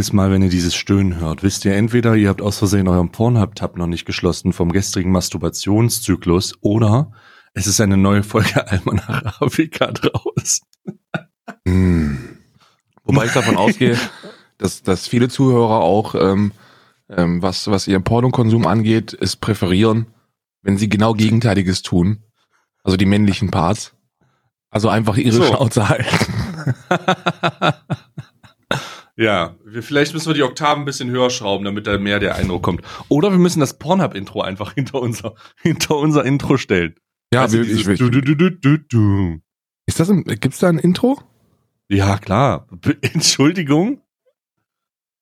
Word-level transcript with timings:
Jedes 0.00 0.14
Mal, 0.14 0.30
wenn 0.30 0.40
ihr 0.40 0.48
dieses 0.48 0.74
Stöhnen 0.74 1.20
hört, 1.20 1.42
wisst 1.42 1.66
ihr 1.66 1.74
entweder, 1.74 2.16
ihr 2.16 2.30
habt 2.30 2.40
aus 2.40 2.56
Versehen 2.56 2.88
euren 2.88 3.12
Pornhub-Tab 3.12 3.76
noch 3.76 3.86
nicht 3.86 4.06
geschlossen 4.06 4.54
vom 4.54 4.72
gestrigen 4.72 5.12
Masturbationszyklus 5.12 6.54
oder 6.62 7.12
es 7.52 7.66
ist 7.66 7.82
eine 7.82 7.98
neue 7.98 8.22
Folge 8.22 8.66
Alman 8.70 9.00
Arabica 9.00 9.88
draus. 9.92 10.62
Mm. 11.66 12.14
Wobei 13.04 13.26
ich 13.26 13.32
davon 13.32 13.58
ausgehe, 13.58 13.98
dass, 14.56 14.82
dass 14.82 15.06
viele 15.06 15.28
Zuhörer 15.28 15.80
auch, 15.80 16.14
ähm, 16.14 16.52
ähm, 17.10 17.42
was, 17.42 17.66
was 17.66 17.86
ihren 17.86 18.02
Pornokonsum 18.02 18.66
angeht, 18.66 19.14
es 19.20 19.36
präferieren, 19.36 20.06
wenn 20.62 20.78
sie 20.78 20.88
genau 20.88 21.12
Gegenteiliges 21.12 21.82
tun. 21.82 22.22
Also 22.84 22.96
die 22.96 23.04
männlichen 23.04 23.50
Parts. 23.50 23.92
Also 24.70 24.88
einfach 24.88 25.18
ihre 25.18 25.36
so. 25.36 25.44
Schnauze 25.44 25.90
halten. 25.90 26.74
ja, 29.20 29.54
wir, 29.66 29.82
vielleicht 29.82 30.14
müssen 30.14 30.28
wir 30.28 30.34
die 30.34 30.42
Oktaven 30.42 30.82
ein 30.82 30.86
bisschen 30.86 31.10
höher 31.10 31.28
schrauben, 31.28 31.66
damit 31.66 31.86
da 31.86 31.98
mehr 31.98 32.20
der 32.20 32.36
Eindruck 32.36 32.62
kommt. 32.62 32.80
Oder 33.10 33.30
wir 33.30 33.38
müssen 33.38 33.60
das 33.60 33.78
Pornhub-Intro 33.78 34.40
einfach 34.40 34.72
hinter 34.74 35.00
unser, 35.02 35.34
hinter 35.60 35.96
unser 35.96 36.24
Intro 36.24 36.56
stellen. 36.56 36.94
Ja, 37.32 37.42
also 37.42 37.60
ich, 37.60 37.86
ich, 37.86 37.98
du, 37.98 38.08
du, 38.08 38.22
du, 38.22 38.50
du, 38.50 38.78
du. 38.78 39.40
Ist 39.84 40.00
das 40.00 40.08
ein, 40.08 40.24
gibt's 40.24 40.58
da 40.58 40.70
ein 40.70 40.78
Intro? 40.78 41.20
Ja, 41.88 42.16
klar. 42.16 42.66
Entschuldigung. 43.02 44.00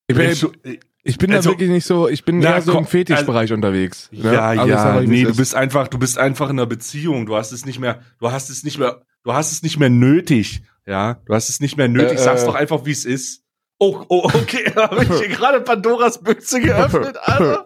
Ich 0.07 0.17
bin, 0.17 0.31
ich 1.03 1.19
bin 1.19 1.33
also, 1.33 1.51
da 1.51 1.55
wirklich 1.55 1.71
nicht 1.71 1.85
so, 1.85 2.09
ich 2.09 2.25
bin 2.25 2.39
na, 2.39 2.55
eher 2.55 2.63
so 2.63 2.79
im 2.79 2.87
Fetischbereich 2.87 3.51
also, 3.51 3.55
unterwegs. 3.55 4.11
Ne? 4.13 4.33
Ja, 4.33 4.53
ja, 4.53 4.65
ja 4.65 5.01
nee, 5.01 5.25
du 5.25 5.35
bist 5.35 5.57
einfach, 5.57 5.89
du 5.89 5.99
bist 5.99 6.19
einfach 6.19 6.51
in 6.51 6.59
einer 6.59 6.67
Beziehung. 6.67 7.27
Du 7.27 7.35
hast 7.35 7.51
es 7.51 7.67
nicht 7.67 7.81
mehr, 7.81 8.01
du 8.21 8.31
hast 8.31 8.49
es 8.49 8.63
nicht 8.63 8.79
mehr, 8.79 9.03
du 9.25 9.33
hast 9.33 9.51
es 9.51 9.63
nicht 9.65 9.79
mehr 9.79 9.91
nötig. 9.91 10.63
Ja, 10.87 11.15
du 11.27 11.35
hast 11.35 11.49
es 11.49 11.61
nicht 11.61 11.77
mehr 11.77 11.89
nötig. 11.89 12.19
Äh, 12.19 12.23
Sag's 12.23 12.45
äh. 12.45 12.47
doch 12.47 12.55
einfach, 12.55 12.87
wie 12.87 12.93
es 12.93 13.05
ist. 13.05 13.43
Oh, 13.81 14.05
oh 14.09 14.25
okay, 14.25 14.73
habe 14.77 15.05
ich 15.05 15.09
hier 15.09 15.29
gerade 15.29 15.61
Pandoras 15.61 16.21
Büchse 16.21 16.61
geöffnet, 16.61 17.17
Alter. 17.17 17.65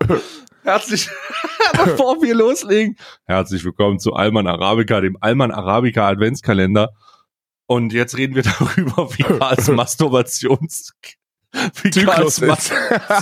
Herzlich, 0.63 1.09
bevor 1.73 2.21
wir 2.21 2.35
loslegen, 2.35 2.99
herzlich 3.25 3.65
willkommen 3.65 3.99
zu 3.99 4.13
Alman 4.13 4.47
Arabica, 4.47 5.01
dem 5.01 5.17
Alman 5.23 5.51
Arabica 5.51 6.07
Adventskalender. 6.07 6.91
Und 7.65 7.95
jetzt 7.95 8.19
reden 8.19 8.35
wir 8.35 8.43
darüber, 8.59 9.09
wie 9.17 9.23
Karls 9.23 9.69
Masturbations 9.69 10.93
wie 11.83 11.91
Zyklus 11.91 12.41
ist. 12.41 12.73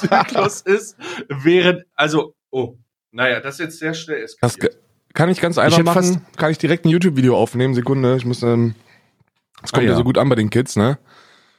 Zyklus 0.00 0.60
ist, 0.62 0.97
während, 1.28 1.84
also, 1.94 2.34
oh, 2.50 2.77
naja, 3.12 3.38
das 3.38 3.54
ist 3.54 3.60
jetzt 3.60 3.78
sehr 3.78 3.94
schnell 3.94 4.27
Das 4.41 4.58
kann 5.14 5.28
ich 5.28 5.41
ganz 5.41 5.58
einfach 5.58 5.78
ich 5.78 5.84
machen, 5.84 6.27
kann 6.36 6.50
ich 6.50 6.58
direkt 6.58 6.86
ein 6.86 6.88
YouTube-Video 6.88 7.36
aufnehmen, 7.36 7.75
Sekunde, 7.75 8.16
ich 8.16 8.25
muss, 8.25 8.42
ähm, 8.42 8.75
das 9.60 9.70
kommt 9.70 9.84
ah, 9.84 9.86
ja. 9.86 9.92
ja 9.92 9.97
so 9.97 10.02
gut 10.02 10.19
an 10.19 10.28
bei 10.28 10.34
den 10.34 10.50
Kids, 10.50 10.75
ne? 10.75 10.98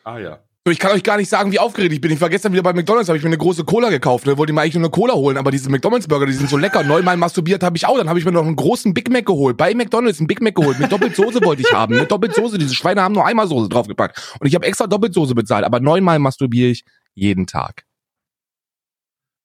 Ah 0.04 0.18
ja. 0.18 0.42
So, 0.64 0.72
ich 0.72 0.78
kann 0.78 0.92
euch 0.92 1.02
gar 1.02 1.18
nicht 1.18 1.28
sagen, 1.28 1.52
wie 1.52 1.58
aufgeregt 1.58 1.92
ich 1.92 2.02
bin. 2.02 2.12
Ich 2.12 2.22
war 2.22 2.30
gestern 2.30 2.54
wieder 2.54 2.62
bei 2.62 2.72
McDonalds, 2.72 3.10
habe 3.10 3.18
ich 3.18 3.24
mir 3.24 3.30
eine 3.30 3.38
große 3.40 3.66
Cola 3.66 3.90
gekauft. 3.90 4.28
Ne? 4.28 4.38
Wollte 4.38 4.54
mir 4.54 4.62
eigentlich 4.62 4.76
nur 4.76 4.84
eine 4.84 4.92
Cola 4.92 5.16
holen, 5.16 5.38
aber 5.38 5.50
diese 5.50 5.72
McDonalds-Burger, 5.72 6.28
die 6.28 6.34
sind 6.34 6.52
so 6.52 6.58
lecker. 6.58 6.84
Neunmal 6.84 7.18
masturbiert 7.18 7.64
habe 7.64 7.78
ich 7.78 7.88
auch. 7.88 7.98
Dann 7.98 8.08
habe 8.08 8.20
ich 8.20 8.26
mir 8.26 8.32
noch 8.32 8.46
einen 8.46 8.56
großen 8.56 8.94
Big 8.94 9.10
Mac 9.10 9.26
geholt. 9.26 9.58
Bei 9.58 9.74
McDonalds 9.74 10.20
einen 10.20 10.28
Big 10.28 10.40
Mac 10.40 10.54
geholt. 10.54 10.78
Mit 10.78 10.92
Doppelsoße 10.92 11.44
wollte 11.44 11.64
ich 11.64 11.74
haben. 11.74 11.96
Mit 11.96 12.12
Doppelsoße. 12.12 12.60
Diese 12.60 12.76
Schweine 12.76 13.02
haben 13.02 13.16
nur 13.16 13.26
einmal 13.26 13.48
Soße 13.48 13.70
draufgepackt. 13.70 14.38
Und 14.40 14.46
ich 14.46 14.54
habe 14.54 14.68
extra 14.68 14.86
Doppelsoße 14.86 15.34
bezahlt. 15.34 15.66
Aber 15.66 15.80
neunmal 15.80 16.20
masturbiere 16.20 16.70
ich 16.70 16.86
jeden 17.16 17.48
Tag. 17.48 17.88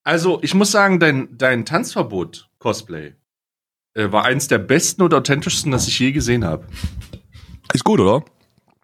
Also, 0.03 0.37
ich 0.43 0.53
muss 0.53 0.71
sagen, 0.71 0.99
dein, 0.99 1.35
dein 1.35 1.65
Tanzverbot-Cosplay 1.65 3.15
äh, 3.95 4.11
war 4.11 4.23
eins 4.25 4.47
der 4.49 4.59
besten 4.59 5.01
und 5.01 5.15
authentischsten, 5.15 5.71
das 5.71 5.87
ich 5.87 5.97
je 5.97 6.11
gesehen 6.11 6.45
habe. 6.45 6.67
Ist 7.73 7.83
gut, 7.83 7.99
oder? 7.99 8.23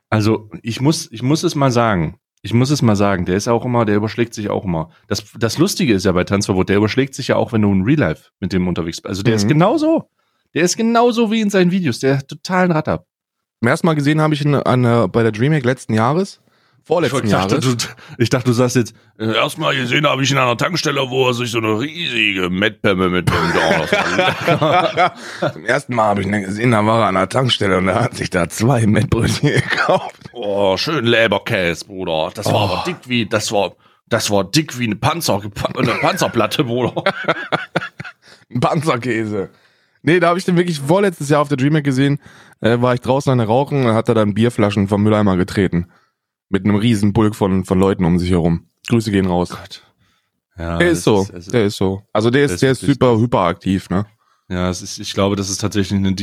Also, 0.09 0.49
ich 0.63 0.81
muss, 0.81 1.11
ich 1.11 1.21
muss 1.21 1.43
es 1.43 1.53
mal 1.53 1.71
sagen 1.71 2.19
ich 2.43 2.53
muss 2.53 2.69
es 2.69 2.81
mal 2.81 2.97
sagen, 2.97 3.25
der 3.25 3.37
ist 3.37 3.47
auch 3.47 3.63
immer, 3.63 3.85
der 3.85 3.95
überschlägt 3.95 4.33
sich 4.33 4.49
auch 4.49 4.65
immer. 4.65 4.89
Das, 5.07 5.23
das 5.39 5.57
Lustige 5.57 5.93
ist 5.93 6.03
ja 6.03 6.11
bei 6.11 6.25
Tanzverbot, 6.25 6.67
der 6.67 6.75
überschlägt 6.75 7.15
sich 7.15 7.29
ja 7.29 7.37
auch, 7.37 7.53
wenn 7.53 7.61
du 7.61 7.71
in 7.71 7.83
Real 7.83 7.99
Life 7.99 8.31
mit 8.41 8.51
dem 8.51 8.67
unterwegs 8.67 8.99
bist. 9.01 9.07
Also 9.07 9.23
der 9.23 9.31
mhm. 9.31 9.37
ist 9.37 9.47
genauso. 9.47 10.09
Der 10.53 10.63
ist 10.63 10.75
genauso 10.75 11.31
wie 11.31 11.41
in 11.41 11.49
seinen 11.49 11.71
Videos, 11.71 11.99
der 11.99 12.19
hat 12.19 12.27
totalen 12.27 12.71
Rad 12.71 12.87
ab. 12.87 13.07
Zum 13.59 13.69
ersten 13.69 13.87
Mal 13.87 13.95
gesehen 13.95 14.21
habe 14.21 14.33
ich 14.33 14.43
ihn 14.43 14.53
an, 14.53 14.85
an, 14.85 15.09
bei 15.09 15.23
der 15.23 15.31
DreamHack 15.31 15.63
letzten 15.63 15.93
Jahres 15.93 16.41
vorletzten 16.83 17.25
ich 17.25 17.31
dachte, 17.31 17.59
Du, 17.59 17.75
ich 18.17 18.29
dachte, 18.29 18.45
du 18.45 18.53
sagst 18.53 18.75
jetzt, 18.75 18.93
äh, 19.17 19.33
erstmal 19.33 19.75
gesehen 19.75 20.05
habe 20.05 20.23
ich 20.23 20.31
ihn 20.31 20.37
an 20.37 20.43
einer 20.43 20.57
Tankstelle, 20.57 21.09
wo 21.09 21.27
er 21.27 21.33
sich 21.33 21.51
so 21.51 21.59
eine 21.59 21.79
riesige 21.79 22.49
Mettpemme 22.49 23.09
mit 23.09 23.29
dem 23.29 23.35
Zum 25.53 25.65
ersten 25.65 25.95
Mal 25.95 26.05
habe 26.05 26.21
ich 26.21 26.27
ihn 26.27 26.43
gesehen, 26.43 26.71
da 26.71 26.85
war 26.85 27.01
er 27.01 27.07
an 27.07 27.17
einer 27.17 27.29
Tankstelle 27.29 27.77
und 27.77 27.87
er 27.87 28.01
hat 28.01 28.15
sich 28.15 28.29
da 28.29 28.49
zwei 28.49 28.85
Mettbrötchen 28.85 29.49
gekauft. 29.69 30.29
Oh, 30.33 30.77
schön 30.77 31.05
Leberkäse, 31.05 31.85
Bruder. 31.85 32.31
Das 32.33 32.47
war 32.47 32.53
oh. 32.53 32.73
aber 32.73 32.83
dick 32.85 32.97
wie, 33.05 33.25
das 33.25 33.51
war, 33.51 33.73
das 34.09 34.29
war 34.29 34.43
dick 34.43 34.77
wie 34.77 34.85
eine 34.85 34.95
Panzer, 34.95 35.41
eine 35.75 35.93
Panzerplatte, 35.95 36.65
Bruder. 36.65 37.03
Ein 38.53 38.59
Panzerkäse. 38.59 39.49
Nee, 40.03 40.19
da 40.19 40.27
habe 40.27 40.37
ich 40.37 40.45
den 40.45 40.57
wirklich 40.57 40.79
vorletztes 40.79 41.29
Jahr 41.29 41.41
auf 41.41 41.47
der 41.47 41.57
DreamHack 41.57 41.85
gesehen. 41.85 42.19
Äh, 42.61 42.81
war 42.81 42.93
ich 42.93 43.01
draußen 43.01 43.31
an 43.31 43.39
der 43.39 43.47
Rauchen 43.47 43.85
und 43.85 43.93
hat 43.93 44.09
er 44.09 44.15
dann 44.15 44.35
Bierflaschen 44.35 44.87
vom 44.87 45.01
Mülleimer 45.01 45.37
getreten 45.37 45.87
mit 46.53 46.65
einem 46.65 46.75
riesen 46.75 47.13
Bulk 47.13 47.35
von, 47.35 47.65
von 47.65 47.79
Leuten 47.79 48.05
um 48.05 48.19
sich 48.19 48.29
herum. 48.29 48.67
Grüße 48.87 49.11
gehen 49.11 49.25
raus. 49.25 49.49
Gott. 49.49 49.81
Ja, 50.55 50.77
der 50.77 50.91
ist 50.91 51.03
so, 51.03 51.23
ist, 51.23 51.33
also, 51.33 51.51
der 51.51 51.65
ist 51.65 51.77
so. 51.77 52.03
Also 52.13 52.29
der 52.29 52.45
ist, 52.45 52.61
der 52.61 52.71
ist 52.71 52.81
super 52.81 53.17
hyperaktiv, 53.17 53.89
ne? 53.89 54.05
Ja, 54.49 54.69
es 54.69 54.83
ist, 54.83 54.99
ich 54.99 55.13
glaube, 55.13 55.35
das 55.35 55.49
ist 55.49 55.59
tatsächlich 55.59 55.97
eine, 55.97 56.15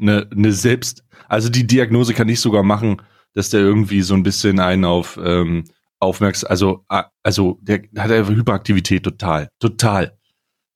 eine, 0.00 0.28
eine 0.30 0.52
selbst, 0.52 1.02
also 1.28 1.48
die 1.48 1.66
Diagnose 1.66 2.14
kann 2.14 2.28
ich 2.28 2.38
sogar 2.38 2.62
machen, 2.62 3.02
dass 3.34 3.50
der 3.50 3.60
irgendwie 3.60 4.02
so 4.02 4.14
ein 4.14 4.22
bisschen 4.22 4.60
einen 4.60 4.84
auf 4.84 5.18
ähm, 5.20 5.64
aufmerksam, 5.98 6.48
also 6.48 6.84
also 7.24 7.58
der 7.60 7.82
hat 7.96 8.12
einfach 8.12 8.34
Hyperaktivität 8.34 9.02
total, 9.02 9.48
total, 9.58 10.16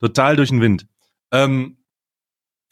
total 0.01 0.35
durch 0.35 0.49
den 0.49 0.61
Wind. 0.61 0.89
Ähm, 1.31 1.77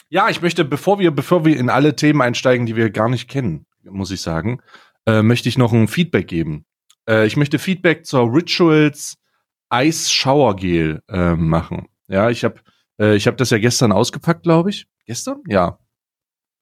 ja, 0.08 0.28
ich 0.30 0.42
möchte, 0.42 0.64
bevor 0.64 0.98
wir, 0.98 1.12
bevor 1.12 1.44
wir 1.44 1.56
in 1.56 1.70
alle 1.70 1.94
Themen 1.94 2.22
einsteigen, 2.22 2.66
die 2.66 2.74
wir 2.74 2.90
gar 2.90 3.08
nicht 3.08 3.28
kennen, 3.28 3.66
muss 3.84 4.10
ich 4.10 4.20
sagen, 4.20 4.60
äh, 5.06 5.22
möchte 5.22 5.48
ich 5.48 5.59
noch 5.59 5.72
ein 5.72 5.88
Feedback 5.88 6.28
geben. 6.28 6.65
Äh, 7.09 7.26
ich 7.26 7.37
möchte 7.37 7.59
Feedback 7.59 8.06
zur 8.06 8.32
Rituals 8.32 9.16
Ice 9.72 10.10
Shower 10.10 10.56
Gel 10.56 11.03
äh, 11.09 11.34
machen. 11.34 11.88
Ja, 12.09 12.31
ich 12.31 12.44
habe 12.44 12.60
äh, 12.98 13.16
ich 13.16 13.26
habe 13.26 13.37
das 13.37 13.50
ja 13.50 13.59
gestern 13.59 13.93
ausgepackt, 13.93 14.43
glaube 14.43 14.70
ich. 14.70 14.87
Gestern? 15.06 15.43
Ja. 15.48 15.78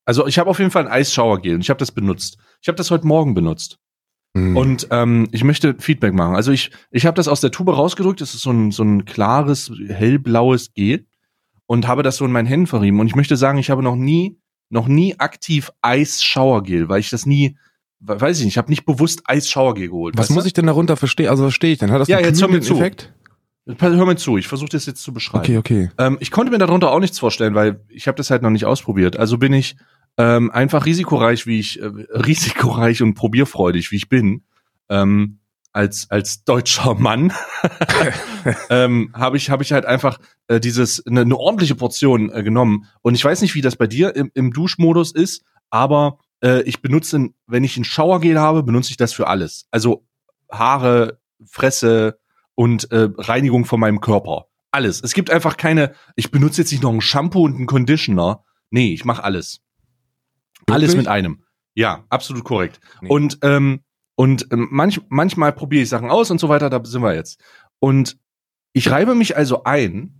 Also 0.04 0.26
ich 0.26 0.38
habe 0.38 0.50
auf 0.50 0.58
jeden 0.58 0.70
Fall 0.70 0.88
ein 0.88 1.00
Ice 1.00 1.12
Shower 1.12 1.40
Gel 1.40 1.54
und 1.54 1.60
ich 1.60 1.70
habe 1.70 1.78
das 1.78 1.92
benutzt. 1.92 2.38
Ich 2.60 2.68
habe 2.68 2.76
das 2.76 2.90
heute 2.90 3.06
Morgen 3.06 3.34
benutzt. 3.34 3.78
Mhm. 4.34 4.56
Und 4.56 4.88
ähm, 4.90 5.28
ich 5.32 5.44
möchte 5.44 5.76
Feedback 5.78 6.14
machen. 6.14 6.34
Also 6.34 6.52
ich, 6.52 6.70
ich 6.90 7.06
habe 7.06 7.14
das 7.14 7.28
aus 7.28 7.40
der 7.40 7.50
Tube 7.50 7.76
rausgedrückt. 7.76 8.20
Das 8.20 8.34
ist 8.34 8.42
so 8.42 8.50
ein, 8.50 8.70
so 8.70 8.82
ein 8.82 9.04
klares, 9.04 9.70
hellblaues 9.88 10.72
Gel 10.74 11.06
und 11.66 11.86
habe 11.86 12.02
das 12.02 12.16
so 12.16 12.24
in 12.24 12.32
meinen 12.32 12.46
Händen 12.46 12.66
verrieben. 12.66 13.00
Und 13.00 13.06
ich 13.06 13.14
möchte 13.14 13.36
sagen, 13.36 13.58
ich 13.58 13.70
habe 13.70 13.82
noch 13.82 13.96
nie, 13.96 14.38
noch 14.70 14.88
nie 14.88 15.18
aktiv 15.18 15.70
Ice 15.86 16.24
Shower 16.24 16.62
Gel, 16.62 16.88
weil 16.88 17.00
ich 17.00 17.10
das 17.10 17.26
nie, 17.26 17.56
weiß 18.04 18.38
ich 18.38 18.44
nicht, 18.44 18.54
ich 18.54 18.58
habe 18.58 18.70
nicht 18.70 18.84
bewusst 18.84 19.22
Eisschauergel 19.24 19.88
geholt. 19.88 20.16
Was 20.18 20.30
muss 20.30 20.44
du? 20.44 20.48
ich 20.48 20.52
denn 20.52 20.66
darunter 20.66 20.96
verstehen? 20.96 21.28
Also 21.28 21.44
verstehe 21.44 21.72
ich 21.72 21.78
denn? 21.78 21.90
Hat 21.90 22.00
das 22.00 22.08
ja, 22.08 22.18
einen 22.18 22.26
jetzt 22.26 22.40
hör 22.40 22.48
mir 22.48 22.60
zu. 22.60 22.74
Effekt? 22.74 23.12
Hör 23.78 24.06
mir 24.06 24.16
zu, 24.16 24.38
ich 24.38 24.48
versuche 24.48 24.70
das 24.70 24.86
jetzt 24.86 25.02
zu 25.02 25.12
beschreiben. 25.12 25.44
Okay, 25.44 25.56
okay. 25.58 25.90
Ähm, 25.96 26.16
ich 26.20 26.32
konnte 26.32 26.50
mir 26.50 26.58
darunter 26.58 26.90
auch 26.90 26.98
nichts 26.98 27.20
vorstellen, 27.20 27.54
weil 27.54 27.80
ich 27.88 28.08
habe 28.08 28.16
das 28.16 28.30
halt 28.30 28.42
noch 28.42 28.50
nicht 28.50 28.64
ausprobiert. 28.64 29.16
Also 29.16 29.38
bin 29.38 29.52
ich 29.52 29.76
ähm, 30.18 30.50
einfach 30.50 30.84
risikoreich, 30.84 31.46
wie 31.46 31.60
ich 31.60 31.80
äh, 31.80 31.86
risikoreich 31.86 33.02
und 33.02 33.14
probierfreudig, 33.14 33.92
wie 33.92 33.96
ich 33.96 34.08
bin, 34.08 34.42
ähm, 34.88 35.38
als 35.72 36.10
als 36.10 36.44
deutscher 36.44 36.94
Mann, 36.94 37.32
ähm, 38.70 39.10
habe 39.14 39.36
ich 39.36 39.48
habe 39.48 39.62
ich 39.62 39.72
halt 39.72 39.86
einfach 39.86 40.18
äh, 40.48 40.58
dieses 40.58 41.06
eine, 41.06 41.20
eine 41.20 41.36
ordentliche 41.36 41.76
Portion 41.76 42.30
äh, 42.30 42.42
genommen. 42.42 42.86
Und 43.00 43.14
ich 43.14 43.24
weiß 43.24 43.40
nicht, 43.42 43.54
wie 43.54 43.62
das 43.62 43.76
bei 43.76 43.86
dir 43.86 44.14
im, 44.16 44.30
im 44.34 44.52
Duschmodus 44.52 45.12
ist, 45.12 45.44
aber 45.70 46.18
äh, 46.42 46.62
ich 46.62 46.82
benutze, 46.82 47.30
wenn 47.46 47.64
ich 47.64 47.76
ein 47.76 47.84
Showergel 47.84 48.38
habe, 48.38 48.62
benutze 48.62 48.90
ich 48.90 48.96
das 48.96 49.12
für 49.12 49.26
alles. 49.26 49.66
Also 49.70 50.06
Haare, 50.50 51.20
Fresse 51.44 52.18
und 52.54 52.90
äh, 52.90 53.08
Reinigung 53.16 53.64
von 53.64 53.80
meinem 53.80 54.00
Körper. 54.00 54.46
Alles. 54.70 55.00
Es 55.02 55.14
gibt 55.14 55.30
einfach 55.30 55.56
keine, 55.56 55.94
ich 56.16 56.30
benutze 56.30 56.62
jetzt 56.62 56.72
nicht 56.72 56.82
noch 56.82 56.92
ein 56.92 57.00
Shampoo 57.00 57.44
und 57.44 57.56
einen 57.56 57.66
Conditioner. 57.66 58.44
Nee, 58.70 58.92
ich 58.92 59.04
mache 59.04 59.22
alles. 59.22 59.60
Wirklich? 60.60 60.74
Alles 60.74 60.96
mit 60.96 61.08
einem. 61.08 61.44
Ja, 61.74 62.04
absolut 62.08 62.44
korrekt. 62.44 62.80
Nee. 63.00 63.08
Und, 63.08 63.38
ähm, 63.42 63.80
und 64.14 64.46
ähm, 64.50 64.68
manch, 64.70 65.00
manchmal 65.08 65.52
probiere 65.52 65.82
ich 65.82 65.88
Sachen 65.88 66.10
aus 66.10 66.30
und 66.30 66.38
so 66.38 66.48
weiter, 66.48 66.70
da 66.70 66.82
sind 66.84 67.02
wir 67.02 67.14
jetzt. 67.14 67.40
Und 67.80 68.18
ich 68.72 68.90
reibe 68.90 69.14
mich 69.14 69.36
also 69.36 69.64
ein, 69.64 70.14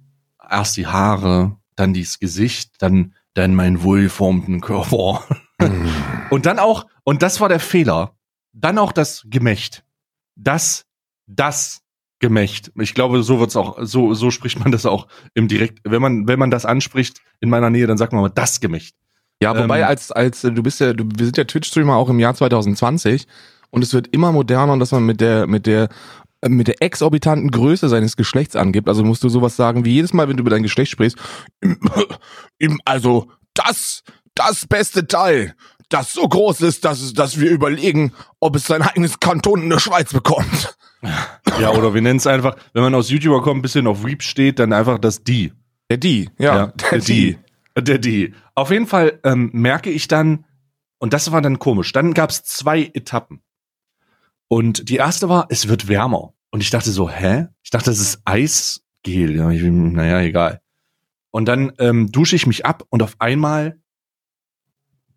erst 0.51 0.77
die 0.77 0.87
Haare, 0.87 1.57
dann 1.77 1.95
dieses 1.95 2.19
Gesicht, 2.19 2.75
dann, 2.79 3.15
dann 3.35 3.55
meinen 3.55 3.83
wohlformten 3.83 4.61
Körper. 4.61 5.25
und 6.31 6.47
dann 6.47 6.59
auch, 6.59 6.87
und 7.05 7.23
das 7.23 7.41
war 7.41 7.49
der 7.49 7.61
Fehler, 7.61 8.17
dann 8.53 8.79
auch 8.79 8.93
das 8.93 9.25
Gemächt. 9.27 9.85
Das, 10.35 10.85
das 11.27 11.83
Gemächt. 12.19 12.73
Ich 12.79 12.95
glaube, 12.95 13.23
so 13.23 13.41
wird's 13.41 13.57
auch, 13.57 13.79
so, 13.81 14.15
so 14.15 14.31
spricht 14.31 14.61
man 14.61 14.73
das 14.73 14.87
auch 14.87 15.09
im 15.35 15.49
Direkt. 15.49 15.81
Wenn 15.85 16.01
man, 16.03 16.29
wenn 16.29 16.39
man 16.39 16.51
das 16.51 16.65
anspricht 16.65 17.21
in 17.41 17.51
meiner 17.51 17.71
Nähe, 17.71 17.87
dann 17.87 17.99
sagt 17.99 18.13
man 18.13 18.23
mal 18.23 18.29
das 18.29 18.61
Gemächt. 18.61 18.95
Ja, 19.43 19.59
wobei 19.59 19.81
ähm, 19.81 19.87
als, 19.87 20.13
als, 20.13 20.43
du 20.43 20.63
bist 20.63 20.79
ja, 20.81 20.93
du, 20.93 21.05
wir 21.17 21.25
sind 21.27 21.37
ja 21.37 21.45
Twitch-Streamer 21.45 21.97
auch 21.97 22.09
im 22.09 22.21
Jahr 22.21 22.35
2020 22.35 23.27
und 23.71 23.83
es 23.83 23.93
wird 23.93 24.07
immer 24.09 24.31
moderner, 24.31 24.79
dass 24.79 24.93
man 24.93 25.05
mit 25.05 25.21
der, 25.21 25.49
mit 25.49 25.67
der 25.67 25.89
äh, 26.43 26.49
mit 26.49 26.69
der 26.69 26.83
exorbitanten 26.83 27.51
Größe 27.51 27.89
seines 27.89 28.17
Geschlechts 28.17 28.57
angibt. 28.57 28.89
Also 28.89 29.03
musst 29.03 29.25
du 29.25 29.29
sowas 29.29 29.57
sagen 29.57 29.85
wie 29.85 29.95
jedes 29.95 30.13
Mal, 30.13 30.29
wenn 30.29 30.37
du 30.37 30.43
über 30.43 30.51
dein 30.51 30.63
Geschlecht 30.63 30.93
sprichst. 30.93 31.17
Also 32.85 33.29
das, 33.55 34.05
das 34.35 34.67
beste 34.67 35.07
Teil, 35.07 35.55
das 35.89 36.13
so 36.13 36.27
groß 36.27 36.63
ist, 36.63 36.85
dass, 36.85 37.01
es, 37.01 37.13
dass 37.13 37.39
wir 37.39 37.51
überlegen, 37.51 38.13
ob 38.41 38.57
es 38.57 38.65
sein 38.65 38.83
eigenes 38.83 39.21
Kanton 39.21 39.63
in 39.63 39.71
der 39.71 39.79
Schweiz 39.79 40.13
bekommt. 40.13 40.77
Ja, 41.61 41.71
oder 41.71 41.95
wir 41.95 42.01
nennen 42.01 42.19
es 42.19 42.27
einfach, 42.27 42.57
wenn 42.73 42.83
man 42.83 42.95
aus 42.95 43.11
YouTuber 43.11 43.43
kommt, 43.43 43.59
ein 43.59 43.63
bisschen 43.63 43.87
auf 43.87 44.05
Weep 44.05 44.23
steht, 44.23 44.59
dann 44.59 44.73
einfach 44.73 44.99
das 44.99 45.23
Die. 45.25 45.53
Der 45.91 45.99
Die, 45.99 46.31
ja. 46.39 46.57
Ja, 46.57 46.67
der 46.69 46.99
Die. 46.99 47.39
Der 47.77 47.99
Die. 47.99 48.35
Auf 48.55 48.71
jeden 48.71 48.87
Fall 48.87 49.19
ähm, 49.25 49.51
merke 49.53 49.91
ich 49.91 50.09
dann, 50.09 50.45
und 50.99 51.13
das 51.13 51.33
war 51.33 51.43
dann 51.43 51.59
komisch, 51.59 51.93
dann 51.93 52.15
gab 52.15 52.31
es 52.31 52.45
zwei 52.45 52.91
Etappen. 52.95 53.43
Und 54.49 54.89
die 54.89 54.97
erste 54.97 55.29
war, 55.29 55.47
es 55.49 55.69
wird 55.69 55.89
wärmer. 55.89 56.35
Und 56.51 56.61
ich 56.61 56.71
dachte 56.71 56.91
so, 56.91 57.11
hä? 57.11 57.49
Ich 57.63 57.71
dachte, 57.71 57.91
das 57.91 57.99
ist 57.99 58.21
Eisgel. 58.25 59.37
Ja, 59.37 59.51
ich, 59.51 59.63
naja, 59.63 60.21
egal. 60.21 60.61
Und 61.31 61.47
dann 61.47 61.73
ähm, 61.79 62.13
dusche 62.13 62.37
ich 62.37 62.47
mich 62.47 62.67
ab 62.67 62.85
und 62.91 63.03
auf 63.03 63.17
einmal 63.19 63.82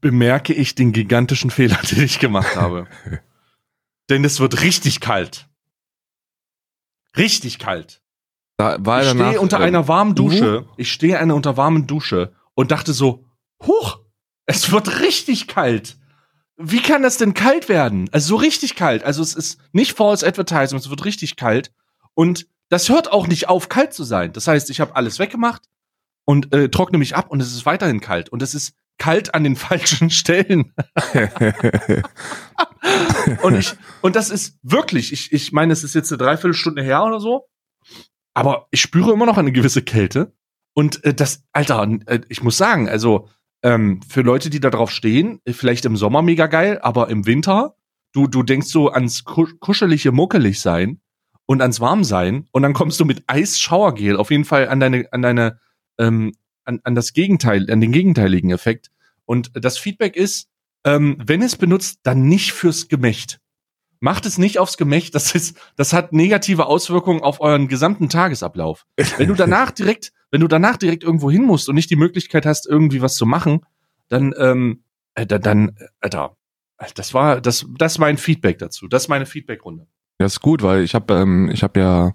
bemerke 0.05 0.53
ich 0.53 0.75
den 0.75 0.91
gigantischen 0.91 1.49
Fehler, 1.49 1.79
den 1.91 2.03
ich 2.03 2.19
gemacht 2.19 2.55
habe. 2.55 2.85
Denn 4.07 4.23
es 4.23 4.39
wird 4.39 4.61
richtig 4.61 4.99
kalt. 4.99 5.47
Richtig 7.17 7.57
kalt. 7.57 8.03
Da 8.55 8.77
war 8.81 9.01
Ich 9.01 9.09
stehe 9.09 9.41
unter 9.41 9.57
ähm, 9.57 9.63
einer 9.63 9.87
warmen 9.87 10.13
Dusche. 10.13 10.67
Ich 10.77 10.91
stehe 10.91 11.17
einer 11.17 11.33
unter 11.33 11.57
warmen 11.57 11.87
Dusche 11.87 12.35
und 12.53 12.69
dachte 12.69 12.93
so, 12.93 13.25
huch, 13.65 13.97
es 14.45 14.71
wird 14.71 14.99
richtig 14.99 15.47
kalt. 15.47 15.97
Wie 16.55 16.83
kann 16.83 17.01
das 17.01 17.17
denn 17.17 17.33
kalt 17.33 17.67
werden? 17.67 18.07
Also 18.11 18.27
so 18.27 18.35
richtig 18.35 18.75
kalt. 18.75 19.03
Also 19.03 19.23
es 19.23 19.33
ist 19.33 19.59
nicht 19.71 19.97
false 19.97 20.23
advertising, 20.23 20.77
es 20.77 20.91
wird 20.91 21.03
richtig 21.03 21.35
kalt. 21.35 21.71
Und 22.13 22.45
das 22.69 22.89
hört 22.89 23.11
auch 23.11 23.25
nicht 23.25 23.49
auf, 23.49 23.69
kalt 23.69 23.91
zu 23.91 24.03
sein. 24.03 24.33
Das 24.33 24.47
heißt, 24.47 24.69
ich 24.69 24.79
habe 24.79 24.95
alles 24.95 25.17
weggemacht 25.17 25.63
und 26.25 26.53
äh, 26.53 26.69
trockne 26.69 26.99
mich 26.99 27.15
ab 27.15 27.31
und 27.31 27.41
es 27.41 27.55
ist 27.55 27.65
weiterhin 27.65 28.01
kalt. 28.01 28.29
Und 28.29 28.43
es 28.43 28.53
ist 28.53 28.75
kalt 28.97 29.33
an 29.33 29.43
den 29.43 29.55
falschen 29.55 30.09
Stellen. 30.09 30.73
und 33.41 33.55
ich, 33.55 33.73
und 34.01 34.15
das 34.15 34.29
ist 34.29 34.57
wirklich, 34.63 35.11
ich, 35.13 35.31
ich 35.31 35.51
meine, 35.51 35.73
es 35.73 35.83
ist 35.83 35.95
jetzt 35.95 36.11
eine 36.11 36.19
Dreiviertelstunde 36.19 36.83
her 36.83 37.03
oder 37.03 37.19
so. 37.19 37.47
Aber 38.33 38.67
ich 38.71 38.81
spüre 38.81 39.13
immer 39.13 39.25
noch 39.25 39.37
eine 39.37 39.51
gewisse 39.51 39.81
Kälte. 39.81 40.33
Und 40.73 41.03
äh, 41.05 41.13
das, 41.13 41.43
Alter, 41.53 41.87
äh, 42.05 42.19
ich 42.29 42.43
muss 42.43 42.57
sagen, 42.57 42.89
also 42.89 43.29
ähm, 43.63 44.01
für 44.07 44.21
Leute, 44.21 44.49
die 44.49 44.59
da 44.59 44.69
drauf 44.69 44.91
stehen, 44.91 45.39
vielleicht 45.49 45.85
im 45.85 45.97
Sommer 45.97 46.21
mega 46.21 46.47
geil, 46.47 46.79
aber 46.81 47.09
im 47.09 47.25
Winter, 47.25 47.75
du, 48.13 48.27
du 48.27 48.43
denkst 48.43 48.67
so 48.67 48.89
ans 48.91 49.23
ku 49.23 49.47
kuschelige 49.59 50.11
muckelig 50.11 50.61
sein 50.61 51.01
und 51.45 51.61
ans 51.61 51.79
warm 51.79 52.03
sein 52.03 52.47
und 52.51 52.61
dann 52.61 52.73
kommst 52.73 52.99
du 52.99 53.05
mit 53.05 53.23
Eisschauergel 53.27 54.17
auf 54.17 54.31
jeden 54.31 54.45
Fall 54.45 54.67
an 54.67 54.79
deine, 54.79 55.07
an 55.11 55.21
deine, 55.21 55.59
ähm, 55.97 56.33
an, 56.65 56.81
an 56.83 56.95
das 56.95 57.13
Gegenteil, 57.13 57.69
an 57.71 57.81
den 57.81 57.91
gegenteiligen 57.91 58.51
Effekt. 58.51 58.91
Und 59.25 59.51
das 59.53 59.77
Feedback 59.77 60.15
ist, 60.15 60.49
ähm, 60.83 61.17
wenn 61.25 61.41
es 61.41 61.55
benutzt, 61.55 61.99
dann 62.03 62.27
nicht 62.27 62.53
fürs 62.53 62.87
Gemächt. 62.87 63.39
Macht 63.99 64.25
es 64.25 64.37
nicht 64.37 64.59
aufs 64.59 64.77
Gemächt, 64.77 65.15
das 65.15 65.33
ist, 65.33 65.57
das 65.77 65.93
hat 65.93 66.13
negative 66.13 66.67
Auswirkungen 66.67 67.21
auf 67.21 67.41
euren 67.41 67.67
gesamten 67.67 68.09
Tagesablauf. 68.09 68.85
Wenn 69.17 69.29
du 69.29 69.35
danach 69.35 69.71
direkt, 69.71 70.11
wenn 70.31 70.41
du 70.41 70.47
danach 70.47 70.77
direkt 70.77 71.03
irgendwo 71.03 71.31
hin 71.31 71.43
musst 71.43 71.69
und 71.69 71.75
nicht 71.75 71.89
die 71.89 71.95
Möglichkeit 71.95 72.45
hast, 72.45 72.67
irgendwie 72.67 73.01
was 73.01 73.15
zu 73.15 73.25
machen, 73.25 73.61
dann, 74.09 74.33
ähm, 74.37 74.83
äh, 75.15 75.25
dann, 75.25 75.69
äh, 75.69 75.87
Alter, 76.01 76.37
das 76.95 77.13
war, 77.13 77.41
das, 77.41 77.65
das 77.77 77.93
ist 77.93 77.99
mein 77.99 78.17
Feedback 78.17 78.59
dazu. 78.59 78.87
Das 78.87 79.03
ist 79.03 79.07
meine 79.07 79.25
Feedbackrunde. 79.25 79.87
Das 80.17 80.33
ist 80.33 80.41
gut, 80.41 80.61
weil 80.61 80.83
ich 80.83 80.95
habe 80.95 81.13
ähm, 81.13 81.49
ich 81.51 81.63
habe 81.63 81.79
ja 81.79 82.13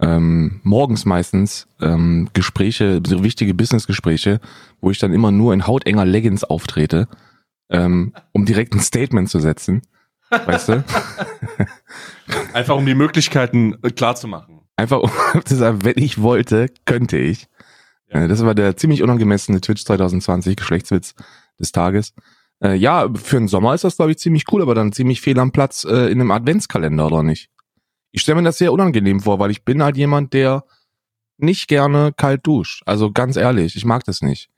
ähm, 0.00 0.60
morgens 0.62 1.04
meistens 1.04 1.68
ähm, 1.80 2.28
Gespräche, 2.32 3.00
so 3.06 3.22
wichtige 3.22 3.54
Businessgespräche, 3.54 4.40
wo 4.80 4.90
ich 4.90 4.98
dann 4.98 5.12
immer 5.12 5.30
nur 5.30 5.52
in 5.54 5.66
hautenger 5.66 6.04
Leggings 6.04 6.44
auftrete, 6.44 7.08
ähm, 7.70 8.14
um 8.32 8.44
direkt 8.44 8.74
ein 8.74 8.80
Statement 8.80 9.28
zu 9.28 9.38
setzen. 9.40 9.82
Weißt 10.30 10.70
du? 10.70 10.84
Einfach 12.54 12.76
um 12.76 12.86
die 12.86 12.94
Möglichkeiten 12.94 13.76
äh, 13.82 13.90
klar 13.90 14.14
zu 14.14 14.28
machen. 14.28 14.60
Einfach 14.76 15.00
um 15.00 15.10
zu 15.44 15.56
sagen, 15.56 15.84
wenn 15.84 15.98
ich 15.98 16.22
wollte, 16.22 16.68
könnte 16.86 17.18
ich. 17.18 17.48
Ja. 18.08 18.24
Äh, 18.24 18.28
Das 18.28 18.44
war 18.44 18.54
der 18.54 18.76
ziemlich 18.76 19.02
unangemessene 19.02 19.60
Twitch 19.60 19.84
2020 19.84 20.56
Geschlechtswitz 20.56 21.14
des 21.60 21.72
Tages. 21.72 22.14
Äh, 22.62 22.76
ja, 22.76 23.08
für 23.14 23.36
den 23.36 23.48
Sommer 23.48 23.74
ist 23.74 23.84
das, 23.84 23.96
glaube 23.96 24.12
ich, 24.12 24.18
ziemlich 24.18 24.44
cool, 24.52 24.62
aber 24.62 24.74
dann 24.74 24.92
ziemlich 24.92 25.20
fehl 25.20 25.38
am 25.38 25.52
Platz 25.52 25.84
äh, 25.84 26.06
in 26.10 26.20
einem 26.20 26.30
Adventskalender, 26.30 27.06
oder 27.06 27.22
nicht? 27.22 27.50
Ich 28.12 28.22
stelle 28.22 28.36
mir 28.36 28.44
das 28.44 28.58
sehr 28.58 28.72
unangenehm 28.72 29.20
vor, 29.20 29.38
weil 29.38 29.50
ich 29.50 29.64
bin 29.64 29.82
halt 29.82 29.96
jemand, 29.96 30.32
der 30.32 30.64
nicht 31.38 31.66
gerne 31.68 32.12
kalt 32.16 32.46
duscht. 32.46 32.82
Also 32.86 33.10
ganz 33.10 33.36
ehrlich, 33.36 33.74
ich 33.74 33.84
mag 33.84 34.04
das 34.04 34.22
nicht. 34.22 34.48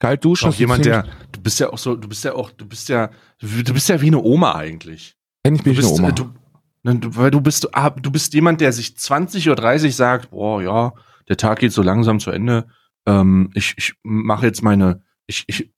Kalt 0.00 0.24
duschen 0.24 0.50
so 0.50 0.58
jemand, 0.58 0.84
der, 0.84 1.06
du 1.32 1.40
bist 1.40 1.60
ja 1.60 1.72
auch 1.72 1.78
so, 1.78 1.94
du 1.96 2.08
bist 2.08 2.24
ja 2.24 2.34
auch, 2.34 2.50
du 2.50 2.66
bist 2.66 2.88
ja, 2.88 3.10
du 3.40 3.72
bist 3.72 3.88
ja 3.88 4.00
wie 4.00 4.08
eine 4.08 4.20
Oma 4.20 4.54
eigentlich. 4.54 5.16
Kenn 5.44 5.54
ich 5.54 5.62
Du 5.62 5.70
mich 5.70 5.78
bist, 5.78 5.88
eine 5.98 5.98
Oma. 5.98 6.08
äh, 6.08 6.12
du, 6.12 6.98
du, 6.98 7.16
weil 7.16 7.30
du 7.30 7.40
bist, 7.40 7.74
ah, 7.74 7.90
du 7.90 8.10
bist 8.10 8.34
jemand, 8.34 8.60
der 8.60 8.72
sich 8.72 8.96
20 8.96 9.48
oder 9.48 9.62
30 9.62 9.94
sagt, 9.94 10.30
boah, 10.30 10.60
ja, 10.62 10.92
der 11.28 11.36
Tag 11.36 11.60
geht 11.60 11.72
so 11.72 11.82
langsam 11.82 12.20
zu 12.20 12.30
Ende. 12.30 12.66
Ähm, 13.06 13.50
ich 13.54 13.74
ich 13.78 13.94
mache 14.02 14.46
jetzt 14.46 14.62
meine, 14.62 15.02
ich, 15.26 15.44
ich 15.46 15.70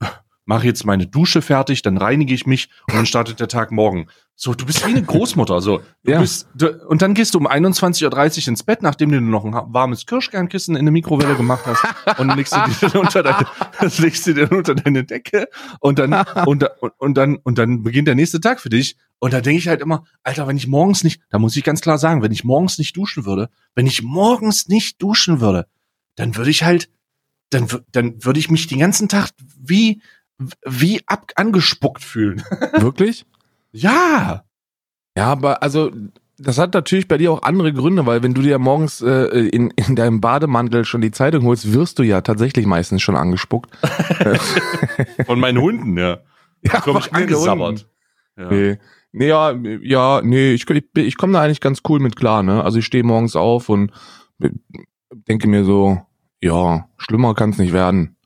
mache 0.45 0.67
jetzt 0.67 0.85
meine 0.87 1.07
Dusche 1.07 1.43
fertig, 1.43 1.83
dann 1.83 1.99
reinige 1.99 2.35
ich 2.35 2.47
mich 2.47 2.71
und 2.89 2.97
dann 2.97 3.07
startet 3.07 3.39
der 3.39 3.49
Tag 3.49 3.71
morgen. 3.71 4.07
So, 4.39 4.53
du 4.53 4.67
bist 4.67 4.87
wie 4.87 4.91
eine 4.91 5.03
Großmutter, 5.03 5.63
so. 5.63 5.81
Du 6.05 6.13
Ja. 6.13 6.21
bist, 6.21 6.47
du, 6.55 6.71
und 6.89 7.01
dann 7.01 7.15
gehst 7.15 7.33
du 7.35 7.39
um 7.39 7.47
21.30 7.49 8.43
Uhr 8.43 8.49
ins 8.49 8.63
Bett, 8.65 8.83
nachdem 8.83 9.11
du 9.11 9.19
noch 9.19 9.47
ein 9.47 9.55
warmes 9.73 10.05
Kirschkernkissen 10.05 10.77
in 10.77 10.85
der 10.85 10.93
Mikrowelle 10.93 11.37
gemacht 11.37 11.65
hast 11.65 11.83
und 12.19 12.37
legst 12.37 12.55
du 12.55 12.61
dir 12.61 12.89
dann 12.91 13.01
unter 13.01 13.23
deine, 13.23 13.47
legst 13.99 14.27
du 14.27 14.35
dir 14.35 14.53
unter 14.53 14.75
deine 14.75 15.05
Decke 15.05 15.49
und 15.81 15.99
dann, 15.99 16.13
und, 16.45 16.65
und, 16.81 16.93
und 16.99 17.15
dann, 17.17 17.37
und 17.37 17.57
dann 17.57 17.83
beginnt 17.83 18.09
der 18.09 18.15
nächste 18.15 18.39
Tag 18.39 18.61
für 18.61 18.69
dich. 18.69 18.97
Und 19.21 19.33
da 19.33 19.41
denke 19.41 19.59
ich 19.59 19.69
halt 19.69 19.81
immer, 19.81 20.05
Alter, 20.23 20.47
wenn 20.47 20.59
ich 20.59 20.67
morgens 20.67 21.03
nicht, 21.03 21.23
da 21.31 21.39
muss 21.39 21.57
ich 21.57 21.65
ganz 21.65 21.81
klar 21.81 21.97
sagen, 21.97 22.21
wenn 22.21 22.33
ich 22.33 22.45
morgens 22.45 22.77
nicht 22.77 22.95
duschen 22.95 23.25
würde, 23.25 23.49
wenn 23.75 23.87
ich 23.87 24.03
morgens 24.03 24.69
nicht 24.69 25.01
duschen 25.01 25.41
würde, 25.41 25.67
dann 26.15 26.37
würde 26.37 26.51
ich 26.51 26.63
halt, 26.63 26.91
dann, 27.49 27.69
dann 27.91 28.23
würde 28.23 28.39
ich 28.39 28.51
mich 28.51 28.67
den 28.67 28.81
ganzen 28.81 29.09
Tag 29.09 29.31
wie, 29.59 30.03
wie 30.67 31.01
ab, 31.07 31.33
angespuckt 31.37 32.05
fühlen. 32.05 32.43
Wirklich? 32.75 33.25
Ja. 33.77 34.45
Ja, 35.17 35.27
aber 35.27 35.63
also 35.63 35.91
das 36.39 36.59
hat 36.59 36.75
natürlich 36.75 37.09
bei 37.09 37.17
dir 37.17 37.33
auch 37.33 37.43
andere 37.43 37.73
Gründe, 37.73 38.05
weil 38.05 38.23
wenn 38.23 38.35
du 38.35 38.43
dir 38.43 38.59
morgens 38.59 39.01
äh, 39.01 39.49
in, 39.49 39.71
in 39.71 39.97
deinem 39.97 40.21
Bademantel 40.21 40.85
schon 40.85 41.01
die 41.01 41.11
Zeitung 41.11 41.45
holst, 41.45 41.73
wirst 41.73 41.99
du 41.99 42.03
ja 42.03 42.21
tatsächlich 42.21 42.67
meistens 42.67 43.03
schon 43.03 43.17
angespuckt. 43.17 43.71
Von 45.27 45.41
meinen 45.41 45.61
Hunden, 45.61 45.97
ja. 45.97 46.19
Da 46.63 46.81
komm 46.81 46.99
ich 46.99 47.13
angesabbert. 47.15 47.89
Ja. 48.37 48.51
Nee. 48.51 48.79
Nee, 49.13 49.29
ja, 49.29 49.53
ja, 49.81 50.21
nee, 50.23 50.53
ich, 50.53 50.69
ich, 50.69 50.85
ich 50.95 51.17
komme 51.17 51.33
da 51.33 51.41
eigentlich 51.41 51.63
ganz 51.63 51.81
cool 51.89 52.01
mit 52.01 52.17
klar, 52.17 52.43
ne? 52.43 52.63
Also 52.63 52.79
ich 52.79 52.85
stehe 52.85 53.03
morgens 53.03 53.35
auf 53.35 53.71
und 53.71 53.91
denke 55.11 55.49
mir 55.49 55.65
so, 55.65 56.03
ja, 56.43 56.87
schlimmer 56.99 57.35
kann 57.35 57.51
es 57.51 57.59
nicht 57.59 57.73
werden. 57.73 58.17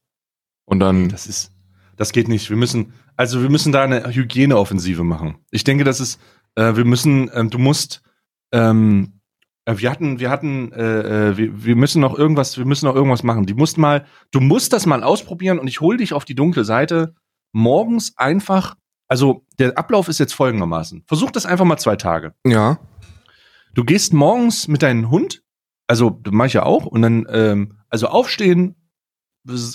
Und 0.65 0.81
dann, 0.81 1.09
Das 1.09 1.29
ist, 1.29 1.53
das 1.97 2.11
geht 2.11 2.27
nicht. 2.27 2.51
Wir 2.51 2.57
müssen, 2.57 2.93
also 3.21 3.43
wir 3.43 3.51
müssen 3.51 3.71
da 3.71 3.83
eine 3.83 4.15
Hygieneoffensive 4.15 5.05
machen. 5.05 5.45
Ich 5.51 5.63
denke, 5.63 5.85
das 5.85 6.01
ist, 6.01 6.19
äh, 6.55 6.75
wir 6.75 6.87
müssen, 6.87 7.31
ähm, 7.35 7.51
du 7.51 7.59
musst, 7.59 8.01
ähm, 8.51 9.21
äh, 9.67 9.75
wir 9.77 9.91
hatten, 9.91 10.21
wir 10.21 10.31
hatten, 10.31 10.73
äh, 10.73 11.29
äh, 11.29 11.37
wir, 11.37 11.65
wir 11.67 11.77
müssen 11.77 12.01
noch 12.01 12.19
irgendwas, 12.19 12.57
wir 12.57 12.65
müssen 12.65 12.87
noch 12.87 12.95
irgendwas 12.95 13.23
machen. 13.23 13.45
Die 13.45 13.53
musst 13.53 13.77
mal, 13.77 14.07
du 14.31 14.41
musst 14.41 14.73
das 14.73 14.87
mal 14.87 15.03
ausprobieren 15.03 15.59
und 15.59 15.69
ich 15.69 15.83
hol 15.83 15.99
dich 15.99 16.15
auf 16.15 16.25
die 16.25 16.35
dunkle 16.35 16.65
Seite. 16.65 17.15
Morgens 17.53 18.17
einfach, 18.17 18.77
also 19.07 19.45
der 19.59 19.77
Ablauf 19.77 20.09
ist 20.09 20.19
jetzt 20.19 20.33
folgendermaßen. 20.33 21.05
Versuch 21.07 21.31
das 21.31 21.45
einfach 21.45 21.67
mal 21.67 21.77
zwei 21.77 21.97
Tage. 21.97 22.33
ja, 22.47 22.79
Du 23.75 23.85
gehst 23.85 24.15
morgens 24.15 24.67
mit 24.67 24.83
deinem 24.83 25.11
Hund, 25.11 25.43
also 25.87 26.23
mache 26.31 26.47
ich 26.47 26.55
ja 26.55 26.63
auch, 26.63 26.87
und 26.87 27.03
dann 27.03 27.27
ähm, 27.29 27.81
also 27.91 28.07
aufstehen, 28.07 28.77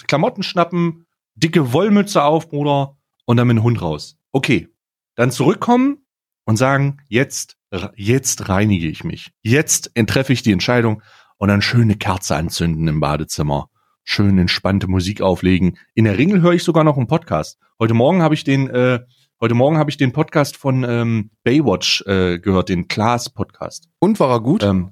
Klamotten 0.08 0.42
schnappen, 0.42 1.06
dicke 1.36 1.74
Wollmütze 1.74 2.24
auf, 2.24 2.50
Bruder, 2.50 2.98
und 3.26 3.38
dann 3.38 3.48
mit 3.48 3.58
dem 3.58 3.64
Hund 3.64 3.82
raus. 3.82 4.18
Okay, 4.32 4.70
dann 5.16 5.32
zurückkommen 5.32 6.06
und 6.46 6.58
sagen, 6.58 6.98
jetzt, 7.08 7.58
jetzt 7.96 8.50
reinige 8.50 8.88
ich 8.88 9.04
mich. 9.04 9.32
Jetzt 9.42 9.92
treffe 10.08 10.34
ich 10.34 10.44
die 10.44 10.52
Entscheidung 10.52 11.02
und 11.38 11.50
dann 11.50 11.62
schöne 11.62 11.96
Kerze 11.96 12.36
anzünden 12.36 12.88
im 12.88 13.00
Badezimmer. 13.00 13.70
Schön 14.04 14.38
entspannte 14.38 14.88
Musik 14.88 15.22
auflegen. 15.22 15.78
In 15.96 16.06
der 16.06 16.18
Regel 16.18 16.42
höre 16.42 16.54
ich 16.54 16.64
sogar 16.64 16.84
noch 16.84 16.98
einen 16.98 17.08
Podcast. 17.08 17.58
Heute 17.80 17.94
Morgen 17.96 18.22
habe 18.22 18.36
ich 18.36 18.44
den, 18.44 18.70
äh, 18.70 19.00
heute 19.42 19.56
Morgen 19.56 19.78
habe 19.78 19.90
ich 19.90 19.98
den 19.98 20.12
Podcast 20.12 20.56
von 20.58 20.84
ähm, 20.88 21.32
Baywatch 21.44 22.04
äh, 22.06 22.38
gehört, 22.40 22.70
den 22.70 22.88
Klaas 22.88 23.30
Podcast. 23.30 23.90
und 24.00 24.20
war 24.20 24.30
er 24.30 24.42
gut? 24.42 24.62
Ähm, 24.64 24.92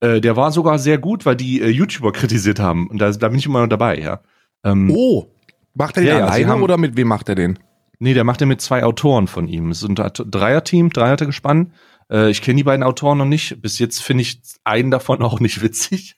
äh, 0.00 0.20
der 0.20 0.36
war 0.36 0.50
sogar 0.50 0.78
sehr 0.78 0.96
gut, 0.98 1.26
weil 1.26 1.36
die 1.36 1.60
äh, 1.60 1.68
YouTuber 1.68 2.12
kritisiert 2.12 2.58
haben. 2.58 2.88
Und 2.88 2.98
da, 2.98 3.10
da 3.10 3.28
bin 3.28 3.38
ich 3.38 3.46
immer 3.46 3.60
noch 3.60 3.68
dabei, 3.68 3.98
ja. 4.00 4.20
Ähm, 4.64 4.90
oh, 4.90 5.30
macht 5.74 5.96
er 5.98 6.02
den 6.02 6.08
Ja, 6.08 6.18
ja, 6.20 6.24
alleine 6.26 6.48
haben- 6.48 6.62
oder 6.62 6.78
mit 6.78 6.96
wem 6.96 7.08
macht 7.08 7.28
er 7.28 7.34
den? 7.34 7.58
Nee, 7.98 8.14
der 8.14 8.24
macht 8.24 8.40
den 8.40 8.48
mit 8.48 8.60
zwei 8.60 8.84
Autoren 8.84 9.26
von 9.26 9.48
ihm. 9.48 9.70
Es 9.70 9.82
ist 9.82 9.88
ein 9.88 9.94
Dreier-Team, 9.94 10.90
Dreier-Gespann. 10.90 11.72
Äh, 12.10 12.30
ich 12.30 12.42
kenne 12.42 12.56
die 12.56 12.64
beiden 12.64 12.82
Autoren 12.82 13.18
noch 13.18 13.24
nicht. 13.24 13.60
Bis 13.62 13.78
jetzt 13.78 14.02
finde 14.02 14.22
ich 14.22 14.40
einen 14.64 14.90
davon 14.90 15.22
auch 15.22 15.40
nicht 15.40 15.62
witzig. 15.62 16.16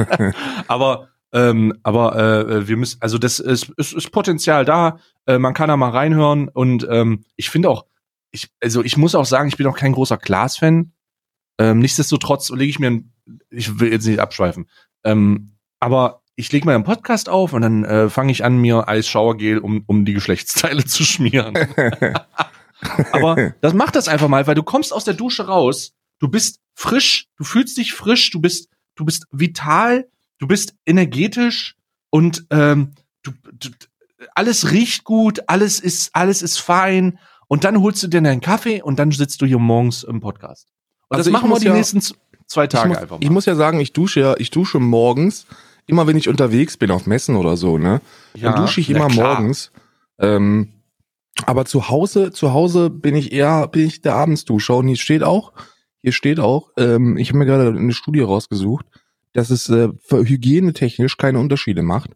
aber 0.68 1.08
ähm, 1.32 1.78
aber 1.84 2.16
äh, 2.16 2.68
wir 2.68 2.76
müssen, 2.76 3.00
also 3.00 3.16
das 3.16 3.38
ist, 3.38 3.70
ist, 3.76 3.92
ist 3.92 4.10
Potenzial 4.10 4.64
da. 4.64 4.98
Äh, 5.26 5.38
man 5.38 5.54
kann 5.54 5.68
da 5.68 5.76
mal 5.76 5.90
reinhören 5.90 6.48
und 6.48 6.86
ähm, 6.90 7.24
ich 7.36 7.50
finde 7.50 7.70
auch, 7.70 7.86
ich, 8.32 8.48
also 8.60 8.82
ich 8.82 8.96
muss 8.96 9.14
auch 9.14 9.24
sagen, 9.24 9.48
ich 9.48 9.56
bin 9.56 9.66
auch 9.66 9.76
kein 9.76 9.92
großer 9.92 10.18
Glas-Fan. 10.18 10.92
Ähm, 11.58 11.78
nichtsdestotrotz 11.78 12.50
lege 12.50 12.70
ich 12.70 12.78
mir, 12.80 12.88
ein, 12.88 13.12
ich 13.50 13.78
will 13.78 13.92
jetzt 13.92 14.06
nicht 14.06 14.18
abschweifen, 14.18 14.68
ähm, 15.04 15.52
aber 15.78 16.19
ich 16.36 16.50
lege 16.52 16.72
einen 16.72 16.84
Podcast 16.84 17.28
auf 17.28 17.52
und 17.52 17.62
dann 17.62 17.84
äh, 17.84 18.08
fange 18.08 18.32
ich 18.32 18.44
an, 18.44 18.58
mir 18.58 18.88
Eisschauergel 18.88 19.58
um, 19.58 19.82
um 19.86 20.04
die 20.04 20.14
Geschlechtsteile 20.14 20.84
zu 20.86 21.04
schmieren. 21.04 21.54
aber 23.12 23.54
das 23.60 23.74
macht 23.74 23.96
das 23.96 24.08
einfach 24.08 24.28
mal, 24.28 24.46
weil 24.46 24.54
du 24.54 24.62
kommst 24.62 24.92
aus 24.92 25.04
der 25.04 25.14
Dusche 25.14 25.46
raus, 25.46 25.92
du 26.18 26.28
bist 26.28 26.60
frisch, 26.74 27.26
du 27.36 27.44
fühlst 27.44 27.76
dich 27.76 27.92
frisch, 27.92 28.30
du 28.30 28.40
bist, 28.40 28.68
du 28.94 29.04
bist 29.04 29.26
vital, 29.30 30.08
du 30.38 30.46
bist 30.46 30.74
energetisch 30.86 31.76
und 32.10 32.46
ähm, 32.50 32.92
du, 33.22 33.32
du, 33.52 33.68
alles 34.34 34.70
riecht 34.70 35.04
gut, 35.04 35.40
alles 35.46 35.80
ist, 35.80 36.14
alles 36.14 36.42
ist 36.42 36.58
fein. 36.58 37.18
Und 37.48 37.64
dann 37.64 37.80
holst 37.80 38.02
du 38.02 38.06
dir 38.08 38.20
deinen 38.20 38.40
Kaffee 38.40 38.80
und 38.80 38.98
dann 38.98 39.10
sitzt 39.10 39.42
du 39.42 39.46
hier 39.46 39.58
morgens 39.58 40.04
im 40.04 40.20
Podcast. 40.20 40.68
Und 41.08 41.16
Also 41.18 41.30
das 41.30 41.40
machen 41.40 41.50
wir 41.50 41.58
die 41.58 41.66
ja- 41.66 41.74
nächsten 41.74 42.00
zwei 42.46 42.66
Tage 42.66 42.90
muss, 42.90 42.98
einfach 42.98 43.18
mal. 43.18 43.24
Ich 43.24 43.30
muss 43.30 43.46
ja 43.46 43.54
sagen, 43.56 43.80
ich 43.80 43.92
dusche 43.92 44.20
ja, 44.20 44.34
ich 44.38 44.50
dusche 44.50 44.78
morgens, 44.78 45.46
immer 45.90 46.06
wenn 46.06 46.16
ich 46.16 46.28
unterwegs 46.28 46.76
bin 46.76 46.90
auf 46.90 47.06
Messen 47.06 47.36
oder 47.36 47.56
so, 47.56 47.78
ne? 47.78 48.00
Ja, 48.34 48.52
dann 48.52 48.62
dusche 48.62 48.80
ich 48.80 48.90
immer 48.90 49.08
klar. 49.08 49.34
morgens. 49.34 49.72
Ähm, 50.18 50.68
aber 51.46 51.64
zu 51.64 51.88
Hause, 51.88 52.32
zu 52.32 52.52
Hause 52.52 52.90
bin 52.90 53.14
ich 53.14 53.32
eher, 53.32 53.66
bin 53.68 53.86
ich 53.86 54.02
der 54.02 54.14
Abendsduscher. 54.14 54.76
Und 54.76 54.88
hier 54.88 54.96
steht 54.96 55.22
auch, 55.22 55.52
hier 56.00 56.12
steht 56.12 56.40
auch, 56.40 56.70
ähm, 56.76 57.16
ich 57.16 57.28
habe 57.28 57.38
mir 57.38 57.46
gerade 57.46 57.68
eine 57.68 57.92
Studie 57.92 58.20
rausgesucht, 58.20 58.86
dass 59.32 59.50
es 59.50 59.68
äh, 59.68 59.88
hygienetechnisch 60.10 61.16
keine 61.16 61.38
Unterschiede 61.38 61.82
macht. 61.82 62.10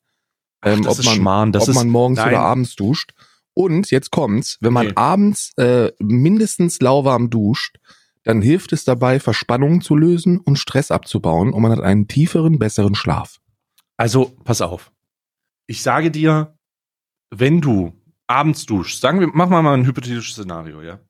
Ähm, 0.62 0.82
das 0.82 1.06
ob 1.06 1.22
man, 1.22 1.54
ob 1.54 1.74
man 1.74 1.88
morgens 1.88 2.18
nein. 2.18 2.28
oder 2.28 2.40
abends 2.40 2.76
duscht. 2.76 3.12
Und 3.54 3.90
jetzt 3.90 4.10
kommt's, 4.10 4.58
wenn 4.60 4.72
man 4.72 4.88
Nee. 4.88 4.92
abends 4.96 5.52
äh, 5.56 5.92
mindestens 6.00 6.80
lauwarm 6.80 7.30
duscht, 7.30 7.76
dann 8.24 8.42
hilft 8.42 8.72
es 8.72 8.84
dabei, 8.84 9.20
Verspannungen 9.20 9.80
zu 9.80 9.94
lösen 9.94 10.40
und 10.40 10.58
Stress 10.58 10.90
abzubauen 10.90 11.52
und 11.52 11.62
man 11.62 11.70
hat 11.70 11.80
einen 11.80 12.08
tieferen, 12.08 12.58
besseren 12.58 12.94
Schlaf. 12.94 13.38
Also, 13.96 14.36
pass 14.44 14.60
auf. 14.60 14.92
Ich 15.66 15.82
sage 15.82 16.10
dir, 16.10 16.56
wenn 17.30 17.60
du 17.60 17.92
abends 18.26 18.66
duschst, 18.66 19.00
sagen 19.00 19.20
wir, 19.20 19.28
machen 19.28 19.50
wir 19.50 19.62
mal 19.62 19.74
ein 19.74 19.86
hypothetisches 19.86 20.34
Szenario, 20.34 20.82
ja. 20.82 21.00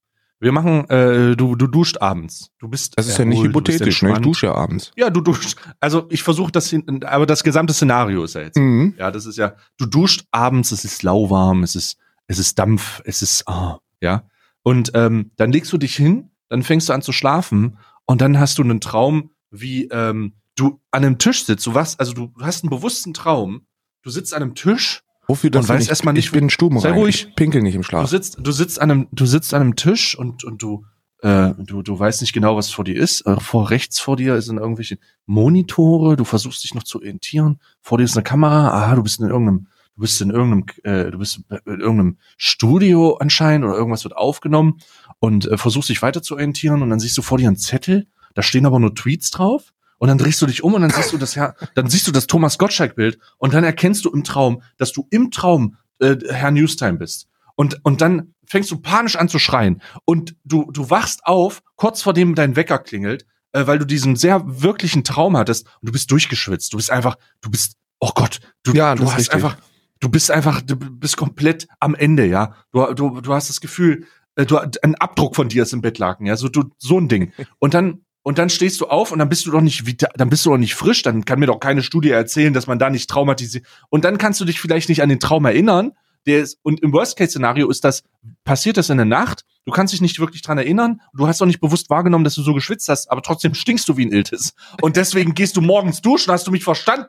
Wir 0.40 0.52
machen, 0.52 0.88
äh, 0.90 1.36
du, 1.36 1.56
du 1.56 1.66
duscht 1.66 1.98
abends. 2.02 2.50
Du 2.58 2.68
bist 2.68 2.98
Das 2.98 3.06
ist 3.06 3.16
ja 3.16 3.24
nicht 3.24 3.38
erholt, 3.38 3.54
du 3.54 3.60
bist 3.62 3.80
hypothetisch, 3.80 4.02
ne? 4.02 4.12
Ich 4.12 4.18
dusche 4.18 4.46
ja 4.46 4.54
abends. 4.54 4.92
Ja, 4.96 5.08
du 5.08 5.22
duschst. 5.22 5.56
Also 5.80 6.06
ich 6.10 6.22
versuche 6.22 6.52
das, 6.52 6.68
hin, 6.68 7.02
aber 7.04 7.24
das 7.24 7.44
gesamte 7.44 7.72
Szenario 7.72 8.24
ist 8.24 8.34
ja 8.34 8.42
jetzt. 8.42 8.58
Mhm. 8.58 8.94
Ja, 8.98 9.10
das 9.10 9.24
ist 9.24 9.38
ja, 9.38 9.54
du 9.78 9.86
duscht 9.86 10.26
abends, 10.32 10.70
es 10.72 10.84
ist 10.84 11.02
lauwarm, 11.02 11.62
es 11.62 11.76
ist, 11.76 11.96
es 12.26 12.38
ist 12.38 12.58
Dampf, 12.58 13.00
es 13.04 13.22
ist, 13.22 13.48
ah, 13.48 13.78
ja. 14.00 14.24
Und 14.62 14.90
ähm, 14.94 15.30
dann 15.36 15.50
legst 15.50 15.72
du 15.72 15.78
dich 15.78 15.96
hin, 15.96 16.30
dann 16.48 16.62
fängst 16.62 16.88
du 16.88 16.92
an 16.92 17.00
zu 17.00 17.12
schlafen 17.12 17.78
und 18.04 18.20
dann 18.20 18.38
hast 18.38 18.58
du 18.58 18.62
einen 18.62 18.80
Traum, 18.80 19.30
wie 19.50 19.86
ähm, 19.86 20.34
du 20.56 20.80
an 20.90 21.04
einem 21.04 21.18
Tisch 21.18 21.44
sitzt. 21.44 21.66
Du 21.66 21.74
was, 21.74 21.98
also 21.98 22.12
du 22.12 22.32
hast 22.40 22.64
einen 22.64 22.70
bewussten 22.70 23.14
Traum. 23.14 23.66
Du 24.02 24.10
sitzt 24.10 24.34
an 24.34 24.42
einem 24.42 24.54
Tisch, 24.54 25.02
Wofür 25.26 25.50
das 25.50 25.68
weiß 25.68 25.88
erstmal 25.88 26.12
nicht, 26.14 26.26
ich 26.26 26.32
bin 26.32 26.50
stubenrein. 26.50 26.82
sei 26.82 26.92
ruhig. 26.92 27.26
Ich 27.28 27.34
pinkel 27.36 27.62
nicht 27.62 27.74
im 27.74 27.80
du 27.82 27.86
Schlaf. 27.86 28.10
sitzt, 28.10 28.36
du 28.40 28.52
sitzt 28.52 28.80
an 28.80 28.90
einem, 28.90 29.08
du 29.12 29.24
sitzt 29.24 29.54
an 29.54 29.62
einem 29.62 29.76
Tisch 29.76 30.16
und 30.18 30.44
und 30.44 30.60
du 30.62 30.84
äh, 31.22 31.54
du, 31.58 31.80
du 31.82 31.98
weißt 31.98 32.20
nicht 32.20 32.34
genau, 32.34 32.56
was 32.56 32.70
vor 32.70 32.84
dir 32.84 32.96
ist. 32.96 33.22
Äh, 33.26 33.40
vor 33.40 33.70
rechts 33.70 33.98
vor 33.98 34.16
dir 34.16 34.40
sind 34.42 34.58
irgendwelche 34.58 34.98
Monitore. 35.24 36.16
Du 36.16 36.24
versuchst 36.24 36.62
dich 36.64 36.74
noch 36.74 36.82
zu 36.82 36.98
orientieren. 36.98 37.58
Vor 37.80 37.96
dir 37.96 38.04
ist 38.04 38.14
eine 38.16 38.22
Kamera. 38.24 38.68
Aha, 38.68 38.94
du 38.96 39.02
bist 39.02 39.20
in 39.20 39.28
irgendeinem, 39.30 39.66
du 39.96 40.02
bist 40.02 40.20
in 40.20 40.28
irgendeinem, 40.28 40.66
äh, 40.82 41.10
du 41.10 41.18
bist 41.18 41.40
in 41.64 41.80
irgendeinem 41.80 42.18
Studio 42.36 43.14
anscheinend 43.14 43.64
oder 43.66 43.74
irgendwas 43.76 44.04
wird 44.04 44.14
aufgenommen 44.16 44.80
und 45.18 45.46
äh, 45.46 45.56
versuchst 45.56 45.88
dich 45.88 46.02
weiter 46.02 46.22
zu 46.22 46.34
orientieren 46.34 46.82
und 46.82 46.90
dann 46.90 47.00
siehst 47.00 47.16
du 47.16 47.22
vor 47.22 47.38
dir 47.38 47.48
einen 47.48 47.56
Zettel. 47.56 48.06
Da 48.34 48.42
stehen 48.42 48.66
aber 48.66 48.78
nur 48.78 48.94
Tweets 48.94 49.30
drauf. 49.30 49.72
Und 49.98 50.08
dann 50.08 50.18
drehst 50.18 50.40
du 50.42 50.46
dich 50.46 50.62
um 50.62 50.74
und 50.74 50.82
dann 50.82 50.90
siehst 50.90 51.12
du 51.12 51.18
das 51.18 51.36
Herr, 51.36 51.54
dann 51.74 51.88
siehst 51.88 52.06
du 52.06 52.12
das 52.12 52.26
Thomas 52.26 52.58
Gottschalk-Bild 52.58 53.18
und 53.38 53.54
dann 53.54 53.64
erkennst 53.64 54.04
du 54.04 54.10
im 54.10 54.24
Traum, 54.24 54.62
dass 54.76 54.92
du 54.92 55.06
im 55.10 55.30
Traum 55.30 55.76
äh, 56.00 56.16
Herr 56.28 56.50
Newstime 56.50 56.98
bist. 56.98 57.28
Und, 57.56 57.80
und 57.84 58.00
dann 58.00 58.34
fängst 58.46 58.70
du 58.70 58.78
panisch 58.78 59.16
an 59.16 59.28
zu 59.28 59.38
schreien. 59.38 59.80
Und 60.04 60.34
du, 60.44 60.70
du 60.72 60.90
wachst 60.90 61.24
auf, 61.24 61.62
kurz 61.76 62.02
vor 62.02 62.12
dem 62.12 62.34
dein 62.34 62.56
Wecker 62.56 62.78
klingelt, 62.78 63.26
äh, 63.52 63.66
weil 63.66 63.78
du 63.78 63.86
diesen 63.86 64.16
sehr 64.16 64.42
wirklichen 64.44 65.04
Traum 65.04 65.36
hattest 65.36 65.66
und 65.80 65.88
du 65.88 65.92
bist 65.92 66.10
durchgeschwitzt. 66.10 66.72
Du 66.72 66.76
bist 66.76 66.90
einfach, 66.90 67.16
du 67.40 67.50
bist, 67.50 67.76
oh 68.00 68.10
Gott, 68.14 68.40
du, 68.64 68.72
Ja, 68.72 68.94
du 68.94 69.04
hast 69.04 69.18
richtig. 69.18 69.34
einfach, 69.34 69.56
du 70.00 70.08
bist 70.08 70.30
einfach, 70.30 70.60
du 70.60 70.76
bist 70.76 71.16
komplett 71.16 71.66
am 71.80 71.94
Ende, 71.94 72.26
ja. 72.26 72.54
Du, 72.72 72.92
du, 72.94 73.20
du 73.20 73.32
hast 73.32 73.48
das 73.48 73.60
Gefühl, 73.60 74.06
äh, 74.36 74.44
du, 74.44 74.58
ein 74.58 74.94
Abdruck 74.96 75.36
von 75.36 75.48
dir 75.48 75.62
ist 75.62 75.72
im 75.72 75.80
Bettlaken, 75.80 76.26
ja, 76.26 76.36
so, 76.36 76.48
du, 76.48 76.70
so 76.78 76.98
ein 76.98 77.08
Ding. 77.08 77.32
Und 77.58 77.74
dann, 77.74 78.03
und 78.24 78.38
dann 78.38 78.48
stehst 78.48 78.80
du 78.80 78.86
auf 78.86 79.12
und 79.12 79.20
dann 79.20 79.28
bist 79.28 79.46
du 79.46 79.52
doch 79.52 79.60
nicht 79.60 79.86
vita- 79.86 80.10
dann 80.16 80.30
bist 80.30 80.44
du 80.44 80.50
doch 80.50 80.56
nicht 80.56 80.74
frisch, 80.74 81.02
dann 81.02 81.24
kann 81.24 81.38
mir 81.38 81.46
doch 81.46 81.60
keine 81.60 81.82
Studie 81.82 82.10
erzählen, 82.10 82.52
dass 82.52 82.66
man 82.66 82.80
da 82.80 82.90
nicht 82.90 83.08
traumatisiert. 83.08 83.64
Und 83.90 84.04
dann 84.04 84.18
kannst 84.18 84.40
du 84.40 84.44
dich 84.44 84.60
vielleicht 84.60 84.88
nicht 84.88 85.02
an 85.02 85.10
den 85.10 85.20
Traum 85.20 85.44
erinnern. 85.44 85.92
Der 86.26 86.40
ist, 86.40 86.58
und 86.62 86.80
im 86.80 86.94
Worst-Case-Szenario 86.94 87.68
ist 87.68 87.84
das, 87.84 88.02
passiert 88.44 88.78
das 88.78 88.88
in 88.88 88.96
der 88.96 89.04
Nacht, 89.04 89.44
du 89.66 89.72
kannst 89.72 89.92
dich 89.92 90.00
nicht 90.00 90.18
wirklich 90.18 90.40
dran 90.40 90.56
erinnern, 90.56 91.02
du 91.12 91.26
hast 91.26 91.42
doch 91.42 91.46
nicht 91.46 91.60
bewusst 91.60 91.90
wahrgenommen, 91.90 92.24
dass 92.24 92.34
du 92.34 92.40
so 92.40 92.54
geschwitzt 92.54 92.88
hast, 92.88 93.10
aber 93.10 93.20
trotzdem 93.20 93.52
stinkst 93.52 93.86
du 93.90 93.98
wie 93.98 94.06
ein 94.06 94.12
Iltis. 94.12 94.54
Und 94.80 94.96
deswegen 94.96 95.34
gehst 95.34 95.54
du 95.58 95.60
morgens 95.60 96.00
duschen, 96.00 96.32
hast 96.32 96.46
du 96.46 96.50
mich 96.50 96.64
verstanden? 96.64 97.08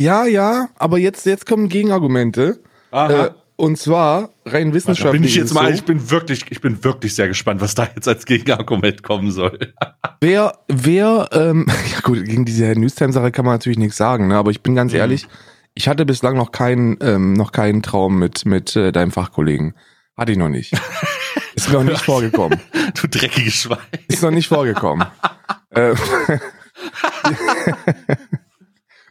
Ja, 0.00 0.24
ja, 0.24 0.68
aber 0.76 0.98
jetzt, 0.98 1.26
jetzt 1.26 1.46
kommen 1.46 1.68
Gegenargumente. 1.68 2.62
Äh, 3.12 3.30
und 3.62 3.78
zwar 3.78 4.30
rein 4.44 4.74
wissenschaftlich. 4.74 5.20
bin 5.20 5.28
ich 5.28 5.36
jetzt 5.36 5.54
mal, 5.54 5.68
so, 5.68 5.74
ich 5.74 5.84
bin 5.84 6.10
wirklich, 6.10 6.46
ich 6.50 6.60
bin 6.60 6.82
wirklich 6.82 7.14
sehr 7.14 7.28
gespannt, 7.28 7.60
was 7.60 7.76
da 7.76 7.88
jetzt 7.94 8.08
als 8.08 8.24
Gegenargument 8.26 9.04
kommen 9.04 9.30
soll. 9.30 9.56
Wer, 10.20 10.58
wer, 10.68 11.28
ähm, 11.32 11.66
ja 11.92 12.00
gut, 12.00 12.24
gegen 12.24 12.44
diese 12.44 12.66
Herr 12.66 12.74
Newstime-Sache 12.76 13.30
kann 13.30 13.44
man 13.44 13.54
natürlich 13.54 13.78
nichts 13.78 13.96
sagen, 13.96 14.26
ne? 14.28 14.36
aber 14.36 14.50
ich 14.50 14.62
bin 14.62 14.74
ganz 14.74 14.92
Mhm. 14.92 14.98
ehrlich, 14.98 15.26
ich 15.74 15.86
hatte 15.88 16.04
bislang 16.06 16.36
noch 16.36 16.50
keinen, 16.52 16.96
ähm, 17.00 17.32
noch 17.34 17.50
keinen 17.52 17.82
Traum 17.84 18.18
mit, 18.18 18.44
mit 18.46 18.74
äh, 18.76 18.90
deinem 18.92 19.10
Fachkollegen. 19.12 19.74
Hatte 20.16 20.32
ich 20.32 20.38
noch 20.38 20.48
nicht. 20.48 20.72
Ist 21.54 21.72
noch 21.72 21.82
nicht 21.84 22.02
vorgekommen. 22.02 22.60
Du 23.00 23.06
dreckiges 23.08 23.54
Schwein. 23.54 23.78
Ist 24.08 24.22
noch 24.22 24.30
nicht 24.32 24.48
vorgekommen. 24.48 25.06
äh, 25.70 25.94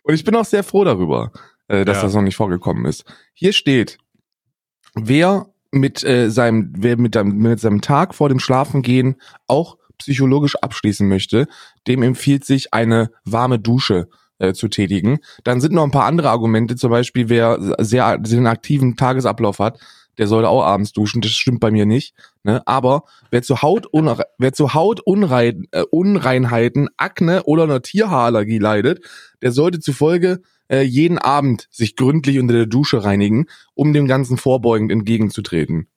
Und 0.03 0.13
ich 0.13 0.24
bin 0.24 0.36
auch 0.36 0.46
sehr 0.46 0.63
froh 0.63 0.84
darüber, 0.84 1.31
äh, 1.67 1.86
dass 1.86 1.98
Ja. 1.98 2.03
das 2.03 2.13
noch 2.15 2.22
nicht 2.22 2.36
vorgekommen 2.36 2.86
ist. 2.86 3.05
Hier 3.34 3.53
steht, 3.53 3.98
wer 4.95 5.48
mit 5.71 6.03
äh, 6.03 6.29
seinem, 6.29 6.74
wer 6.75 6.98
mit, 6.98 7.15
mit 7.24 7.60
seinem 7.60 7.81
Tag 7.81 8.13
vor 8.13 8.29
dem 8.29 8.39
Schlafengehen 8.39 9.15
auch 9.48 9.77
psychologisch 9.98 10.55
abschließen 10.55 11.07
möchte, 11.07 11.48
dem 11.88 12.03
empfiehlt 12.03 12.43
sich 12.43 12.74
eine 12.74 13.12
warme 13.24 13.60
Dusche 13.60 14.10
äh, 14.39 14.53
zu 14.53 14.67
tätigen. 14.67 15.19
Dann 15.43 15.62
sind 15.62 15.74
noch 15.74 15.83
ein 15.83 15.91
paar 15.91 16.05
andere 16.05 16.29
Argumente, 16.29 16.75
zum 16.75 16.89
Beispiel 16.89 17.29
wer 17.29 17.57
sehr, 17.79 18.19
sehr 18.24 18.38
einen 18.38 18.48
aktiven 18.48 18.95
Tagesablauf 18.98 19.60
hat, 19.60 19.79
der 20.17 20.27
sollte 20.27 20.50
auch 20.50 20.63
abends 20.63 20.91
duschen. 20.91 21.21
Das 21.21 21.31
stimmt 21.31 21.62
bei 21.62 21.71
mir 21.71 21.86
nicht. 21.86 22.13
Ne? 22.43 22.62
Aber 22.65 23.03
wer 23.29 23.43
zu 23.43 23.62
Hautunre 23.62 24.25
wer 24.38 24.53
zu 24.53 24.74
Hautunrein 24.74 25.67
äh, 25.71 26.89
Akne 26.98 27.43
oder 27.43 27.63
einer 27.63 27.81
Tierhaarallergie 27.81 28.57
leidet, 28.57 29.05
der 29.41 29.51
sollte 29.51 29.79
zufolge 29.79 30.41
äh, 30.71 30.81
jeden 30.81 31.17
Abend 31.17 31.67
sich 31.69 31.95
gründlich 31.95 32.39
unter 32.39 32.53
der 32.53 32.65
Dusche 32.65 33.03
reinigen, 33.03 33.47
um 33.73 33.93
dem 33.93 34.07
Ganzen 34.07 34.37
vorbeugend 34.37 34.91
entgegenzutreten. 34.91 35.87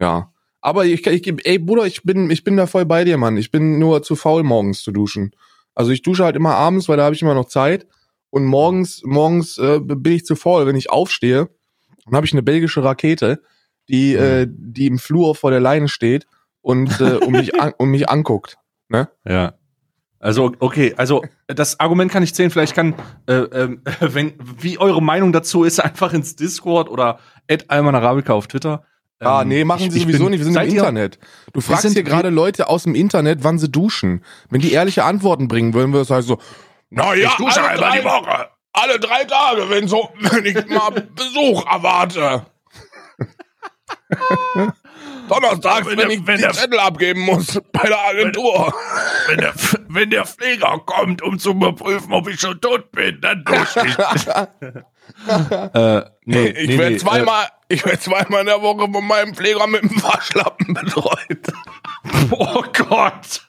Ja. 0.00 0.32
Aber 0.60 0.84
ich, 0.86 1.06
ich 1.06 1.46
ey 1.46 1.58
Bruder, 1.58 1.86
ich 1.86 2.02
bin, 2.02 2.30
ich 2.30 2.42
bin 2.42 2.56
da 2.56 2.66
voll 2.66 2.86
bei 2.86 3.04
dir, 3.04 3.18
Mann. 3.18 3.36
Ich 3.36 3.50
bin 3.50 3.78
nur 3.78 4.02
zu 4.02 4.16
faul, 4.16 4.42
morgens 4.42 4.82
zu 4.82 4.90
duschen. 4.90 5.32
Also 5.74 5.90
ich 5.90 6.02
dusche 6.02 6.24
halt 6.24 6.34
immer 6.36 6.54
abends, 6.54 6.88
weil 6.88 6.96
da 6.96 7.04
habe 7.04 7.14
ich 7.14 7.22
immer 7.22 7.34
noch 7.34 7.46
Zeit. 7.46 7.86
Und 8.30 8.44
morgens, 8.46 9.02
morgens 9.04 9.58
äh, 9.58 9.78
bin 9.80 10.12
ich 10.14 10.24
zu 10.24 10.34
faul. 10.34 10.66
Wenn 10.66 10.76
ich 10.76 10.90
aufstehe, 10.90 11.48
dann 12.06 12.14
habe 12.16 12.26
ich 12.26 12.32
eine 12.32 12.42
belgische 12.42 12.82
Rakete, 12.82 13.42
die, 13.88 14.14
Mhm. 14.14 14.20
äh, 14.22 14.46
die 14.48 14.86
im 14.86 14.98
Flur 14.98 15.34
vor 15.34 15.50
der 15.50 15.60
Leine 15.60 15.88
steht 15.88 16.26
und, 16.62 17.00
äh, 17.00 17.16
und, 17.16 17.32
mich 17.32 17.60
an, 17.60 17.72
und 17.78 17.90
mich 17.90 18.08
anguckt. 18.08 18.56
Ne? 18.88 19.08
Ja. 19.24 19.54
Also, 20.18 20.52
okay, 20.60 20.94
also 20.96 21.22
das 21.46 21.78
Argument 21.78 22.10
kann 22.10 22.22
ich 22.22 22.34
zählen. 22.34 22.50
Vielleicht 22.50 22.74
kann, 22.74 22.94
äh, 23.28 23.34
ähm, 23.34 23.82
wenn, 24.00 24.34
wie 24.58 24.78
eure 24.78 25.02
Meinung 25.02 25.32
dazu 25.32 25.64
ist, 25.64 25.78
einfach 25.78 26.12
ins 26.12 26.36
Discord 26.36 26.88
oder 26.90 27.18
at 27.50 27.70
Arabica 27.70 28.32
auf 28.32 28.46
Twitter. 28.46 28.84
Ah, 29.20 29.42
Ähm, 29.42 29.48
nee, 29.48 29.64
machen 29.64 29.84
ich- 29.86 29.92
sie 29.92 29.98
ich 29.98 30.02
sowieso 30.04 30.24
bin- 30.24 30.30
nicht. 30.32 30.40
Wir 30.40 30.44
sind 30.46 30.56
im 30.56 30.68
Internet. 30.68 31.18
Du 31.52 31.60
fragst 31.60 31.82
sind- 31.82 31.92
hier 31.94 32.02
gerade 32.02 32.28
Leute 32.30 32.68
aus 32.68 32.82
dem 32.82 32.94
Internet, 32.94 33.44
wann 33.44 33.58
sie 33.58 33.68
duschen. 33.70 34.22
Wenn 34.50 34.60
die 34.60 34.72
ehrliche 34.72 35.04
Antworten 35.04 35.48
bringen 35.48 35.72
würden, 35.74 35.92
wir 35.92 36.00
das 36.00 36.10
halt 36.10 36.24
so, 36.24 36.38
naja, 36.90 37.28
Ich 37.28 37.34
dusche 37.36 37.62
alle 37.62 37.70
einmal 37.86 37.90
drei 37.90 37.98
die 38.00 38.04
Woche. 38.04 38.48
Alle 38.74 39.00
drei 39.00 39.24
Tage, 39.24 39.70
wenn 39.70 39.88
so, 39.88 40.10
wenn 40.20 40.44
ich 40.44 40.66
mal 40.68 40.90
Besuch 41.14 41.64
erwarte. 41.66 42.46
Donnerstags, 45.28 45.86
wenn, 45.88 45.98
Wenn 45.98 46.10
ich 46.10 46.26
wenn 46.26 46.36
die 46.36 46.42
der- 46.42 46.52
Zettel 46.52 46.78
abgeben 46.78 47.20
muss 47.20 47.60
bei 47.72 47.86
der 47.88 47.98
Agentur. 48.06 48.72
Wenn 49.28 49.38
der, 49.38 49.52
wenn 49.88 50.10
der 50.10 50.24
Pfleger 50.26 50.80
kommt, 50.86 51.22
um 51.22 51.38
zu 51.38 51.50
überprüfen, 51.50 52.12
ob 52.12 52.28
ich 52.28 52.40
schon 52.40 52.60
tot 52.60 52.90
bin, 52.92 53.20
dann 53.20 53.44
dusche 53.44 53.84
ich. 53.86 53.96
äh, 55.74 56.02
nee, 56.24 56.46
Ich 56.48 56.68
nee, 56.68 56.78
werde 56.78 56.92
nee, 56.92 56.96
zweimal, 56.98 57.46
ich 57.68 57.84
werde 57.84 57.98
zweimal 57.98 58.40
in 58.40 58.46
der 58.46 58.62
Woche 58.62 58.90
von 58.90 59.06
meinem 59.06 59.34
Pfleger 59.34 59.66
mit 59.66 59.82
dem 59.82 60.02
Waschlappen 60.02 60.74
betreut. 60.74 61.28
Äh, 61.28 62.26
oh 62.30 62.62
Gott. 62.88 63.42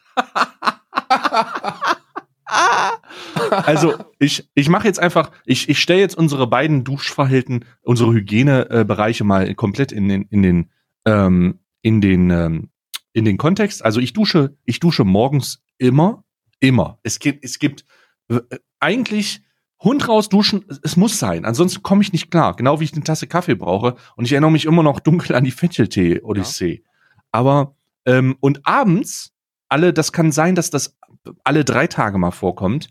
also 3.50 3.96
ich, 4.20 4.50
ich 4.56 4.70
mache 4.70 4.88
jetzt 4.88 5.00
einfach, 5.00 5.32
ich, 5.46 5.70
ich 5.70 5.80
stelle 5.82 6.00
jetzt 6.00 6.18
unsere 6.18 6.48
beiden 6.48 6.84
Duschverhalten, 6.84 7.66
unsere 7.82 8.14
Hygienebereiche 8.14 9.24
mal 9.24 9.54
komplett 9.56 9.92
in 9.92 10.08
den, 10.08 10.24
in 10.30 10.42
den, 10.42 10.72
ähm, 11.06 11.60
in 11.82 12.02
den, 12.02 12.30
ähm, 12.30 12.70
in 13.14 13.26
den 13.26 13.38
Kontext. 13.38 13.84
Also 13.84 14.00
ich 14.00 14.14
dusche, 14.14 14.56
ich 14.66 14.80
dusche 14.80 15.04
morgens 15.04 15.64
immer, 15.78 16.24
immer. 16.60 17.00
Es 17.04 17.20
gibt, 17.20 17.44
es 17.44 17.60
gibt 17.60 17.86
äh, 18.30 18.40
eigentlich 18.80 19.42
Hund 19.80 20.08
raus 20.08 20.28
duschen, 20.30 20.66
es- 20.84 20.98
muss 20.98 21.20
sein. 21.20 21.46
Ansonsten 21.46 21.84
komme 21.84 22.02
ich 22.02 22.12
nicht 22.12 22.32
klar. 22.32 22.56
Genau 22.56 22.80
wie 22.80 22.84
ich 22.86 22.94
eine 22.94 23.04
Tasse 23.04 23.28
Kaffee 23.28 23.56
brauche. 23.56 23.96
Und 24.16 24.26
ich 24.26 24.32
erinnere 24.32 24.52
mich 24.52 24.66
immer 24.66 24.82
noch 24.84 25.00
dunkel 25.00 25.36
an 25.36 25.44
die 25.44 25.52
Fettcheltee-Odyssee. 25.52 26.84
Aber 27.32 27.76
ähm, 28.06 28.38
und 28.40 28.66
abends, 28.66 29.34
alle, 29.70 29.94
das 29.94 30.12
kann 30.12 30.32
sein, 30.32 30.56
dass 30.56 30.70
das 30.72 30.98
alle 31.44 31.64
drei 31.66 31.88
Tage 31.88 32.18
mal 32.18 32.32
vorkommt. 32.32 32.90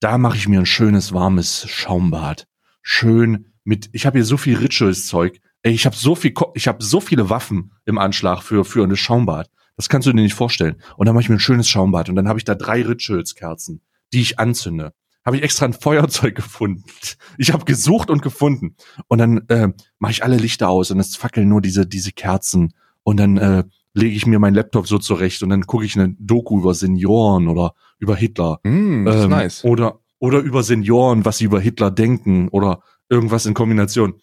Da 0.00 0.18
mache 0.18 0.36
ich 0.36 0.48
mir 0.48 0.58
ein 0.60 0.66
schönes 0.66 1.14
warmes 1.14 1.66
Schaumbad. 1.70 2.46
Schön 2.82 3.52
mit, 3.64 3.88
ich 3.92 4.04
habe 4.06 4.18
hier 4.18 4.24
so 4.24 4.36
viel 4.36 4.58
Rituals-Zeug. 4.58 5.40
Ey, 5.66 5.72
ich 5.72 5.84
habe 5.84 5.96
so 5.96 6.14
viel, 6.14 6.30
Ko- 6.30 6.52
ich 6.54 6.68
habe 6.68 6.80
so 6.84 7.00
viele 7.00 7.28
Waffen 7.28 7.72
im 7.86 7.98
Anschlag 7.98 8.42
für 8.42 8.64
für 8.64 8.84
ein 8.84 8.94
Schaumbad. 8.94 9.50
Das 9.76 9.88
kannst 9.88 10.06
du 10.06 10.12
dir 10.12 10.22
nicht 10.22 10.34
vorstellen. 10.34 10.76
Und 10.96 11.06
dann 11.06 11.14
mache 11.14 11.22
ich 11.22 11.28
mir 11.28 11.34
ein 11.36 11.40
schönes 11.40 11.68
Schaumbad 11.68 12.08
und 12.08 12.14
dann 12.14 12.28
habe 12.28 12.38
ich 12.38 12.44
da 12.44 12.54
drei 12.54 12.82
Rituals-Kerzen, 12.82 13.80
die 14.12 14.20
ich 14.20 14.38
anzünde. 14.38 14.92
Habe 15.24 15.36
ich 15.38 15.42
extra 15.42 15.66
ein 15.66 15.72
Feuerzeug 15.86 16.36
gefunden. 16.36 16.84
Ich 17.36 17.52
habe 17.52 17.64
gesucht 17.64 18.10
und 18.10 18.22
gefunden. 18.22 18.76
Und 19.08 19.18
dann 19.18 19.38
äh, 19.48 19.68
mache 19.98 20.12
ich 20.12 20.22
alle 20.22 20.36
Lichter 20.36 20.68
aus 20.68 20.92
und 20.92 21.00
es 21.00 21.16
fackeln 21.16 21.48
nur 21.48 21.60
diese 21.60 21.84
diese 21.86 22.12
Kerzen. 22.12 22.72
Und 23.02 23.16
dann 23.18 23.36
äh, 23.36 23.64
lege 23.92 24.14
ich 24.14 24.24
mir 24.26 24.38
meinen 24.38 24.54
Laptop 24.54 24.86
so 24.86 24.98
zurecht 24.98 25.42
und 25.42 25.48
dann 25.50 25.66
gucke 25.66 25.84
ich 25.84 25.96
eine 25.98 26.14
Doku 26.20 26.60
über 26.60 26.74
Senioren 26.74 27.48
oder 27.48 27.74
über 27.98 28.14
Hitler. 28.14 28.60
Mm, 28.62 29.04
das 29.04 29.16
ist 29.16 29.24
Ähm, 29.24 29.30
nice. 29.30 29.64
Oder, 29.64 29.98
oder 30.20 30.38
über 30.40 30.62
Senioren, 30.62 31.24
was 31.24 31.38
sie 31.38 31.44
über 31.46 31.60
Hitler 31.60 31.90
denken 31.90 32.48
oder 32.48 32.82
irgendwas 33.08 33.46
in 33.46 33.54
Kombination. 33.54 34.14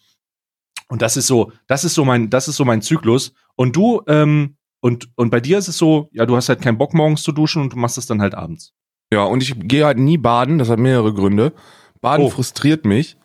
Und 0.88 1.02
das 1.02 1.16
ist 1.16 1.26
so, 1.26 1.52
das 1.66 1.84
ist 1.84 1.94
so 1.94 2.04
mein, 2.04 2.30
das 2.30 2.48
ist 2.48 2.56
so 2.56 2.64
mein 2.64 2.82
Zyklus. 2.82 3.32
Und 3.56 3.76
du, 3.76 4.02
ähm, 4.06 4.56
und, 4.80 5.08
und 5.16 5.30
bei 5.30 5.40
dir 5.40 5.58
ist 5.58 5.68
es 5.68 5.78
so, 5.78 6.08
ja, 6.12 6.26
du 6.26 6.36
hast 6.36 6.48
halt 6.48 6.60
keinen 6.60 6.78
Bock 6.78 6.92
morgens 6.94 7.22
zu 7.22 7.32
duschen 7.32 7.62
und 7.62 7.72
du 7.72 7.76
machst 7.76 7.96
es 7.98 8.06
dann 8.06 8.20
halt 8.20 8.34
abends. 8.34 8.72
Ja, 9.12 9.24
und 9.24 9.42
ich 9.42 9.54
gehe 9.58 9.84
halt 9.86 9.98
nie 9.98 10.18
baden, 10.18 10.58
das 10.58 10.68
hat 10.68 10.78
mehrere 10.78 11.14
Gründe. 11.14 11.52
Baden 12.00 12.26
Oh. 12.26 12.30
frustriert 12.30 12.84
mich. 12.84 13.16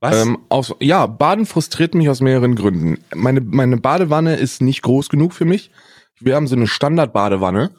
Was? 0.00 0.22
Ähm, 0.24 0.38
aus, 0.48 0.74
ja, 0.80 1.06
Baden 1.06 1.46
frustriert 1.46 1.94
mich 1.94 2.08
aus 2.08 2.20
mehreren 2.20 2.54
Gründen. 2.56 2.98
Meine, 3.14 3.40
meine 3.40 3.76
Badewanne 3.76 4.36
ist 4.36 4.60
nicht 4.62 4.82
groß 4.82 5.08
genug 5.08 5.32
für 5.32 5.44
mich. 5.44 5.70
Wir 6.18 6.34
haben 6.34 6.46
so 6.46 6.56
eine 6.56 6.66
Standardbadewanne. 6.66 7.70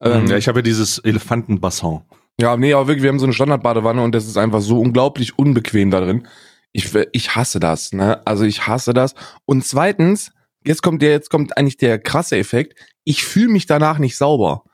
Ähm, 0.00 0.26
ja, 0.26 0.36
ich 0.36 0.48
habe 0.48 0.60
ja 0.60 0.62
dieses 0.62 0.98
Elefantenbassin. 0.98 2.00
Ja, 2.40 2.56
nee, 2.56 2.72
aber 2.72 2.86
wirklich, 2.88 3.02
wir 3.02 3.10
haben 3.10 3.18
so 3.18 3.26
eine 3.26 3.32
Standardbadewanne 3.32 4.02
und 4.02 4.14
das 4.14 4.26
ist 4.26 4.36
einfach 4.36 4.60
so 4.60 4.80
unglaublich 4.80 5.38
unbequem 5.38 5.90
da 5.90 6.00
drin. 6.00 6.26
Ich, 6.72 6.94
ich 7.12 7.34
hasse 7.34 7.60
das, 7.60 7.92
ne? 7.92 8.24
Also 8.26 8.44
ich 8.44 8.66
hasse 8.66 8.92
das. 8.92 9.14
Und 9.44 9.64
zweitens, 9.64 10.32
jetzt 10.64 10.82
kommt 10.82 11.02
der, 11.02 11.10
jetzt 11.10 11.30
kommt 11.30 11.56
eigentlich 11.56 11.76
der 11.76 11.98
krasse 11.98 12.36
Effekt. 12.36 12.78
Ich 13.04 13.24
fühle 13.24 13.48
mich 13.48 13.66
danach 13.66 13.98
nicht 13.98 14.16
sauber. 14.16 14.64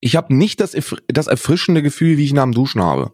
Ich 0.00 0.16
habe 0.16 0.34
nicht 0.34 0.60
das, 0.60 0.76
das 1.08 1.26
erfrischende 1.26 1.82
Gefühl, 1.82 2.16
wie 2.16 2.24
ich 2.24 2.32
nach 2.32 2.44
dem 2.44 2.52
Duschen 2.52 2.82
habe. 2.82 3.12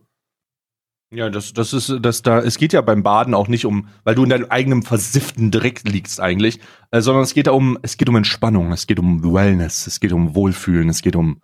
Ja, 1.11 1.31
das, 1.31 1.55
das 1.55 1.73
ist, 1.73 1.95
das 2.03 2.21
da, 2.21 2.41
es 2.41 2.59
geht 2.59 2.75
ja 2.75 2.83
beim 2.83 3.03
Baden 3.03 3.33
auch 3.33 3.49
nicht 3.49 3.65
um, 3.65 3.89
weil 4.05 4.15
du 4.15 4.25
in 4.25 4.31
deinem 4.31 4.51
eigenen 4.51 4.83
versifften 4.83 5.51
Dreck 5.51 5.81
liegst 5.89 6.21
eigentlich, 6.21 6.61
äh, 6.91 7.01
sondern 7.01 7.25
es 7.25 7.33
geht 7.33 7.47
da 7.47 7.53
um, 7.53 7.79
es 7.81 7.97
geht 7.97 8.11
um 8.11 8.17
Entspannung, 8.17 8.73
es 8.73 8.87
geht 8.87 8.99
um 8.99 9.23
Wellness, 9.25 9.87
es 9.87 10.01
geht 10.01 10.13
um 10.13 10.35
Wohlfühlen, 10.35 10.91
es 10.91 11.01
geht 11.01 11.17
um 11.17 11.41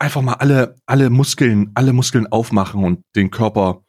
einfach 0.00 0.22
mal 0.22 0.34
alle, 0.34 0.74
alle 0.86 1.08
Muskeln, 1.08 1.70
alle 1.74 1.92
Muskeln 1.92 2.26
aufmachen 2.26 2.82
und 2.82 3.04
den 3.14 3.30
Körper, 3.30 3.82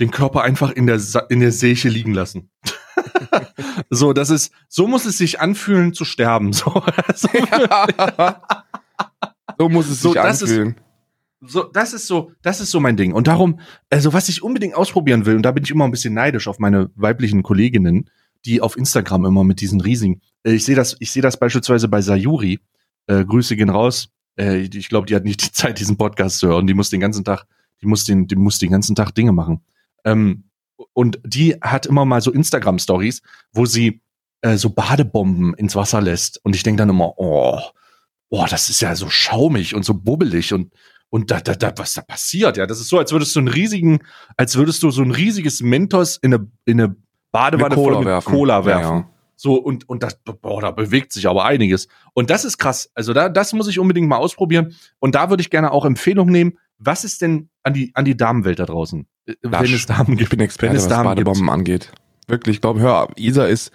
den 0.00 0.10
Körper 0.10 0.42
einfach 0.42 0.70
in 0.72 0.86
der, 0.86 0.98
Sa- 0.98 1.26
in 1.28 1.40
der 1.40 1.52
Seche 1.52 1.88
liegen 1.88 2.14
lassen. 2.14 2.50
so, 3.90 4.12
das 4.12 4.30
ist, 4.30 4.52
so 4.68 4.86
muss 4.86 5.04
es 5.04 5.18
sich 5.18 5.40
anfühlen 5.40 5.92
zu 5.94 6.04
sterben. 6.04 6.52
So, 6.52 6.82
so, 7.14 7.28
so 9.58 9.68
muss 9.68 9.88
es 9.88 10.00
So, 10.00 10.12
sich 10.12 10.22
ist- 10.22 10.42
anfühlen. 10.42 10.76
so, 11.40 11.64
das 11.64 11.92
ist 11.92 12.06
so, 12.06 12.32
das 12.42 12.60
ist 12.60 12.70
so 12.70 12.80
mein 12.80 12.96
Ding. 12.96 13.12
Und 13.12 13.26
darum, 13.26 13.60
also 13.90 14.12
was 14.12 14.28
ich 14.28 14.42
unbedingt 14.42 14.74
ausprobieren 14.74 15.26
will, 15.26 15.36
und 15.36 15.42
da 15.42 15.52
bin 15.52 15.64
ich 15.64 15.70
immer 15.70 15.84
ein 15.84 15.90
bisschen 15.90 16.14
neidisch 16.14 16.48
auf 16.48 16.58
meine 16.58 16.90
weiblichen 16.94 17.42
Kolleginnen, 17.42 18.10
die 18.44 18.60
auf 18.60 18.76
Instagram 18.76 19.24
immer 19.24 19.44
mit 19.44 19.60
diesen 19.60 19.80
riesigen, 19.80 20.20
äh, 20.44 20.52
ich 20.52 20.64
sehe 20.64 20.74
das, 20.76 20.96
ich 21.00 21.10
sehe 21.10 21.22
das 21.22 21.38
beispielsweise 21.38 21.88
bei 21.88 22.00
Sayuri, 22.02 22.60
äh, 23.06 23.24
Grüße 23.24 23.56
gehen 23.56 23.70
raus, 23.70 24.08
äh, 24.38 24.58
ich 24.58 24.88
glaube, 24.88 25.06
die 25.06 25.14
hat 25.14 25.24
nicht 25.24 25.42
die 25.44 25.52
Zeit, 25.52 25.78
diesen 25.78 25.96
Podcast 25.96 26.38
zu 26.38 26.48
hören, 26.48 26.66
die 26.66 26.74
muss 26.74 26.90
den 26.90 27.00
ganzen 27.00 27.24
Tag, 27.24 27.46
die 27.80 27.86
muss 27.86 28.04
den, 28.04 28.26
die 28.26 28.36
muss 28.36 28.58
den 28.58 28.70
ganzen 28.70 28.94
Tag 28.96 29.14
Dinge 29.14 29.32
machen. 29.32 29.62
Ähm, 30.04 30.44
und 30.92 31.20
die 31.24 31.54
hat 31.60 31.86
immer 31.86 32.04
mal 32.04 32.20
so 32.20 32.32
Instagram-Stories, 32.32 33.22
wo 33.52 33.66
sie 33.66 34.00
äh, 34.42 34.56
so 34.56 34.70
Badebomben 34.70 35.54
ins 35.54 35.76
Wasser 35.76 36.00
lässt. 36.00 36.40
Und 36.44 36.54
ich 36.54 36.62
denke 36.62 36.78
dann 36.78 36.90
immer, 36.90 37.14
oh, 37.18 37.60
oh, 38.28 38.46
das 38.48 38.70
ist 38.70 38.80
ja 38.80 38.94
so 38.96 39.08
schaumig 39.08 39.74
und 39.74 39.84
so 39.84 39.94
bubbelig 39.94 40.52
und 40.52 40.72
und 41.10 41.30
da, 41.30 41.40
da, 41.40 41.54
da, 41.54 41.72
was 41.76 41.94
da 41.94 42.02
passiert, 42.02 42.56
ja, 42.56 42.66
das 42.66 42.80
ist 42.80 42.88
so, 42.88 42.98
als 42.98 43.12
würdest 43.12 43.36
du 43.36 43.38
einen 43.38 43.46
riesigen, 43.46 44.00
als 44.36 44.56
würdest 44.56 44.82
du 44.82 44.90
so 44.90 45.00
ein 45.00 45.12
riesiges 45.12 45.62
Mentos 45.62 46.16
in 46.16 46.34
eine, 46.34 46.50
in 46.64 46.80
eine 46.80 46.96
Badewanne 47.30 47.76
voll 47.76 47.98
mit 47.98 48.06
werfen. 48.06 48.32
Cola 48.32 48.58
Ja, 48.58 48.64
werfen. 48.64 48.96
ja. 48.96 49.10
So, 49.36 49.54
und, 49.54 49.88
und 49.88 50.02
das, 50.02 50.18
boah, 50.24 50.60
da 50.60 50.72
bewegt 50.72 51.12
sich 51.12 51.28
aber 51.28 51.44
einiges. 51.44 51.86
Und 52.14 52.30
das 52.30 52.44
ist 52.44 52.58
krass. 52.58 52.90
Also 52.94 53.12
da, 53.12 53.28
das 53.28 53.52
muss 53.52 53.68
ich 53.68 53.78
unbedingt 53.78 54.08
mal 54.08 54.16
ausprobieren. 54.16 54.74
Und 54.98 55.14
da 55.14 55.30
würde 55.30 55.40
ich 55.40 55.50
gerne 55.50 55.70
auch 55.70 55.84
Empfehlung 55.84 56.30
nehmen. 56.30 56.58
Was 56.78 57.04
ist 57.04 57.22
denn 57.22 57.48
an 57.62 57.74
die, 57.74 57.92
an 57.94 58.04
die 58.04 58.16
Damenwelt 58.16 58.58
da 58.58 58.66
draußen? 58.66 59.06
Wenn 59.42 59.64
es 59.72 59.86
Damen 59.86 60.12
Ich 60.14 60.18
gibt. 60.18 60.30
bin 60.30 60.40
Experte, 60.40 60.76
was 60.76 60.88
Damen 60.88 61.04
Badebomben 61.04 61.48
angeht. 61.50 61.90
Wirklich, 62.26 62.56
ich 62.56 62.60
glaube, 62.60 62.80
hör, 62.80 63.08
Isa 63.16 63.46
ist, 63.46 63.70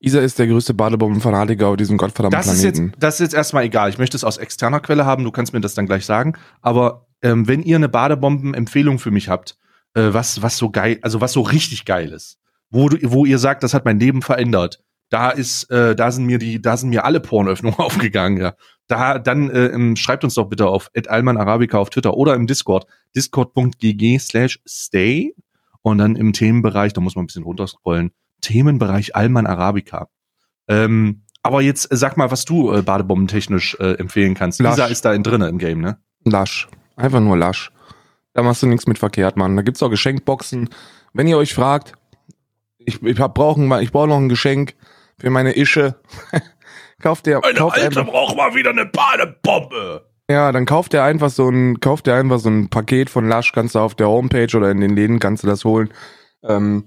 Isa 0.00 0.20
ist 0.20 0.38
der 0.38 0.46
größte 0.48 0.74
Badebombenfanatiker 0.74 1.68
auf 1.68 1.76
diesem 1.76 1.96
gottverdammten 1.96 2.38
Das 2.38 2.52
ist, 2.52 2.62
jetzt, 2.64 2.76
Planeten. 2.76 2.96
das 3.00 3.14
ist 3.14 3.20
jetzt 3.20 3.34
erstmal 3.34 3.64
egal. 3.64 3.88
Ich 3.90 3.98
möchte 3.98 4.16
es 4.16 4.24
aus 4.24 4.38
externer 4.38 4.80
Quelle 4.80 5.04
haben. 5.06 5.22
Du 5.24 5.30
kannst 5.30 5.52
mir 5.52 5.60
das 5.60 5.74
dann 5.74 5.86
gleich 5.86 6.04
sagen. 6.04 6.34
Aber 6.60 7.06
ähm, 7.22 7.46
wenn 7.46 7.62
ihr 7.62 7.76
eine 7.76 7.88
Badebomben-Empfehlung 7.88 8.98
für 8.98 9.10
mich 9.12 9.28
habt, 9.28 9.56
äh, 9.94 10.08
was, 10.12 10.42
was 10.42 10.56
so 10.58 10.70
geil, 10.70 10.98
also 11.02 11.20
was 11.20 11.32
so 11.32 11.42
richtig 11.42 11.84
geil 11.84 12.10
ist, 12.12 12.38
wo, 12.70 12.88
du, 12.88 12.98
wo 13.12 13.24
ihr 13.24 13.38
sagt, 13.38 13.62
das 13.62 13.74
hat 13.74 13.84
mein 13.84 14.00
Leben 14.00 14.22
verändert, 14.22 14.82
da 15.10 15.30
ist, 15.30 15.70
äh, 15.70 15.94
da 15.94 16.10
sind 16.10 16.24
mir 16.24 16.38
die, 16.38 16.60
da 16.62 16.76
sind 16.76 16.88
mir 16.88 17.04
alle 17.04 17.20
Pornöffnungen 17.20 17.78
aufgegangen, 17.78 18.38
ja. 18.40 18.54
Da, 18.92 19.18
dann 19.18 19.48
äh, 19.48 19.68
ähm, 19.68 19.96
schreibt 19.96 20.22
uns 20.22 20.34
doch 20.34 20.50
bitte 20.50 20.66
auf 20.66 20.90
Alman 21.08 21.38
Arabica 21.38 21.78
auf 21.78 21.88
Twitter 21.88 22.12
oder 22.12 22.34
im 22.34 22.46
Discord, 22.46 22.86
discord.gg 23.16 24.18
slash 24.18 24.60
stay 24.68 25.34
und 25.80 25.96
dann 25.96 26.14
im 26.14 26.34
Themenbereich, 26.34 26.92
da 26.92 27.00
muss 27.00 27.16
man 27.16 27.22
ein 27.22 27.26
bisschen 27.28 27.44
runterscrollen, 27.44 28.10
Themenbereich 28.42 29.16
Alman 29.16 29.46
Arabica. 29.46 30.10
Ähm, 30.68 31.22
aber 31.42 31.62
jetzt 31.62 31.90
äh, 31.90 31.96
sag 31.96 32.18
mal, 32.18 32.30
was 32.30 32.44
du 32.44 32.70
äh, 32.70 32.82
badebombentechnisch 32.82 33.78
äh, 33.80 33.94
empfehlen 33.94 34.34
kannst. 34.34 34.60
Lasch. 34.60 34.76
Lisa 34.76 34.84
ist 34.88 35.06
da 35.06 35.14
in 35.14 35.22
drinne 35.22 35.48
im 35.48 35.56
Game, 35.56 35.80
ne? 35.80 35.96
Lasch. 36.26 36.68
Einfach 36.94 37.20
nur 37.20 37.38
lasch. 37.38 37.72
Da 38.34 38.42
machst 38.42 38.62
du 38.62 38.66
nichts 38.66 38.86
mit 38.86 38.98
verkehrt, 38.98 39.38
Mann. 39.38 39.56
Da 39.56 39.62
gibt's 39.62 39.82
auch 39.82 39.88
Geschenkboxen. 39.88 40.68
Wenn 41.14 41.26
ihr 41.28 41.38
euch 41.38 41.54
fragt, 41.54 41.94
ich, 42.76 43.02
ich 43.02 43.18
hab 43.18 43.38
ich 43.38 43.90
brauche 43.90 44.08
noch 44.08 44.18
ein 44.18 44.28
Geschenk 44.28 44.74
für 45.18 45.30
meine 45.30 45.56
Ische. 45.56 45.96
kauft 47.02 47.26
der, 47.26 47.40
kauft 47.40 47.78
einfach, 47.78 48.06
braucht 48.06 48.36
mal 48.36 48.54
wieder 48.54 48.70
eine 48.70 48.86
Badebombe. 48.86 50.06
ja, 50.30 50.52
dann 50.52 50.64
kauft 50.64 50.94
er 50.94 51.04
einfach 51.04 51.30
so 51.30 51.48
ein, 51.48 51.80
kauft 51.80 52.08
er 52.08 52.16
einfach 52.16 52.38
so 52.38 52.48
ein 52.48 52.68
Paket 52.68 53.10
von 53.10 53.28
Lasch, 53.28 53.52
kannst 53.52 53.74
du 53.74 53.80
auf 53.80 53.94
der 53.94 54.08
Homepage 54.08 54.56
oder 54.56 54.70
in 54.70 54.80
den 54.80 54.96
Läden 54.96 55.18
kannst 55.18 55.42
du 55.42 55.46
das 55.48 55.64
holen. 55.64 55.90
Ähm, 56.42 56.84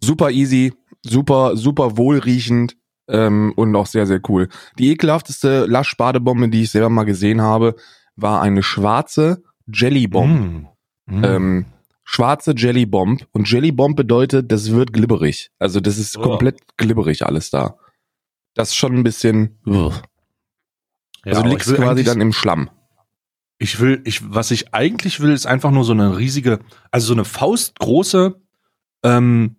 super 0.00 0.30
easy, 0.30 0.74
super, 1.02 1.56
super 1.56 1.96
wohlriechend 1.96 2.76
ähm, 3.08 3.52
und 3.56 3.74
auch 3.76 3.86
sehr, 3.86 4.06
sehr 4.06 4.20
cool. 4.28 4.48
Die 4.78 4.90
ekelhafteste 4.90 5.66
Lasch-Badebombe, 5.66 6.48
die 6.48 6.62
ich 6.62 6.70
selber 6.70 6.90
mal 6.90 7.04
gesehen 7.04 7.40
habe, 7.42 7.76
war 8.16 8.42
eine 8.42 8.62
schwarze 8.62 9.42
Jellybomb. 9.72 10.66
Mm. 11.06 11.24
Ähm, 11.24 11.66
schwarze 12.04 12.52
Jellybomb. 12.56 13.26
Und 13.32 13.50
Jellybomb 13.50 13.96
bedeutet, 13.96 14.50
das 14.50 14.70
wird 14.72 14.92
glibberig. 14.92 15.50
Also 15.58 15.80
das 15.80 15.98
ist 15.98 16.16
Oh. 16.18 16.22
komplett 16.22 16.58
glibberig 16.76 17.24
alles 17.24 17.50
da. 17.50 17.76
Das 18.56 18.70
ist 18.70 18.74
schon 18.76 18.94
ein 18.96 19.04
bisschen. 19.04 19.58
Ja, 19.64 19.90
also 21.24 21.42
du 21.42 21.48
liegst 21.50 21.72
quasi 21.72 22.02
dann 22.02 22.20
im 22.20 22.32
Schlamm. 22.32 22.70
Ich 23.58 23.80
will, 23.80 24.02
ich, 24.04 24.20
was 24.22 24.50
ich 24.50 24.74
eigentlich 24.74 25.20
will, 25.20 25.32
ist 25.32 25.46
einfach 25.46 25.70
nur 25.70 25.84
so 25.84 25.92
eine 25.92 26.18
riesige, 26.18 26.58
also 26.90 27.06
so 27.06 27.12
eine 27.14 27.24
faustgroße 27.24 28.40
ähm, 29.02 29.56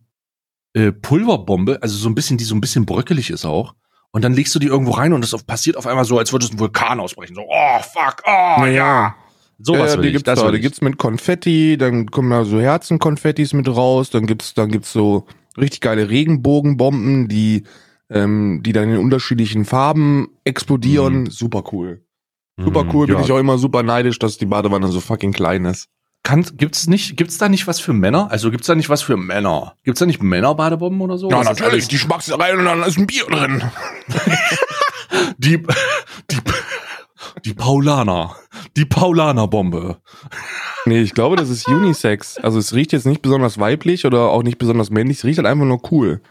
äh, 0.73 0.91
Pulverbombe, 0.91 1.79
also 1.81 1.97
so 1.97 2.10
ein 2.10 2.15
bisschen, 2.15 2.38
die 2.38 2.43
so 2.43 2.53
ein 2.53 2.62
bisschen 2.62 2.86
bröckelig 2.86 3.29
ist 3.29 3.45
auch. 3.45 3.73
und 4.12 4.23
dann 4.23 4.33
legst 4.33 4.53
du 4.55 4.60
die 4.60 4.67
irgendwo 4.67 4.91
rein 4.91 5.13
und 5.13 5.21
das 5.21 5.43
passiert 5.43 5.77
auf 5.77 5.86
einmal 5.86 6.05
so, 6.05 6.17
als 6.17 6.31
würde 6.31 6.45
es 6.45 6.51
ein 6.51 6.60
Vulkan 6.60 6.99
ausbrechen. 6.99 7.36
So, 7.36 7.43
oh, 7.47 7.79
fuck, 7.79 8.23
oh, 8.25 8.65
ja. 8.65 9.15
Sowas 9.60 9.95
ja, 9.95 10.01
die 10.01 10.12
gibt's 10.12 10.23
das 10.23 10.39
da. 10.39 10.51
Die 10.51 10.60
gibt's 10.60 10.81
mit 10.81 10.97
Konfetti, 10.97 11.77
dann 11.77 12.07
kommen 12.07 12.29
da 12.29 12.43
so 12.43 12.60
Herzenkonfettis 12.60 13.53
mit 13.53 13.67
raus, 13.67 14.10
dann 14.10 14.25
gibt's, 14.27 14.53
dann 14.53 14.71
gibt's 14.71 14.93
so 14.93 15.25
richtig 15.57 15.81
geile 15.81 16.10
Regenbogenbomben, 16.10 17.27
die, 17.27 17.63
ähm, 18.09 18.61
die 18.63 18.73
dann 18.73 18.89
in 18.89 18.97
unterschiedlichen 18.97 19.65
Farben 19.65 20.29
explodieren. 20.43 21.21
Mhm. 21.21 21.31
Super 21.31 21.63
cool. 21.71 22.03
Super 22.59 22.85
mhm, 22.85 22.89
cool, 22.93 23.07
bin 23.07 23.17
ja. 23.17 23.23
ich 23.23 23.31
auch 23.31 23.37
immer 23.37 23.57
super 23.57 23.83
neidisch, 23.83 24.17
dass 24.17 24.37
die 24.37 24.47
Badewanne 24.47 24.87
so 24.87 24.99
fucking 24.99 25.31
klein 25.31 25.65
ist. 25.65 25.89
Kann, 26.23 26.45
gibt's 26.57 26.87
nicht, 26.87 27.15
gibt's 27.15 27.37
da 27.37 27.47
nicht 27.47 27.67
was 27.67 27.79
für 27.79 27.93
Männer? 27.93 28.29
Also 28.31 28.51
gibt's 28.51 28.67
da 28.67 28.75
nicht 28.75 28.89
was 28.89 29.01
für 29.01 29.15
Männer? 29.15 29.75
Gibt's 29.83 29.99
da 29.99 30.05
nicht 30.05 30.21
Männerbadebomben 30.21 30.99
oder 30.99 31.17
so? 31.17 31.29
Ja, 31.29 31.43
natürlich, 31.43 31.87
die 31.87 31.97
schmackst 31.97 32.29
du 32.29 32.35
rein 32.35 32.57
und 32.57 32.65
dann 32.65 32.83
ist 32.83 32.97
ein 32.97 33.07
Bier 33.07 33.25
drin. 33.25 33.63
die, 35.37 35.63
die, 36.29 36.37
die 37.45 37.53
Paulaner. 37.53 38.35
Die 38.75 38.85
Paulaner-Bombe. 38.85 40.01
Nee, 40.85 41.01
ich 41.01 41.13
glaube, 41.13 41.35
das 41.35 41.49
ist 41.49 41.67
Unisex. 41.67 42.37
Also 42.37 42.59
es 42.59 42.73
riecht 42.73 42.91
jetzt 42.91 43.05
nicht 43.05 43.21
besonders 43.21 43.59
weiblich 43.59 44.05
oder 44.05 44.29
auch 44.29 44.43
nicht 44.43 44.57
besonders 44.57 44.89
männlich. 44.89 45.19
Es 45.19 45.23
riecht 45.23 45.37
halt 45.37 45.47
einfach 45.47 45.65
nur 45.65 45.81
cool. 45.91 46.21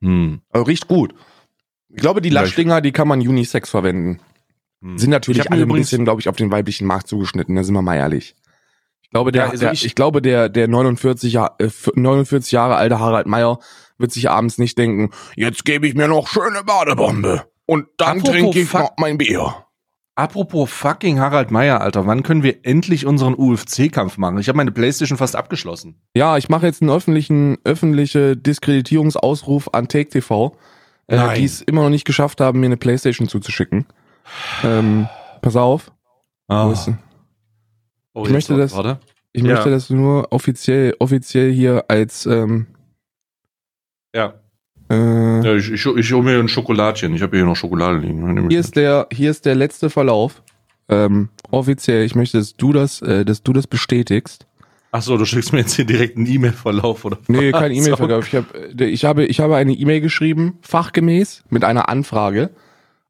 Hm. 0.00 0.40
Also 0.50 0.64
riecht 0.64 0.88
gut. 0.88 1.14
Ich 1.88 1.96
glaube, 1.96 2.20
die 2.20 2.30
Laschdinger, 2.30 2.80
die 2.80 2.92
kann 2.92 3.08
man 3.08 3.20
Unisex 3.20 3.70
verwenden. 3.70 4.20
Hm. 4.82 4.98
Sind 4.98 5.10
natürlich 5.10 5.50
alle 5.50 5.62
ein 5.62 5.68
bisschen, 5.68 6.04
glaube 6.04 6.20
ich, 6.20 6.28
auf 6.28 6.36
den 6.36 6.50
weiblichen 6.50 6.86
Markt 6.86 7.08
zugeschnitten, 7.08 7.56
da 7.56 7.64
sind 7.64 7.74
wir 7.74 7.82
mal 7.82 7.96
ehrlich. 7.96 8.36
Ich 9.02 9.10
glaube, 9.10 9.32
der, 9.32 9.44
ja, 9.46 9.50
also 9.50 9.60
der 9.60 9.72
ich, 9.72 9.86
ich, 9.86 9.94
glaube, 9.94 10.20
der, 10.20 10.50
der 10.50 10.68
49, 10.68 11.32
Jahr, 11.32 11.56
äh, 11.58 11.70
49 11.94 12.52
Jahre 12.52 12.76
alte 12.76 13.00
Harald 13.00 13.26
Meyer 13.26 13.58
wird 13.96 14.12
sich 14.12 14.28
abends 14.28 14.58
nicht 14.58 14.76
denken, 14.76 15.10
jetzt 15.34 15.64
gebe 15.64 15.88
ich 15.88 15.94
mir 15.94 16.08
noch 16.08 16.28
schöne 16.28 16.62
Badebombe. 16.62 17.46
Und 17.66 17.88
dann 17.96 18.22
trinke 18.22 18.60
ich 18.60 18.72
noch 18.72 18.92
mein 18.98 19.18
Bier. 19.18 19.66
Apropos 20.18 20.68
fucking 20.68 21.20
Harald 21.20 21.52
Meyer, 21.52 21.80
Alter, 21.80 22.08
wann 22.08 22.24
können 22.24 22.42
wir 22.42 22.66
endlich 22.66 23.06
unseren 23.06 23.36
UFC-Kampf 23.36 24.18
machen? 24.18 24.38
Ich 24.38 24.48
habe 24.48 24.56
meine 24.56 24.72
Playstation 24.72 25.16
fast 25.16 25.36
abgeschlossen. 25.36 25.94
Ja, 26.16 26.36
ich 26.36 26.48
mache 26.48 26.66
jetzt 26.66 26.82
einen 26.82 26.90
öffentlichen, 26.90 27.56
öffentliche 27.62 28.36
Diskreditierungsausruf 28.36 29.68
an 29.72 29.86
Take 29.86 30.08
TV, 30.08 30.56
äh, 31.06 31.36
die 31.36 31.44
es 31.44 31.62
immer 31.62 31.84
noch 31.84 31.90
nicht 31.90 32.04
geschafft 32.04 32.40
haben, 32.40 32.58
mir 32.58 32.66
eine 32.66 32.76
Playstation 32.76 33.28
zuzuschicken. 33.28 33.86
Ähm, 34.64 35.08
pass 35.40 35.54
auf. 35.54 35.92
Ah. 36.48 36.74
Oh, 38.12 38.24
ich 38.24 38.30
möchte 38.30 38.56
das, 38.56 38.74
warte. 38.74 38.98
ich 39.32 39.44
ja. 39.44 39.54
möchte 39.54 39.70
das 39.70 39.88
nur 39.88 40.32
offiziell, 40.32 40.96
offiziell 40.98 41.52
hier 41.52 41.84
als, 41.86 42.26
ähm, 42.26 42.66
ja. 44.12 44.34
Äh, 44.90 45.44
ja, 45.44 45.54
ich, 45.54 45.70
ich, 45.70 45.86
ich 45.86 46.12
hole 46.12 46.22
mir 46.22 46.38
ein 46.38 46.48
Schokoladchen. 46.48 47.14
Ich 47.14 47.22
habe 47.22 47.36
hier 47.36 47.46
noch 47.46 47.56
Schokolade 47.56 47.98
liegen. 47.98 48.48
Hier 48.48 48.60
ist 48.60 48.76
der, 48.76 49.06
hier 49.12 49.30
ist 49.30 49.44
der 49.44 49.54
letzte 49.54 49.90
Verlauf. 49.90 50.42
Ähm, 50.88 51.28
offiziell, 51.50 52.04
ich 52.04 52.14
möchte, 52.14 52.38
dass 52.38 52.56
du 52.56 52.72
das, 52.72 53.02
äh, 53.02 53.24
dass 53.24 53.42
du 53.42 53.52
das 53.52 53.66
bestätigst. 53.66 54.46
Ach 54.90 55.02
so, 55.02 55.18
du 55.18 55.26
schickst 55.26 55.52
mir 55.52 55.58
jetzt 55.58 55.74
hier 55.74 55.84
direkt 55.84 56.16
einen 56.16 56.26
E-Mail-Verlauf 56.26 57.04
oder 57.04 57.18
was? 57.18 57.28
Nee, 57.28 57.52
kein 57.52 57.72
E-Mail-Verlauf. 57.72 58.26
Ich, 58.26 58.34
hab, 58.34 58.54
äh, 58.54 58.86
ich, 58.86 59.04
habe, 59.04 59.26
ich 59.26 59.40
habe 59.40 59.56
eine 59.56 59.72
E-Mail 59.72 60.00
geschrieben, 60.00 60.58
fachgemäß, 60.62 61.44
mit 61.50 61.64
einer 61.64 61.90
Anfrage. 61.90 62.50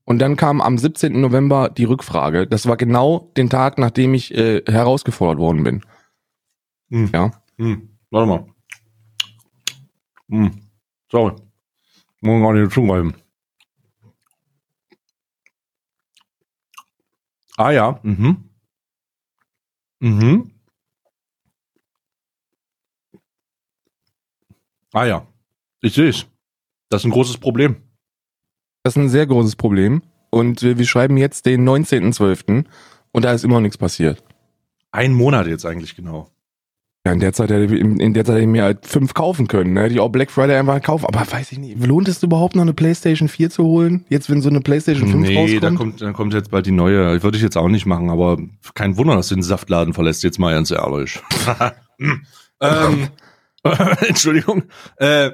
Und 0.05 0.19
dann 0.19 0.37
kam 0.37 0.61
am 0.61 0.79
17. 0.79 1.21
November 1.21 1.69
die 1.69 1.85
Rückfrage. 1.85 2.47
Das 2.47 2.67
war 2.67 2.77
genau 2.77 3.31
den 3.37 3.51
Tag, 3.51 3.79
nachdem 3.79 4.15
ich 4.15 4.35
äh, 4.35 4.63
herausgefordert 4.67 5.39
worden 5.39 5.63
bin. 5.63 5.83
Hm. 6.91 7.11
Ja. 7.13 7.31
Hm. 7.59 7.91
Warte 8.11 8.29
mal. 8.29 8.47
Hm. 10.31 10.51
Sorry. 11.13 11.35
Muss 12.21 12.43
gar 12.43 12.53
nicht 12.53 12.73
zugreifen. 12.73 13.15
Ah 17.57 17.71
ja. 17.71 18.01
Mhm. 18.03 18.51
Mhm. 20.01 20.51
Ah 24.93 25.05
ja. 25.05 25.27
Ich 25.81 25.95
sehe 25.95 26.09
es. 26.09 26.27
Das 26.89 27.03
ist 27.03 27.07
ein 27.07 27.11
großes 27.11 27.39
Problem. 27.39 27.83
Das 28.83 28.97
ist 28.97 29.03
ein 29.03 29.09
sehr 29.09 29.27
großes 29.27 29.57
Problem. 29.57 30.03
Und 30.31 30.63
wir, 30.63 30.79
wir 30.79 30.87
schreiben 30.87 31.17
jetzt 31.17 31.47
den 31.47 31.69
19.12. 31.69 32.65
und 33.13 33.25
da 33.25 33.33
ist 33.33 33.45
immer 33.45 33.55
noch 33.55 33.61
nichts 33.63 33.79
passiert. 33.79 34.23
Ein 34.91 35.13
Monat 35.13 35.47
jetzt 35.47 35.67
eigentlich 35.67 35.97
genau. 35.97 36.31
Ja, 37.07 37.13
in 37.13 37.21
der 37.21 37.33
Zeit 37.33 37.51
hätte 37.51 37.75
ich, 37.75 37.81
in 37.81 38.13
der 38.13 38.25
Zeit 38.25 38.35
hätte 38.35 38.43
ich 38.43 38.51
mir 38.51 38.65
halt 38.65 38.85
fünf 38.85 39.15
kaufen 39.15 39.47
können. 39.47 39.73
Ne? 39.73 39.89
Ich 39.89 40.01
auch 40.01 40.09
Black 40.09 40.31
Friday 40.31 40.57
einfach 40.57 40.83
kaufen. 40.83 41.07
Aber 41.07 41.21
weiß 41.31 41.53
ich 41.53 41.59
nicht, 41.59 41.87
lohnt 41.87 42.09
es 42.09 42.23
überhaupt 42.23 42.57
noch 42.57 42.63
eine 42.63 42.75
PlayStation 42.75 43.29
4 43.29 43.51
zu 43.51 43.65
holen? 43.65 44.05
Jetzt, 44.09 44.29
wenn 44.29 44.43
so 44.43 44.51
eine 44.51 44.61
PlayStation 44.61 45.09
5 45.09 45.27
nee, 45.27 45.37
rauskommt? 45.37 45.53
Nee, 45.53 45.61
da 45.61 45.71
kommt, 45.71 46.01
dann 46.03 46.13
kommt 46.13 46.35
jetzt 46.35 46.51
bald 46.51 46.67
die 46.67 46.73
neue. 46.73 47.23
Würde 47.23 47.37
ich 47.37 47.43
jetzt 47.43 47.57
auch 47.57 47.69
nicht 47.69 47.87
machen, 47.87 48.11
aber 48.11 48.37
kein 48.75 48.97
Wunder, 48.97 49.15
dass 49.15 49.29
du 49.29 49.37
den 49.37 49.43
Saftladen 49.43 49.95
verlässt, 49.95 50.23
jetzt 50.23 50.39
mal 50.39 50.53
ganz 50.53 50.71
ehrlich. 50.71 51.21
ähm, 52.61 53.09
Entschuldigung. 54.09 54.65
Äh, 54.97 55.31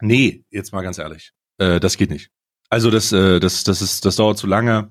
nee, 0.00 0.44
jetzt 0.50 0.72
mal 0.72 0.82
ganz 0.82 0.98
ehrlich. 0.98 1.32
Äh, 1.58 1.80
das 1.80 1.96
geht 1.96 2.10
nicht. 2.10 2.30
Also 2.68 2.90
das, 2.90 3.12
äh, 3.12 3.40
das, 3.40 3.64
das 3.64 3.82
ist, 3.82 4.04
das 4.04 4.16
dauert 4.16 4.38
zu 4.38 4.46
lange. 4.46 4.90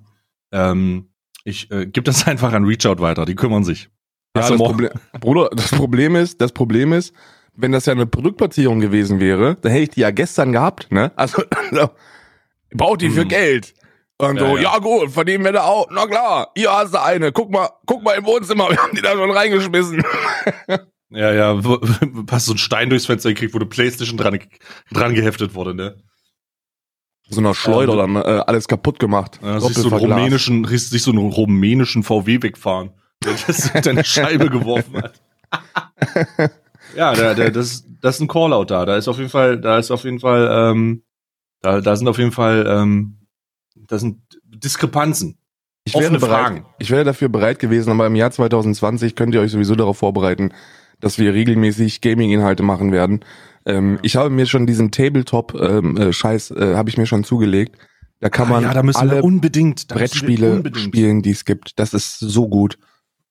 Ähm, 0.51 1.09
ich 1.43 1.69
äh, 1.71 1.85
gebe 1.85 2.03
das 2.03 2.27
einfach 2.27 2.53
an 2.53 2.65
Reachout 2.65 2.99
weiter. 2.99 3.25
Die 3.25 3.35
kümmern 3.35 3.63
sich. 3.63 3.89
Ja, 4.35 4.49
das 4.49 4.57
Problem, 4.57 4.89
Bruder, 5.19 5.49
das 5.53 5.71
Problem 5.71 6.15
ist, 6.15 6.41
das 6.41 6.51
Problem 6.51 6.93
ist, 6.93 7.13
wenn 7.55 7.71
das 7.71 7.85
ja 7.85 7.93
eine 7.93 8.05
Produktplatzierung 8.05 8.79
gewesen 8.79 9.19
wäre, 9.19 9.55
dann 9.61 9.71
hätte 9.71 9.83
ich 9.83 9.89
die 9.91 10.01
ja 10.01 10.11
gestern 10.11 10.51
gehabt, 10.51 10.91
ne? 10.91 11.11
Also, 11.15 11.43
braucht 12.73 13.01
die 13.01 13.09
für 13.09 13.21
hm. 13.21 13.29
Geld. 13.29 13.73
Und 14.17 14.39
so, 14.39 14.45
ja, 14.45 14.55
ja. 14.55 14.61
ja, 14.61 14.77
gut, 14.79 15.11
verdienen 15.11 15.43
wir 15.43 15.51
da 15.51 15.63
auch. 15.63 15.87
Na 15.91 16.05
klar, 16.05 16.51
hier 16.55 16.71
hast 16.71 16.93
du 16.93 17.01
eine. 17.01 17.31
Guck 17.31 17.51
mal, 17.51 17.69
guck 17.85 18.03
mal 18.03 18.13
im 18.13 18.25
Wohnzimmer, 18.25 18.69
wir 18.69 18.77
haben 18.77 18.95
die 18.95 19.01
da 19.01 19.13
schon 19.13 19.31
reingeschmissen. 19.31 20.03
Ja, 21.11 21.31
ja, 21.31 21.61
hast 22.31 22.45
so 22.45 22.51
einen 22.51 22.57
Stein 22.57 22.89
durchs 22.89 23.05
Fenster 23.05 23.29
gekriegt, 23.29 23.53
wo 23.53 23.59
eine 23.59 23.67
Playstation 23.67 24.17
dran, 24.17 24.39
dran 24.91 25.13
geheftet 25.13 25.53
wurde, 25.53 25.75
ne? 25.75 25.95
so 27.29 27.39
einer 27.39 27.53
Schleuder 27.53 28.03
ähm, 28.03 28.15
dann 28.15 28.23
äh, 28.23 28.41
alles 28.45 28.67
kaputt 28.67 28.99
gemacht. 28.99 29.39
Ja, 29.41 29.59
sich 29.59 29.77
so 29.77 29.89
einen 29.89 29.99
rumänischen, 29.99 30.65
sich 30.65 31.01
so 31.01 31.11
einen 31.11 31.31
rumänischen 31.31 32.03
VW 32.03 32.41
wegfahren, 32.41 32.91
der 33.23 33.33
das 33.47 33.73
mit 33.73 33.85
deine 33.85 34.03
Scheibe 34.03 34.49
geworfen 34.49 35.01
hat. 35.01 35.21
ja, 36.95 37.13
der, 37.13 37.35
der, 37.35 37.51
das, 37.51 37.85
das 38.01 38.15
ist 38.15 38.21
ein 38.21 38.27
Callout 38.27 38.65
da. 38.65 38.85
Da 38.85 38.97
ist 38.97 39.07
auf 39.07 39.17
jeden 39.17 39.29
Fall, 39.29 39.59
da 39.59 39.77
ist 39.77 39.91
auf 39.91 40.03
jeden 40.03 40.19
Fall, 40.19 40.49
ähm, 40.51 41.03
da, 41.61 41.81
da 41.81 41.95
sind 41.95 42.07
auf 42.07 42.17
jeden 42.17 42.31
Fall, 42.31 42.65
ähm, 42.67 43.17
da 43.75 43.97
sind 43.97 44.21
Diskrepanzen. 44.43 45.37
Ich 45.87 45.93
wäre, 45.93 46.17
bereit, 46.17 46.63
ich 46.79 46.89
wäre 46.89 47.03
dafür 47.03 47.29
bereit 47.29 47.59
gewesen, 47.59 47.91
aber 47.91 48.07
im 48.07 48.15
Jahr 48.15 48.31
2020 48.31 49.15
könnt 49.15 49.35
ihr 49.35 49.41
euch 49.41 49.51
sowieso 49.51 49.75
darauf 49.75 49.99
vorbereiten, 49.99 50.51
dass 50.99 51.19
wir 51.19 51.33
regelmäßig 51.33 52.01
Gaming-Inhalte 52.01 52.63
machen 52.63 52.91
werden. 52.91 53.23
Ähm, 53.67 53.99
ich 54.01 54.15
habe 54.15 54.31
mir 54.31 54.47
schon 54.47 54.65
diesen 54.65 54.91
Tabletop-Scheiß 54.91 56.51
ähm, 56.51 56.57
äh, 56.57 56.71
äh, 56.71 56.75
habe 56.75 56.89
ich 56.89 56.97
mir 56.97 57.05
schon 57.05 57.23
zugelegt. 57.23 57.77
Da 58.19 58.29
kann 58.29 58.47
ah, 58.47 58.51
man 58.51 58.63
ja, 58.63 58.73
da 58.73 58.81
müssen 58.81 58.97
alle 58.97 59.17
wir 59.17 59.23
unbedingt 59.23 59.87
Brettspiele 59.87 60.53
unbedingt. 60.53 60.85
spielen, 60.85 61.21
die 61.21 61.31
es 61.31 61.45
gibt. 61.45 61.77
Das 61.79 61.93
ist 61.93 62.19
so 62.19 62.47
gut. 62.47 62.79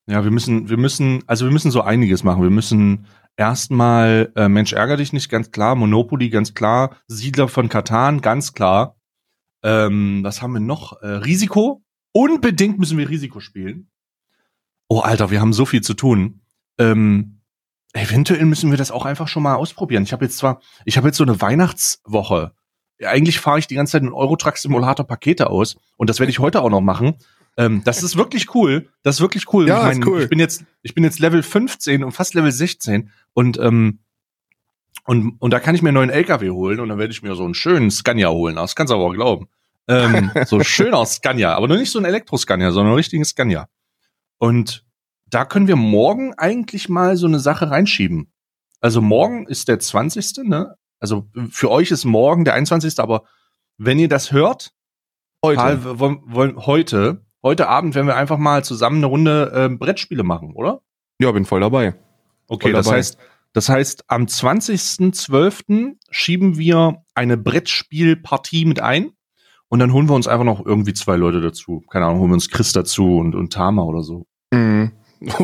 Ja, 0.06 0.24
wir 0.24 0.30
müssen, 0.30 0.68
wir 0.68 0.76
müssen, 0.76 1.22
also 1.26 1.46
wir 1.46 1.52
müssen 1.52 1.70
so 1.70 1.80
einiges 1.80 2.24
machen. 2.24 2.42
Wir 2.42 2.50
müssen 2.50 3.06
erstmal 3.36 4.32
äh, 4.36 4.48
Mensch 4.48 4.72
ärger 4.72 4.96
dich 4.96 5.12
nicht, 5.12 5.28
ganz 5.28 5.50
klar. 5.50 5.74
Monopoly, 5.74 6.28
ganz 6.28 6.54
klar. 6.54 6.96
Siedler 7.06 7.48
von 7.48 7.68
Katan, 7.68 8.20
ganz 8.20 8.52
klar. 8.52 8.96
Ähm, 9.62 10.20
was 10.22 10.42
haben 10.42 10.52
wir 10.52 10.60
noch? 10.60 11.00
Äh, 11.02 11.06
Risiko. 11.06 11.82
Unbedingt 12.12 12.78
müssen 12.78 12.98
wir 12.98 13.08
Risiko 13.08 13.40
spielen. 13.40 13.90
Oh, 14.88 15.00
Alter, 15.00 15.30
wir 15.30 15.40
haben 15.40 15.54
so 15.54 15.64
viel 15.64 15.80
zu 15.80 15.94
tun. 15.94 16.42
Ähm, 16.78 17.34
Eventuell 17.96 18.44
müssen 18.44 18.70
wir 18.70 18.76
das 18.76 18.90
auch 18.90 19.04
einfach 19.06 19.28
schon 19.28 19.44
mal 19.44 19.54
ausprobieren. 19.54 20.02
Ich 20.02 20.12
habe 20.12 20.24
jetzt 20.24 20.36
zwar, 20.36 20.60
ich 20.84 20.96
habe 20.96 21.08
jetzt 21.08 21.16
so 21.16 21.22
eine 21.22 21.40
Weihnachtswoche. 21.40 22.52
Eigentlich 23.00 23.38
fahre 23.38 23.60
ich 23.60 23.68
die 23.68 23.76
ganze 23.76 23.92
Zeit 23.92 24.02
in 24.02 24.12
Eurotruck 24.12 24.56
Simulator 24.56 25.06
Pakete 25.06 25.48
aus 25.48 25.76
und 25.96 26.10
das 26.10 26.18
werde 26.18 26.30
ich 26.30 26.40
heute 26.40 26.62
auch 26.62 26.70
noch 26.70 26.80
machen. 26.80 27.14
Ähm, 27.56 27.82
das 27.84 28.02
ist 28.02 28.16
wirklich 28.16 28.54
cool. 28.54 28.88
Das 29.02 29.16
ist 29.16 29.20
wirklich 29.20 29.52
cool. 29.52 29.68
Ja, 29.68 29.90
ich, 29.90 29.98
mein, 29.98 30.08
cool. 30.08 30.22
ich 30.22 30.28
bin 30.28 30.40
jetzt, 30.40 30.64
ich 30.82 30.94
bin 30.94 31.04
jetzt 31.04 31.20
Level 31.20 31.42
15 31.42 32.02
und 32.02 32.12
fast 32.12 32.34
Level 32.34 32.50
16 32.50 33.10
und 33.32 33.58
ähm, 33.58 34.00
und, 35.06 35.36
und 35.38 35.50
da 35.50 35.60
kann 35.60 35.74
ich 35.74 35.82
mir 35.82 35.90
einen 35.90 35.96
neuen 35.96 36.10
LKW 36.10 36.50
holen 36.50 36.80
und 36.80 36.88
dann 36.88 36.98
werde 36.98 37.12
ich 37.12 37.22
mir 37.22 37.34
so 37.34 37.44
einen 37.44 37.54
schönen 37.54 37.90
Scania 37.90 38.30
holen. 38.30 38.56
Das 38.56 38.74
kannst 38.74 38.90
du 38.90 38.94
aber 38.94 39.04
auch 39.04 39.12
glauben. 39.12 39.48
Ähm, 39.86 40.30
so 40.46 40.62
schöner 40.62 41.04
Scania, 41.04 41.54
aber 41.54 41.68
nur 41.68 41.76
nicht 41.76 41.90
so 41.90 41.98
ein 41.98 42.06
Elektro-Scania, 42.06 42.70
sondern 42.70 42.92
ein 42.92 42.96
richtigen 42.96 43.24
Scania. 43.24 43.68
Und 44.38 44.84
da 45.26 45.44
können 45.44 45.68
wir 45.68 45.76
morgen 45.76 46.34
eigentlich 46.34 46.88
mal 46.88 47.16
so 47.16 47.26
eine 47.26 47.38
Sache 47.38 47.70
reinschieben. 47.70 48.32
Also 48.80 49.02
morgen 49.02 49.46
ist 49.46 49.68
der 49.68 49.78
20. 49.78 50.44
Ne? 50.44 50.74
Also 51.00 51.28
für 51.50 51.70
euch 51.70 51.90
ist 51.90 52.04
morgen 52.04 52.44
der 52.44 52.54
21. 52.54 52.98
Aber 52.98 53.24
wenn 53.76 53.98
ihr 53.98 54.08
das 54.08 54.32
hört, 54.32 54.72
heute, 55.44 55.98
wollen, 55.98 56.22
wollen, 56.24 56.56
heute, 56.56 57.23
heute 57.44 57.68
Abend 57.68 57.94
werden 57.94 58.08
wir 58.08 58.16
einfach 58.16 58.38
mal 58.38 58.64
zusammen 58.64 58.96
eine 58.96 59.06
Runde 59.06 59.52
äh, 59.54 59.68
Brettspiele 59.68 60.24
machen, 60.24 60.54
oder? 60.54 60.80
Ja, 61.20 61.30
bin 61.30 61.44
voll 61.44 61.60
dabei. 61.60 61.94
Okay, 62.48 62.62
voll 62.64 62.72
das 62.72 62.86
dabei. 62.86 62.98
heißt, 62.98 63.18
das 63.52 63.68
heißt, 63.68 64.04
am 64.08 64.24
20.12. 64.24 65.94
schieben 66.10 66.58
wir 66.58 67.02
eine 67.14 67.36
Brettspielpartie 67.36 68.64
mit 68.64 68.80
ein. 68.80 69.10
Und 69.68 69.78
dann 69.80 69.92
holen 69.92 70.08
wir 70.08 70.14
uns 70.14 70.28
einfach 70.28 70.44
noch 70.44 70.64
irgendwie 70.64 70.92
zwei 70.92 71.16
Leute 71.16 71.40
dazu. 71.40 71.82
Keine 71.90 72.06
Ahnung, 72.06 72.20
holen 72.20 72.30
wir 72.30 72.34
uns 72.34 72.48
Chris 72.50 72.72
dazu 72.72 73.16
und, 73.18 73.34
und 73.34 73.52
Tama 73.52 73.82
oder 73.82 74.02
so. 74.02 74.26
Mhm. 74.52 74.92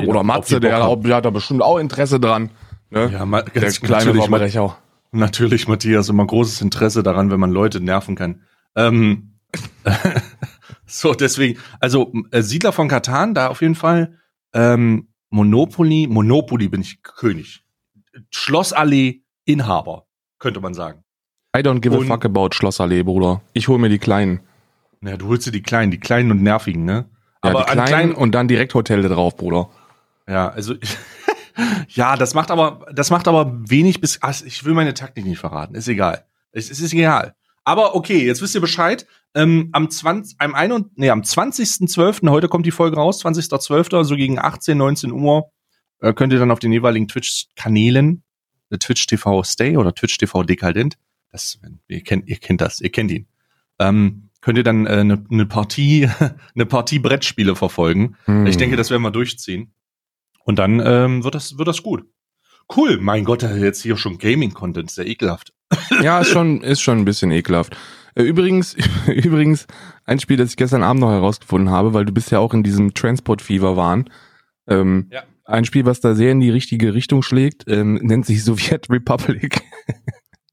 Oder 0.07 0.23
Matze, 0.23 0.61
der, 0.61 0.95
der 0.97 1.17
hat 1.17 1.25
da 1.25 1.31
bestimmt 1.31 1.63
auch 1.63 1.79
Interesse 1.79 2.21
dran. 2.21 2.51
Ne? 2.91 3.11
Ja, 3.13 3.25
ma- 3.25 3.43
der 3.43 3.71
kleine 3.73 4.15
Verbrecher. 4.15 4.77
natürlich, 5.11 5.69
Matthias, 5.69 6.09
immer 6.09 6.27
großes 6.27 6.61
Interesse 6.61 7.03
daran, 7.03 7.31
wenn 7.31 7.41
man 7.41 7.51
Leute 7.51 7.81
nerven 7.81 8.15
kann. 8.15 8.43
Ähm, 8.77 9.39
so, 10.91 11.15
deswegen, 11.15 11.59
also 11.81 12.13
äh, 12.31 12.43
Siedler 12.43 12.73
von 12.73 12.89
Katan, 12.89 13.35
da 13.35 13.49
auf 13.49 13.61
jeden 13.63 13.75
Fall. 13.75 14.19
Ähm, 14.53 15.09
Monopoly, 15.31 16.07
Monopoly 16.09 16.69
bin 16.69 16.81
ich 16.81 17.03
König. 17.03 17.63
Schlossallee, 18.31 19.23
Inhaber, 19.45 20.07
könnte 20.39 20.61
man 20.61 20.75
sagen. 20.75 21.05
I 21.57 21.61
don't 21.61 21.81
give 21.81 21.97
Und- 21.97 22.05
a 22.05 22.15
fuck 22.15 22.25
about 22.25 22.51
Schlossallee, 22.53 23.03
Bruder. 23.03 23.41
Ich 23.53 23.69
hol 23.69 23.79
mir 23.79 23.89
die 23.89 23.99
kleinen. 23.99 24.41
Ja, 25.03 25.17
du 25.17 25.29
holst 25.29 25.47
dir 25.47 25.51
die 25.53 25.63
kleinen, 25.63 25.91
die 25.91 25.99
kleinen 26.01 26.31
und 26.31 26.43
nervigen, 26.43 26.85
ne? 26.85 27.09
Ja, 27.43 27.51
aber 27.51 27.61
die 27.65 27.73
kleinen 27.73 27.87
kleinen, 27.89 28.13
und 28.15 28.33
dann 28.33 28.49
direkt 28.49 28.75
Hotel 28.75 29.03
da 29.03 29.09
drauf, 29.09 29.37
Bruder. 29.37 29.71
ja, 30.29 30.49
also 30.51 30.75
ja, 31.89 32.17
das 32.17 32.35
macht 32.35 32.51
aber, 32.51 32.87
das 32.93 33.11
macht 33.11 33.27
aber 33.29 33.53
wenig 33.69 34.01
bis, 34.01 34.19
ach, 34.21 34.43
ich 34.45 34.65
will 34.65 34.75
meine 34.75 34.93
Taktik 34.95 35.25
nicht 35.25 35.39
verraten, 35.39 35.75
ist 35.75 35.89
egal. 35.89 36.25
Es, 36.53 36.71
es 36.71 36.81
ist 36.81 36.93
egal. 36.93 37.35
Aber 37.65 37.95
okay, 37.95 38.25
jetzt 38.25 38.43
wisst 38.43 38.55
ihr 38.55 38.61
Bescheid. 38.61 39.07
Ähm, 39.35 39.69
am 39.73 39.91
20, 39.91 40.41
am 40.41 40.55
21, 40.55 40.93
nee, 40.97 41.11
am 41.11 41.21
20.12., 41.21 42.29
heute 42.31 42.49
kommt 42.49 42.67
die 42.67 42.73
Folge 42.73 42.97
raus, 42.97 43.25
20.12., 43.25 44.05
so 44.05 44.17
gegen 44.17 44.39
18, 44.39 44.77
19 44.77 45.13
Uhr, 45.13 45.53
äh, 46.01 46.13
könnt 46.13 46.33
ihr 46.33 46.41
dann 46.41 46.51
auf 46.51 46.59
den 46.59 46.73
jeweiligen 46.73 47.07
Twitch-Kanälen, 47.07 48.25
äh, 48.71 48.79
Twitch 48.79 49.07
TV 49.07 49.45
Stay 49.45 49.77
oder 49.77 49.95
Twitch 49.95 50.19
TV 50.19 50.43
Dekadent, 50.43 50.99
das, 51.31 51.61
ihr 51.87 52.03
kennt, 52.03 52.29
ihr 52.29 52.39
kennt 52.39 52.61
das, 52.61 52.81
ihr 52.81 52.91
kennt 52.91 53.13
ihn, 53.13 53.29
ähm, 53.79 54.31
könnt 54.41 54.59
ihr 54.59 54.65
dann 54.65 54.89
eine 54.89 55.01
äh, 55.01 55.05
ne 55.05 55.25
ne 55.29 55.47
Partie, 55.47 56.09
eine 56.55 56.67
Partie 56.67 56.99
Brettspiele 56.99 57.55
verfolgen. 57.55 58.17
Hm. 58.25 58.47
Ich 58.47 58.57
denke, 58.57 58.77
das 58.77 58.91
werden 58.91 59.03
wir 59.03 59.13
durchziehen. 59.13 59.73
Und 60.43 60.59
dann 60.59 60.81
ähm, 60.85 61.23
wird 61.23 61.35
das 61.37 61.59
wird 61.59 61.69
das 61.69 61.83
gut. 61.83 62.05
Cool, 62.75 62.99
mein 63.01 63.25
Gott, 63.25 63.43
jetzt 63.43 63.83
hier 63.83 63.97
schon 63.97 64.19
Gaming-Content, 64.19 64.91
sehr 64.91 65.07
ekelhaft. 65.07 65.53
Ja, 66.03 66.21
ist 66.21 66.29
schon, 66.31 66.63
ist 66.63 66.81
schon 66.81 66.99
ein 66.99 67.05
bisschen 67.05 67.31
ekelhaft. 67.31 67.77
Äh, 68.15 68.23
Übrigens, 68.23 68.77
übrigens, 69.07 69.67
ein 70.05 70.19
Spiel, 70.21 70.37
das 70.37 70.51
ich 70.51 70.57
gestern 70.57 70.83
Abend 70.83 71.01
noch 71.01 71.11
herausgefunden 71.11 71.71
habe, 71.71 71.95
weil 71.95 72.05
du 72.05 72.13
bist 72.13 72.31
ja 72.31 72.39
auch 72.39 72.55
in 72.55 72.63
diesem 72.63 72.95
Transport 72.95 73.43
Fever 73.43 73.77
waren. 73.77 74.09
Ähm, 74.69 75.07
Ja. 75.11 75.23
Ein 75.45 75.65
Spiel, 75.65 75.85
was 75.85 76.01
da 76.01 76.15
sehr 76.15 76.31
in 76.31 76.39
die 76.39 76.51
richtige 76.51 76.95
Richtung 76.95 77.23
schlägt, 77.23 77.65
ähm, 77.67 77.95
nennt 78.03 78.25
sich 78.25 78.45
Soviet 78.45 78.89
Republic. 78.89 79.61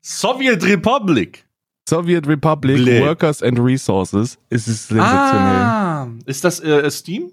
Soviet 0.01 0.63
Republic. 0.65 1.45
Soviet 1.87 2.27
Republic 2.27 2.77
Blä. 2.77 3.01
Workers 3.05 3.43
and 3.43 3.59
Resources. 3.59 4.39
Es 4.49 4.67
ist 4.67 4.87
sensationell. 4.87 5.61
Ah, 5.61 6.07
ist 6.25 6.43
das 6.43 6.59
äh, 6.61 6.89
Steam? 6.89 7.31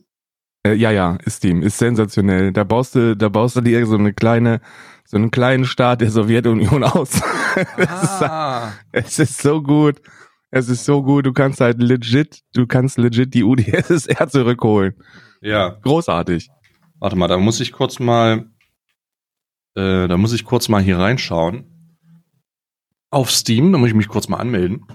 Äh, 0.66 0.75
ja, 0.75 0.90
ja, 0.90 1.16
ist 1.25 1.37
Steam, 1.38 1.62
ist 1.62 1.79
sensationell. 1.79 2.53
Da 2.53 2.64
baust 2.64 2.94
du, 2.97 3.16
da 3.16 3.29
baust 3.31 3.57
du 3.57 3.62
dir 3.62 3.87
so 3.87 3.97
eine 3.97 4.12
kleine, 4.12 4.61
so 5.05 5.16
einen 5.16 5.31
kleinen 5.31 5.64
Staat 5.64 6.03
der 6.03 6.11
Sowjetunion 6.11 6.85
aus. 6.85 7.20
Ah, 7.79 8.73
Es 8.93 9.19
ist 9.19 9.40
so 9.43 9.62
gut. 9.62 10.01
Es 10.51 10.69
ist 10.69 10.85
so 10.85 11.03
gut. 11.03 11.27
Du 11.27 11.33
kannst 11.33 11.61
halt 11.61 11.81
legit, 11.83 12.40
du 12.55 12.67
kannst 12.67 12.97
legit 12.99 13.35
die 13.35 13.43
UdSSR 13.45 14.29
zurückholen. 14.29 14.95
ja. 15.40 15.71
Großartig. 15.83 16.51
Warte 17.01 17.17
mal, 17.17 17.29
da 17.29 17.37
muss 17.38 17.61
ich 17.61 17.73
kurz 17.73 17.99
mal, 17.99 18.47
äh, 19.75 20.09
da 20.09 20.17
muss 20.17 20.33
ich 20.33 20.45
kurz 20.45 20.69
mal 20.69 20.81
hier 20.83 20.99
reinschauen. 20.99 21.64
Auf 23.11 23.31
Steam, 23.31 23.73
da 23.73 23.79
muss 23.79 23.88
ich 23.88 23.95
mich 23.95 24.09
kurz 24.09 24.29
mal 24.29 24.38
anmelden. 24.38 24.87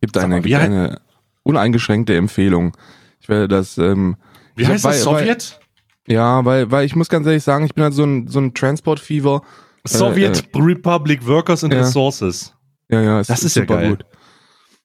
Gibt 0.00 0.16
eine, 0.18 0.36
mal, 0.36 0.42
gibt 0.42 0.54
eine 0.56 1.00
uneingeschränkte 1.42 2.16
Empfehlung. 2.16 2.76
Ich 3.20 3.28
werde 3.28 3.48
das, 3.48 3.78
ähm, 3.78 4.16
Wie 4.56 4.62
Ich 4.62 4.68
hab- 4.68 4.74
heißt 4.74 4.84
das? 4.86 5.06
weil- 5.06 5.14
weil- 5.14 5.22
Sowjet? 5.24 5.60
ja, 6.06 6.44
weil, 6.44 6.70
weil 6.70 6.84
ich 6.86 6.96
muss 6.96 7.08
ganz 7.08 7.26
ehrlich 7.26 7.44
sagen, 7.44 7.64
ich 7.66 7.74
bin 7.74 7.84
halt 7.84 7.94
so 7.94 8.04
ein, 8.04 8.26
so 8.28 8.40
ein 8.40 8.54
Transport-Fever. 8.54 9.42
Soviet 9.84 10.48
Republic 10.54 11.26
Workers 11.26 11.64
and 11.64 11.72
ja. 11.72 11.80
Resources. 11.80 12.54
Ja, 12.88 13.00
ja, 13.00 13.22
Das 13.22 13.44
ist 13.44 13.56
ja 13.56 13.64
geil. 13.64 13.98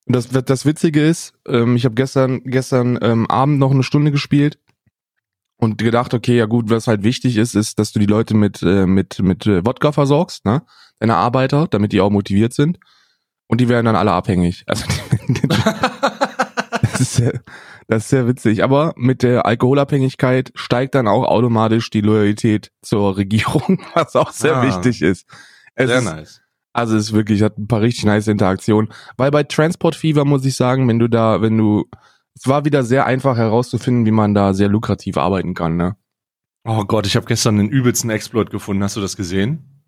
Und 0.05 0.15
das, 0.15 0.29
das 0.29 0.65
Witzige 0.65 1.03
ist, 1.03 1.33
ähm, 1.47 1.75
ich 1.75 1.85
habe 1.85 1.95
gestern, 1.95 2.43
gestern 2.43 2.99
ähm, 3.01 3.27
Abend 3.27 3.59
noch 3.59 3.71
eine 3.71 3.83
Stunde 3.83 4.11
gespielt 4.11 4.59
und 5.57 5.79
gedacht, 5.79 6.13
okay, 6.13 6.37
ja 6.37 6.45
gut, 6.45 6.69
was 6.69 6.87
halt 6.87 7.03
wichtig 7.03 7.37
ist, 7.37 7.55
ist, 7.55 7.79
dass 7.79 7.91
du 7.91 7.99
die 7.99 8.05
Leute 8.05 8.35
mit, 8.35 8.61
äh, 8.61 8.85
mit, 8.85 9.19
mit 9.19 9.47
äh, 9.47 9.65
Wodka 9.65 9.91
versorgst, 9.91 10.45
ne? 10.45 10.61
Deine 10.99 11.15
Arbeiter, 11.15 11.67
damit 11.69 11.91
die 11.91 12.01
auch 12.01 12.11
motiviert 12.11 12.53
sind. 12.53 12.79
Und 13.47 13.61
die 13.61 13.67
werden 13.67 13.85
dann 13.85 13.95
alle 13.95 14.11
abhängig. 14.11 14.63
Also 14.67 14.85
die, 15.27 15.33
das, 16.81 17.01
ist 17.01 17.13
sehr, 17.15 17.41
das 17.87 18.03
ist 18.03 18.09
sehr 18.09 18.27
witzig. 18.27 18.63
Aber 18.63 18.93
mit 18.97 19.23
der 19.23 19.45
Alkoholabhängigkeit 19.45 20.51
steigt 20.55 20.95
dann 20.95 21.07
auch 21.07 21.23
automatisch 21.25 21.89
die 21.89 22.01
Loyalität 22.01 22.71
zur 22.81 23.17
Regierung, 23.17 23.81
was 23.93 24.15
auch 24.15 24.31
sehr 24.31 24.57
Ah. 24.57 24.63
wichtig 24.67 25.01
ist. 25.01 25.27
Es 25.75 25.89
Sehr 25.89 25.99
ist, 25.99 26.05
nice. 26.05 26.41
also 26.73 26.95
es 26.95 27.05
ist 27.07 27.13
wirklich, 27.13 27.41
hat 27.41 27.57
ein 27.57 27.67
paar 27.67 27.81
richtig 27.81 28.05
nice 28.05 28.27
Interaktionen. 28.27 28.89
Weil 29.17 29.31
bei 29.31 29.43
Transport 29.43 29.95
Fever 29.95 30.23
muss 30.25 30.45
ich 30.45 30.55
sagen, 30.55 30.87
wenn 30.87 30.99
du 30.99 31.07
da, 31.09 31.41
wenn 31.41 31.57
du, 31.57 31.85
es 32.33 32.47
war 32.47 32.65
wieder 32.65 32.83
sehr 32.83 33.05
einfach 33.05 33.37
herauszufinden, 33.37 34.05
wie 34.05 34.11
man 34.11 34.33
da 34.33 34.53
sehr 34.53 34.69
lukrativ 34.69 35.17
arbeiten 35.17 35.53
kann, 35.53 35.75
ne? 35.77 35.95
Oh 36.67 36.83
Gott, 36.85 37.05
ich 37.05 37.15
habe 37.15 37.25
gestern 37.27 37.57
den 37.57 37.69
übelsten 37.69 38.09
Exploit 38.09 38.49
gefunden. 38.49 38.81
Hast 38.83 38.95
du 38.95 39.01
das 39.01 39.15
gesehen? 39.15 39.83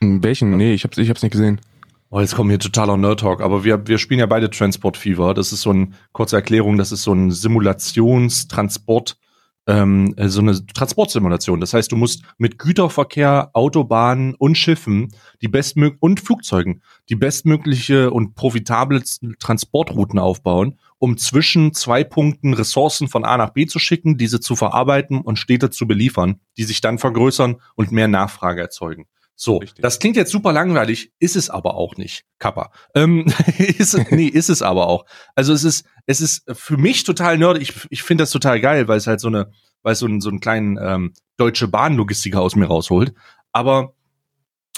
In 0.00 0.22
welchen? 0.22 0.54
Nee, 0.56 0.74
ich 0.74 0.84
hab's, 0.84 0.98
ich 0.98 1.08
hab's 1.08 1.22
nicht 1.22 1.32
gesehen. 1.32 1.60
Oh, 2.08 2.20
jetzt 2.20 2.36
kommt 2.36 2.50
hier 2.50 2.60
totaler 2.60 2.96
Nerd 2.96 3.20
Talk, 3.20 3.40
aber 3.40 3.64
wir, 3.64 3.88
wir 3.88 3.98
spielen 3.98 4.20
ja 4.20 4.26
beide 4.26 4.48
Transport 4.48 4.96
Fever. 4.96 5.34
Das 5.34 5.52
ist 5.52 5.62
so 5.62 5.72
ein, 5.72 5.94
kurze 6.12 6.36
Erklärung, 6.36 6.78
das 6.78 6.92
ist 6.92 7.02
so 7.02 7.12
ein 7.12 7.32
Simulationstransport, 7.32 9.18
ähm, 9.66 10.14
äh, 10.16 10.28
so 10.28 10.40
eine 10.40 10.64
Transportsimulation. 10.66 11.60
Das 11.60 11.74
heißt, 11.74 11.90
du 11.90 11.96
musst 11.96 12.22
mit 12.38 12.60
Güterverkehr, 12.60 13.50
Autobahnen 13.54 14.36
und 14.36 14.56
Schiffen 14.56 15.08
die 15.42 15.48
bestmög 15.48 15.96
und 15.98 16.20
Flugzeugen 16.20 16.80
die 17.08 17.16
bestmögliche 17.16 18.12
und 18.12 18.36
profitabelsten 18.36 19.34
Transportrouten 19.40 20.20
aufbauen, 20.20 20.78
um 20.98 21.18
zwischen 21.18 21.74
zwei 21.74 22.04
Punkten 22.04 22.54
Ressourcen 22.54 23.08
von 23.08 23.24
A 23.24 23.36
nach 23.36 23.50
B 23.50 23.66
zu 23.66 23.80
schicken, 23.80 24.16
diese 24.16 24.38
zu 24.38 24.54
verarbeiten 24.54 25.22
und 25.22 25.40
Städte 25.40 25.70
zu 25.70 25.88
beliefern, 25.88 26.38
die 26.56 26.64
sich 26.64 26.80
dann 26.80 26.98
vergrößern 26.98 27.56
und 27.74 27.90
mehr 27.90 28.06
Nachfrage 28.06 28.60
erzeugen. 28.60 29.06
So, 29.38 29.58
Richtig. 29.58 29.82
das 29.82 29.98
klingt 29.98 30.16
jetzt 30.16 30.32
super 30.32 30.50
langweilig, 30.52 31.12
ist 31.18 31.36
es 31.36 31.50
aber 31.50 31.74
auch 31.74 31.96
nicht, 31.96 32.24
Kappa. 32.38 32.72
Ähm, 32.94 33.26
ist, 33.58 34.10
nee, 34.10 34.28
ist 34.28 34.48
es 34.48 34.62
aber 34.62 34.88
auch. 34.88 35.04
Also 35.34 35.52
es 35.52 35.62
ist, 35.62 35.86
es 36.06 36.22
ist 36.22 36.44
für 36.56 36.78
mich 36.78 37.04
total 37.04 37.36
nerdig. 37.36 37.62
Ich, 37.68 37.86
ich 37.90 38.02
finde 38.02 38.22
das 38.22 38.30
total 38.30 38.60
geil, 38.60 38.88
weil 38.88 38.96
es 38.96 39.06
halt 39.06 39.20
so 39.20 39.28
eine, 39.28 39.50
weil 39.82 39.92
es 39.92 39.98
so, 39.98 40.06
einen 40.06 40.22
so 40.22 40.30
einen 40.30 40.40
kleinen 40.40 40.78
ähm, 40.80 41.12
deutsche 41.36 41.68
Bahnlogistiker 41.68 42.40
aus 42.40 42.56
mir 42.56 42.64
rausholt. 42.64 43.12
Aber 43.52 43.92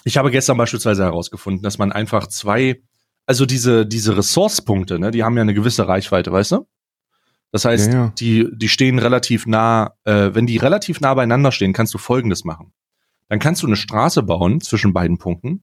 ich 0.03 0.16
habe 0.16 0.33
gestern 0.33 0.57
beispielsweise 0.57 1.05
herausgefunden, 1.05 1.62
dass 1.62 1.79
man 1.79 1.92
einfach 1.92 2.27
zwei, 2.27 2.83
also 3.27 3.47
diese, 3.47 3.87
diese 3.87 4.16
Ressourcepunkte, 4.16 4.99
ne, 4.99 5.12
die 5.12 5.23
haben 5.23 5.37
ja 5.37 5.42
eine 5.42 5.55
gewisse 5.55 5.87
Reichweite, 5.87 6.33
weißt 6.33 6.53
du? 6.53 6.66
Das 7.53 7.64
heißt, 7.64 7.92
Ja, 7.92 7.92
ja. 7.92 8.12
die, 8.18 8.49
die 8.53 8.68
stehen 8.68 8.99
relativ 8.99 9.47
nah, 9.47 9.94
äh, 10.05 10.31
wenn 10.35 10.47
die 10.47 10.59
relativ 10.59 11.01
nah 11.01 11.14
beieinander 11.14 11.53
stehen, 11.53 11.73
kannst 11.73 11.94
du 11.94 11.99
Folgendes 11.99 12.44
machen. 12.44 12.73
Dann 13.29 13.38
kannst 13.38 13.62
du 13.62 13.67
eine 13.67 13.77
Straße 13.77 14.23
bauen 14.23 14.61
zwischen 14.61 14.93
beiden 14.93 15.19
Punkten 15.19 15.62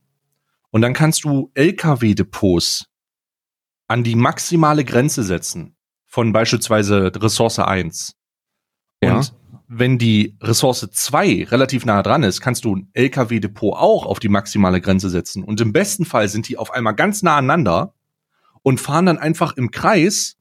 und 0.72 0.82
dann 0.82 0.94
kannst 0.94 1.24
du 1.24 1.52
LKW-Depots 1.54 2.86
an 3.88 4.04
die 4.04 4.16
maximale 4.16 4.84
Grenze 4.84 5.24
setzen 5.24 5.76
von 6.06 6.32
beispielsweise 6.32 7.12
Ressource 7.16 7.60
1. 7.60 8.16
Ja. 9.04 9.18
Und 9.18 9.34
wenn 9.68 9.98
die 9.98 10.38
Ressource 10.42 10.88
2 10.92 11.46
relativ 11.46 11.86
nah 11.86 12.04
dran 12.04 12.24
ist, 12.24 12.42
kannst 12.42 12.66
du 12.66 12.76
ein 12.76 12.90
LKW-Depot 12.94 13.76
auch 13.76 14.06
auf 14.06 14.20
die 14.20 14.30
maximale 14.30 14.82
Grenze 14.82 15.10
setzen. 15.10 15.44
Und 15.44 15.60
im 15.62 15.74
besten 15.74 16.06
Fall 16.06 16.28
sind 16.30 16.48
die 16.48 16.58
auf 16.58 16.72
einmal 16.72 16.96
ganz 16.96 17.24
nah 17.24 17.38
aneinander 17.38 17.94
und 18.62 18.80
fahren 18.80 19.08
dann 19.08 19.18
einfach 19.18 19.58
im 19.58 19.72
Kreis 19.72 20.38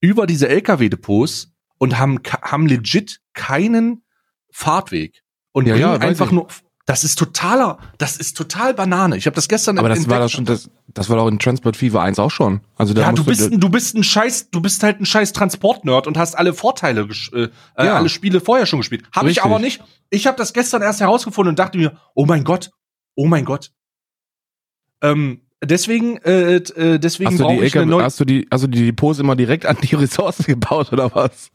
über 0.00 0.26
diese 0.26 0.48
LKW-Depots 0.48 1.52
und 1.78 1.98
haben, 1.98 2.20
haben 2.42 2.66
legit 2.66 3.20
keinen 3.32 4.04
Fahrtweg. 4.50 5.22
Und 5.56 5.66
Ja, 5.66 5.72
bringen 5.74 5.88
ja, 5.88 5.98
einfach 6.00 6.26
ich. 6.26 6.32
nur. 6.32 6.48
Das 6.84 7.02
ist 7.02 7.18
totaler, 7.18 7.78
das 7.98 8.16
ist 8.18 8.36
total 8.36 8.74
Banane. 8.74 9.16
Ich 9.16 9.24
habe 9.26 9.34
das 9.34 9.48
gestern 9.48 9.78
Aber 9.78 9.88
das 9.88 9.98
entdeckt. 10.00 10.12
war 10.12 10.20
doch 10.20 10.28
schon, 10.30 10.44
das, 10.44 10.70
das 10.86 11.08
war 11.08 11.16
doch 11.16 11.26
in 11.28 11.38
Transport 11.38 11.76
Fever 11.76 12.02
1 12.02 12.18
auch 12.18 12.30
schon. 12.30 12.60
Also 12.76 12.92
da 12.94 13.00
Ja, 13.02 13.12
du 13.12 13.24
bist, 13.24 13.50
ein, 13.50 13.58
du 13.58 13.70
bist 13.70 13.96
ein 13.96 14.04
Scheiß, 14.04 14.50
du 14.50 14.60
bist 14.60 14.82
halt 14.82 15.00
ein 15.00 15.06
Scheiß 15.06 15.32
Transportnerd 15.32 16.06
und 16.06 16.16
hast 16.18 16.34
alle 16.36 16.52
Vorteile, 16.52 17.08
äh, 17.32 17.42
äh, 17.44 17.48
Ja. 17.78 17.96
alle 17.96 18.08
Spiele 18.10 18.40
vorher 18.40 18.66
schon 18.66 18.80
gespielt. 18.80 19.04
Habe 19.12 19.30
ich 19.30 19.42
aber 19.42 19.58
nicht. 19.58 19.82
Ich 20.10 20.26
habe 20.28 20.36
das 20.36 20.52
gestern 20.52 20.82
erst 20.82 21.00
herausgefunden 21.00 21.48
und 21.52 21.58
dachte 21.58 21.78
mir, 21.78 21.96
oh 22.14 22.26
mein 22.26 22.44
Gott, 22.44 22.70
oh 23.16 23.26
mein 23.26 23.44
Gott. 23.46 23.72
Ähm, 25.02 25.40
deswegen, 25.64 26.18
äh, 26.18 26.56
äh, 26.56 26.98
deswegen 26.98 27.30
hast 27.30 27.40
du, 27.40 27.44
die 27.48 27.54
brauche 27.54 27.64
ich 27.64 27.76
eine 27.76 27.86
neue. 27.86 28.04
hast 28.04 28.20
du 28.20 28.24
die, 28.24 28.46
also 28.50 28.66
die 28.66 28.84
Depots 28.84 29.18
immer 29.18 29.34
direkt 29.34 29.66
an 29.66 29.76
die 29.82 29.94
Ressourcen 29.96 30.44
gebaut 30.44 30.92
oder 30.92 31.12
was? 31.14 31.50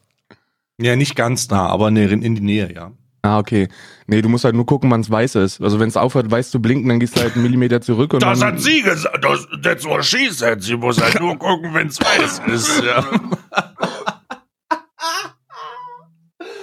Ja, 0.77 0.95
nicht 0.97 1.15
ganz 1.15 1.49
nah, 1.49 1.67
aber 1.67 1.91
ne, 1.91 2.05
in 2.07 2.35
die 2.35 2.41
Nähe, 2.41 2.73
ja. 2.73 2.91
Ah, 3.23 3.37
okay. 3.37 3.67
Nee, 4.07 4.21
du 4.21 4.29
musst 4.29 4.45
halt 4.45 4.55
nur 4.55 4.65
gucken, 4.65 4.89
wann 4.89 5.01
es 5.01 5.09
weiß 5.09 5.35
ist. 5.35 5.61
Also 5.61 5.79
wenn 5.79 5.89
es 5.89 5.97
aufhört, 5.97 6.31
weiß 6.31 6.49
zu 6.49 6.61
blinken, 6.61 6.89
dann 6.89 6.99
gehst 6.99 7.15
du 7.17 7.21
halt 7.21 7.33
einen 7.33 7.43
Millimeter 7.43 7.79
zurück 7.81 8.13
und 8.13 8.23
Das 8.23 8.39
dann, 8.39 8.53
hat 8.53 8.59
sie 8.59 8.81
gesagt. 8.81 9.23
Das, 9.23 9.47
that's 9.61 9.85
what 9.85 10.03
she 10.03 10.29
said. 10.29 10.63
Sie 10.63 10.75
muss 10.75 10.99
halt 10.99 11.19
nur 11.19 11.37
gucken, 11.37 11.73
wenn 11.73 11.87
es 11.87 11.99
weiß 11.99 12.41
ist. 12.47 12.83
Ja. 12.83 13.05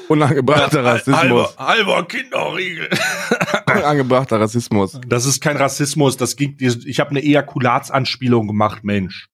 unangebrachter 0.08 0.84
Rassismus. 0.84 1.16
Halber, 1.16 1.54
halber 1.58 2.08
Kinderriegel. 2.08 2.88
Unangebrachter 3.66 4.40
Rassismus. 4.40 5.00
Das 5.06 5.26
ist 5.26 5.40
kein 5.40 5.56
Rassismus. 5.56 6.16
Das 6.16 6.36
ging. 6.36 6.56
Ich 6.58 7.00
habe 7.00 7.10
eine 7.10 7.22
Ejakulatsanspielung 7.22 8.46
gemacht, 8.46 8.84
Mensch. 8.84 9.28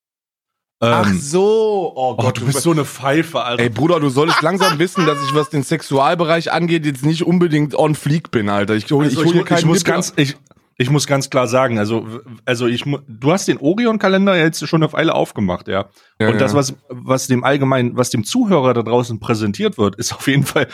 Ach 0.81 1.07
Ähm, 1.07 1.19
so, 1.19 1.93
oh 1.95 2.13
oh, 2.13 2.17
Gott, 2.17 2.41
du 2.41 2.47
bist 2.47 2.63
so 2.63 2.73
eine 2.73 2.85
Pfeife, 2.85 3.43
Alter. 3.43 3.63
Ey 3.63 3.69
Bruder, 3.69 4.01
du 4.01 4.09
solltest 4.09 4.43
langsam 4.43 4.79
wissen, 4.79 5.07
dass 5.07 5.19
ich, 5.23 5.35
was 5.35 5.51
den 5.51 5.63
Sexualbereich 5.63 6.53
angeht, 6.53 6.85
jetzt 6.85 7.05
nicht 7.05 7.25
unbedingt 7.25 7.75
on 7.75 7.95
fleek 7.95 8.31
bin, 8.31 8.49
Alter. 8.49 8.75
Ich 8.75 8.91
hole 8.91 9.07
Also 9.07 9.21
ich 9.21 9.27
hol 9.27 9.37
ich, 9.37 9.45
keinen 9.45 9.59
ich 9.59 9.65
muss 9.67 9.79
Nippel. 9.79 9.93
ganz, 9.93 10.13
ich, 10.17 10.37
ich 10.77 10.91
muss 10.91 11.07
ganz 11.07 11.31
klar 11.31 11.47
sagen, 11.47 11.79
also, 11.79 12.07
also 12.45 12.67
ich, 12.67 12.85
du 12.85 13.33
hast 13.33 13.47
den 13.47 13.59
Orion-Kalender 13.59 14.37
jetzt 14.37 14.67
schon 14.67 14.83
eine 14.83 14.93
Weile 14.93 15.15
aufgemacht, 15.15 15.69
ja. 15.69 15.87
Ja, 16.21 16.29
Und 16.29 16.41
das, 16.41 16.55
was, 16.55 16.75
was 16.89 17.29
dem 17.29 17.45
allgemeinen, 17.45 17.97
was 17.97 18.11
dem 18.11 18.25
Zuhörer 18.25 18.75
da 18.75 18.83
draußen 18.83 19.21
präsentiert 19.21 19.79
wird, 19.79 19.97
ist 19.97 20.13
auf 20.13 20.27
jeden 20.27 20.45
Fall 20.45 20.67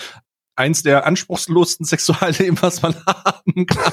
eins 0.61 0.83
der 0.83 1.07
anspruchslosesten 1.07 1.87
Sexualleben, 1.87 2.57
was 2.61 2.83
man 2.83 2.95
haben 3.07 3.67
kann. 3.67 3.93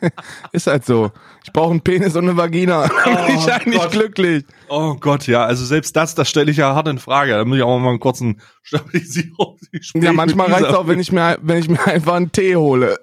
Ist 0.52 0.66
halt 0.66 0.84
so. 0.84 1.10
Ich 1.44 1.52
brauche 1.52 1.70
einen 1.70 1.80
Penis 1.80 2.14
und 2.14 2.24
eine 2.24 2.36
Vagina. 2.36 2.88
Dann 3.04 3.26
bin 3.26 3.36
ich 3.36 3.52
eigentlich 3.52 3.80
Gott. 3.80 3.90
glücklich. 3.90 4.44
Oh 4.68 4.94
Gott, 4.94 5.26
ja, 5.26 5.44
also 5.44 5.64
selbst 5.64 5.96
das, 5.96 6.14
das 6.14 6.28
stelle 6.28 6.50
ich 6.50 6.58
ja 6.58 6.74
hart 6.74 6.88
in 6.88 6.98
Frage. 6.98 7.32
Da 7.32 7.44
muss 7.44 7.56
ich 7.56 7.62
auch 7.62 7.78
mal 7.78 7.90
einen 7.90 8.00
kurzen 8.00 8.40
Stabilisierung. 8.62 9.58
Ja, 9.94 10.12
manchmal 10.12 10.52
reicht's 10.52 10.74
auch, 10.74 10.86
wenn 10.86 11.00
ich 11.00 11.10
mir, 11.10 11.38
wenn 11.42 11.58
ich 11.58 11.68
mir 11.68 11.84
einfach 11.86 12.14
einen 12.14 12.30
Tee 12.30 12.56
hole. 12.56 12.98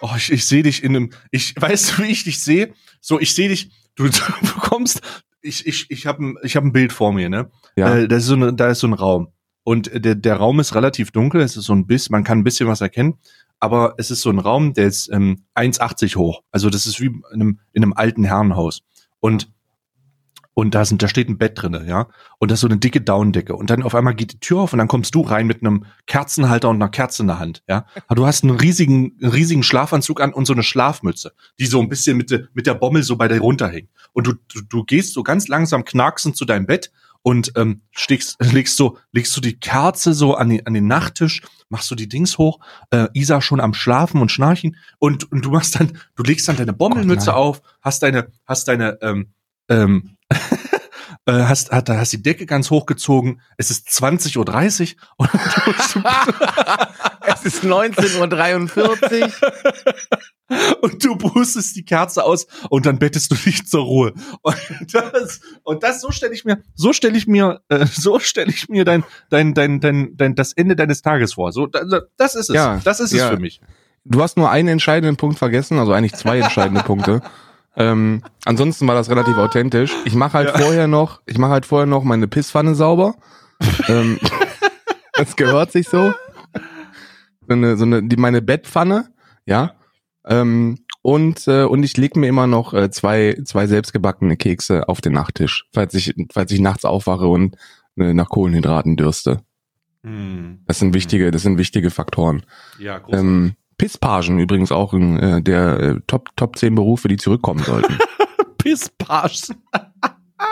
Oh, 0.00 0.10
ich, 0.16 0.32
ich 0.32 0.44
sehe 0.44 0.62
dich 0.62 0.82
in 0.82 0.96
einem. 0.96 1.10
Ich 1.30 1.54
weißt 1.58 1.98
du, 1.98 2.02
wie 2.02 2.08
ich 2.08 2.24
dich 2.24 2.42
sehe? 2.42 2.74
So, 3.00 3.20
ich 3.20 3.34
sehe 3.34 3.48
dich. 3.48 3.70
Du, 3.96 4.04
du 4.08 4.20
bekommst. 4.42 5.00
Ich, 5.40 5.66
ich, 5.66 5.90
ich 5.90 6.06
habe 6.06 6.24
ein, 6.24 6.36
ich 6.42 6.56
hab 6.56 6.64
ein 6.64 6.72
Bild 6.72 6.92
vor 6.92 7.12
mir, 7.12 7.28
ne? 7.28 7.50
Ja. 7.76 7.96
Äh, 7.96 8.08
das 8.08 8.24
ist 8.24 8.28
so 8.28 8.34
eine, 8.34 8.52
da 8.52 8.70
ist 8.70 8.80
so 8.80 8.86
ein 8.86 8.92
Raum. 8.92 9.28
Und 9.64 9.90
der, 10.04 10.14
der 10.14 10.36
Raum 10.36 10.60
ist 10.60 10.74
relativ 10.74 11.10
dunkel, 11.10 11.40
es 11.40 11.56
ist 11.56 11.64
so 11.64 11.72
ein 11.74 11.86
bisschen, 11.86 12.12
man 12.12 12.22
kann 12.24 12.38
ein 12.38 12.44
bisschen 12.44 12.68
was 12.68 12.80
erkennen, 12.82 13.14
aber 13.60 13.94
es 13.96 14.10
ist 14.10 14.20
so 14.20 14.30
ein 14.30 14.38
Raum, 14.38 14.74
der 14.74 14.86
ist 14.86 15.10
ähm, 15.10 15.44
1,80 15.54 16.16
hoch. 16.16 16.42
Also 16.52 16.68
das 16.70 16.86
ist 16.86 17.00
wie 17.00 17.06
in 17.06 17.22
einem, 17.32 17.58
in 17.72 17.82
einem 17.82 17.94
alten 17.94 18.24
Herrenhaus. 18.24 18.82
Und 19.20 19.50
und 20.56 20.76
da 20.76 20.84
sind, 20.84 21.02
da 21.02 21.08
steht 21.08 21.28
ein 21.28 21.36
Bett 21.36 21.60
drinne, 21.60 21.84
ja. 21.88 22.06
Und 22.38 22.48
da 22.48 22.54
ist 22.54 22.60
so 22.60 22.68
eine 22.68 22.76
dicke 22.76 23.00
Daunendecke. 23.00 23.56
Und 23.56 23.70
dann 23.70 23.82
auf 23.82 23.96
einmal 23.96 24.14
geht 24.14 24.34
die 24.34 24.38
Tür 24.38 24.60
auf 24.60 24.72
und 24.72 24.78
dann 24.78 24.86
kommst 24.86 25.12
du 25.16 25.22
rein 25.22 25.48
mit 25.48 25.62
einem 25.62 25.84
Kerzenhalter 26.06 26.68
und 26.70 26.76
einer 26.76 26.90
Kerze 26.90 27.22
in 27.24 27.26
der 27.26 27.40
Hand, 27.40 27.64
ja. 27.68 27.86
Aber 28.06 28.14
du 28.14 28.24
hast 28.24 28.44
einen 28.44 28.54
riesigen, 28.56 29.16
einen 29.20 29.32
riesigen 29.32 29.64
Schlafanzug 29.64 30.20
an 30.20 30.32
und 30.32 30.46
so 30.46 30.52
eine 30.52 30.62
Schlafmütze, 30.62 31.32
die 31.58 31.66
so 31.66 31.80
ein 31.80 31.88
bisschen 31.88 32.16
mit, 32.16 32.30
der- 32.30 32.46
mit 32.54 32.68
der 32.68 32.74
Bommel 32.74 33.02
so 33.02 33.16
bei 33.16 33.26
dir 33.26 33.40
runterhängt. 33.40 33.88
Und 34.12 34.28
du, 34.28 34.34
du, 34.52 34.60
du 34.68 34.84
gehst 34.84 35.12
so 35.14 35.24
ganz 35.24 35.48
langsam 35.48 35.84
knacksend 35.84 36.36
zu 36.36 36.44
deinem 36.44 36.66
Bett 36.66 36.92
und 37.24 37.52
ähm, 37.56 37.80
stiegst, 37.90 38.36
legst 38.38 38.76
so, 38.76 38.98
legst 39.10 39.34
du 39.34 39.40
die 39.40 39.58
Kerze 39.58 40.12
so 40.12 40.34
an 40.34 40.50
den, 40.50 40.66
an 40.66 40.74
den 40.74 40.86
Nachttisch, 40.86 41.40
machst 41.70 41.90
du 41.90 41.94
die 41.94 42.08
Dings 42.08 42.36
hoch, 42.36 42.60
äh, 42.90 43.08
Isa 43.14 43.40
schon 43.40 43.60
am 43.60 43.72
Schlafen 43.72 44.20
und 44.20 44.30
Schnarchen 44.30 44.76
und, 44.98 45.32
und 45.32 45.42
du 45.42 45.50
machst 45.50 45.80
dann, 45.80 45.98
du 46.16 46.22
legst 46.22 46.46
dann 46.46 46.56
deine 46.56 46.74
Bommelmütze 46.74 47.30
nein. 47.30 47.36
auf, 47.36 47.62
hast 47.80 48.02
deine, 48.02 48.28
hast 48.44 48.68
deine, 48.68 48.98
ähm, 49.00 49.32
ähm, 49.70 50.18
äh, 51.26 51.32
hast, 51.32 51.70
hast, 51.70 51.88
hast 51.88 52.12
die 52.12 52.22
Decke 52.22 52.46
ganz 52.46 52.70
hochgezogen, 52.70 53.40
es 53.56 53.70
ist 53.70 53.88
20.30 53.88 54.96
Uhr 54.96 55.04
und 55.16 55.30
du, 55.32 56.02
es 57.26 57.44
ist 57.44 57.64
19.43 57.64 59.22
Uhr. 59.22 59.28
und 60.82 61.02
du 61.04 61.16
pustest 61.16 61.74
die 61.76 61.84
Kerze 61.84 62.24
aus 62.24 62.46
und 62.68 62.86
dann 62.86 62.98
bettest 62.98 63.30
du 63.30 63.34
dich 63.34 63.66
zur 63.66 63.84
Ruhe. 63.84 64.12
Und 64.42 64.56
das, 64.92 65.40
und 65.62 65.82
das 65.82 66.00
so 66.00 66.10
stelle 66.10 66.34
ich 66.34 66.44
mir, 66.44 66.62
so 66.74 66.92
stelle 66.92 67.16
ich 67.16 67.26
mir, 67.26 67.60
äh, 67.68 67.86
so 67.86 68.18
stelle 68.18 68.50
ich 68.50 68.68
mir 68.68 68.84
dein, 68.84 69.04
dein, 69.30 69.54
dein, 69.54 69.80
dein, 69.80 70.16
dein, 70.16 70.34
das 70.34 70.52
Ende 70.52 70.76
deines 70.76 71.02
Tages 71.02 71.34
vor. 71.34 71.52
So, 71.52 71.66
da, 71.66 71.84
da- 71.84 72.02
das 72.16 72.34
ist 72.34 72.50
es. 72.50 72.54
Ja, 72.54 72.80
das 72.84 73.00
ist 73.00 73.12
ja. 73.12 73.24
es 73.26 73.30
für 73.34 73.40
mich. 73.40 73.60
Du 74.04 74.22
hast 74.22 74.36
nur 74.36 74.50
einen 74.50 74.68
entscheidenden 74.68 75.16
Punkt 75.16 75.38
vergessen, 75.38 75.78
also 75.78 75.92
eigentlich 75.94 76.14
zwei 76.14 76.38
entscheidende 76.38 76.82
Punkte. 76.82 77.22
Ähm, 77.76 78.22
ansonsten 78.44 78.86
war 78.86 78.94
das 78.94 79.10
relativ 79.10 79.36
authentisch. 79.36 79.92
Ich 80.04 80.14
mache 80.14 80.34
halt 80.38 80.48
Ja. 80.48 80.58
vorher 80.58 80.86
noch, 80.86 81.22
ich 81.26 81.38
mache 81.38 81.50
halt 81.52 81.66
vorher 81.66 81.86
noch 81.86 82.04
meine 82.04 82.28
Pisspfanne 82.28 82.74
sauber. 82.74 83.16
ähm, 83.88 84.18
das 85.14 85.36
gehört 85.36 85.72
sich 85.72 85.88
so. 85.88 86.14
So 87.46 87.52
eine, 87.54 87.76
so 87.76 87.84
eine, 87.84 88.02
die 88.02 88.16
meine 88.16 88.40
Bettpfanne, 88.42 89.08
ja. 89.44 89.74
Ähm, 90.26 90.78
und 91.02 91.46
äh, 91.48 91.64
und 91.64 91.82
ich 91.82 91.96
leg 91.98 92.16
mir 92.16 92.28
immer 92.28 92.46
noch 92.46 92.72
äh, 92.72 92.90
zwei 92.90 93.36
zwei 93.44 93.66
selbstgebackene 93.66 94.38
Kekse 94.38 94.88
auf 94.88 95.02
den 95.02 95.12
Nachttisch, 95.12 95.66
falls 95.74 95.92
ich 95.92 96.14
falls 96.32 96.50
ich 96.52 96.60
nachts 96.60 96.86
aufwache 96.86 97.26
und 97.26 97.56
äh, 97.98 98.14
nach 98.14 98.30
Kohlenhydraten 98.30 98.96
dürste. 98.96 99.42
Hm. 100.02 100.60
Das 100.66 100.78
sind 100.78 100.94
wichtige, 100.94 101.30
das 101.30 101.42
sind 101.42 101.58
wichtige 101.58 101.90
Faktoren. 101.90 102.44
Ja, 102.78 102.98
groß. 102.98 103.20
Ähm, 103.20 103.52
Pisspagen 103.78 104.38
übrigens 104.38 104.72
auch 104.72 104.92
ein, 104.92 105.18
äh, 105.18 105.42
der 105.42 105.80
äh, 105.80 106.00
Top 106.06 106.30
Top 106.36 106.56
10 106.56 106.74
Berufe, 106.74 107.08
die 107.08 107.16
zurückkommen 107.16 107.62
sollten. 107.62 107.98
Pisspage. 108.58 109.54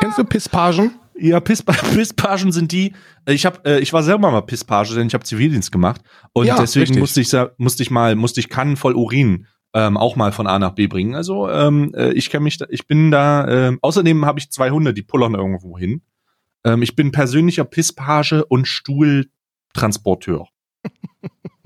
Kennst 0.01 0.19
du 0.19 0.25
Pisspagen? 0.25 0.93
Ja, 1.19 1.41
Piss, 1.41 1.63
Pisspagen 1.95 2.53
sind 2.53 2.73
die. 2.73 2.93
äh, 3.27 3.33
Ich 3.35 3.47
habe, 3.47 3.61
äh, 3.65 3.79
ich 3.81 3.93
war 3.93 4.03
selber 4.03 4.31
mal 4.31 4.41
Pisspage, 4.43 4.95
denn 4.95 5.07
ich 5.07 5.15
habe 5.15 5.25
Zivildienst 5.25 5.71
gemacht 5.71 6.01
und 6.33 6.47
Ja, 6.47 6.57
deswegen 6.59 6.95
richtig. 6.95 7.01
musste 7.01 7.21
ich, 7.21 7.33
musste 7.59 7.83
ich 7.83 7.91
mal, 7.91 8.17
musste 8.17 8.41
ich 8.41 8.49
Kannen 8.49 8.77
voll 8.77 8.95
Urin 8.95 9.47
ähm, 9.75 9.97
auch 9.97 10.17
mal 10.17 10.33
von 10.33 10.47
A 10.47 10.59
nach 10.59 10.73
B 10.73 10.87
bringen. 10.87 11.15
Also 11.15 11.49
ähm, 11.49 11.93
äh, 11.95 12.13
ich 12.13 12.29
kenne 12.31 12.45
mich, 12.45 12.59
da, 12.59 12.67
ich 12.69 12.87
bin 12.87 13.11
da. 13.11 13.47
Ähm, 13.49 13.79
außerdem 13.83 14.25
habe 14.27 14.39
ich 14.39 14.51
zwei 14.51 14.71
Hunde, 14.71 14.93
die 14.95 15.03
pullern 15.03 15.35
irgendwo 15.35 15.79
hin. 15.79 16.03
Ähm, 16.65 16.83
ich 16.83 16.95
bin 16.97 17.13
persönlicher 17.13 17.65
Pisspage 17.65 18.45
und 18.47 18.67
Stuhltransporteur. 18.69 20.49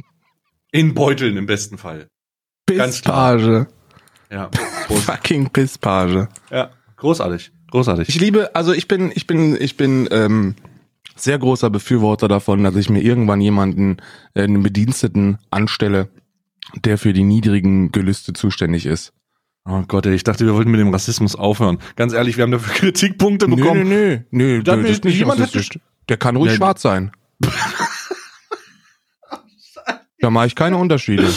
In 0.73 0.95
Beuteln 0.95 1.37
im 1.37 1.47
besten 1.47 1.79
Fall. 1.79 2.09
Pisspage. 2.67 3.67
Ja, 4.31 4.51
Fucking 4.89 5.51
Pisspage. 5.51 6.29
ja 6.51 6.71
großartig, 6.97 7.53
großartig. 7.71 8.09
Ich 8.09 8.21
liebe, 8.21 8.55
also 8.55 8.73
ich 8.73 8.89
bin, 8.89 9.13
ich 9.15 9.27
bin, 9.27 9.57
ich 9.61 9.77
bin 9.77 10.09
ähm, 10.11 10.55
sehr 11.15 11.39
großer 11.39 11.71
Befürworter 11.71 12.27
davon, 12.27 12.65
dass 12.65 12.75
ich 12.77 12.91
mir 12.91 13.01
irgendwann 13.03 13.41
jemanden, 13.41 13.99
äh, 14.35 14.43
einen 14.43 14.63
Bediensteten 14.63 15.39
anstelle, 15.51 16.09
der 16.85 16.99
für 16.99 17.13
die 17.13 17.23
niedrigen 17.23 17.93
Gelüste 17.93 18.33
zuständig 18.33 18.87
ist. 18.87 19.13
Oh 19.69 19.83
Gott, 19.87 20.07
ey, 20.07 20.15
ich 20.15 20.25
dachte, 20.25 20.47
wir 20.47 20.55
wollten 20.55 20.71
mit 20.71 20.81
dem 20.81 20.93
Rassismus 20.93 21.37
aufhören. 21.37 21.79
Ganz 21.97 22.13
ehrlich, 22.13 22.37
wir 22.37 22.43
haben 22.43 22.51
dafür 22.53 22.75
Kritikpunkte 22.79 23.47
bekommen. 23.47 23.89
nö, 23.89 24.19
nö, 24.31 24.57
nö, 24.59 24.63
Dann 24.63 24.83
das 24.83 24.91
ist 24.93 25.05
nicht 25.05 25.19
jemand 25.19 25.39
hat 25.41 25.49
rassistisch. 25.49 25.81
Der 26.09 26.17
kann 26.17 26.37
ruhig 26.37 26.53
Ja. 26.53 26.57
schwarz 26.57 26.83
sein. 26.83 27.13
Da 30.19 30.31
mache 30.31 30.47
ich 30.47 30.55
keine 30.55 30.77
Unterschiede. 30.77 31.29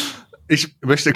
Ich 0.48 0.76
möchte. 0.82 1.14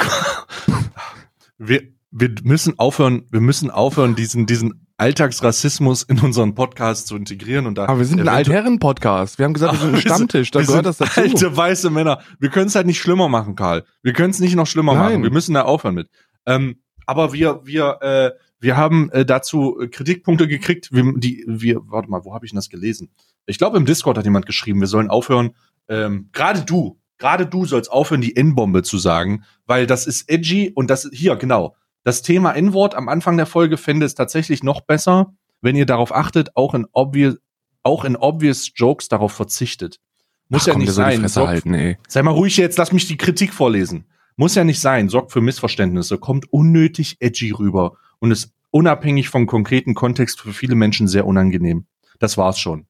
Wir, 1.58 1.84
wir 2.12 2.30
müssen 2.44 2.78
aufhören, 2.78 3.26
wir 3.32 3.40
müssen 3.40 3.72
aufhören, 3.72 4.16
diesen, 4.16 4.46
diesen 4.46 4.86
Alltagsrassismus 4.98 6.04
in 6.04 6.20
unseren 6.20 6.56
Podcast 6.56 7.08
zu 7.08 7.16
integrieren 7.16 7.66
und 7.66 7.78
da. 7.78 7.86
Aber 7.86 8.00
wir 8.00 8.06
sind 8.06 8.22
ein 8.22 8.28
Altherren-Podcast. 8.28 9.40
Wir 9.40 9.46
haben 9.46 9.54
gesagt, 9.54 9.74
wir 9.74 9.80
sind 9.80 9.96
ein 9.96 10.02
Stammtisch. 10.02 10.52
Da 10.52 10.62
gehört 10.62 10.86
sind 10.86 10.86
das 10.86 10.98
dazu. 10.98 11.20
Alte 11.22 11.58
weiße 11.58 11.90
Männer. 11.90 12.22
Wir 12.40 12.50
können 12.50 12.68
es 12.68 12.76
halt 12.76 12.86
nicht 12.86 13.00
schlimmer 13.00 13.28
machen, 13.28 13.56
Karl. 13.56 13.86
Wir 14.02 14.14
können 14.14 14.32
es 14.32 14.40
nicht 14.40 14.56
noch 14.56 14.68
schlimmer 14.68 14.94
Nein. 14.94 15.04
machen. 15.04 15.24
Wir 15.24 15.32
müssen 15.32 15.54
da 15.54 15.64
aufhören 15.64 15.96
mit. 15.96 16.10
Ähm, 16.46 16.78
aber 17.06 17.34
wir, 17.34 17.62
wir, 17.66 17.98
äh, 18.02 18.32
wir 18.60 18.78
haben 18.78 19.10
äh, 19.12 19.26
dazu 19.26 19.80
äh, 19.80 19.88
Kritikpunkte 19.88 20.48
gekriegt. 20.48 20.90
Wir, 20.92 21.12
die, 21.18 21.44
wir, 21.48 21.82
warte 21.86 22.10
mal, 22.10 22.24
wo 22.24 22.34
habe 22.34 22.46
ich 22.46 22.52
denn 22.52 22.58
das 22.58 22.70
gelesen? 22.70 23.10
Ich 23.46 23.58
glaube, 23.58 23.78
im 23.78 23.86
Discord 23.86 24.18
hat 24.18 24.26
jemand 24.26 24.46
geschrieben, 24.46 24.80
wir 24.80 24.88
sollen 24.88 25.10
aufhören. 25.10 25.52
Ähm, 25.90 26.30
gerade 26.32 26.62
du, 26.62 27.00
gerade 27.24 27.46
du 27.46 27.66
sollst 27.66 27.90
aufhören, 27.90 28.20
die 28.20 28.36
N-Bombe 28.36 28.84
zu 28.84 28.98
sagen, 28.98 29.46
weil 29.66 29.88
das 29.88 30.08
ist 30.08 30.30
edgy 30.30 30.72
und 30.76 30.90
das 30.90 31.10
hier 31.14 31.38
genau. 31.38 31.74
Das 32.04 32.22
Thema 32.22 32.52
N-Wort 32.52 32.96
am 32.96 33.08
Anfang 33.08 33.38
der 33.38 33.46
Folge 33.46 33.78
fände 33.78 34.06
es 34.06 34.14
tatsächlich 34.14 34.62
noch 34.62 34.82
besser, 34.82 35.34
wenn 35.62 35.78
ihr 35.78 35.86
darauf 35.86 36.14
achtet, 36.14 36.58
auch 36.58 36.74
in 36.74 36.86
obvious, 36.92 37.38
auch 37.82 38.04
in 38.04 38.18
obvious 38.18 38.72
Jokes 38.76 39.08
darauf 39.08 39.32
verzichtet. 39.32 40.02
Muss 40.50 40.64
Ach 40.64 40.68
ja 40.68 40.74
komm, 40.74 40.82
nicht 40.82 40.92
sein. 40.92 41.26
Sorgt- 41.30 41.48
halten, 41.48 41.74
ey. 41.74 41.98
Sei 42.10 42.22
mal 42.24 42.32
ruhig 42.32 42.58
jetzt, 42.58 42.78
lass 42.78 42.92
mich 42.92 43.08
die 43.08 43.16
Kritik 43.16 43.54
vorlesen. 43.54 44.04
Muss 44.36 44.56
ja 44.56 44.66
nicht 44.66 44.82
sein, 44.82 45.08
sorgt 45.08 45.32
für 45.32 45.40
Missverständnisse, 45.40 46.18
kommt 46.18 46.52
unnötig 46.52 47.16
edgy 47.22 47.52
rüber 47.52 47.94
und 48.20 48.32
ist 48.32 48.52
unabhängig 48.70 49.30
vom 49.30 49.46
konkreten 49.48 49.94
Kontext 49.94 50.42
für 50.42 50.52
viele 50.52 50.76
Menschen 50.76 51.08
sehr 51.08 51.26
unangenehm. 51.26 51.86
Das 52.20 52.38
war's 52.38 52.60
schon. 52.60 52.86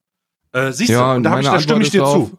Äh, 0.53 0.71
siehst 0.71 0.89
Ja, 0.89 1.11
du, 1.11 1.17
und 1.17 1.23
da, 1.23 1.31
hab 1.31 1.39
ich, 1.41 1.45
da 1.45 1.59
stimme 1.59 1.83
ich 1.83 1.91
dir 1.91 2.01
ist 2.03 2.11
zu. 2.11 2.37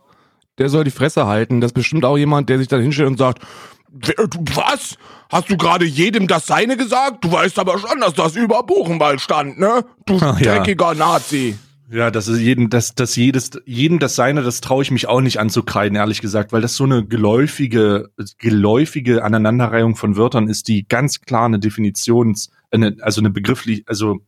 Der 0.59 0.69
soll 0.69 0.85
die 0.85 0.91
Fresse 0.91 1.27
halten. 1.27 1.61
Das 1.61 1.71
ist 1.71 1.75
bestimmt 1.75 2.05
auch 2.05 2.17
jemand, 2.17 2.49
der 2.49 2.59
sich 2.59 2.69
dann 2.69 2.81
hinstellt 2.81 3.09
und 3.09 3.19
sagt, 3.19 3.43
"Wer- 3.91 4.27
du- 4.29 4.45
was? 4.55 4.97
Hast 5.31 5.51
du 5.51 5.57
gerade 5.57 5.85
jedem 5.85 6.27
das 6.29 6.47
Seine 6.47 6.77
gesagt? 6.77 7.25
Du 7.25 7.33
weißt 7.33 7.59
aber 7.59 7.79
schon, 7.79 8.01
dass 8.01 8.15
das 8.15 8.37
über 8.37 8.63
Buchenwald 8.63 9.21
stand, 9.21 9.59
ne? 9.59 9.85
Du 10.07 10.19
Ach 10.21 10.39
ja. 10.41 10.57
dreckiger 10.57 10.95
Nazi. 10.95 11.57
Ja, 11.91 12.11
das 12.11 12.29
ist 12.29 12.41
jeden, 12.41 12.71
das, 12.71 12.95
das 12.95 13.15
jedes, 13.15 13.51
jedem 13.67 13.99
das 13.99 14.17
seine, 14.17 14.43
das 14.43 14.61
traue 14.63 14.83
ich 14.83 14.91
mich 14.91 15.07
auch 15.07 15.21
nicht 15.21 15.39
anzukreiden, 15.39 15.97
ehrlich 15.97 16.21
gesagt, 16.23 16.53
weil 16.53 16.63
das 16.63 16.77
so 16.77 16.85
eine 16.85 17.05
geläufige, 17.05 18.09
geläufige 18.39 19.23
Aneinanderreihung 19.23 19.95
von 19.95 20.17
Wörtern 20.17 20.49
ist, 20.49 20.69
die 20.69 20.87
ganz 20.89 21.21
klar 21.21 21.45
eine 21.45 21.59
Definitions, 21.59 22.51
eine, 22.71 22.97
also 23.01 23.21
eine 23.21 23.31
begrifflich, 23.31 23.85
also 23.87 24.21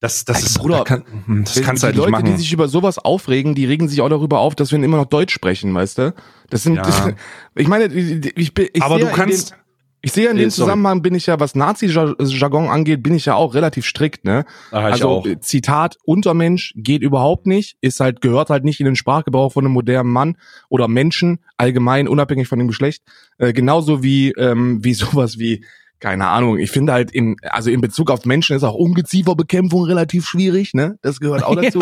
das, 0.00 0.24
das 0.24 0.40
Ey, 0.40 0.46
ist, 0.46 0.58
Bruder, 0.58 0.84
kann, 0.84 1.04
hm, 1.26 1.44
das 1.44 1.54
die 1.54 1.60
kannst 1.62 1.82
du 1.82 1.86
halt 1.86 1.96
Leute, 1.96 2.10
nicht 2.10 2.20
machen. 2.22 2.32
die 2.32 2.36
sich 2.40 2.52
über 2.52 2.68
sowas 2.68 2.98
aufregen, 2.98 3.54
die 3.54 3.64
regen 3.64 3.88
sich 3.88 4.00
auch 4.02 4.08
darüber 4.10 4.40
auf, 4.40 4.54
dass 4.54 4.70
wir 4.70 4.82
immer 4.82 4.98
noch 4.98 5.06
Deutsch 5.06 5.32
sprechen, 5.32 5.74
weißt 5.74 5.98
du? 5.98 6.14
Das 6.50 6.62
sind, 6.62 6.76
Ja. 6.76 7.12
ich 7.54 7.68
meine, 7.68 7.86
ich, 7.86 8.36
ich, 8.36 8.54
bin- 8.54 8.68
ich 8.72 8.82
Aber 8.82 8.96
sehe 8.96 9.04
du 9.04 9.10
in 9.10 9.16
kannst, 9.16 9.50
den, 9.52 9.56
ich 10.02 10.12
sehe 10.12 10.28
in 10.28 10.36
Nee, 10.36 10.42
dem. 10.42 10.50
Zusammenhang 10.50 11.00
bin 11.02 11.14
ich 11.14 11.26
ja, 11.26 11.40
was 11.40 11.54
Nazi-Jargon 11.56 12.68
angeht, 12.68 13.02
bin 13.02 13.14
ich 13.14 13.24
ja 13.24 13.34
auch 13.34 13.54
relativ 13.54 13.86
strikt, 13.86 14.24
ne? 14.24 14.44
Ah, 14.70 14.84
also 14.84 15.24
Zitat 15.40 15.96
Untermensch 16.04 16.74
geht 16.76 17.02
überhaupt 17.02 17.46
nicht, 17.46 17.76
ist 17.80 17.98
halt 18.00 18.20
gehört 18.20 18.50
halt 18.50 18.64
nicht 18.64 18.78
in 18.80 18.86
den 18.86 18.96
Sprachgebrauch 18.96 19.52
von 19.54 19.64
einem 19.64 19.72
modernen 19.72 20.10
Mann 20.12 20.36
oder 20.68 20.86
Menschen 20.88 21.38
allgemein 21.56 22.06
unabhängig 22.06 22.46
von 22.48 22.58
dem 22.58 22.68
Geschlecht, 22.68 23.02
äh, 23.38 23.52
genauso 23.52 24.02
wie 24.02 24.30
ähm, 24.32 24.84
wie 24.84 24.94
sowas 24.94 25.38
wie 25.38 25.64
keine 25.98 26.28
Ahnung, 26.28 26.58
ich 26.58 26.70
finde 26.70 26.92
halt 26.92 27.10
in 27.10 27.36
also 27.42 27.70
in 27.70 27.80
Bezug 27.80 28.10
auf 28.10 28.24
Menschen 28.24 28.56
ist 28.56 28.64
auch 28.64 28.74
Ungezieferbekämpfung 28.74 29.84
relativ 29.84 30.26
schwierig, 30.26 30.74
ne? 30.74 30.98
Das 31.02 31.20
gehört 31.20 31.42
auch 31.42 31.54
dazu. 31.60 31.80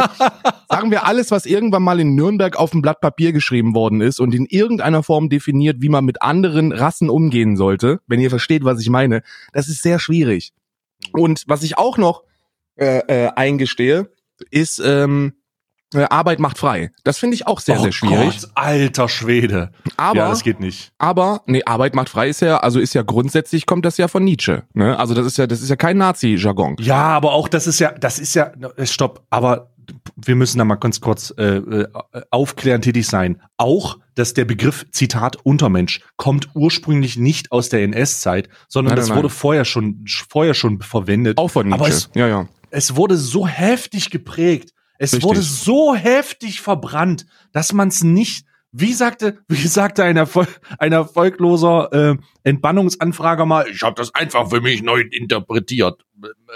Sagen 0.69 0.91
wir 0.91 1.07
alles, 1.07 1.31
was 1.31 1.47
irgendwann 1.47 1.83
mal 1.83 1.99
in 1.99 2.15
Nürnberg 2.15 2.57
auf 2.57 2.71
dem 2.71 2.83
Blatt 2.83 3.01
Papier 3.01 3.33
geschrieben 3.33 3.75
worden 3.75 4.01
ist 4.01 4.21
und 4.21 4.35
in 4.35 4.47
irgendeiner 4.47 5.03
Form 5.03 5.29
definiert, 5.29 5.79
wie 5.81 5.89
man 5.89 6.05
mit 6.05 6.23
anderen 6.23 6.73
Rassen 6.73 7.11
umgehen 7.11 7.57
sollte, 7.57 8.01
wenn 8.07 8.21
ihr 8.21 8.31
versteht, 8.31 8.65
was 8.65 8.81
ich 8.81 8.89
meine, 8.89 9.23
das 9.53 9.69
ist 9.69 9.83
sehr 9.83 9.99
schwierig. 9.99 10.53
Und 11.13 11.45
was 11.47 11.63
ich 11.63 11.77
auch 11.77 11.99
noch 11.99 12.23
äh, 12.77 12.99
äh, 13.09 13.31
eingestehe, 13.35 14.11
ist 14.51 14.81
ähm, 14.85 15.35
äh, 15.35 15.44
Arbeit 15.95 16.39
macht 16.41 16.59
frei. 16.59 16.91
Das 17.05 17.19
finde 17.19 17.35
ich 17.35 17.47
auch 17.47 17.61
sehr, 17.61 17.79
oh 17.79 17.83
sehr 17.83 17.93
schwierig. 17.93 18.41
Gott, 18.43 18.51
alter 18.55 19.09
Schwede. 19.09 19.71
Aber, 19.97 20.17
ja, 20.19 20.29
das 20.29 20.43
geht 20.43 20.61
nicht. 20.61 20.93
aber, 20.99 21.43
nee, 21.47 21.63
Arbeit 21.65 21.95
macht 21.95 22.09
frei 22.09 22.29
ist 22.29 22.41
ja, 22.41 22.59
also 22.59 22.81
ist 22.81 22.95
ja 22.95 23.03
grundsätzlich 23.03 23.67
kommt 23.67 23.85
das 23.85 23.97
ja 23.97 24.09
von 24.09 24.25
Nietzsche. 24.25 24.65
Ne? 24.75 24.99
Also 24.99 25.15
das 25.15 25.27
ist 25.27 25.39
ja, 25.39 25.47
das 25.47 25.61
ist 25.63 25.69
ja 25.71 25.77
kein 25.77 25.97
Nazi-Jargon. 25.99 26.77
Ja, 26.81 26.97
aber 26.97 27.33
auch 27.33 27.49
das 27.49 27.67
ist 27.67 27.79
ja, 27.79 27.93
das 27.93 28.19
ist 28.19 28.35
ja, 28.35 28.51
äh, 28.77 28.87
stopp, 28.87 29.23
aber 29.31 29.71
wir 30.17 30.35
müssen 30.35 30.57
da 30.59 30.65
mal 30.65 30.77
ganz 30.77 31.01
kurz 31.03 31.33
äh, 31.37 31.57
äh, 31.57 31.87
aufklären 32.31 32.81
tätig 32.81 33.07
sein. 33.07 33.43
Auch, 33.59 33.99
dass 34.15 34.33
der 34.33 34.47
Begriff 34.47 34.87
Zitat 34.93 35.37
Untermensch 35.45 36.01
kommt 36.17 36.49
ursprünglich 36.55 37.19
nicht 37.19 37.53
aus 37.53 37.69
der 37.69 37.83
NS-Zeit, 37.83 38.49
sondern 38.69 38.93
Nein, 38.93 38.97
das 38.97 39.09
nein, 39.09 39.19
wurde 39.19 39.29
vorher 39.29 39.65
schon 39.67 40.05
vorher 40.07 40.55
schon 40.55 40.81
verwendet. 40.81 41.37
Auch 41.37 41.49
von 41.51 41.71
Aber 41.73 41.85
Nietzsche. 41.89 41.99
es- 41.99 42.11
ja, 42.15 42.27
ja. 42.29 42.49
Es 42.71 42.97
wurde 42.97 43.17
so 43.17 43.47
heftig 43.47 44.11
geprägt, 44.11 44.71
es 44.99 45.13
Richtig. 45.13 45.29
wurde 45.29 45.43
so 45.43 45.95
heftig 45.95 46.61
verbrannt, 46.61 47.27
dass 47.53 47.73
man 47.73 47.89
es 47.89 48.05
nicht 48.05 48.47
wie 48.77 48.93
sagte, 48.93 49.39
wie 49.49 49.67
sagte 49.69 50.05
ein, 50.05 50.17
Erfol 50.17 50.47
ein 50.79 50.93
erfolgloser 50.93 51.93
äh, 51.93 52.17
Entbannungsanfrager 52.43 53.47
mal, 53.47 53.67
ich 53.71 53.83
habe 53.83 53.95
das 53.95 54.15
einfach 54.15 54.51
für 54.51 54.61
mich 54.61 54.83
neu 54.83 55.01
interpretiert. 55.01 56.05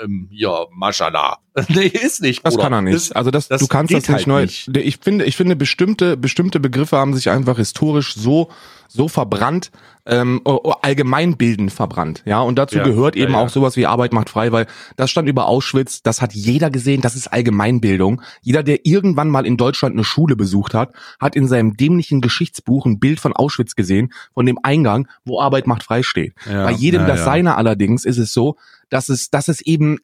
Ähm, 0.02 0.28
ja, 0.30 0.66
Mashallah. 0.72 1.38
nee, 1.68 1.86
ist 1.86 2.20
nicht. 2.20 2.44
Das 2.44 2.54
Bruder. 2.54 2.64
kann 2.64 2.72
er 2.72 2.82
nicht. 2.82 3.14
also 3.14 3.30
das, 3.30 3.48
das 3.48 3.60
du 3.60 3.68
kannst 3.68 3.94
das 3.94 4.08
nicht 4.08 4.12
halt 4.12 4.26
neu. 4.26 4.42
nicht. 4.42 4.68
Ich 4.76 4.98
finde, 4.98 5.24
ich 5.24 5.36
finde 5.36 5.56
bestimmte 5.56 6.16
bestimmte 6.16 6.60
Begriffe 6.60 6.96
haben 6.96 7.14
sich 7.14 7.30
einfach 7.30 7.56
historisch 7.56 8.14
so 8.14 8.50
so 8.88 9.08
verbrannt, 9.08 9.70
ähm, 10.08 10.40
allgemeinbildend 10.44 11.70
verbrannt. 11.72 12.22
Ja, 12.24 12.40
und 12.40 12.56
dazu 12.58 12.78
Ja, 12.78 12.84
gehört 12.84 13.14
eben 13.14 13.34
ja. 13.34 13.38
auch 13.38 13.50
sowas 13.50 13.76
wie 13.76 13.86
Arbeit 13.86 14.12
macht 14.12 14.30
frei, 14.30 14.50
weil 14.52 14.66
das 14.96 15.10
stand 15.10 15.28
über 15.28 15.46
Auschwitz. 15.46 16.02
Das 16.02 16.22
hat 16.22 16.32
jeder 16.32 16.70
gesehen. 16.70 17.02
Das 17.02 17.14
ist 17.14 17.28
Allgemeinbildung. 17.28 18.22
Jeder, 18.40 18.62
der 18.62 18.86
irgendwann 18.86 19.28
mal 19.28 19.46
in 19.46 19.56
Deutschland 19.58 19.94
eine 19.94 20.04
Schule 20.04 20.34
besucht 20.34 20.72
hat, 20.74 20.94
hat 21.20 21.36
in 21.36 21.46
seinem 21.46 21.76
dämlichen 21.76 22.20
Geschichtsbuch 22.22 22.86
ein 22.86 22.98
Bild 22.98 23.20
von 23.20 23.34
Auschwitz 23.34 23.74
gesehen, 23.74 24.12
von 24.32 24.46
dem 24.46 24.58
Eingang, 24.62 25.08
wo 25.24 25.40
Arbeit 25.40 25.66
macht 25.66 25.82
frei 25.82 26.02
steht. 26.02 26.34
Bei 26.46 26.72
jedem 26.72 27.06
das 27.06 27.24
seine 27.24 27.56
allerdings 27.56 28.04
ist 28.04 28.18
es 28.18 28.32
so, 28.32 28.56
dass 28.88 29.10
es, 29.10 29.28
dass 29.30 29.48
es 29.48 29.60
eben 29.60 29.98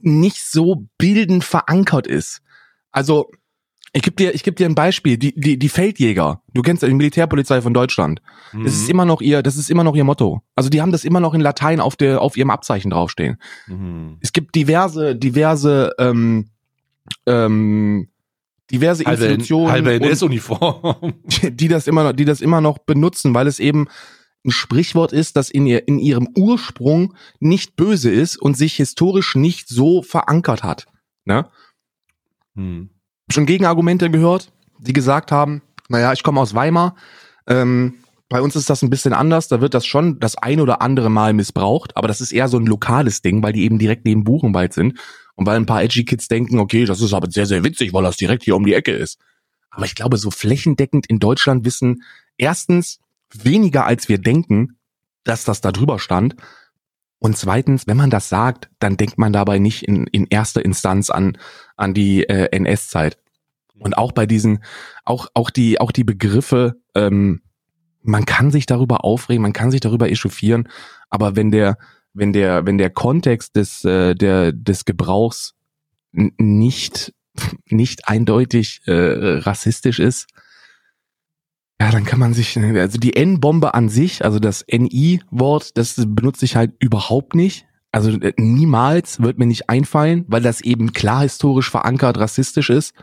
nicht 0.00 0.42
so 0.42 0.86
bildend 0.98 1.44
verankert 1.44 2.06
ist. 2.06 2.42
Also, 2.90 3.30
ich 3.96 4.02
gebe 4.02 4.16
dir, 4.16 4.34
ich 4.34 4.42
geb 4.42 4.56
dir 4.56 4.66
ein 4.66 4.74
Beispiel. 4.74 5.16
Die, 5.16 5.34
die, 5.34 5.58
die 5.58 5.68
Feldjäger. 5.70 6.42
Du 6.52 6.60
kennst 6.60 6.82
ja 6.82 6.88
die 6.88 6.94
Militärpolizei 6.94 7.62
von 7.62 7.72
Deutschland. 7.72 8.20
Das 8.52 8.74
ist 8.74 8.84
Mhm. 8.84 8.90
immer 8.90 9.04
noch 9.06 9.22
ihr, 9.22 9.42
das 9.42 9.56
ist 9.56 9.70
immer 9.70 9.84
noch 9.84 9.96
ihr 9.96 10.04
Motto. 10.04 10.42
Also, 10.54 10.68
die 10.68 10.82
haben 10.82 10.92
das 10.92 11.04
immer 11.04 11.20
noch 11.20 11.32
in 11.32 11.40
Latein 11.40 11.80
auf 11.80 11.96
der, 11.96 12.20
auf 12.20 12.36
ihrem 12.36 12.50
Abzeichen 12.50 12.90
draufstehen. 12.90 13.38
Mhm. 13.66 14.18
Es 14.20 14.34
gibt 14.34 14.54
diverse, 14.54 15.16
diverse, 15.16 15.92
ähm, 15.98 16.50
ähm, 17.26 18.08
diverse 18.70 19.04
halbe, 19.04 19.24
Institutionen. 19.24 19.72
halbe 19.72 19.94
NS-Uniform. 19.94 21.14
die 21.42 21.68
das 21.68 21.86
immer 21.86 22.04
noch, 22.04 22.12
die 22.12 22.24
das 22.26 22.42
immer 22.42 22.60
noch 22.60 22.76
benutzen, 22.78 23.32
weil 23.32 23.46
es 23.46 23.58
eben 23.60 23.86
ein 24.44 24.50
Sprichwort 24.50 25.12
ist, 25.12 25.36
das 25.36 25.48
in 25.50 25.66
ihr, 25.66 25.88
in 25.88 25.98
ihrem 25.98 26.28
Ursprung 26.36 27.14
nicht 27.40 27.76
böse 27.76 28.10
ist 28.10 28.36
und 28.36 28.56
sich 28.58 28.74
historisch 28.74 29.36
nicht 29.36 29.68
so 29.68 30.02
verankert 30.02 30.62
hat. 30.62 30.86
Ne? 31.24 31.46
Hm. 32.54 32.90
Schon 33.30 33.46
Gegenargumente 33.46 34.10
gehört, 34.10 34.52
die 34.78 34.92
gesagt 34.92 35.32
haben, 35.32 35.62
naja, 35.88 36.12
ich 36.12 36.22
komme 36.22 36.40
aus 36.40 36.54
Weimar, 36.54 36.94
ähm, 37.46 37.94
bei 38.28 38.40
uns 38.40 38.56
ist 38.56 38.68
das 38.68 38.82
ein 38.82 38.90
bisschen 38.90 39.12
anders, 39.12 39.48
da 39.48 39.60
wird 39.60 39.74
das 39.74 39.86
schon 39.86 40.18
das 40.18 40.36
ein 40.36 40.60
oder 40.60 40.82
andere 40.82 41.10
Mal 41.10 41.32
missbraucht, 41.32 41.96
aber 41.96 42.08
das 42.08 42.20
ist 42.20 42.32
eher 42.32 42.48
so 42.48 42.58
ein 42.58 42.66
lokales 42.66 43.22
Ding, 43.22 43.42
weil 43.42 43.52
die 43.52 43.62
eben 43.64 43.78
direkt 43.78 44.04
neben 44.04 44.24
Buchenwald 44.24 44.72
sind 44.72 44.98
und 45.36 45.46
weil 45.46 45.56
ein 45.56 45.66
paar 45.66 45.82
edgy 45.82 46.04
Kids 46.04 46.26
denken, 46.26 46.58
okay, 46.58 46.86
das 46.86 47.00
ist 47.00 47.12
aber 47.12 47.30
sehr, 47.30 47.46
sehr 47.46 47.62
witzig, 47.62 47.92
weil 47.92 48.02
das 48.02 48.16
direkt 48.16 48.42
hier 48.42 48.56
um 48.56 48.66
die 48.66 48.74
Ecke 48.74 48.92
ist. 48.92 49.18
Aber 49.70 49.84
ich 49.84 49.94
glaube, 49.94 50.16
so 50.16 50.30
flächendeckend 50.30 51.06
in 51.06 51.20
Deutschland 51.20 51.64
wissen 51.64 52.02
erstens 52.36 52.98
weniger 53.32 53.86
als 53.86 54.08
wir 54.08 54.18
denken, 54.18 54.78
dass 55.24 55.44
das 55.44 55.60
da 55.60 55.70
drüber 55.70 55.98
stand. 55.98 56.36
Und 57.18 57.36
zweitens, 57.36 57.86
wenn 57.86 57.96
man 57.96 58.10
das 58.10 58.28
sagt, 58.28 58.70
dann 58.78 58.96
denkt 58.96 59.18
man 59.18 59.32
dabei 59.32 59.58
nicht 59.58 59.82
in, 59.82 60.06
in 60.06 60.26
erster 60.26 60.64
Instanz 60.64 61.10
an, 61.10 61.38
an 61.76 61.94
die 61.94 62.24
äh, 62.28 62.48
NS-Zeit. 62.56 63.18
Und 63.78 63.98
auch 63.98 64.12
bei 64.12 64.26
diesen, 64.26 64.60
auch, 65.04 65.28
auch 65.34 65.50
die, 65.50 65.80
auch 65.80 65.92
die 65.92 66.04
Begriffe, 66.04 66.76
ähm, 66.94 67.42
man 68.02 68.24
kann 68.24 68.50
sich 68.50 68.66
darüber 68.66 69.04
aufregen, 69.04 69.42
man 69.42 69.52
kann 69.52 69.70
sich 69.70 69.80
darüber 69.80 70.08
echauffieren, 70.08 70.68
aber 71.10 71.36
wenn 71.36 71.50
der, 71.50 71.76
wenn 72.14 72.32
der, 72.32 72.64
wenn 72.64 72.78
der 72.78 72.90
Kontext 72.90 73.56
des, 73.56 73.84
äh, 73.84 74.14
der, 74.14 74.52
des 74.52 74.84
Gebrauchs 74.84 75.54
nicht, 76.12 77.12
nicht 77.66 78.08
eindeutig 78.08 78.80
äh, 78.86 78.92
rassistisch 78.92 79.98
ist, 79.98 80.28
ja, 81.78 81.90
dann 81.90 82.04
kann 82.04 82.18
man 82.18 82.32
sich, 82.32 82.56
also 82.56 82.98
die 82.98 83.16
N-Bombe 83.16 83.74
an 83.74 83.90
sich, 83.90 84.24
also 84.24 84.38
das 84.38 84.64
NI-Wort, 84.70 85.76
das 85.76 85.94
benutze 85.96 86.46
ich 86.46 86.56
halt 86.56 86.72
überhaupt 86.78 87.34
nicht. 87.34 87.66
Also 87.96 88.10
äh, 88.10 88.34
niemals 88.36 89.22
wird 89.22 89.38
mir 89.38 89.46
nicht 89.46 89.70
einfallen, 89.70 90.24
weil 90.28 90.42
das 90.42 90.60
eben 90.60 90.92
klar 90.92 91.22
historisch 91.22 91.70
verankert 91.70 92.18
rassistisch 92.18 92.68
ist. 92.68 92.94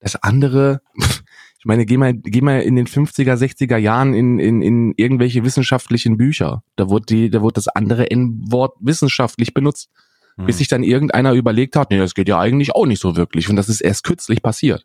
Das 0.00 0.16
andere, 0.16 0.80
ich 0.96 1.64
meine, 1.64 1.86
geh 1.86 1.96
mal, 1.96 2.14
geh 2.14 2.40
mal 2.40 2.60
in 2.60 2.74
den 2.74 2.86
50er, 2.88 3.36
60er 3.36 3.76
Jahren 3.76 4.12
in, 4.12 4.38
in, 4.40 4.60
in 4.60 4.92
irgendwelche 4.96 5.44
wissenschaftlichen 5.44 6.16
Bücher. 6.16 6.64
Da 6.76 6.88
wurde 6.90 7.06
die, 7.06 7.30
da 7.30 7.42
wurde 7.42 7.54
das 7.54 7.68
andere 7.68 8.10
N-Wort 8.10 8.74
wissenschaftlich 8.80 9.54
benutzt, 9.54 9.88
Hm. 10.36 10.46
bis 10.46 10.58
sich 10.58 10.66
dann 10.66 10.82
irgendeiner 10.82 11.32
überlegt 11.32 11.76
hat, 11.76 11.90
nee, 11.92 11.98
das 11.98 12.14
geht 12.14 12.28
ja 12.28 12.40
eigentlich 12.40 12.74
auch 12.74 12.86
nicht 12.86 13.00
so 13.00 13.14
wirklich. 13.14 13.48
Und 13.48 13.54
das 13.54 13.68
ist 13.68 13.80
erst 13.80 14.02
kürzlich 14.02 14.42
passiert. 14.42 14.84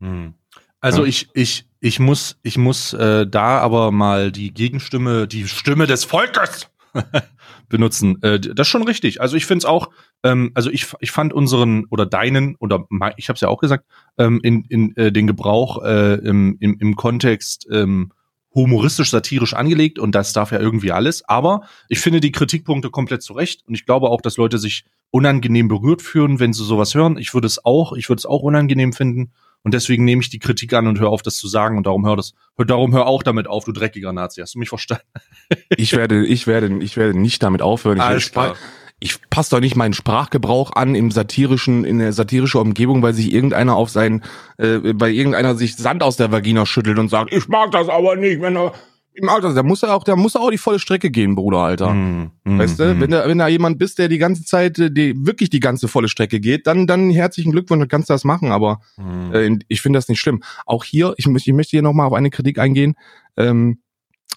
Hm. 0.00 0.34
Also 0.80 1.02
Ja. 1.02 1.08
ich, 1.08 1.30
ich, 1.32 1.66
ich 1.80 1.98
muss, 1.98 2.36
ich 2.42 2.58
muss 2.58 2.92
äh, 2.92 3.26
da 3.26 3.58
aber 3.60 3.90
mal 3.90 4.30
die 4.30 4.52
Gegenstimme, 4.52 5.26
die 5.26 5.48
Stimme 5.48 5.86
des 5.86 6.04
Volkes 6.04 6.68
benutzen. 7.68 8.20
Äh, 8.22 8.40
das 8.40 8.66
ist 8.66 8.70
schon 8.70 8.84
richtig. 8.84 9.20
Also 9.20 9.36
ich 9.36 9.46
finde 9.46 9.58
es 9.58 9.64
auch, 9.64 9.90
ähm, 10.22 10.50
also 10.54 10.70
ich, 10.70 10.86
ich 11.00 11.10
fand 11.10 11.32
unseren 11.32 11.86
oder 11.90 12.06
deinen, 12.06 12.56
oder 12.56 12.84
mei- 12.90 13.14
ich 13.16 13.28
habe 13.28 13.36
es 13.36 13.40
ja 13.40 13.48
auch 13.48 13.60
gesagt, 13.60 13.86
ähm, 14.18 14.40
in, 14.42 14.64
in 14.68 14.96
äh, 14.96 15.12
den 15.12 15.26
Gebrauch 15.26 15.82
äh, 15.84 16.14
im, 16.14 16.56
im, 16.60 16.78
im 16.78 16.96
Kontext 16.96 17.66
ähm, 17.70 18.12
humoristisch-satirisch 18.54 19.54
angelegt 19.54 19.98
und 19.98 20.14
das 20.14 20.32
darf 20.32 20.52
ja 20.52 20.60
irgendwie 20.60 20.92
alles. 20.92 21.26
Aber 21.28 21.62
ich 21.88 22.00
finde 22.00 22.20
die 22.20 22.32
Kritikpunkte 22.32 22.90
komplett 22.90 23.22
zurecht 23.22 23.62
und 23.66 23.74
ich 23.74 23.86
glaube 23.86 24.10
auch, 24.10 24.20
dass 24.20 24.36
Leute 24.36 24.58
sich 24.58 24.84
unangenehm 25.10 25.68
berührt 25.68 26.02
fühlen, 26.02 26.38
wenn 26.40 26.52
sie 26.52 26.64
sowas 26.64 26.94
hören. 26.94 27.16
Ich 27.18 27.34
würde 27.34 27.46
es 27.46 27.64
auch, 27.64 27.92
ich 27.94 28.08
würde 28.08 28.18
es 28.20 28.26
auch 28.26 28.42
unangenehm 28.42 28.92
finden. 28.92 29.32
Und 29.64 29.74
deswegen 29.74 30.04
nehme 30.04 30.22
ich 30.22 30.30
die 30.30 30.38
Kritik 30.38 30.72
an 30.72 30.86
und 30.86 30.98
höre 30.98 31.10
auf, 31.10 31.22
das 31.22 31.36
zu 31.36 31.48
sagen. 31.48 31.76
Und 31.76 31.86
darum 31.86 32.04
hör 32.04 32.16
das, 32.16 32.34
hör, 32.56 32.64
darum 32.64 32.92
hör 32.92 33.06
auch 33.06 33.22
damit 33.22 33.46
auf, 33.46 33.64
du 33.64 33.72
dreckiger 33.72 34.12
Nazi. 34.12 34.40
Hast 34.40 34.54
du 34.54 34.58
mich 34.58 34.68
verstanden? 34.68 35.04
Ich 35.76 35.92
werde, 35.92 36.26
ich 36.26 36.46
werde, 36.46 36.78
ich 36.82 36.96
werde 36.96 37.18
nicht 37.18 37.42
damit 37.42 37.62
aufhören. 37.62 37.98
Ich, 37.98 38.02
Alles 38.02 38.32
klar. 38.32 38.56
Ich 38.98 39.18
passe 39.30 39.50
doch 39.50 39.60
nicht 39.60 39.74
meinen 39.74 39.94
Sprachgebrauch 39.94 40.72
an 40.76 40.94
im 40.94 41.10
satirischen, 41.10 41.84
in 41.84 41.98
der 41.98 42.12
satirischen 42.12 42.60
Umgebung, 42.60 43.02
weil 43.02 43.14
sich 43.14 43.32
irgendeiner 43.32 43.74
auf 43.74 43.90
sein, 43.90 44.22
äh, 44.58 44.78
bei 44.92 45.10
irgendeiner 45.10 45.56
sich 45.56 45.76
Sand 45.76 46.04
aus 46.04 46.16
der 46.16 46.30
Vagina 46.30 46.66
schüttelt 46.66 46.98
und 46.98 47.08
sagt, 47.08 47.32
ich 47.32 47.48
mag 47.48 47.72
das 47.72 47.88
aber 47.88 48.14
nicht, 48.14 48.40
wenn 48.40 48.56
er 48.56 48.72
Im 49.14 49.28
Alter, 49.28 49.52
da 49.52 49.62
muss 49.62 49.82
er 49.82 49.94
auch, 49.94 50.04
da 50.04 50.16
muss 50.16 50.34
er 50.36 50.40
auch 50.40 50.50
die 50.50 50.56
volle 50.58 50.78
Strecke 50.78 51.10
gehen, 51.10 51.34
Bruder, 51.34 51.58
Alter. 51.58 51.92
Mm, 51.92 52.30
mm, 52.44 52.58
Weißt 52.58 52.78
du, 52.80 52.94
mm. 52.94 53.00
wenn 53.00 53.10
da, 53.10 53.28
wenn 53.28 53.36
da 53.38 53.46
jemand 53.48 53.78
bist, 53.78 53.98
der 53.98 54.08
die 54.08 54.16
ganze 54.18 54.44
Zeit, 54.44 54.78
äh, 54.78 54.90
die, 54.90 55.14
wirklich 55.26 55.50
die 55.50 55.60
ganze 55.60 55.86
volle 55.86 56.08
Strecke 56.08 56.40
geht, 56.40 56.66
dann, 56.66 56.86
dann 56.86 57.10
herzlichen 57.10 57.52
Glückwunsch, 57.52 57.80
dann 57.82 57.88
kannst 57.88 58.08
du 58.08 58.14
das 58.14 58.24
machen, 58.24 58.52
aber 58.52 58.80
äh, 59.32 59.58
ich 59.68 59.82
finde 59.82 59.98
das 59.98 60.08
nicht 60.08 60.18
schlimm. 60.20 60.42
Auch 60.64 60.84
hier, 60.84 61.12
ich, 61.18 61.26
möchte- 61.26 61.50
ich 61.50 61.54
möchte 61.56 61.70
hier 61.72 61.82
nochmal 61.82 62.06
auf 62.06 62.14
eine 62.14 62.30
Kritik 62.30 62.58
eingehen, 62.58 62.94
ähm, 63.36 63.80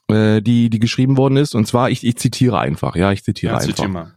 äh, 0.09 0.41
die, 0.41 0.69
die 0.69 0.79
geschrieben 0.79 1.15
worden 1.15 1.37
ist, 1.37 1.55
und 1.55 1.65
zwar, 1.67 1.89
ich, 1.89 2.03
ich 2.05 2.17
zitiere 2.17 2.59
einfach, 2.59 2.95
ja, 2.97 3.11
ich 3.13 3.23
zitiere 3.23 3.53
Ja, 3.53 3.59
einfach. 3.59 3.73
zitier 3.73 3.87
mal. 3.87 4.11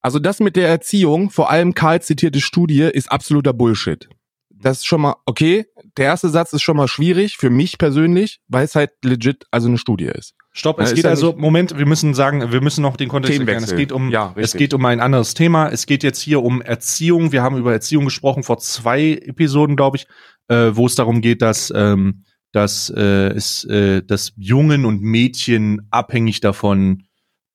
Also 0.00 0.18
das 0.18 0.40
mit 0.40 0.56
der 0.56 0.68
Erziehung, 0.68 1.30
vor 1.30 1.50
allem 1.50 1.72
Karl 1.72 2.02
zitierte 2.02 2.40
Studie, 2.40 2.80
ist 2.82 3.10
absoluter 3.12 3.52
Bullshit. 3.54 4.08
Das 4.50 4.78
ist 4.78 4.86
schon 4.86 5.00
mal, 5.02 5.14
okay, 5.24 5.66
der 5.96 6.06
erste 6.06 6.28
Satz 6.28 6.52
ist 6.52 6.62
schon 6.62 6.76
mal 6.76 6.88
schwierig, 6.88 7.36
für 7.36 7.50
mich 7.50 7.78
persönlich, 7.78 8.40
weil 8.48 8.64
es 8.64 8.74
halt 8.74 8.90
legit, 9.04 9.44
also 9.50 9.68
eine 9.68 9.78
Studie 9.78 10.06
ist. 10.06 10.34
Stopp, 10.52 10.80
es 10.80 10.94
geht 10.94 11.06
also, 11.06 11.34
Moment, 11.36 11.76
wir 11.78 11.86
müssen 11.86 12.14
sagen, 12.14 12.52
wir 12.52 12.60
müssen 12.60 12.82
noch 12.82 12.96
den 12.96 13.08
Kontext 13.08 13.38
erklären. 13.38 13.64
Es 13.64 13.74
geht 13.74 13.90
um, 13.90 14.10
Ja, 14.10 14.32
es 14.36 14.54
geht 14.54 14.72
um 14.72 14.84
ein 14.84 15.00
anderes 15.00 15.34
Thema. 15.34 15.68
Es 15.68 15.86
geht 15.86 16.02
jetzt 16.02 16.20
hier 16.20 16.42
um 16.42 16.62
Erziehung. 16.62 17.32
Wir 17.32 17.42
haben 17.42 17.56
über 17.56 17.72
Erziehung 17.72 18.04
gesprochen 18.04 18.44
vor 18.44 18.58
zwei 18.58 19.12
Episoden, 19.12 19.74
glaube 19.74 19.96
ich, 19.96 20.06
äh, 20.48 20.70
wo 20.74 20.86
es 20.86 20.94
darum 20.94 21.20
geht, 21.20 21.42
dass, 21.42 21.72
ähm, 21.74 22.24
dass, 22.52 22.88
äh, 22.90 23.28
es, 23.30 23.64
äh, 23.64 24.02
dass 24.02 24.32
Jungen 24.36 24.84
und 24.84 25.02
Mädchen 25.02 25.88
abhängig 25.90 26.40
davon 26.40 27.04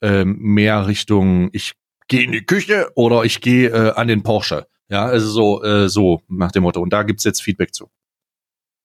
ähm, 0.01 0.37
mehr 0.39 0.87
Richtung, 0.87 1.49
ich 1.53 1.73
gehe 2.09 2.23
in 2.23 2.31
die 2.33 2.45
Küche 2.45 2.89
oder 2.95 3.23
ich 3.23 3.39
gehe 3.39 3.69
äh, 3.69 3.91
an 3.91 4.07
den 4.07 4.23
Porsche. 4.23 4.67
Ja, 4.89 5.05
also 5.05 5.29
so, 5.29 5.63
äh, 5.63 5.87
so 5.87 6.21
nach 6.27 6.51
dem 6.51 6.63
Motto. 6.63 6.81
Und 6.81 6.91
da 6.91 7.03
gibt's 7.03 7.23
jetzt 7.23 7.41
Feedback 7.41 7.73
zu. 7.73 7.89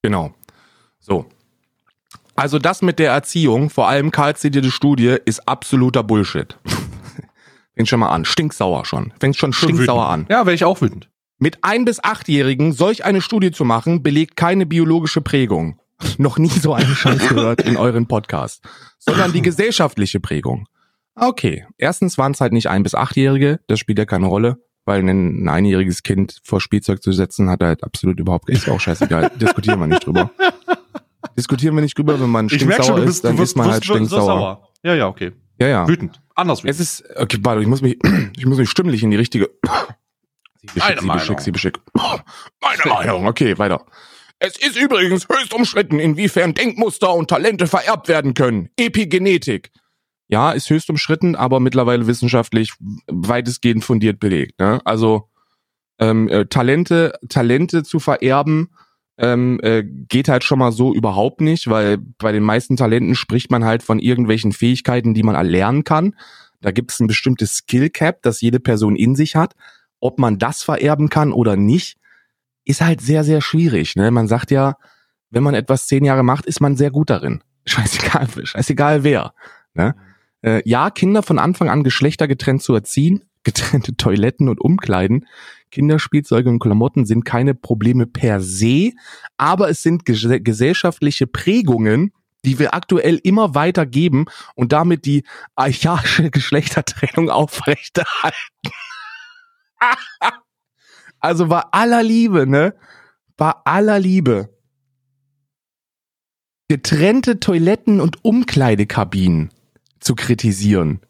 Genau. 0.04 0.34
So. 1.00 1.24
Also 2.36 2.58
das 2.58 2.82
mit 2.82 2.98
der 2.98 3.12
Erziehung, 3.12 3.70
vor 3.70 3.88
allem 3.88 4.10
Karl 4.10 4.36
zitierte 4.36 4.70
Studie, 4.70 5.16
ist 5.24 5.48
absoluter 5.48 6.02
Bullshit. 6.02 6.58
Fängt 7.74 7.88
schon 7.88 8.00
mal 8.00 8.10
an. 8.10 8.24
Stinksauer 8.26 8.84
schon. 8.84 9.12
Fängt 9.18 9.36
schon 9.36 9.52
stinksauer 9.54 10.06
an. 10.06 10.26
Ja, 10.28 10.44
wäre 10.44 10.54
ich 10.54 10.64
auch 10.64 10.80
wütend. 10.82 11.08
Mit 11.38 11.58
ein- 11.62 11.84
bis 11.86 12.02
achtjährigen 12.04 12.72
solch 12.72 13.04
eine 13.04 13.20
Studie 13.22 13.50
zu 13.50 13.64
machen, 13.64 14.02
belegt 14.02 14.36
keine 14.36 14.66
biologische 14.66 15.20
Prägung. 15.22 15.80
Noch 16.18 16.36
nie 16.38 16.48
so 16.48 16.74
einen 16.74 16.94
Scheiß 16.94 17.28
gehört 17.28 17.62
in 17.62 17.76
euren 17.78 18.06
Podcast. 18.06 18.62
Sondern 18.98 19.32
die 19.32 19.42
gesellschaftliche 19.42 20.20
Prägung. 20.20 20.66
Okay. 21.14 21.66
Erstens 21.78 22.18
waren 22.18 22.32
es 22.32 22.40
halt 22.40 22.52
nicht 22.52 22.68
ein- 22.68 22.82
bis 22.82 22.94
achtjährige. 22.94 23.60
Das 23.68 23.78
spielt 23.80 23.98
ja 23.98 24.04
keine 24.04 24.26
Rolle. 24.26 24.58
Weil 24.84 25.00
ein, 25.00 25.44
ein 25.44 25.48
einjähriges 25.48 26.02
Kind 26.02 26.40
vor 26.42 26.60
Spielzeug 26.60 27.02
zu 27.02 27.12
setzen, 27.12 27.48
hat 27.48 27.62
halt 27.62 27.82
absolut 27.84 28.20
überhaupt, 28.20 28.50
ist 28.50 28.68
auch 28.68 28.80
scheißegal. 28.80 29.32
Diskutieren 29.40 29.80
wir 29.80 29.86
nicht 29.86 30.06
drüber. 30.06 30.30
Diskutieren 31.38 31.74
wir 31.74 31.82
nicht 31.82 31.96
drüber, 31.96 32.20
wenn 32.20 32.30
man 32.30 32.48
stinksauer 32.48 33.02
ist, 33.02 33.24
dann 33.24 33.38
ist 33.38 33.56
man 33.56 33.70
halt 33.70 33.84
stinksauer. 33.84 34.68
Ja, 34.82 34.94
ja, 34.94 35.08
okay. 35.08 35.32
Ja, 35.58 35.68
ja. 35.68 35.88
Wütend. 35.88 36.20
Anders 36.34 36.62
wütend. 36.62 36.74
Es 36.74 36.80
ist, 36.80 37.04
okay, 37.16 37.38
warte, 37.40 37.62
ich 37.62 37.66
muss 37.66 37.80
mich, 37.80 37.98
ich 38.36 38.46
muss 38.46 38.58
mich 38.58 38.68
stimmlich 38.68 39.02
in 39.02 39.10
die 39.10 39.16
richtige. 39.16 39.50
Sie 40.66 40.80
Meine 40.80 40.94
beschick, 40.96 41.00
sie 41.00 41.06
Meinung. 41.06 41.18
beschick, 41.18 41.40
sie 41.40 41.50
beschick. 41.50 41.80
Meine 41.94 42.82
Meinung, 42.86 43.26
okay, 43.26 43.58
weiter. 43.58 43.84
Es 44.38 44.58
ist 44.58 44.76
übrigens 44.76 45.28
höchst 45.28 45.54
umstritten, 45.54 45.98
inwiefern 45.98 46.54
Denkmuster 46.54 47.14
und 47.14 47.28
Talente 47.28 47.66
vererbt 47.66 48.08
werden 48.08 48.34
können. 48.34 48.70
Epigenetik. 48.76 49.70
Ja, 50.28 50.52
ist 50.52 50.70
höchst 50.70 50.88
umstritten, 50.88 51.36
aber 51.36 51.60
mittlerweile 51.60 52.06
wissenschaftlich 52.06 52.72
weitestgehend 53.06 53.84
fundiert 53.84 54.20
belegt. 54.20 54.58
Ne? 54.58 54.80
Also 54.84 55.28
ähm, 55.98 56.28
äh, 56.28 56.46
Talente, 56.46 57.12
Talente 57.28 57.82
zu 57.82 58.00
vererben, 58.00 58.70
ähm, 59.16 59.60
äh, 59.62 59.84
geht 59.84 60.28
halt 60.28 60.42
schon 60.42 60.58
mal 60.58 60.72
so 60.72 60.94
überhaupt 60.94 61.40
nicht, 61.40 61.68
weil 61.68 61.98
bei 61.98 62.32
den 62.32 62.42
meisten 62.42 62.76
Talenten 62.76 63.14
spricht 63.14 63.50
man 63.50 63.64
halt 63.64 63.82
von 63.82 63.98
irgendwelchen 63.98 64.52
Fähigkeiten, 64.52 65.14
die 65.14 65.22
man 65.22 65.36
erlernen 65.36 65.84
kann. 65.84 66.16
Da 66.60 66.70
gibt 66.72 66.90
es 66.90 67.00
ein 67.00 67.06
bestimmtes 67.06 67.56
Skill 67.56 67.90
Cap, 67.90 68.22
das 68.22 68.40
jede 68.40 68.58
Person 68.58 68.96
in 68.96 69.14
sich 69.14 69.36
hat. 69.36 69.54
Ob 70.00 70.18
man 70.18 70.38
das 70.38 70.62
vererben 70.62 71.10
kann 71.10 71.32
oder 71.32 71.56
nicht, 71.56 71.98
ist 72.64 72.80
halt 72.80 73.00
sehr, 73.00 73.22
sehr 73.22 73.40
schwierig. 73.40 73.94
Ne? 73.96 74.10
Man 74.10 74.26
sagt 74.26 74.50
ja, 74.50 74.76
wenn 75.30 75.42
man 75.42 75.54
etwas 75.54 75.86
zehn 75.86 76.04
Jahre 76.04 76.22
macht, 76.22 76.46
ist 76.46 76.60
man 76.60 76.76
sehr 76.76 76.90
gut 76.90 77.10
darin. 77.10 77.42
Scheißegal, 77.66 78.28
scheißegal 78.44 79.04
wer. 79.04 79.34
Ne? 79.74 79.94
Äh, 80.44 80.60
ja, 80.68 80.90
Kinder 80.90 81.22
von 81.22 81.38
Anfang 81.38 81.70
an 81.70 81.84
geschlechtergetrennt 81.84 82.62
zu 82.62 82.74
erziehen, 82.74 83.24
getrennte 83.44 83.96
Toiletten 83.96 84.50
und 84.50 84.60
Umkleiden, 84.60 85.26
Kinderspielzeuge 85.70 86.50
und 86.50 86.58
Klamotten 86.58 87.06
sind 87.06 87.24
keine 87.24 87.54
Probleme 87.54 88.06
per 88.06 88.40
se, 88.40 88.92
aber 89.38 89.70
es 89.70 89.82
sind 89.82 90.04
ges 90.04 90.26
gesellschaftliche 90.40 91.26
Prägungen, 91.26 92.12
die 92.44 92.58
wir 92.58 92.74
aktuell 92.74 93.18
immer 93.22 93.54
weiter 93.54 93.86
geben 93.86 94.26
und 94.54 94.72
damit 94.72 95.06
die 95.06 95.24
archaische 95.56 96.30
Geschlechtertrennung 96.30 97.30
aufrechterhalten. 97.30 98.36
also 101.20 101.46
bei 101.46 101.62
aller 101.72 102.02
Liebe, 102.02 102.46
ne? 102.46 102.74
Bei 103.38 103.52
aller 103.64 103.98
Liebe. 103.98 104.50
Getrennte 106.68 107.40
Toiletten 107.40 108.00
und 108.00 108.24
Umkleidekabinen 108.24 109.53
zu 110.04 110.14
kritisieren 110.14 111.00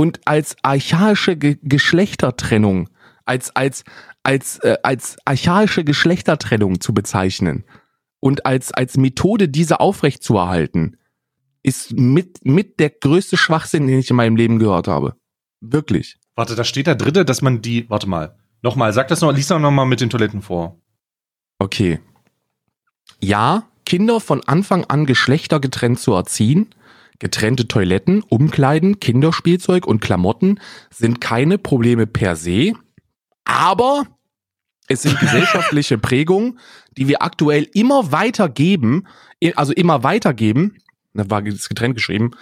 und 0.00 0.20
als 0.24 0.56
archaische 0.62 1.36
Ge 1.36 1.58
Geschlechtertrennung, 1.62 2.88
als 3.26 3.54
als 3.54 3.84
als 4.22 4.58
äh, 4.60 4.78
als 4.82 5.18
archaische 5.26 5.84
Geschlechtertrennung 5.84 6.80
zu 6.80 6.94
bezeichnen 6.94 7.64
und 8.18 8.46
als 8.46 8.72
als 8.72 8.96
Methode 8.96 9.50
diese 9.50 9.78
aufrechtzuerhalten, 9.78 10.96
ist 11.62 11.92
mit 11.92 12.46
mit 12.46 12.80
der 12.80 12.88
größte 12.88 13.36
Schwachsinn, 13.36 13.86
den 13.86 13.98
ich 13.98 14.08
in 14.08 14.16
meinem 14.16 14.36
Leben 14.36 14.58
gehört 14.58 14.88
habe. 14.88 15.16
Wirklich. 15.60 16.16
Warte, 16.34 16.54
da 16.54 16.64
steht 16.64 16.86
da 16.86 16.94
dritte, 16.94 17.26
dass 17.26 17.42
man 17.42 17.60
die, 17.60 17.90
warte 17.90 18.08
mal, 18.08 18.38
nochmal, 18.62 18.94
sag 18.94 19.08
das 19.08 19.20
noch, 19.20 19.34
lies 19.34 19.48
doch 19.48 19.58
nochmal 19.58 19.84
mit 19.84 20.00
den 20.00 20.08
Toiletten 20.08 20.40
vor. 20.40 20.80
Okay. 21.58 22.00
Ja, 23.20 23.64
Kinder 23.84 24.20
von 24.20 24.42
Anfang 24.44 24.84
an 24.86 25.04
geschlechtergetrennt 25.04 26.00
zu 26.00 26.14
erziehen, 26.14 26.68
getrennte 27.20 27.68
Toiletten, 27.68 28.22
Umkleiden, 28.22 28.98
Kinderspielzeug 28.98 29.86
und 29.86 30.00
Klamotten 30.00 30.58
sind 30.92 31.20
keine 31.20 31.58
Probleme 31.58 32.06
per 32.08 32.34
se, 32.34 32.72
aber 33.44 34.06
es 34.88 35.02
sind 35.02 35.20
gesellschaftliche 35.20 35.98
Prägungen, 35.98 36.58
die 36.96 37.06
wir 37.06 37.22
aktuell 37.22 37.68
immer 37.74 38.10
weitergeben, 38.10 39.06
also 39.54 39.72
immer 39.72 40.02
weitergeben, 40.02 40.78
da 41.14 41.30
war 41.30 41.42
das 41.42 41.68
getrennt 41.68 41.94
geschrieben, 41.94 42.32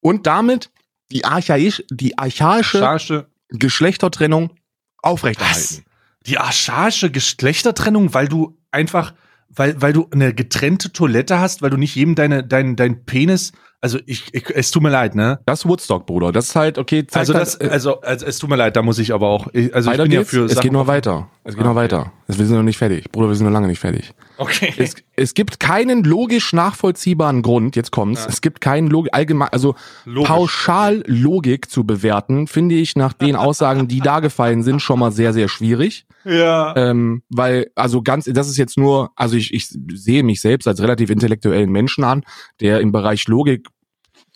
und 0.00 0.26
damit 0.26 0.70
die, 1.10 1.24
archaisch, 1.24 1.82
die 1.90 2.18
archaische 2.18 2.86
Archaische, 2.86 3.26
Geschlechtertrennung 3.48 4.52
aufrechterhalten. 4.98 5.84
die 6.26 6.38
archaische 6.38 7.10
Geschlechtertrennung, 7.10 8.12
weil 8.12 8.28
du 8.28 8.58
einfach, 8.70 9.14
weil, 9.48 9.80
weil 9.80 9.94
du 9.94 10.06
eine 10.10 10.34
getrennte 10.34 10.92
Toilette 10.92 11.38
hast, 11.38 11.62
weil 11.62 11.70
du 11.70 11.78
nicht 11.78 11.94
jedem 11.94 12.14
deine, 12.14 12.44
dein, 12.44 12.76
dein 12.76 13.04
Penis, 13.06 13.52
also 13.80 13.98
ich, 14.06 14.34
ich 14.34 14.44
es 14.54 14.70
tut 14.70 14.82
mir 14.82 14.90
leid, 14.90 15.14
ne? 15.14 15.38
Das 15.46 15.60
ist 15.60 15.68
Woodstock, 15.68 16.04
Bruder. 16.06 16.32
Das 16.32 16.46
ist 16.46 16.56
halt, 16.56 16.78
okay, 16.78 17.06
zeigt 17.06 17.16
Also 17.16 17.34
halt, 17.34 17.42
das, 17.46 17.54
äh, 17.60 17.68
also, 17.70 18.00
also 18.00 18.26
es 18.26 18.38
tut 18.38 18.50
mir 18.50 18.56
leid, 18.56 18.74
da 18.76 18.82
muss 18.82 18.98
ich 18.98 19.12
aber 19.14 19.28
auch, 19.28 19.46
also 19.46 19.60
ich 19.62 19.86
weiter 19.86 20.02
bin 20.02 20.12
ja 20.12 20.24
für 20.24 20.44
es 20.46 20.52
Sachen 20.52 20.62
geht 20.62 20.72
nur 20.72 20.86
weiter. 20.86 21.28
Es 21.44 21.54
geht 21.54 21.60
Ah, 21.62 21.68
nur 21.68 21.72
okay. 21.76 21.80
weiter. 21.84 22.12
Es, 22.26 22.38
wir 22.38 22.46
sind 22.46 22.56
noch 22.56 22.62
nicht 22.64 22.78
fertig. 22.78 23.10
Bruder, 23.12 23.28
wir 23.28 23.34
sind 23.36 23.46
noch 23.46 23.52
lange 23.52 23.68
nicht 23.68 23.78
fertig. 23.78 24.12
Okay. 24.36 24.74
Es, 24.76 24.96
es 25.16 25.34
gibt 25.34 25.60
keinen 25.60 26.04
logisch 26.04 26.52
nachvollziehbaren 26.52 27.42
Grund, 27.42 27.74
jetzt 27.76 27.90
kommt's, 27.92 28.22
Ja. 28.24 28.28
es 28.28 28.40
gibt 28.40 28.60
keinen 28.60 28.88
Logik, 28.88 29.14
allgemein, 29.14 29.48
also 29.50 29.74
Logisch. 30.04 30.28
pauschal 30.28 31.02
Logik 31.06 31.70
zu 31.70 31.84
bewerten, 31.84 32.46
finde 32.46 32.74
ich 32.74 32.96
nach 32.96 33.12
den 33.12 33.36
Aussagen, 33.36 33.88
die 33.88 34.00
da 34.00 34.20
gefallen 34.20 34.62
sind, 34.62 34.80
schon 34.82 34.98
mal 34.98 35.12
sehr, 35.12 35.32
sehr 35.32 35.48
schwierig. 35.48 36.04
Ja. 36.24 36.74
Ähm, 36.76 37.22
weil, 37.30 37.70
also 37.74 38.02
ganz, 38.02 38.26
das 38.26 38.48
ist 38.48 38.58
jetzt 38.58 38.76
nur, 38.76 39.12
also 39.16 39.36
ich, 39.36 39.54
ich 39.54 39.68
sehe 39.94 40.22
mich 40.22 40.40
selbst 40.40 40.66
als 40.68 40.82
relativ 40.82 41.08
intellektuellen 41.10 41.70
Menschen 41.70 42.04
an, 42.04 42.22
der 42.60 42.80
im 42.80 42.92
Bereich 42.92 43.26
Logik 43.28 43.67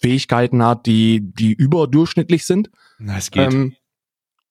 Fähigkeiten 0.03 0.63
hat, 0.63 0.87
die, 0.87 1.21
die 1.23 1.53
überdurchschnittlich 1.53 2.45
sind. 2.45 2.71
Na, 2.99 3.17
es 3.17 3.31
geht. 3.31 3.53
Ähm, 3.53 3.75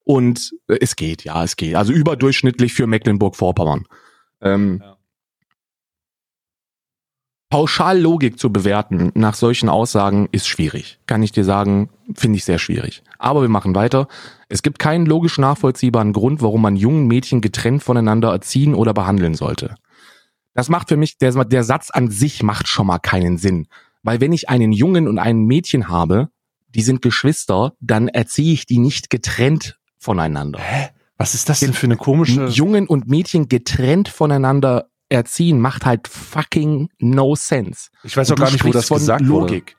und 0.03 0.53
äh, 0.67 0.77
es 0.81 0.95
geht, 0.95 1.23
ja, 1.23 1.43
es 1.43 1.55
geht. 1.55 1.75
Also 1.75 1.93
überdurchschnittlich 1.93 2.73
für 2.73 2.87
Mecklenburg-Vorpommern. 2.87 3.85
Ähm, 4.41 4.79
Ja. 4.81 4.97
Pauschal 7.51 7.99
Logik 7.99 8.39
zu 8.39 8.51
bewerten 8.53 9.11
nach 9.13 9.33
solchen 9.35 9.67
Aussagen 9.67 10.29
ist 10.31 10.47
schwierig. 10.47 10.99
Kann 11.05 11.21
ich 11.21 11.33
dir 11.33 11.43
sagen, 11.43 11.89
finde 12.15 12.37
ich 12.37 12.45
sehr 12.45 12.59
schwierig. 12.59 13.03
Aber 13.19 13.41
wir 13.41 13.49
machen 13.49 13.75
weiter. 13.75 14.07
Es 14.47 14.63
gibt 14.63 14.79
keinen 14.79 15.05
logisch 15.05 15.37
nachvollziehbaren 15.37 16.13
Grund, 16.13 16.41
warum 16.41 16.61
man 16.61 16.77
jungen 16.77 17.07
Mädchen 17.07 17.41
getrennt 17.41 17.83
voneinander 17.83 18.31
erziehen 18.31 18.73
oder 18.73 18.93
behandeln 18.93 19.33
sollte. 19.33 19.75
Das 20.53 20.69
macht 20.69 20.87
für 20.87 20.95
mich, 20.95 21.17
der, 21.17 21.33
der 21.43 21.65
Satz 21.65 21.91
an 21.91 22.09
sich 22.09 22.41
macht 22.41 22.69
schon 22.69 22.87
mal 22.87 22.99
keinen 22.99 23.37
Sinn. 23.37 23.67
Weil 24.03 24.21
wenn 24.21 24.33
ich 24.33 24.49
einen 24.49 24.71
Jungen 24.71 25.07
und 25.07 25.19
ein 25.19 25.45
Mädchen 25.45 25.89
habe, 25.89 26.29
die 26.69 26.81
sind 26.81 27.01
Geschwister, 27.01 27.73
dann 27.79 28.07
erziehe 28.07 28.53
ich 28.53 28.65
die 28.65 28.79
nicht 28.79 29.09
getrennt 29.09 29.77
voneinander. 29.97 30.59
Was 31.17 31.35
ist 31.35 31.49
das 31.49 31.59
denn 31.59 31.73
für 31.73 31.85
eine 31.85 31.97
komische? 31.97 32.45
Jungen 32.47 32.87
und 32.87 33.07
Mädchen 33.07 33.47
getrennt 33.47 34.09
voneinander 34.09 34.87
erziehen 35.09 35.59
macht 35.59 35.85
halt 35.85 36.07
fucking 36.07 36.89
no 36.99 37.35
sense. 37.35 37.89
Ich 38.03 38.15
weiß 38.15 38.31
auch 38.31 38.37
gar 38.37 38.49
nicht, 38.49 38.63
wo 38.63 38.71
das 38.71 38.87
von 38.87 38.97
gesagt 38.97 39.27
wurde. 39.27 39.53
Logik. 39.53 39.75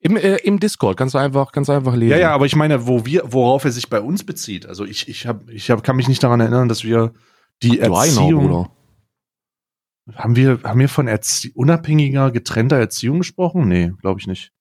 Im, 0.00 0.16
äh, 0.16 0.36
Im 0.36 0.60
Discord 0.60 0.96
kannst 0.96 1.14
du 1.14 1.18
einfach, 1.18 1.50
kannst 1.50 1.68
du 1.68 1.72
einfach 1.72 1.96
lesen. 1.96 2.12
Ja, 2.12 2.18
ja, 2.18 2.30
aber 2.30 2.46
ich 2.46 2.54
meine, 2.54 2.86
wo 2.86 3.04
wir, 3.04 3.24
worauf 3.26 3.64
er 3.64 3.72
sich 3.72 3.90
bei 3.90 4.00
uns 4.00 4.24
bezieht. 4.24 4.64
Also 4.64 4.84
ich, 4.84 5.08
ich 5.08 5.26
hab, 5.26 5.50
ich 5.50 5.70
hab, 5.70 5.82
kann 5.82 5.96
mich 5.96 6.06
nicht 6.06 6.22
daran 6.22 6.38
erinnern, 6.38 6.68
dass 6.68 6.84
wir 6.84 7.12
die 7.64 7.82
Einer, 7.82 7.96
Erziehung, 7.96 8.46
Bruder. 8.46 8.70
Haben 10.14 10.36
wir, 10.36 10.60
haben 10.64 10.80
wir 10.80 10.88
von 10.88 11.06
Erzie 11.08 11.52
unabhängiger, 11.54 12.30
getrennter 12.30 12.76
Erziehung 12.76 13.18
gesprochen? 13.18 13.68
Nee, 13.68 13.92
glaube 14.00 14.20
ich 14.20 14.26
nicht. 14.26 14.52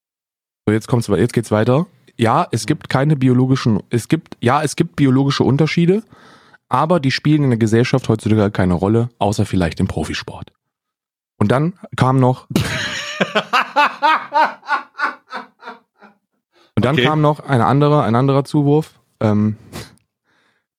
So, 0.66 0.74
jetzt 0.74 0.88
kommt's, 0.88 1.08
jetzt 1.08 1.34
geht's 1.34 1.52
weiter. 1.52 1.88
Ja, 2.18 2.48
es 2.52 2.66
gibt 2.66 2.90
keine 2.90 3.16
biologischen, 3.16 3.82
es 3.90 4.08
gibt, 4.08 4.38
ja, 4.42 4.64
es 4.64 4.76
gibt 4.76 4.96
biologische 4.96 5.44
Unterschiede, 5.44 6.04
aber 6.68 7.00
die 7.00 7.12
spielen 7.12 7.44
in 7.44 7.52
der 7.52 7.60
Gesellschaft 7.60 8.10
heutzutage 8.10 8.52
keine 8.52 8.74
Rolle, 8.74 9.10
außer 9.20 9.46
vielleicht 9.46 9.80
im 9.80 9.88
Profisport. 9.88 10.52
Und 11.38 11.52
dann 11.52 11.74
kam 11.96 12.20
noch, 12.20 12.48
und 16.76 16.86
dann 16.86 16.96
Okay. 16.96 17.06
kam 17.06 17.22
noch 17.22 17.40
ein 17.42 17.62
anderer, 17.62 18.04
ein 18.04 18.16
anderer 18.16 18.44
Zuwurf, 18.44 19.00
ähm, 19.20 19.56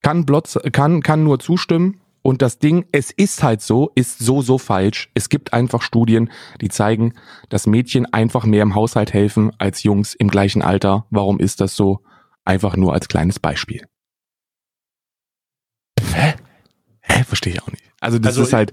kann 0.03 0.27
Blotz, 0.27 0.59
kann, 0.73 1.03
kann 1.03 1.25
nur 1.25 1.39
zustimmen. 1.39 2.01
Und 2.23 2.43
das 2.43 2.59
Ding, 2.59 2.87
es 2.93 3.11
ist 3.11 3.43
halt 3.43 3.63
so, 3.63 3.91
ist 3.95 4.19
so, 4.19 4.43
so 4.43 4.59
falsch. 4.59 5.11
Es 5.15 5.29
gibt 5.29 5.53
einfach 5.53 5.83
Studien, 5.83 6.31
die 6.61 6.69
zeigen, 6.69 7.15
dass 7.49 7.67
Mädchen 7.67 8.07
einfach 8.13 8.45
mehr 8.45 8.63
im 8.63 8.75
Haushalt 8.75 9.13
helfen 9.13 9.53
als 9.59 9.83
Jungs 9.83 10.15
im 10.15 10.29
gleichen 10.29 10.61
Alter. 10.63 11.07
Warum 11.11 11.39
ist 11.39 11.61
das 11.61 11.75
so? 11.77 12.01
Einfach 12.45 12.77
nur 12.77 12.93
als 12.93 13.09
kleines 13.09 13.39
Beispiel. 13.39 13.85
Hä? 16.13 16.35
Hä? 17.01 17.25
Verstehe 17.25 17.55
ich 17.55 17.63
auch 17.63 17.71
nicht. 17.71 17.85
Also 18.01 18.19
das 18.19 18.29
Also 18.31 18.43
ist 18.43 18.53
halt, 18.53 18.73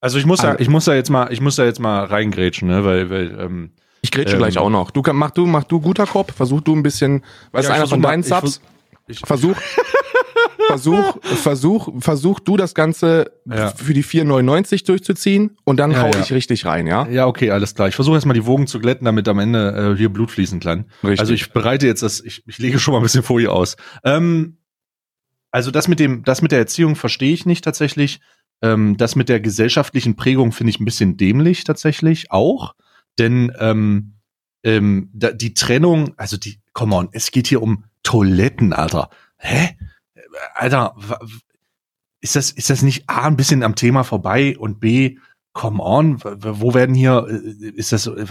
Also 0.00 0.18
ich 0.18 0.26
muss 0.26 0.40
da, 0.40 0.48
Also- 0.50 0.60
ich 0.60 0.68
muss 0.68 0.84
da 0.84 0.94
jetzt 0.94 1.10
mal, 1.10 1.32
ich 1.32 1.40
muss 1.40 1.56
da 1.56 1.64
jetzt 1.64 1.80
mal 1.80 2.04
reingrätschen, 2.04 2.68
ne, 2.68 2.84
weil, 2.84 3.10
weil, 3.10 3.38
ähm, 3.40 3.72
ich 4.02 4.10
grätsche 4.12 4.34
ähm, 4.34 4.38
gleich 4.38 4.58
auch 4.58 4.70
noch. 4.70 4.90
Du 4.90 5.02
mach 5.12 5.30
du, 5.30 5.46
mach 5.46 5.64
du 5.64 5.80
guter 5.80 6.06
Kopf, 6.06 6.34
versuch 6.34 6.60
du 6.60 6.76
ein 6.76 6.82
bisschen, 6.82 7.24
weißt 7.52 7.68
Ja, 7.68 7.74
einer 7.74 7.88
von 7.88 8.00
mal- 8.00 8.10
deinen 8.10 8.20
ich 8.20 8.26
Subs, 8.28 8.60
ich, 9.08 9.20
versuch, 9.20 9.56
versuch, 10.66 11.16
versuch, 11.22 11.88
versuch 12.00 12.40
du 12.40 12.56
das 12.56 12.74
Ganze 12.74 13.32
Ja. 13.44 13.70
für 13.70 13.94
die 13.94 14.04
4,99 14.04 14.84
durchzuziehen 14.86 15.56
und 15.64 15.78
dann 15.78 15.90
Ja, 15.92 16.02
hau 16.02 16.10
ja. 16.10 16.20
ich 16.20 16.32
richtig 16.32 16.64
rein, 16.66 16.86
ja? 16.86 17.06
ja, 17.08 17.26
okay, 17.26 17.50
alles 17.50 17.74
klar. 17.74 17.88
Ich 17.88 17.94
versuche 17.94 18.16
erstmal 18.16 18.34
die 18.34 18.46
Wogen 18.46 18.66
zu 18.66 18.78
glätten, 18.80 19.04
damit 19.04 19.26
am 19.28 19.38
Ende 19.38 19.92
äh, 19.94 19.96
hier 19.96 20.08
Blut 20.08 20.30
fließen 20.30 20.60
kann. 20.60 20.86
Richtig. 21.02 21.20
Also 21.20 21.32
ich 21.32 21.52
bereite 21.52 21.86
jetzt 21.86 22.02
das, 22.02 22.20
ich, 22.20 22.42
ich 22.46 22.58
lege 22.58 22.78
schon 22.78 22.92
mal 22.92 22.98
ein 23.00 23.02
bisschen 23.02 23.22
Folie 23.22 23.50
aus. 23.50 23.76
Ähm, 24.04 24.58
also 25.50 25.70
das 25.70 25.88
mit 25.88 26.00
dem, 26.00 26.22
das 26.24 26.42
mit 26.42 26.52
der 26.52 26.58
Erziehung 26.58 26.96
verstehe 26.96 27.32
ich 27.32 27.46
nicht 27.46 27.64
tatsächlich. 27.64 28.20
Ähm, 28.62 28.96
das 28.96 29.16
mit 29.16 29.28
der 29.28 29.40
gesellschaftlichen 29.40 30.16
Prägung 30.16 30.52
finde 30.52 30.70
ich 30.70 30.80
ein 30.80 30.84
bisschen 30.84 31.16
dämlich 31.16 31.64
tatsächlich 31.64 32.30
auch. 32.30 32.74
Denn 33.18 33.52
ähm, 33.58 34.14
ähm, 34.64 35.10
da, 35.14 35.30
die 35.32 35.54
Trennung, 35.54 36.14
also 36.16 36.36
die, 36.36 36.60
come 36.72 36.94
on, 36.96 37.08
es 37.12 37.30
geht 37.30 37.46
hier 37.46 37.62
um 37.62 37.84
Toiletten, 38.02 38.72
Alter. 38.72 39.10
Hä? 39.38 39.76
Alter, 40.54 40.94
ist 42.20 42.36
das, 42.36 42.50
ist 42.50 42.70
das 42.70 42.82
nicht 42.82 43.08
A, 43.08 43.26
ein 43.26 43.36
bisschen 43.36 43.62
am 43.62 43.74
Thema 43.74 44.02
vorbei 44.02 44.56
und 44.58 44.80
B, 44.80 45.18
come 45.52 45.82
on, 45.82 46.20
wo 46.22 46.74
werden 46.74 46.94
hier, 46.94 47.26
äh, 47.28 47.68
ist 47.70 47.92
das, 47.92 48.06
äh, 48.06 48.26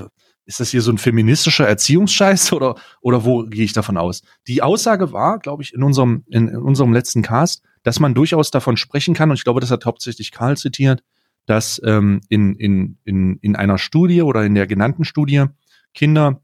ist 0.45 0.59
das 0.59 0.69
hier 0.69 0.81
so 0.81 0.91
ein 0.91 0.97
feministischer 0.97 1.67
Erziehungsscheiß 1.67 2.53
oder, 2.53 2.75
oder 3.01 3.25
wo 3.25 3.43
gehe 3.43 3.65
ich 3.65 3.73
davon 3.73 3.97
aus? 3.97 4.21
Die 4.47 4.61
Aussage 4.61 5.11
war, 5.11 5.39
glaube 5.39 5.63
ich, 5.63 5.73
in 5.73 5.81
unserem, 5.81 6.23
in, 6.29 6.47
in 6.47 6.57
unserem 6.57 6.93
letzten 6.93 7.21
Cast, 7.21 7.63
dass 7.83 7.99
man 7.99 8.13
durchaus 8.13 8.51
davon 8.51 8.77
sprechen 8.77 9.13
kann, 9.13 9.29
und 9.29 9.37
ich 9.37 9.43
glaube, 9.43 9.59
das 9.59 9.71
hat 9.71 9.85
hauptsächlich 9.85 10.31
Karl 10.31 10.57
zitiert, 10.57 11.03
dass 11.45 11.81
ähm, 11.83 12.21
in, 12.29 12.55
in, 12.55 12.97
in, 13.05 13.37
in 13.41 13.55
einer 13.55 13.77
Studie 13.77 14.21
oder 14.21 14.43
in 14.43 14.55
der 14.55 14.67
genannten 14.67 15.03
Studie 15.03 15.45
Kinder 15.93 16.41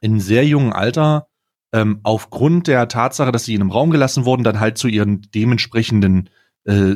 in 0.00 0.20
sehr 0.20 0.44
jungen 0.44 0.72
Alter 0.72 1.28
ähm, 1.74 1.98
aufgrund 2.04 2.68
der 2.68 2.86
Tatsache, 2.86 3.32
dass 3.32 3.44
sie 3.44 3.54
in 3.54 3.60
einem 3.60 3.72
Raum 3.72 3.90
gelassen 3.90 4.24
wurden, 4.24 4.44
dann 4.44 4.60
halt 4.60 4.78
zu 4.78 4.86
ihren 4.86 5.22
dementsprechenden 5.34 6.30
äh, 6.64 6.94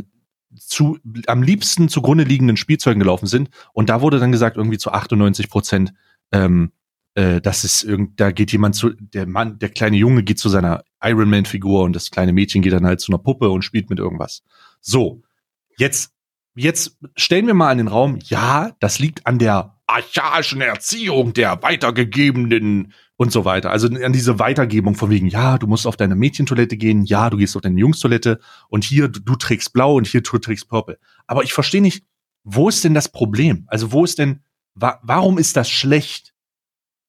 zu, 0.56 0.98
am 1.26 1.42
liebsten 1.42 1.88
zugrunde 1.88 2.22
liegenden 2.22 2.56
Spielzeugen 2.56 3.00
gelaufen 3.00 3.26
sind. 3.26 3.50
Und 3.72 3.90
da 3.90 4.00
wurde 4.00 4.20
dann 4.20 4.30
gesagt, 4.30 4.56
irgendwie 4.56 4.78
zu 4.78 4.92
98 4.92 5.50
Prozent, 5.50 5.94
ähm, 6.30 6.70
äh, 7.14 7.40
das 7.40 7.64
ist 7.64 7.82
irgend, 7.82 8.20
da 8.20 8.30
geht 8.30 8.52
jemand 8.52 8.76
zu, 8.76 8.90
der 8.90 9.26
Mann, 9.26 9.58
der 9.58 9.70
kleine 9.70 9.96
Junge 9.96 10.22
geht 10.22 10.38
zu 10.38 10.48
seiner 10.48 10.84
Iron 11.02 11.28
Man 11.28 11.44
Figur 11.44 11.82
und 11.82 11.96
das 11.96 12.12
kleine 12.12 12.32
Mädchen 12.32 12.62
geht 12.62 12.72
dann 12.72 12.86
halt 12.86 13.00
zu 13.00 13.10
einer 13.10 13.18
Puppe 13.18 13.50
und 13.50 13.62
spielt 13.62 13.90
mit 13.90 13.98
irgendwas. 13.98 14.44
So, 14.80 15.22
jetzt, 15.76 16.12
jetzt 16.54 16.96
stellen 17.16 17.48
wir 17.48 17.54
mal 17.54 17.72
in 17.72 17.78
den 17.78 17.88
Raum, 17.88 18.20
ja, 18.22 18.76
das 18.78 19.00
liegt 19.00 19.26
an 19.26 19.40
der 19.40 19.76
archaischen 19.88 20.60
Erziehung 20.60 21.32
der 21.32 21.62
weitergegebenen 21.64 22.92
und 23.18 23.32
so 23.32 23.44
weiter. 23.44 23.70
Also 23.70 23.88
an 23.88 24.12
diese 24.12 24.38
Weitergebung 24.38 24.94
von 24.94 25.10
wegen, 25.10 25.26
ja, 25.26 25.58
du 25.58 25.66
musst 25.66 25.86
auf 25.88 25.96
deine 25.96 26.14
Mädchentoilette 26.14 26.76
gehen, 26.76 27.04
ja, 27.04 27.28
du 27.28 27.36
gehst 27.36 27.56
auf 27.56 27.62
deine 27.62 27.78
Jungstoilette 27.78 28.38
und 28.68 28.84
hier, 28.84 29.08
du, 29.08 29.20
du 29.20 29.34
trägst 29.34 29.72
blau 29.72 29.96
und 29.96 30.06
hier, 30.06 30.22
du 30.22 30.38
trägst 30.38 30.68
purple. 30.68 30.98
Aber 31.26 31.42
ich 31.42 31.52
verstehe 31.52 31.82
nicht, 31.82 32.04
wo 32.44 32.68
ist 32.68 32.84
denn 32.84 32.94
das 32.94 33.08
Problem? 33.10 33.64
Also 33.66 33.90
wo 33.92 34.04
ist 34.04 34.18
denn, 34.20 34.40
wa 34.74 35.00
warum 35.02 35.36
ist 35.36 35.56
das 35.56 35.68
schlecht? 35.68 36.32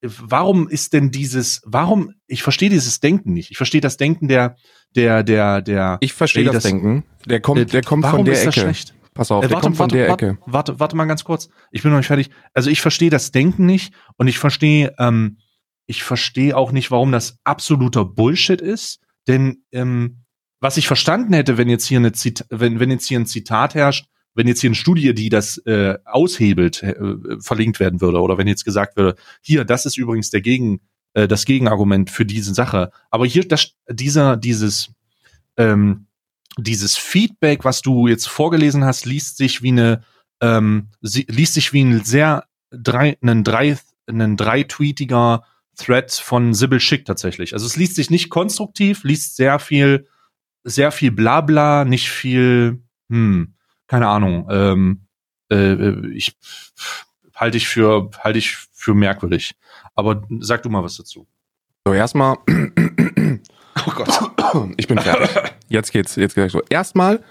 Warum 0.01 0.67
ist 0.67 0.93
denn 0.93 1.11
dieses, 1.11 1.61
warum, 1.65 2.13
ich 2.25 2.41
verstehe 2.41 2.69
dieses 2.71 2.99
Denken 3.01 3.33
nicht. 3.33 3.51
Ich 3.51 3.57
verstehe 3.57 3.81
das 3.81 3.97
Denken 3.97 4.27
der, 4.27 4.55
der, 4.95 5.23
der, 5.23 5.61
der, 5.61 5.97
Ich 6.01 6.13
verstehe 6.13 6.45
das, 6.45 6.55
das- 6.55 6.63
Denken. 6.63 7.03
Der 7.27 7.39
kommt, 7.39 7.59
äh, 7.59 7.65
der 7.65 7.83
kommt 7.83 8.05
von 8.05 8.25
der 8.25 8.33
ist 8.33 8.45
das 8.47 8.55
Ecke. 8.57 8.65
schlecht? 8.65 8.95
Pass 9.13 9.29
auf, 9.29 9.43
Äh, 9.43 9.49
der 9.49 9.59
kommt 9.59 9.77
von 9.77 9.89
der 9.89 10.07
warte, 10.07 10.25
Ecke. 10.29 10.37
Warte, 10.47 10.79
warte 10.79 10.95
mal 10.95 11.05
ganz 11.05 11.23
kurz. 11.23 11.49
Ich 11.71 11.83
bin 11.83 11.91
noch 11.91 11.97
nicht 11.99 12.07
fertig. 12.07 12.31
Also 12.55 12.71
ich 12.71 12.81
verstehe 12.81 13.09
das 13.11 13.31
Denken 13.31 13.65
nicht 13.67 13.93
und 14.17 14.27
ich 14.27 14.39
verstehe, 14.39 14.95
ähm, 14.97 15.37
ich 15.89 16.03
verstehe 16.03 16.55
auch 16.55 16.71
nicht, 16.71 16.91
warum 16.91 17.11
das 17.11 17.39
absoluter 17.43 18.05
Bullshit 18.05 18.61
ist. 18.61 18.99
Denn 19.27 19.63
ähm, 19.71 20.23
was 20.59 20.77
ich 20.77 20.85
verstanden 20.87 21.33
hätte, 21.33 21.57
wenn 21.57 21.67
jetzt 21.67 21.87
hier 21.87 21.97
eine 21.97 22.11
Zit 22.11 22.45
wenn, 22.51 22.79
wenn 22.79 22.91
jetzt 22.91 23.07
hier 23.07 23.19
ein 23.19 23.25
Zitat 23.25 23.73
herrscht, 23.73 24.07
wenn 24.35 24.47
jetzt 24.47 24.61
hier 24.61 24.69
eine 24.69 24.75
Studie, 24.75 25.15
die 25.15 25.29
das 25.29 25.57
äh, 25.65 25.97
aushebelt, 26.05 26.83
äh, 26.83 26.95
verlinkt 27.41 27.79
werden 27.79 28.01
würde, 28.01 28.21
oder 28.21 28.37
wenn 28.37 28.47
jetzt 28.47 28.65
gesagt 28.65 28.97
würde, 28.97 29.15
hier, 29.41 29.65
das 29.65 29.87
ist 29.87 29.97
übrigens 29.97 30.29
der 30.29 30.41
Gegen, 30.41 30.81
äh, 31.13 31.27
das 31.27 31.45
Gegenargument 31.45 32.11
für 32.11 32.25
diese 32.25 32.53
Sache. 32.53 32.91
Aber 33.09 33.25
hier, 33.25 33.47
das, 33.47 33.71
dieser, 33.89 34.37
dieses, 34.37 34.91
ähm, 35.57 36.05
dieses 36.59 36.97
Feedback, 36.97 37.65
was 37.65 37.81
du 37.81 38.05
jetzt 38.05 38.29
vorgelesen 38.29 38.85
hast, 38.85 39.07
liest 39.07 39.37
sich 39.37 39.63
wie 39.63 39.69
eine, 39.69 40.03
ähm, 40.39 40.89
liest 41.01 41.55
sich 41.55 41.73
wie 41.73 41.83
ein 41.83 42.03
sehr 42.03 42.45
drei, 42.69 43.17
einen 43.21 43.43
drei, 43.43 43.79
einen 44.05 44.37
dreitweetiger 44.37 45.45
Thread 45.79 46.11
von 46.11 46.53
Sybil 46.53 46.79
Schick 46.79 47.05
tatsächlich. 47.05 47.53
Also 47.53 47.65
es 47.65 47.75
liest 47.75 47.95
sich 47.95 48.09
nicht 48.09 48.29
konstruktiv, 48.29 49.03
liest 49.03 49.35
sehr 49.35 49.59
viel, 49.59 50.07
sehr 50.63 50.91
viel 50.91 51.11
Blabla, 51.11 51.85
nicht 51.85 52.09
viel, 52.09 52.81
hm, 53.09 53.55
keine 53.87 54.07
Ahnung. 54.07 54.47
Ähm, 54.51 55.07
äh, 55.51 56.07
ich 56.11 56.37
halte 57.35 57.57
ich 57.57 57.67
für 57.67 58.11
halte 58.19 58.39
ich 58.39 58.55
für 58.55 58.93
merkwürdig. 58.93 59.55
Aber 59.95 60.21
sag 60.39 60.63
du 60.63 60.69
mal 60.69 60.83
was 60.83 60.97
dazu. 60.97 61.27
So, 61.85 61.93
erstmal, 61.93 62.37
Oh 63.87 63.91
Gott. 63.95 64.73
ich 64.77 64.87
bin 64.87 64.99
fertig. 64.99 65.29
Jetzt 65.69 65.91
geht's, 65.91 66.15
jetzt 66.15 66.35
geht's 66.35 66.53
so. 66.53 66.61
Erstmal, 66.69 67.23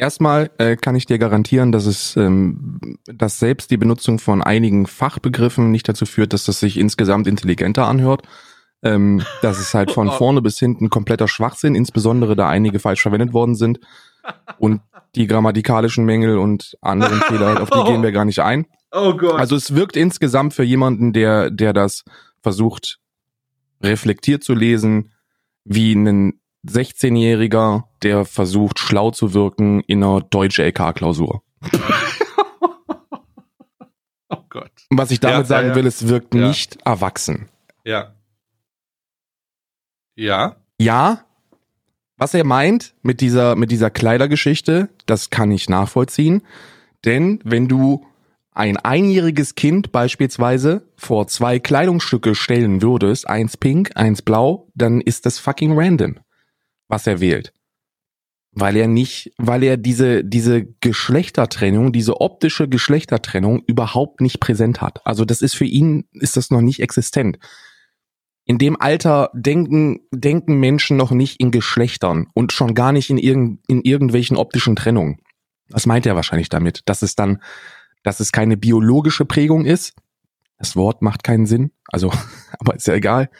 erstmal 0.00 0.50
äh, 0.58 0.76
kann 0.76 0.96
ich 0.96 1.06
dir 1.06 1.18
garantieren, 1.18 1.70
dass 1.70 1.86
es, 1.86 2.16
ähm, 2.16 2.98
dass 3.04 3.38
selbst 3.38 3.70
die 3.70 3.76
Benutzung 3.76 4.18
von 4.18 4.42
einigen 4.42 4.86
Fachbegriffen 4.86 5.70
nicht 5.70 5.88
dazu 5.88 6.06
führt, 6.06 6.32
dass 6.32 6.44
das 6.44 6.58
sich 6.58 6.78
insgesamt 6.78 7.26
intelligenter 7.26 7.86
anhört. 7.86 8.22
Ähm, 8.82 9.22
dass 9.42 9.58
es 9.58 9.74
halt 9.74 9.90
von 9.90 10.10
vorne 10.18 10.40
bis 10.40 10.58
hinten 10.58 10.88
kompletter 10.88 11.28
Schwachsinn, 11.28 11.74
insbesondere 11.74 12.34
da 12.34 12.48
einige 12.48 12.78
falsch 12.78 13.02
verwendet 13.02 13.34
worden 13.34 13.54
sind. 13.54 13.78
Und 14.58 14.80
die 15.14 15.26
grammatikalischen 15.26 16.06
Mängel 16.06 16.38
und 16.38 16.78
anderen 16.80 17.20
Fehler, 17.28 17.60
auf 17.60 17.68
die 17.68 17.84
gehen 17.84 18.02
wir 18.02 18.12
gar 18.12 18.24
nicht 18.24 18.40
ein. 18.40 18.66
Oh 18.90 19.14
Gott. 19.14 19.38
Also 19.38 19.54
es 19.54 19.74
wirkt 19.74 19.96
insgesamt 19.96 20.54
für 20.54 20.64
jemanden, 20.64 21.12
der, 21.12 21.50
der 21.50 21.74
das 21.74 22.04
versucht, 22.42 22.98
reflektiert 23.82 24.42
zu 24.42 24.54
lesen, 24.54 25.12
wie 25.64 25.92
ein 25.92 26.39
16-Jähriger, 26.66 27.84
der 28.02 28.24
versucht, 28.24 28.78
schlau 28.78 29.10
zu 29.10 29.34
wirken 29.34 29.80
in 29.86 30.02
einer 30.02 30.20
deutsche 30.20 30.62
LK-Klausur. 30.64 31.42
oh 34.28 34.36
Gott. 34.48 34.70
Und 34.90 34.98
was 34.98 35.10
ich 35.10 35.20
damit 35.20 35.38
ja, 35.38 35.44
sagen 35.44 35.68
ja. 35.68 35.74
will, 35.74 35.86
es 35.86 36.08
wirkt 36.08 36.34
Ja. 36.34 36.48
nicht 36.48 36.78
erwachsen. 36.84 37.48
Ja. 37.84 38.14
Ja. 40.16 40.56
Ja, 40.78 41.24
was 42.20 42.34
er 42.34 42.44
meint 42.44 42.94
mit 43.02 43.22
dieser, 43.22 43.56
mit 43.56 43.70
dieser 43.70 43.88
Kleidergeschichte, 43.88 44.90
das 45.06 45.30
kann 45.30 45.50
ich 45.50 45.70
nachvollziehen. 45.70 46.42
Denn 47.06 47.40
wenn 47.44 47.66
du 47.66 48.04
ein 48.52 48.76
einjähriges 48.76 49.54
Kind 49.54 49.90
beispielsweise 49.92 50.86
vor 50.96 51.28
zwei 51.28 51.58
Kleidungsstücke 51.58 52.34
stellen 52.34 52.82
würdest, 52.82 53.26
eins 53.26 53.56
pink, 53.56 53.92
eins 53.94 54.20
blau, 54.20 54.68
dann 54.74 55.00
ist 55.00 55.24
das 55.24 55.38
fucking 55.38 55.72
random, 55.78 56.16
was 56.90 57.06
er 57.06 57.20
wählt. 57.20 57.52
weil 58.52 58.76
er 58.76 58.88
nicht, 58.88 59.32
weil 59.38 59.62
er 59.62 59.76
diese, 59.76 60.24
diese 60.24 60.64
Geschlechtertrennung, 60.80 61.92
diese 61.92 62.20
optische 62.20 62.68
Geschlechtertrennung 62.68 63.62
überhaupt 63.66 64.20
nicht 64.20 64.40
präsent 64.40 64.80
hat. 64.80 65.06
Also 65.06 65.24
das 65.24 65.40
ist 65.40 65.54
für 65.54 65.64
ihn, 65.64 66.08
ist 66.14 66.36
das 66.36 66.50
noch 66.50 66.60
nicht 66.60 66.80
existent. 66.80 67.38
In 68.44 68.58
dem 68.58 68.80
Alter 68.80 69.30
denken, 69.34 70.00
denken 70.10 70.58
Menschen 70.58 70.96
noch 70.96 71.12
nicht 71.12 71.38
in 71.38 71.52
Geschlechtern 71.52 72.26
und 72.34 72.52
schon 72.52 72.74
gar 72.74 72.90
nicht 72.90 73.08
in, 73.08 73.18
irgend, 73.18 73.60
in 73.68 73.82
irgendwelchen 73.82 74.36
optischen 74.36 74.74
Trennungen. 74.74 75.20
Was 75.68 75.86
meint 75.86 76.04
er 76.04 76.16
wahrscheinlich 76.16 76.48
damit? 76.48 76.82
Dass 76.86 77.02
es 77.02 77.14
dann, 77.14 77.40
dass 78.02 78.18
es 78.18 78.32
keine 78.32 78.56
biologische 78.56 79.26
Prägung 79.26 79.64
ist. 79.64 79.94
Das 80.58 80.74
Wort 80.74 81.02
macht 81.02 81.22
keinen 81.22 81.46
Sinn. 81.46 81.70
Also, 81.86 82.12
aber 82.58 82.74
ist 82.74 82.88
ja 82.88 82.94
egal 82.94 83.30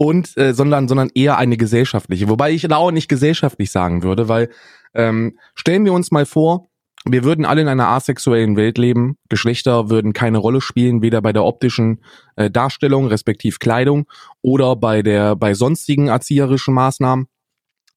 und 0.00 0.34
äh, 0.38 0.54
sondern 0.54 0.88
sondern 0.88 1.10
eher 1.14 1.36
eine 1.36 1.58
gesellschaftliche. 1.58 2.30
Wobei 2.30 2.52
ich 2.52 2.62
da 2.62 2.76
auch 2.76 2.90
nicht 2.90 3.08
gesellschaftlich 3.08 3.70
sagen 3.70 4.02
würde, 4.02 4.28
weil 4.28 4.48
ähm, 4.94 5.38
stellen 5.54 5.84
wir 5.84 5.92
uns 5.92 6.10
mal 6.10 6.24
vor, 6.24 6.70
wir 7.04 7.22
würden 7.22 7.44
alle 7.44 7.60
in 7.60 7.68
einer 7.68 7.88
asexuellen 7.88 8.56
Welt 8.56 8.78
leben. 8.78 9.18
Geschlechter 9.28 9.90
würden 9.90 10.14
keine 10.14 10.38
Rolle 10.38 10.62
spielen, 10.62 11.02
weder 11.02 11.20
bei 11.20 11.34
der 11.34 11.44
optischen 11.44 12.02
äh, 12.36 12.50
Darstellung, 12.50 13.08
respektiv 13.08 13.58
Kleidung, 13.58 14.06
oder 14.40 14.74
bei 14.74 15.02
der 15.02 15.36
bei 15.36 15.52
sonstigen 15.52 16.08
erzieherischen 16.08 16.72
Maßnahmen 16.72 17.26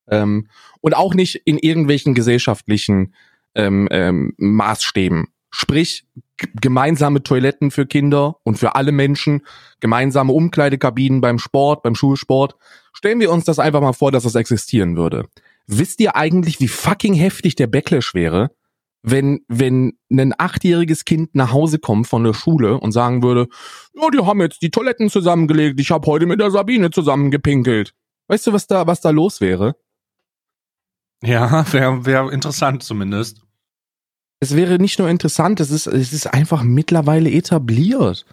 ähm, 0.10 0.50
und 0.82 0.98
auch 0.98 1.14
nicht 1.14 1.36
in 1.46 1.58
irgendwelchen 1.58 2.16
gesellschaftlichen 2.16 3.16
ähm, 3.56 3.88
ähm, 3.92 4.34
Maßstäben. 4.38 5.28
Sprich, 5.56 6.08
gemeinsame 6.38 7.22
Toiletten 7.22 7.70
für 7.70 7.86
Kinder 7.86 8.38
und 8.44 8.58
für 8.58 8.74
alle 8.74 8.92
Menschen, 8.92 9.44
gemeinsame 9.82 10.34
Umkleidekabinen 10.34 11.22
beim 11.22 11.38
Sport, 11.38 11.84
beim 11.84 11.94
Schulsport. 11.94 12.56
Stellen 12.92 13.20
wir 13.20 13.32
uns 13.32 13.46
das 13.46 13.60
einfach 13.60 13.80
mal 13.80 13.94
vor, 13.94 14.12
dass 14.12 14.24
das 14.24 14.34
existieren 14.34 14.98
würde. 14.98 15.28
Wisst 15.68 16.00
ihr 16.00 16.16
eigentlich, 16.16 16.60
wie 16.60 16.68
fucking 16.68 17.14
heftig 17.14 17.54
der 17.54 17.68
Backlash 17.68 18.16
wäre, 18.16 18.50
wenn, 19.04 19.46
wenn 19.48 19.94
ein 20.10 20.34
achtjähriges 20.36 21.06
Kind 21.06 21.36
nach 21.36 21.52
Hause 21.52 21.78
kommt 21.78 22.08
von 22.08 22.24
der 22.24 22.34
Schule 22.34 22.80
und 22.80 22.92
sagen 22.92 23.22
würde, 23.22 23.48
ja, 23.94 24.10
die 24.10 24.26
haben 24.26 24.42
jetzt 24.42 24.64
die 24.64 24.72
Toiletten 24.72 25.12
zusammengelegt, 25.12 25.80
ich 25.80 25.92
habe 25.92 26.08
heute 26.08 26.26
mit 26.26 26.40
der 26.40 26.50
Sabine 26.50 26.90
zusammengepinkelt. 26.90 27.94
Weißt 28.28 28.48
du, 28.48 28.54
was 28.54 28.66
da, 28.66 28.88
was 28.88 29.02
da 29.02 29.12
los 29.12 29.40
wäre? 29.40 29.76
Ja, 31.22 31.64
wäre 31.72 32.08
wär 32.08 32.32
interessant 32.32 32.82
zumindest 32.82 33.43
es 34.44 34.56
wäre 34.58 34.78
nicht 34.78 35.00
nur 35.00 35.10
interessant, 35.10 35.62
es 35.62 35.72
ist, 35.72 35.88
es 35.88 36.12
ist 36.12 36.28
einfach 36.28 36.64
mittlerweile 36.64 37.32
etabliert. 37.32 38.26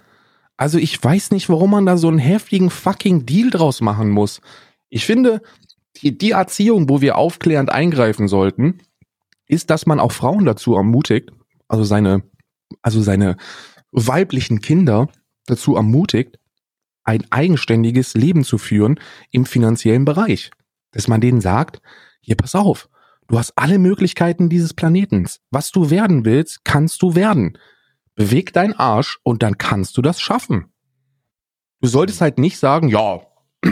Also 0.56 0.76
ich 0.76 1.02
weiß 1.02 1.30
nicht, 1.30 1.48
warum 1.48 1.70
man 1.70 1.86
da 1.86 1.96
so 1.96 2.08
einen 2.08 2.18
heftigen 2.18 2.68
fucking 2.68 3.26
Deal 3.26 3.50
draus 3.50 3.80
machen 3.80 4.10
muss. 4.10 4.40
Ich 4.88 5.06
finde, 5.06 5.40
die, 5.96 6.18
die 6.18 6.32
Erziehung, 6.32 6.88
wo 6.88 7.00
wir 7.00 7.16
aufklärend 7.16 7.70
eingreifen 7.70 8.26
sollten, 8.26 8.80
ist, 9.46 9.70
dass 9.70 9.86
man 9.86 10.00
auch 10.00 10.10
Frauen 10.10 10.44
dazu 10.44 10.74
ermutigt, 10.74 11.30
also 11.68 11.84
seine, 11.84 12.24
also 12.82 13.00
seine 13.00 13.36
weiblichen 13.92 14.60
Kinder 14.60 15.08
dazu 15.46 15.76
ermutigt, 15.76 16.40
ein 17.04 17.24
eigenständiges 17.30 18.14
Leben 18.14 18.42
zu 18.42 18.58
führen 18.58 18.98
im 19.30 19.46
finanziellen 19.46 20.04
Bereich. 20.04 20.50
Dass 20.90 21.06
man 21.06 21.20
denen 21.20 21.40
sagt, 21.40 21.80
hier 22.20 22.36
pass 22.36 22.56
auf, 22.56 22.88
Du 23.30 23.38
hast 23.38 23.52
alle 23.54 23.78
Möglichkeiten 23.78 24.48
dieses 24.48 24.74
Planetens. 24.74 25.40
Was 25.52 25.70
du 25.70 25.88
werden 25.88 26.24
willst, 26.24 26.64
kannst 26.64 27.00
du 27.00 27.14
werden. 27.14 27.56
Beweg 28.16 28.52
deinen 28.52 28.72
Arsch 28.72 29.20
und 29.22 29.44
dann 29.44 29.56
kannst 29.56 29.96
du 29.96 30.02
das 30.02 30.20
schaffen. 30.20 30.72
Du 31.80 31.86
solltest 31.86 32.20
halt 32.20 32.38
nicht 32.38 32.58
sagen, 32.58 32.88
ja, 32.88 33.20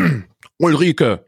Ulrike, 0.59 1.26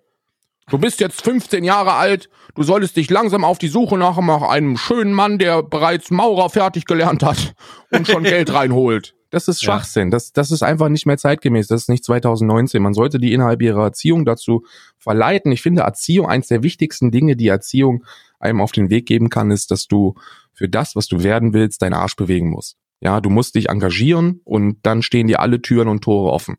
du 0.68 0.78
bist 0.78 1.00
jetzt 1.00 1.22
15 1.22 1.64
Jahre 1.64 1.94
alt, 1.94 2.30
du 2.54 2.62
solltest 2.62 2.96
dich 2.96 3.10
langsam 3.10 3.44
auf 3.44 3.58
die 3.58 3.66
Suche 3.66 3.98
nach 3.98 4.16
einem 4.16 4.76
schönen 4.76 5.12
Mann, 5.12 5.38
der 5.38 5.64
bereits 5.64 6.12
Maurer 6.12 6.50
fertig 6.50 6.84
gelernt 6.84 7.24
hat 7.24 7.54
und 7.90 8.06
schon 8.06 8.22
Geld 8.22 8.54
reinholt. 8.54 9.16
Das 9.30 9.46
ist 9.46 9.62
Schwachsinn. 9.62 10.08
Ja. 10.08 10.10
Das, 10.10 10.32
das 10.32 10.50
ist 10.50 10.62
einfach 10.62 10.88
nicht 10.88 11.06
mehr 11.06 11.16
zeitgemäß. 11.16 11.68
Das 11.68 11.82
ist 11.82 11.88
nicht 11.88 12.04
2019. 12.04 12.82
Man 12.82 12.94
sollte 12.94 13.18
die 13.18 13.32
innerhalb 13.32 13.62
ihrer 13.62 13.84
Erziehung 13.84 14.24
dazu 14.24 14.64
verleiten. 14.98 15.52
Ich 15.52 15.62
finde 15.62 15.82
Erziehung 15.82 16.26
eins 16.26 16.48
der 16.48 16.64
wichtigsten 16.64 17.10
Dinge, 17.12 17.36
die 17.36 17.48
Erziehung 17.48 18.04
einem 18.40 18.60
auf 18.60 18.72
den 18.72 18.90
Weg 18.90 19.06
geben 19.06 19.28
kann, 19.30 19.50
ist, 19.50 19.70
dass 19.70 19.86
du 19.86 20.14
für 20.52 20.68
das, 20.68 20.96
was 20.96 21.06
du 21.06 21.22
werden 21.22 21.52
willst, 21.52 21.82
deinen 21.82 21.94
Arsch 21.94 22.16
bewegen 22.16 22.50
musst. 22.50 22.76
Ja, 23.00 23.20
du 23.20 23.30
musst 23.30 23.54
dich 23.54 23.68
engagieren 23.68 24.40
und 24.44 24.78
dann 24.82 25.02
stehen 25.02 25.26
dir 25.26 25.40
alle 25.40 25.62
Türen 25.62 25.88
und 25.88 26.02
Tore 26.02 26.32
offen. 26.32 26.56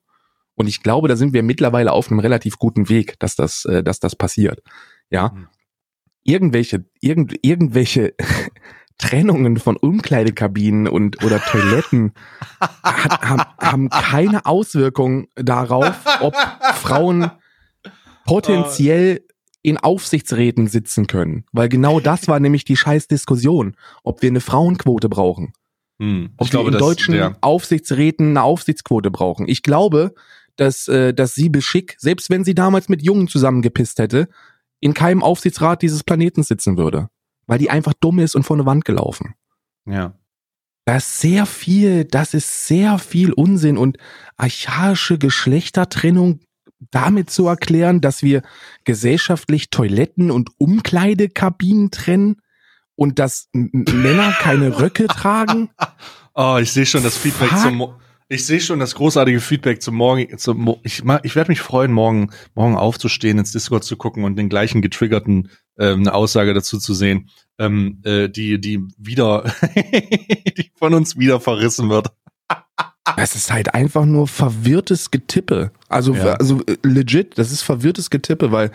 Und 0.55 0.67
ich 0.67 0.81
glaube, 0.81 1.07
da 1.07 1.15
sind 1.15 1.33
wir 1.33 1.43
mittlerweile 1.43 1.91
auf 1.91 2.09
einem 2.09 2.19
relativ 2.19 2.57
guten 2.57 2.89
Weg, 2.89 3.19
dass 3.19 3.35
das, 3.35 3.65
äh, 3.65 3.83
dass 3.83 3.99
das 3.99 4.15
passiert. 4.15 4.61
Ja, 5.09 5.29
mhm. 5.29 5.47
irgendwelche, 6.23 6.85
irgend, 6.99 7.35
irgendwelche 7.41 8.15
Trennungen 9.01 9.57
von 9.57 9.75
Umkleidekabinen 9.75 10.87
und 10.87 11.23
oder 11.23 11.41
Toiletten 11.41 12.13
hat, 12.59 13.21
haben, 13.21 13.41
haben 13.59 13.89
keine 13.89 14.45
Auswirkung 14.45 15.27
darauf, 15.35 15.95
ob 16.21 16.35
Frauen 16.75 17.31
potenziell 18.25 19.25
in 19.63 19.77
Aufsichtsräten 19.77 20.67
sitzen 20.67 21.07
können. 21.07 21.45
Weil 21.51 21.67
genau 21.67 21.99
das 21.99 22.27
war 22.27 22.39
nämlich 22.39 22.63
die 22.63 22.77
scheiß 22.77 23.07
Diskussion, 23.07 23.75
ob 24.03 24.21
wir 24.21 24.29
eine 24.29 24.39
Frauenquote 24.39 25.09
brauchen. 25.09 25.53
Hm, 25.99 26.31
ob 26.37 26.47
wir 26.47 26.51
glaube, 26.51 26.71
in 26.71 26.77
deutschen 26.77 27.15
ja. 27.15 27.35
Aufsichtsräten 27.41 28.29
eine 28.29 28.43
Aufsichtsquote 28.43 29.11
brauchen. 29.11 29.47
Ich 29.47 29.63
glaube, 29.63 30.13
dass, 30.55 30.87
äh, 30.87 31.13
dass 31.13 31.35
sie 31.35 31.49
beschick, 31.49 31.95
selbst 31.97 32.29
wenn 32.29 32.43
sie 32.43 32.55
damals 32.55 32.87
mit 32.87 33.03
Jungen 33.03 33.27
zusammengepisst 33.27 33.99
hätte, 33.99 34.27
in 34.79 34.93
keinem 34.93 35.23
Aufsichtsrat 35.23 35.81
dieses 35.81 36.03
Planeten 36.03 36.43
sitzen 36.43 36.77
würde 36.77 37.09
weil 37.51 37.59
die 37.59 37.69
einfach 37.69 37.91
dumm 37.93 38.19
ist 38.19 38.33
und 38.33 38.43
vor 38.43 38.55
eine 38.55 38.65
Wand 38.65 38.85
gelaufen. 38.85 39.35
Ja. 39.85 40.17
Das 40.85 41.05
ist 41.05 41.19
sehr 41.19 41.45
viel, 41.45 42.05
das 42.05 42.33
ist 42.33 42.65
sehr 42.65 42.97
viel 42.97 43.33
Unsinn 43.33 43.77
und 43.77 43.97
archaische 44.37 45.17
Geschlechtertrennung 45.17 46.39
damit 46.91 47.29
zu 47.29 47.47
erklären, 47.47 47.99
dass 47.99 48.23
wir 48.23 48.41
gesellschaftlich 48.85 49.69
Toiletten 49.69 50.31
und 50.31 50.51
Umkleidekabinen 50.59 51.91
trennen 51.91 52.37
und 52.95 53.19
dass 53.19 53.49
Männer 53.51 54.31
keine 54.39 54.79
Röcke 54.79 55.07
tragen. 55.07 55.69
Oh, 56.33 56.57
ich 56.61 56.71
sehe 56.71 56.85
schon 56.85 57.03
das 57.03 57.17
Feedback 57.17 57.49
Fuck. 57.49 57.59
zum 57.59 57.93
ich 58.31 58.45
sehe 58.45 58.61
schon 58.61 58.79
das 58.79 58.95
großartige 58.95 59.41
Feedback 59.41 59.81
zum 59.81 59.95
Morgen. 59.95 60.37
Zum, 60.37 60.77
ich 60.83 61.03
ich 61.23 61.35
werde 61.35 61.51
mich 61.51 61.59
freuen, 61.59 61.91
morgen, 61.91 62.31
morgen 62.55 62.77
aufzustehen, 62.77 63.37
ins 63.37 63.51
Discord 63.51 63.83
zu 63.83 63.97
gucken 63.97 64.23
und 64.23 64.37
den 64.37 64.47
gleichen 64.47 64.81
getriggerten 64.81 65.49
äh, 65.75 65.91
eine 65.91 66.13
Aussage 66.13 66.53
dazu 66.53 66.79
zu 66.79 66.93
sehen, 66.93 67.29
ähm, 67.59 67.99
äh, 68.05 68.29
die, 68.29 68.61
die 68.61 68.79
wieder, 68.97 69.53
die 70.57 70.71
von 70.75 70.93
uns 70.93 71.17
wieder 71.17 71.41
verrissen 71.41 71.89
wird. 71.89 72.07
Es 73.17 73.35
ist 73.35 73.51
halt 73.51 73.73
einfach 73.73 74.05
nur 74.05 74.29
verwirrtes 74.29 75.11
Getippe. 75.11 75.71
Also, 75.89 76.13
ja. 76.13 76.35
also 76.35 76.61
äh, 76.67 76.77
legit, 76.83 77.37
das 77.37 77.51
ist 77.51 77.63
verwirrtes 77.63 78.09
Getippe, 78.09 78.53
weil 78.53 78.71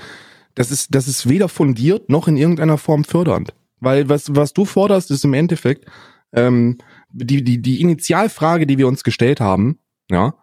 das 0.54 0.70
ist, 0.70 0.94
das 0.94 1.09
ist 1.09 1.30
weder 1.30 1.48
fundiert 1.48 2.11
noch 2.11 2.28
in 2.28 2.36
irgendeiner 2.36 2.76
Form 2.76 3.04
fördernd. 3.04 3.54
Weil 3.80 4.11
was, 4.11 4.34
was 4.34 4.52
du 4.52 4.66
forderst, 4.66 5.11
ist 5.11 5.24
im 5.24 5.32
Endeffekt, 5.32 5.86
ähm, 6.32 6.76
die, 7.25 7.43
die, 7.43 7.61
die 7.61 7.81
Initialfrage, 7.81 8.67
die 8.67 8.79
wir 8.79 8.89
uns 8.89 9.05
gestellt 9.05 9.41
haben, 9.41 9.79
ja, 10.11 10.35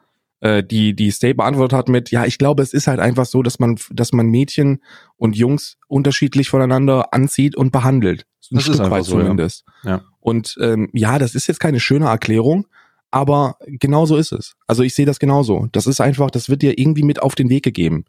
äh, 0.43 0.63
die, 0.63 0.95
die 0.95 1.11
Stay 1.11 1.33
beantwortet 1.33 1.77
hat 1.77 1.89
mit, 1.89 2.11
ja, 2.11 2.25
ich 2.25 2.37
glaube, 2.37 2.63
es 2.63 2.73
ist 2.73 2.87
halt 2.87 2.99
einfach 2.99 3.25
so, 3.25 3.43
dass 3.43 3.59
man, 3.59 3.77
dass 3.91 4.11
man 4.11 4.27
Mädchen 4.27 4.81
und 5.15 5.37
Jungs 5.37 5.77
unterschiedlich 5.87 6.49
voneinander 6.49 7.13
anzieht 7.13 7.55
und 7.55 7.71
behandelt. 7.71 8.25
Ein 8.51 8.55
das 8.55 8.63
Stück 8.63 8.75
ist 8.75 8.91
weit 8.91 9.05
so, 9.05 9.19
zumindest. 9.19 9.63
Ja. 9.83 9.89
ja. 9.89 10.01
Und 10.19 10.57
ähm, 10.59 10.89
ja, 10.93 11.17
das 11.17 11.33
ist 11.33 11.47
jetzt 11.47 11.59
keine 11.59 11.79
schöne 11.79 12.05
Erklärung, 12.05 12.67
aber 13.09 13.57
genau 13.67 14.05
so 14.05 14.17
ist 14.17 14.33
es. 14.33 14.55
Also 14.67 14.83
ich 14.83 14.95
sehe 14.95 15.05
das 15.05 15.19
genauso. 15.19 15.67
Das 15.71 15.87
ist 15.87 16.01
einfach, 16.01 16.29
das 16.29 16.49
wird 16.49 16.61
dir 16.61 16.77
irgendwie 16.77 17.03
mit 17.03 17.21
auf 17.21 17.35
den 17.35 17.49
Weg 17.49 17.63
gegeben. 17.63 18.05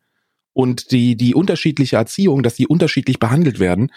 Und 0.53 0.93
die, 0.93 1.17
die 1.17 1.35
unterschiedliche 1.35 1.97
Erziehung, 1.97 2.43
dass 2.43 2.55
die 2.55 2.67
unterschiedlich 2.67 3.19
behandelt 3.19 3.59
werden, 3.59 3.91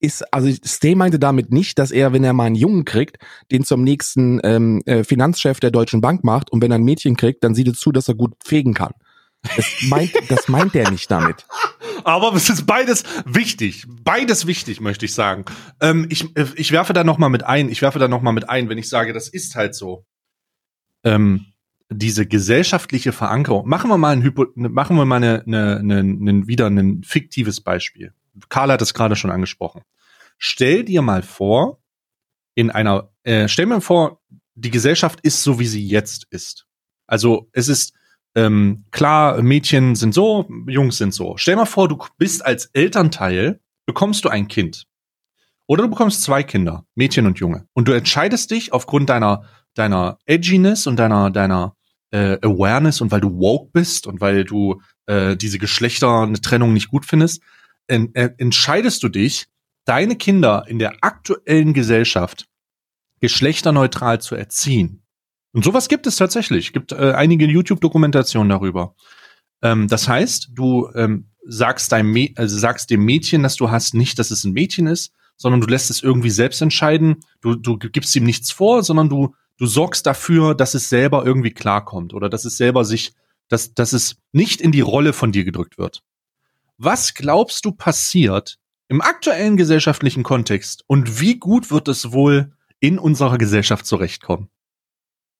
ist, 0.00 0.22
also 0.32 0.50
Stay 0.64 0.94
meinte 0.94 1.18
damit 1.18 1.50
nicht, 1.52 1.78
dass 1.78 1.90
er, 1.90 2.12
wenn 2.12 2.24
er 2.24 2.32
mal 2.32 2.44
einen 2.44 2.54
Jungen 2.54 2.84
kriegt, 2.84 3.18
den 3.50 3.64
zum 3.64 3.82
nächsten 3.82 4.40
ähm, 4.44 4.82
äh, 4.86 5.04
Finanzchef 5.04 5.60
der 5.60 5.70
Deutschen 5.70 6.00
Bank 6.00 6.24
macht 6.24 6.50
und 6.50 6.62
wenn 6.62 6.70
er 6.70 6.78
ein 6.78 6.84
Mädchen 6.84 7.16
kriegt, 7.16 7.44
dann 7.44 7.54
sieht 7.54 7.68
es 7.68 7.78
zu, 7.78 7.92
dass 7.92 8.08
er 8.08 8.14
gut 8.14 8.34
fegen 8.44 8.74
kann. 8.74 8.92
Das 9.56 9.66
meint, 9.88 10.12
das 10.28 10.48
meint 10.48 10.74
er 10.74 10.90
nicht 10.90 11.10
damit. 11.10 11.46
Aber 12.04 12.32
es 12.34 12.48
ist 12.50 12.66
beides 12.66 13.04
wichtig. 13.24 13.86
Beides 14.02 14.46
wichtig, 14.46 14.80
möchte 14.80 15.04
ich 15.04 15.14
sagen. 15.14 15.44
Ähm, 15.80 16.06
ich, 16.10 16.36
äh, 16.36 16.46
ich 16.56 16.72
werfe 16.72 16.92
da 16.92 17.04
noch 17.04 17.18
mal 17.18 17.28
mit 17.28 17.44
ein. 17.44 17.68
Ich 17.68 17.82
werfe 17.82 17.98
da 17.98 18.08
noch 18.08 18.22
mal 18.22 18.32
mit 18.32 18.48
ein, 18.48 18.68
wenn 18.68 18.78
ich 18.78 18.88
sage, 18.88 19.12
das 19.12 19.28
ist 19.28 19.56
halt 19.56 19.74
so. 19.74 20.04
Ähm, 21.04 21.46
diese 21.88 22.26
gesellschaftliche 22.26 23.12
Verankerung. 23.12 23.68
Machen 23.68 23.88
wir 23.90 23.98
mal 23.98 24.10
ein 24.10 24.22
Hypo, 24.22 24.46
machen 24.54 24.96
wir 24.96 25.04
mal 25.04 25.16
eine, 25.16 25.44
eine, 25.46 25.78
eine, 25.78 25.98
eine, 25.98 26.46
wieder 26.48 26.66
ein 26.66 27.02
fiktives 27.04 27.60
Beispiel. 27.60 28.12
Karl 28.48 28.72
hat 28.72 28.82
es 28.82 28.94
gerade 28.94 29.16
schon 29.16 29.30
angesprochen. 29.30 29.82
Stell 30.38 30.84
dir 30.84 31.02
mal 31.02 31.22
vor, 31.22 31.80
in 32.54 32.70
einer, 32.70 33.10
äh, 33.22 33.48
stell 33.48 33.66
mir 33.66 33.80
vor, 33.80 34.20
die 34.54 34.70
Gesellschaft 34.70 35.20
ist 35.22 35.42
so, 35.42 35.58
wie 35.58 35.66
sie 35.66 35.86
jetzt 35.86 36.26
ist. 36.30 36.66
Also 37.06 37.48
es 37.52 37.68
ist 37.68 37.94
ähm, 38.34 38.84
klar, 38.90 39.40
Mädchen 39.42 39.94
sind 39.94 40.12
so, 40.12 40.48
Jungs 40.66 40.98
sind 40.98 41.14
so. 41.14 41.36
Stell 41.36 41.56
mal 41.56 41.66
vor, 41.66 41.88
du 41.88 41.98
bist 42.18 42.44
als 42.44 42.66
Elternteil 42.66 43.60
bekommst 43.86 44.24
du 44.24 44.28
ein 44.28 44.48
Kind. 44.48 44.86
Oder 45.66 45.84
du 45.84 45.90
bekommst 45.90 46.22
zwei 46.22 46.42
Kinder, 46.42 46.84
Mädchen 46.94 47.26
und 47.26 47.38
Junge. 47.38 47.66
Und 47.72 47.88
du 47.88 47.92
entscheidest 47.92 48.50
dich 48.50 48.72
aufgrund 48.72 49.08
deiner, 49.08 49.44
deiner 49.74 50.18
Edginess 50.26 50.86
und 50.86 50.96
deiner, 50.96 51.30
deiner 51.30 51.76
äh, 52.10 52.38
Awareness 52.42 53.00
und 53.00 53.10
weil 53.10 53.20
du 53.20 53.38
woke 53.38 53.70
bist 53.72 54.06
und 54.06 54.20
weil 54.20 54.44
du 54.44 54.80
äh, 55.06 55.36
diese 55.36 55.58
Geschlechter 55.58 56.22
eine 56.22 56.40
Trennung 56.40 56.72
nicht 56.72 56.88
gut 56.88 57.04
findest, 57.04 57.42
en, 57.86 58.14
äh, 58.14 58.30
entscheidest 58.38 59.02
du 59.02 59.08
dich, 59.08 59.46
deine 59.84 60.16
Kinder 60.16 60.64
in 60.66 60.78
der 60.78 60.94
aktuellen 61.02 61.72
Gesellschaft 61.72 62.46
geschlechterneutral 63.20 64.20
zu 64.20 64.34
erziehen. 64.34 65.02
Und 65.52 65.64
sowas 65.64 65.88
gibt 65.88 66.06
es 66.06 66.16
tatsächlich. 66.16 66.66
Es 66.66 66.72
gibt 66.72 66.92
äh, 66.92 67.12
einige 67.12 67.46
YouTube-Dokumentationen 67.46 68.50
darüber. 68.50 68.94
Ähm, 69.62 69.88
das 69.88 70.08
heißt, 70.08 70.50
du 70.52 70.90
ähm, 70.94 71.30
sagst, 71.46 71.92
deinem 71.92 72.28
also 72.36 72.58
sagst 72.58 72.90
dem 72.90 73.04
Mädchen, 73.04 73.42
dass 73.42 73.56
du 73.56 73.70
hast, 73.70 73.94
nicht, 73.94 74.18
dass 74.18 74.30
es 74.30 74.44
ein 74.44 74.52
Mädchen 74.52 74.86
ist, 74.86 75.12
sondern 75.36 75.60
du 75.60 75.66
lässt 75.66 75.90
es 75.90 76.02
irgendwie 76.02 76.30
selbst 76.30 76.60
entscheiden. 76.60 77.16
Du, 77.40 77.54
du 77.54 77.78
gibst 77.78 78.14
ihm 78.16 78.24
nichts 78.24 78.50
vor, 78.50 78.82
sondern 78.82 79.08
du, 79.08 79.34
du 79.56 79.66
sorgst 79.66 80.06
dafür, 80.06 80.54
dass 80.54 80.74
es 80.74 80.88
selber 80.88 81.24
irgendwie 81.24 81.52
klarkommt 81.52 82.14
oder 82.14 82.28
dass 82.28 82.44
es 82.44 82.56
selber 82.56 82.84
sich, 82.84 83.14
dass, 83.48 83.74
dass 83.74 83.92
es 83.92 84.16
nicht 84.32 84.60
in 84.60 84.72
die 84.72 84.80
Rolle 84.80 85.12
von 85.12 85.32
dir 85.32 85.44
gedrückt 85.44 85.78
wird. 85.78 86.02
Was 86.78 87.14
glaubst 87.14 87.64
du 87.64 87.72
passiert 87.72 88.58
im 88.88 89.00
aktuellen 89.00 89.56
gesellschaftlichen 89.56 90.22
Kontext 90.22 90.84
und 90.86 91.20
wie 91.20 91.38
gut 91.38 91.70
wird 91.70 91.88
es 91.88 92.12
wohl 92.12 92.52
in 92.80 92.98
unserer 92.98 93.38
Gesellschaft 93.38 93.86
zurechtkommen? 93.86 94.50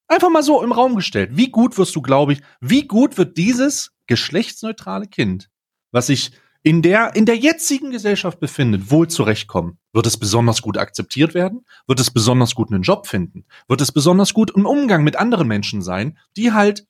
Einfach 0.08 0.30
mal 0.30 0.42
so 0.42 0.62
im 0.62 0.72
Raum 0.72 0.96
gestellt. 0.96 1.30
Wie 1.34 1.50
gut 1.50 1.76
wirst 1.76 1.94
du, 1.94 2.00
glaube 2.00 2.32
ich, 2.32 2.42
wie 2.60 2.86
gut 2.86 3.18
wird 3.18 3.36
dieses 3.36 3.92
geschlechtsneutrale 4.06 5.08
Kind, 5.08 5.50
was 5.90 6.06
sich 6.06 6.30
in 6.62 6.80
der, 6.80 7.14
in 7.14 7.26
der 7.26 7.36
jetzigen 7.36 7.90
Gesellschaft 7.90 8.40
befindet, 8.40 8.90
wohl 8.90 9.08
zurechtkommen? 9.08 9.78
Wird 9.92 10.06
es 10.06 10.16
besonders 10.16 10.62
gut 10.62 10.78
akzeptiert 10.78 11.34
werden? 11.34 11.66
Wird 11.86 12.00
es 12.00 12.10
besonders 12.10 12.54
gut 12.54 12.72
einen 12.72 12.82
Job 12.82 13.06
finden? 13.06 13.44
Wird 13.68 13.82
es 13.82 13.92
besonders 13.92 14.32
gut 14.32 14.52
im 14.56 14.64
Umgang 14.64 15.04
mit 15.04 15.16
anderen 15.16 15.48
Menschen 15.48 15.82
sein, 15.82 16.16
die 16.36 16.52
halt 16.52 16.86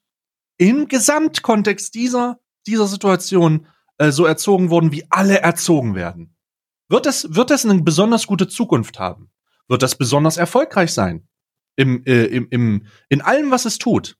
im 0.57 0.87
Gesamtkontext 0.87 1.93
dieser, 1.95 2.39
dieser 2.65 2.87
Situation 2.87 3.67
äh, 3.97 4.11
so 4.11 4.25
erzogen 4.25 4.69
wurden, 4.69 4.91
wie 4.91 5.05
alle 5.09 5.39
erzogen 5.39 5.95
werden? 5.95 6.35
Wird 6.89 7.05
es, 7.05 7.35
wird 7.35 7.51
es 7.51 7.65
eine 7.65 7.81
besonders 7.81 8.27
gute 8.27 8.47
Zukunft 8.47 8.99
haben? 8.99 9.29
Wird 9.67 9.83
das 9.83 9.97
besonders 9.97 10.37
erfolgreich 10.37 10.93
sein? 10.93 11.27
Im, 11.75 12.03
äh, 12.05 12.25
im, 12.25 12.47
im, 12.49 12.85
in 13.09 13.21
allem, 13.21 13.51
was 13.51 13.65
es 13.65 13.77
tut? 13.77 14.17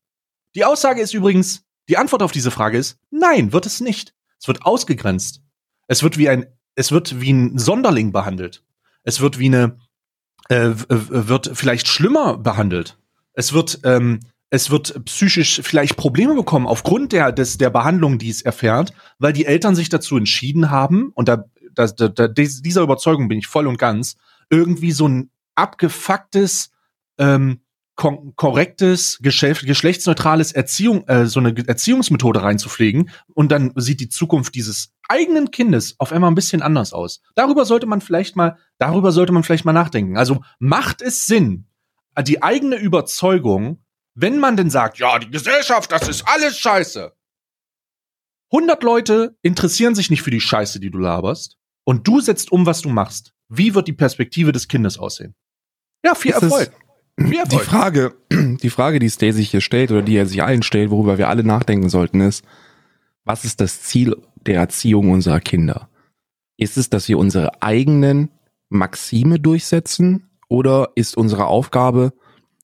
Die 0.56 0.66
Aussage 0.66 1.02
ist 1.02 1.14
übrigens, 1.14 1.64
die 1.90 1.98
Antwort 1.98 2.22
auf 2.22 2.32
diese 2.32 2.52
Frage 2.52 2.78
ist, 2.78 3.00
nein, 3.10 3.54
wird 3.54 3.66
es 3.66 3.80
nicht. 3.80 4.14
Es 4.40 4.48
wird 4.48 4.66
ausgegrenzt. 4.66 5.42
Es 5.88 6.04
wird 6.04 6.18
wie 6.18 6.30
ein, 6.30 6.46
es 6.76 6.92
wird 6.92 7.22
wie 7.22 7.32
ein 7.32 7.58
Sonderling 7.58 8.12
behandelt. 8.12 8.64
Es 9.04 9.22
wird 9.22 9.40
wie 9.40 9.48
eine, 9.48 9.80
äh, 10.50 10.74
wird 10.90 11.52
vielleicht 11.54 11.88
schlimmer 11.88 12.38
behandelt. 12.38 13.00
Es 13.34 13.54
wird, 13.54 13.80
ähm, 13.84 14.20
es 14.50 14.72
wird 14.72 15.06
psychisch 15.06 15.62
vielleicht 15.64 15.98
Probleme 15.98 16.34
bekommen 16.34 16.68
aufgrund 16.68 17.12
der, 17.12 17.32
des, 17.32 17.58
der 17.58 17.70
Behandlung, 17.70 18.18
die 18.18 18.30
es 18.30 18.42
erfährt, 18.42 18.94
weil 19.20 19.34
die 19.34 19.46
Eltern 19.46 19.76
sich 19.76 19.90
dazu 19.90 20.18
entschieden 20.18 20.72
haben, 20.72 21.12
und 21.14 21.28
da, 21.28 21.46
da, 21.74 21.88
da, 21.88 22.28
dieser 22.28 22.82
Überzeugung 22.82 23.28
bin 23.28 23.40
ich 23.40 23.48
voll 23.48 23.68
und 23.68 23.78
ganz, 23.78 24.16
irgendwie 24.50 24.92
so 24.92 25.08
ein 25.08 25.32
abgefucktes, 25.56 26.72
ähm, 27.18 27.62
korrektes, 27.96 29.18
geschlechtsneutrales 29.22 30.52
Erziehung, 30.52 31.08
äh, 31.08 31.26
so 31.26 31.40
eine 31.40 31.56
Erziehungsmethode 31.68 32.44
reinzupflegen 32.44 33.10
und 33.34 33.52
dann 33.52 33.74
sieht 33.76 34.00
die 34.00 34.10
Zukunft 34.10 34.54
dieses 34.54 34.94
eigenen 35.10 35.50
Kindes 35.50 35.96
auf 35.98 36.12
einmal 36.12 36.30
ein 36.30 36.36
bisschen 36.36 36.62
anders 36.62 36.94
aus. 36.94 37.22
Darüber 37.34 37.66
sollte 37.66 37.88
man 37.88 38.02
vielleicht 38.02 38.36
mal, 38.36 38.58
darüber 38.78 39.12
sollte 39.12 39.34
man 39.34 39.42
vielleicht 39.42 39.66
mal 39.66 39.74
nachdenken. 39.74 40.16
Also 40.16 40.42
macht 40.60 41.02
es 41.02 41.26
Sinn, 41.26 41.66
die 42.22 42.44
eigene 42.44 42.76
Überzeugung, 42.76 43.84
wenn 44.20 44.40
man 44.40 44.58
denn 44.58 44.72
sagt, 44.72 44.98
ja, 44.98 45.20
die 45.20 45.30
Gesellschaft, 45.30 45.92
das 45.92 46.08
ist 46.08 46.28
alles 46.28 46.58
Scheiße. 46.58 47.14
100 48.52 48.82
Leute 48.82 49.38
interessieren 49.44 49.94
sich 49.94 50.10
nicht 50.10 50.24
für 50.24 50.32
die 50.32 50.42
Scheiße, 50.42 50.80
die 50.80 50.90
du 50.90 50.98
laberst 50.98 51.58
und 51.84 52.08
du 52.08 52.20
setzt 52.20 52.52
um, 52.52 52.66
was 52.66 52.82
du 52.82 52.90
machst. 52.90 53.34
Wie 53.48 53.76
wird 53.76 53.88
die 53.88 53.94
Perspektive 53.94 54.52
des 54.52 54.68
Kindes 54.68 54.98
aussehen? 54.98 55.36
Ja, 56.04 56.16
viel 56.16 56.32
ist 56.32 56.42
Erfolg. 56.42 56.72
Die 57.20 57.58
Frage, 57.58 58.14
die 58.30 58.70
Frage, 58.70 59.00
die 59.00 59.10
Stay 59.10 59.32
sich 59.32 59.50
hier 59.50 59.62
stellt 59.62 59.90
oder 59.90 60.04
die 60.04 60.16
er 60.16 60.28
sich 60.28 60.44
allen 60.44 60.62
stellt, 60.62 60.92
worüber 60.92 61.18
wir 61.18 61.30
alle 61.30 61.44
nachdenken 61.44 61.90
sollten, 61.90 62.22
ist, 62.22 62.46
was 63.24 63.44
ist 63.44 63.60
das 63.60 63.82
Ziel 63.82 64.16
der 64.36 64.58
Erziehung 64.58 65.10
unserer 65.10 65.40
Kinder? 65.40 65.90
Ist 66.58 66.78
es, 66.78 66.92
dass 66.92 67.08
wir 67.08 67.18
unsere 67.18 67.64
eigenen 67.64 68.30
Maxime 68.70 69.40
durchsetzen 69.40 70.30
oder 70.48 70.92
ist 70.94 71.18
unsere 71.18 71.48
Aufgabe 71.48 72.14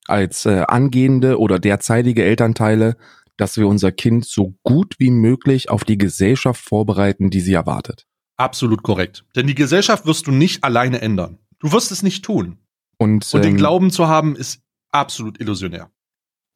als 0.07 0.45
äh, 0.45 0.63
angehende 0.67 1.39
oder 1.39 1.59
derzeitige 1.59 2.23
Elternteile, 2.23 2.97
dass 3.37 3.57
wir 3.57 3.67
unser 3.67 3.91
Kind 3.91 4.25
so 4.25 4.55
gut 4.63 4.95
wie 4.99 5.11
möglich 5.11 5.69
auf 5.69 5.83
die 5.83 5.97
Gesellschaft 5.97 6.63
vorbereiten, 6.63 7.29
die 7.29 7.41
sie 7.41 7.53
erwartet? 7.53 8.05
Absolut 8.37 8.83
korrekt. 8.83 9.25
Denn 9.35 9.47
die 9.47 9.55
Gesellschaft 9.55 10.05
wirst 10.05 10.27
du 10.27 10.31
nicht 10.31 10.63
alleine 10.63 11.01
ändern. 11.01 11.39
Du 11.59 11.71
wirst 11.71 11.91
es 11.91 12.03
nicht 12.03 12.25
tun. 12.25 12.57
Und, 12.97 13.33
und 13.33 13.43
den 13.43 13.51
ähm, 13.51 13.57
Glauben 13.57 13.91
zu 13.91 14.07
haben, 14.07 14.35
ist 14.35 14.61
absolut 14.91 15.39
illusionär. 15.39 15.89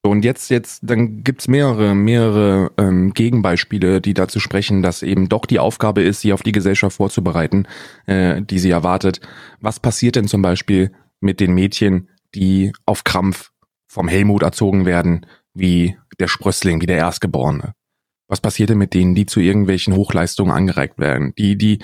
Und 0.03 0.23
jetzt, 0.23 0.49
jetzt, 0.49 0.81
dann 0.83 1.23
gibt's 1.23 1.47
mehrere, 1.47 1.95
mehrere 1.95 2.71
ähm, 2.77 3.13
Gegenbeispiele, 3.13 3.99
die 3.99 4.13
dazu 4.13 4.39
sprechen, 4.39 4.81
dass 4.81 5.03
eben 5.03 5.27
doch 5.27 5.45
die 5.45 5.59
Aufgabe 5.59 6.01
ist, 6.01 6.21
sie 6.21 6.33
auf 6.33 6.43
die 6.43 6.51
Gesellschaft 6.51 6.97
vorzubereiten, 6.97 7.67
äh, 8.05 8.41
die 8.41 8.59
sie 8.59 8.69
erwartet. 8.69 9.19
Was 9.59 9.79
passiert 9.79 10.15
denn 10.15 10.27
zum 10.27 10.41
Beispiel 10.41 10.91
mit 11.19 11.39
den 11.39 11.53
Mädchen, 11.53 12.09
die 12.36 12.73
auf 12.86 13.03
Krampf 13.03 13.51
vom 13.88 14.07
Helmut 14.07 14.43
erzogen 14.43 14.86
werden, 14.86 15.25
wie 15.53 15.97
der 16.19 16.28
Sprössling, 16.28 16.82
wie 16.82 16.86
der 16.86 16.97
Erstgeborene? 16.97 17.73
Was 18.28 18.41
passiert 18.41 18.69
denn 18.69 18.78
mit 18.78 18.93
denen, 18.93 19.15
die 19.15 19.25
zu 19.25 19.39
irgendwelchen 19.39 19.95
Hochleistungen 19.95 20.53
angereicht 20.53 20.99
werden, 20.99 21.34
die, 21.38 21.57
die 21.57 21.80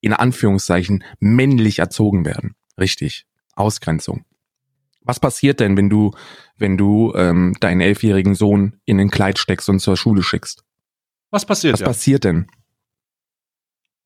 in 0.00 0.12
Anführungszeichen 0.12 1.02
männlich 1.18 1.80
erzogen 1.80 2.24
werden? 2.24 2.54
Richtig. 2.78 3.26
Ausgrenzung. 3.54 4.24
Was 5.00 5.18
passiert 5.18 5.58
denn, 5.58 5.76
wenn 5.76 5.88
du, 5.88 6.12
wenn 6.56 6.76
du 6.76 7.12
ähm, 7.14 7.56
deinen 7.60 7.80
elfjährigen 7.80 8.34
Sohn 8.34 8.76
in 8.84 9.00
ein 9.00 9.10
Kleid 9.10 9.38
steckst 9.38 9.68
und 9.68 9.80
zur 9.80 9.96
Schule 9.96 10.22
schickst? 10.22 10.64
Was 11.30 11.44
passiert? 11.44 11.74
Was 11.74 11.80
ja? 11.80 11.86
passiert 11.86 12.24
denn? 12.24 12.46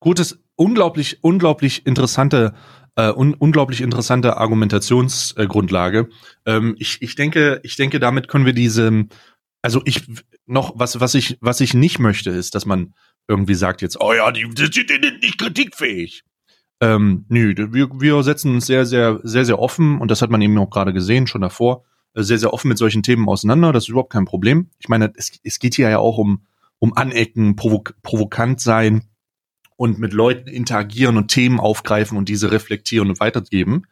Gutes, 0.00 0.42
unglaublich, 0.56 1.22
unglaublich 1.22 1.86
interessante, 1.86 2.54
äh, 2.96 3.10
un, 3.10 3.34
unglaublich 3.34 3.80
interessante 3.80 4.36
Argumentationsgrundlage. 4.36 6.08
Ähm, 6.46 6.74
ich, 6.78 7.00
ich 7.00 7.14
denke, 7.14 7.60
ich 7.62 7.76
denke, 7.76 8.00
damit 8.00 8.28
können 8.28 8.46
wir 8.46 8.52
diese, 8.52 9.06
also 9.62 9.82
ich 9.84 10.06
noch 10.46 10.72
was, 10.76 11.00
was 11.00 11.14
ich, 11.14 11.38
was 11.40 11.60
ich 11.60 11.74
nicht 11.74 11.98
möchte, 11.98 12.30
ist, 12.30 12.54
dass 12.54 12.66
man 12.66 12.94
irgendwie 13.28 13.54
sagt 13.54 13.82
jetzt, 13.82 14.00
oh 14.00 14.12
ja, 14.12 14.30
die, 14.30 14.48
die, 14.48 14.70
die, 14.70 14.86
die 14.86 15.18
nicht 15.20 15.38
kritikfähig. 15.38 16.24
Ähm, 16.80 17.26
nö, 17.28 17.54
wir, 17.70 17.88
wir 18.00 18.22
setzen 18.24 18.54
uns 18.54 18.66
sehr, 18.66 18.84
sehr, 18.84 19.20
sehr, 19.22 19.44
sehr 19.44 19.60
offen, 19.60 20.00
und 20.00 20.10
das 20.10 20.20
hat 20.20 20.30
man 20.30 20.42
eben 20.42 20.58
auch 20.58 20.70
gerade 20.70 20.92
gesehen, 20.92 21.28
schon 21.28 21.40
davor, 21.40 21.84
äh, 22.14 22.22
sehr, 22.22 22.38
sehr 22.38 22.52
offen 22.52 22.68
mit 22.68 22.78
solchen 22.78 23.04
Themen 23.04 23.28
auseinander. 23.28 23.72
Das 23.72 23.84
ist 23.84 23.88
überhaupt 23.88 24.12
kein 24.12 24.24
Problem. 24.24 24.70
Ich 24.80 24.88
meine, 24.88 25.12
es, 25.14 25.38
es 25.44 25.60
geht 25.60 25.76
hier 25.76 25.88
ja 25.88 25.98
auch 25.98 26.18
um, 26.18 26.44
um 26.80 26.92
Anecken, 26.96 27.54
provok 27.54 27.94
provokant 28.02 28.60
sein 28.60 29.04
und 29.82 29.98
mit 29.98 30.12
Leuten 30.12 30.48
interagieren 30.48 31.16
und 31.16 31.26
Themen 31.26 31.58
aufgreifen 31.58 32.16
und 32.16 32.28
diese 32.28 32.52
reflektieren 32.52 33.08
und 33.08 33.18
weitergeben. 33.18 33.82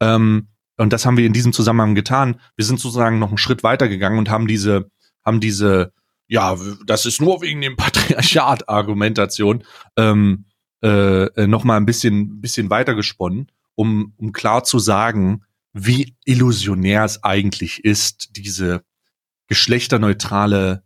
Ähm, 0.00 0.48
und 0.78 0.94
das 0.94 1.04
haben 1.04 1.18
wir 1.18 1.26
in 1.26 1.34
diesem 1.34 1.52
Zusammenhang 1.52 1.94
getan. 1.94 2.40
Wir 2.56 2.64
sind 2.64 2.80
sozusagen 2.80 3.18
noch 3.18 3.28
einen 3.28 3.36
Schritt 3.36 3.62
weiter 3.62 3.90
gegangen 3.90 4.18
und 4.18 4.30
haben 4.30 4.46
diese, 4.46 4.90
haben 5.22 5.40
diese, 5.40 5.92
ja, 6.28 6.56
das 6.86 7.04
ist 7.04 7.20
nur 7.20 7.42
wegen 7.42 7.60
dem 7.60 7.76
Patriarchat-Argumentation, 7.76 9.64
ähm, 9.98 10.46
äh, 10.82 11.24
äh, 11.24 11.46
noch 11.46 11.64
mal 11.64 11.76
ein 11.76 11.84
bisschen, 11.84 12.40
bisschen 12.40 12.70
weiter 12.70 12.94
gesponnen, 12.94 13.52
um, 13.74 14.14
um 14.16 14.32
klar 14.32 14.64
zu 14.64 14.78
sagen, 14.78 15.42
wie 15.74 16.16
illusionär 16.24 17.04
es 17.04 17.22
eigentlich 17.22 17.84
ist, 17.84 18.30
diese 18.34 18.82
geschlechterneutrale 19.48 20.84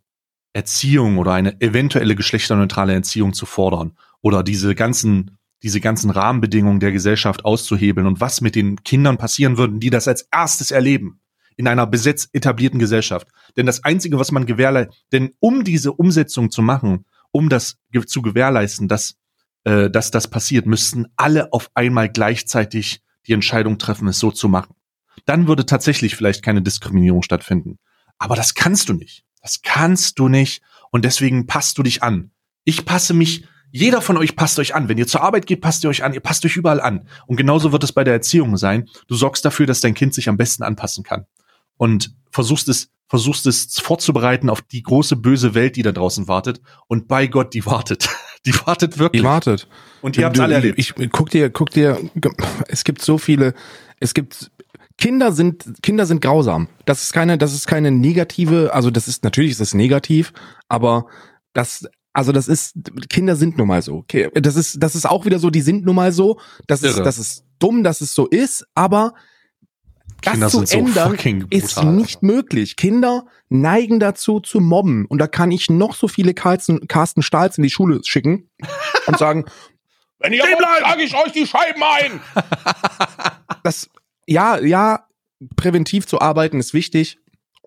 Erziehung 0.53 1.19
oder 1.19 1.35
eine 1.35 1.61
eventuelle 1.61 2.17
geschlechterneutrale 2.17 2.93
Erziehung 2.93 3.35
zu 3.35 3.47
fordern 3.47 3.97
oder 4.21 4.43
diese 4.43 4.75
ganzen 4.75 5.33
diese 5.65 5.81
ganzen 5.81 6.11
Rahmenbedingungen 6.11 6.79
der 6.79 6.93
Gesellschaft 6.93 7.45
auszuhebeln 7.45 8.07
und 8.07 8.21
was 8.21 8.41
mit 8.41 8.55
den 8.55 8.85
Kindern 8.85 9.19
passieren 9.19 9.59
würden, 9.59 9.81
die 9.81 9.91
das 9.91 10.07
als 10.07 10.29
erstes 10.31 10.71
erleben 10.71 11.21
in 11.57 11.67
einer 11.67 11.89
besetzt 11.89 12.29
etablierten 12.33 12.79
Gesellschaft. 12.79 13.27
Denn 13.57 13.67
das 13.67 13.83
einzige, 13.83 14.21
was 14.21 14.31
man 14.31 14.47
gewährleistet, 14.47 14.95
denn 15.11 15.33
um 15.41 15.65
diese 15.65 15.93
Umsetzung 15.93 16.53
zu 16.53 16.63
machen, 16.63 17.07
um 17.33 17.49
das 17.49 17.79
zu 18.07 18.23
gewährleisten, 18.23 18.87
dass 18.87 19.17
äh, 19.65 19.91
dass 19.91 20.11
das 20.11 20.29
passiert, 20.29 20.67
müssten 20.67 21.07
alle 21.17 21.53
auf 21.53 21.71
einmal 21.75 22.09
gleichzeitig 22.09 23.03
die 23.27 23.33
Entscheidung 23.33 23.79
treffen, 23.79 24.09
es 24.09 24.19
so 24.19 24.31
zu 24.31 24.49
machen. 24.49 24.75
Dann 25.27 25.47
würde 25.47 25.67
tatsächlich 25.67 26.17
vielleicht 26.17 26.43
keine 26.43 26.63
Diskriminierung 26.63 27.23
stattfinden. 27.23 27.79
Aber 28.19 28.35
das 28.37 28.55
kannst 28.55 28.89
du 28.89 28.95
nicht. 28.95 29.25
Das 29.43 29.61
kannst 29.63 30.19
du 30.19 30.29
nicht. 30.29 30.63
Und 30.91 31.05
deswegen 31.05 31.47
passt 31.47 31.77
du 31.77 31.83
dich 31.83 32.03
an. 32.03 32.31
Ich 32.65 32.87
passe 32.87 33.13
mich, 33.13 33.47
Jeder 33.71 34.01
von 34.01 34.17
euch 34.17 34.37
passt 34.37 34.59
euch 34.59 34.75
an. 34.75 34.89
Wenn 34.89 34.99
ihr 34.99 35.07
zur 35.07 35.23
Arbeit 35.23 35.47
geht, 35.47 35.61
passt 35.61 35.85
ihr 35.85 35.91
euch 35.91 36.03
an. 36.03 36.15
Ihr 36.15 36.21
passt 36.21 36.45
euch 36.45 36.57
überall 36.57 36.81
an. 36.81 37.07
Und 37.27 37.37
genauso 37.37 37.73
wird 37.73 37.85
es 37.85 37.93
bei 37.93 38.05
der 38.05 38.15
Erziehung 38.15 38.57
sein. 38.57 38.89
Du 39.07 39.15
sorgst 39.15 39.45
dafür, 39.45 39.67
dass 39.67 39.81
dein 39.81 39.95
Kind 39.95 40.15
sich 40.15 40.29
am 40.29 40.37
besten 40.37 40.63
anpassen 40.63 41.05
kann. 41.05 41.27
Und 41.77 42.15
versuchst 42.31 42.69
es, 42.69 42.91
versuchst 43.09 43.47
es 43.47 43.79
vorzubereiten 43.81 44.51
auf 44.51 44.63
die 44.63 44.83
große 44.83 45.17
böse 45.17 45.55
Welt, 45.55 45.77
die 45.77 45.83
da 45.83 45.93
draußen 45.93 46.29
wartet. 46.29 46.61
Und 46.87 47.09
bei 47.09 47.27
Gott, 47.27 47.55
die 47.55 47.67
wartet. 47.67 48.09
Die 48.47 48.55
wartet 48.67 48.99
wirklich. 48.99 49.23
Die 49.23 49.27
wartet. 49.27 49.69
Und 50.01 50.17
ihr 50.17 50.25
habt 50.25 50.39
alle 50.39 50.55
erlebt. 50.55 50.79
Ich, 50.79 50.97
ich 50.97 51.11
guck 51.11 51.29
dir, 51.29 51.51
guck 51.51 51.71
dir, 51.71 51.99
es 52.69 52.85
gibt 52.85 53.03
so 53.03 53.19
viele, 53.19 53.53
es 53.99 54.15
gibt 54.15 54.53
Kinder 54.97 55.33
sind 55.33 55.83
Kinder 55.83 56.07
sind 56.07 56.21
grausam. 56.21 56.69
Das 56.85 57.03
ist 57.03 57.13
keine, 57.13 57.37
das 57.37 57.53
ist 57.53 57.67
keine 57.67 57.91
negative, 57.91 58.73
also 58.73 58.91
das 58.91 59.09
ist 59.09 59.25
natürlich 59.25 59.51
ist 59.51 59.61
es 59.61 59.75
negativ, 59.75 60.33
aber 60.69 61.07
das 61.53 61.89
also 62.13 62.33
das 62.33 62.49
ist 62.49 62.75
Kinder 63.09 63.37
sind 63.37 63.59
nun 63.59 63.69
mal 63.69 63.83
so. 63.83 63.97
Okay, 63.97 64.31
das 64.35 64.57
ist 64.57 64.83
das 64.83 64.95
ist 64.95 65.07
auch 65.07 65.25
wieder 65.25 65.39
so, 65.39 65.51
die 65.51 65.61
sind 65.61 65.85
nun 65.85 65.95
mal 65.95 66.13
so. 66.13 66.41
Das 66.67 66.83
ist 66.83 66.99
das 66.99 67.19
ist 67.19 67.45
dumm, 67.59 67.85
dass 67.85 68.01
es 68.01 68.15
so 68.15 68.27
ist, 68.27 68.67
aber 68.75 69.15
das 70.23 70.33
Kinder 70.33 70.49
zu 70.49 70.59
sind 70.59 70.69
so 70.69 70.79
ändern 70.79 71.11
fucking 71.11 71.47
ist 71.51 71.83
nicht 71.83 72.23
möglich. 72.23 72.77
Kinder 72.77 73.27
neigen 73.49 74.01
dazu 74.01 74.41
zu 74.41 74.61
mobben 74.61 75.07
und 75.07 75.19
da 75.19 75.27
kann 75.27 75.51
ich 75.51 75.71
noch 75.71 75.95
so 75.95 76.09
viele 76.09 76.35
Carsten, 76.35 76.89
Carsten 76.89 77.23
Stahls 77.23 77.57
in 77.57 77.63
die 77.63 77.71
Schule 77.71 78.01
schicken 78.05 78.51
und 79.07 79.19
sagen, 79.19 79.45
wenn 80.19 80.33
ihr 80.33 80.43
wollt, 80.43 80.59
schlage 80.79 81.03
ich 81.03 81.15
euch 81.15 81.33
die 81.33 81.47
Scheiben 81.47 81.83
ein. 81.83 82.21
das 83.63 83.89
ja, 84.27 84.59
ja, 84.59 85.07
präventiv 85.57 86.07
zu 86.07 86.21
arbeiten 86.21 86.59
ist 86.59 86.75
wichtig. 86.75 87.19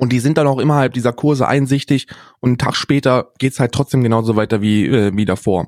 Und 0.02 0.12
die 0.12 0.20
sind 0.20 0.40
dann 0.40 0.48
auch 0.48 0.58
innerhalb 0.58 0.94
dieser 0.94 1.14
Kurse 1.14 1.48
einsichtig 1.48 2.08
und 2.40 2.50
einen 2.50 2.58
Tag 2.58 2.76
später 2.76 3.34
geht's 3.38 3.60
halt 3.60 3.72
trotzdem 3.72 4.02
genauso 4.02 4.36
weiter 4.36 4.60
wie, 4.60 4.88
äh, 4.88 5.16
wie 5.16 5.26
davor. 5.26 5.68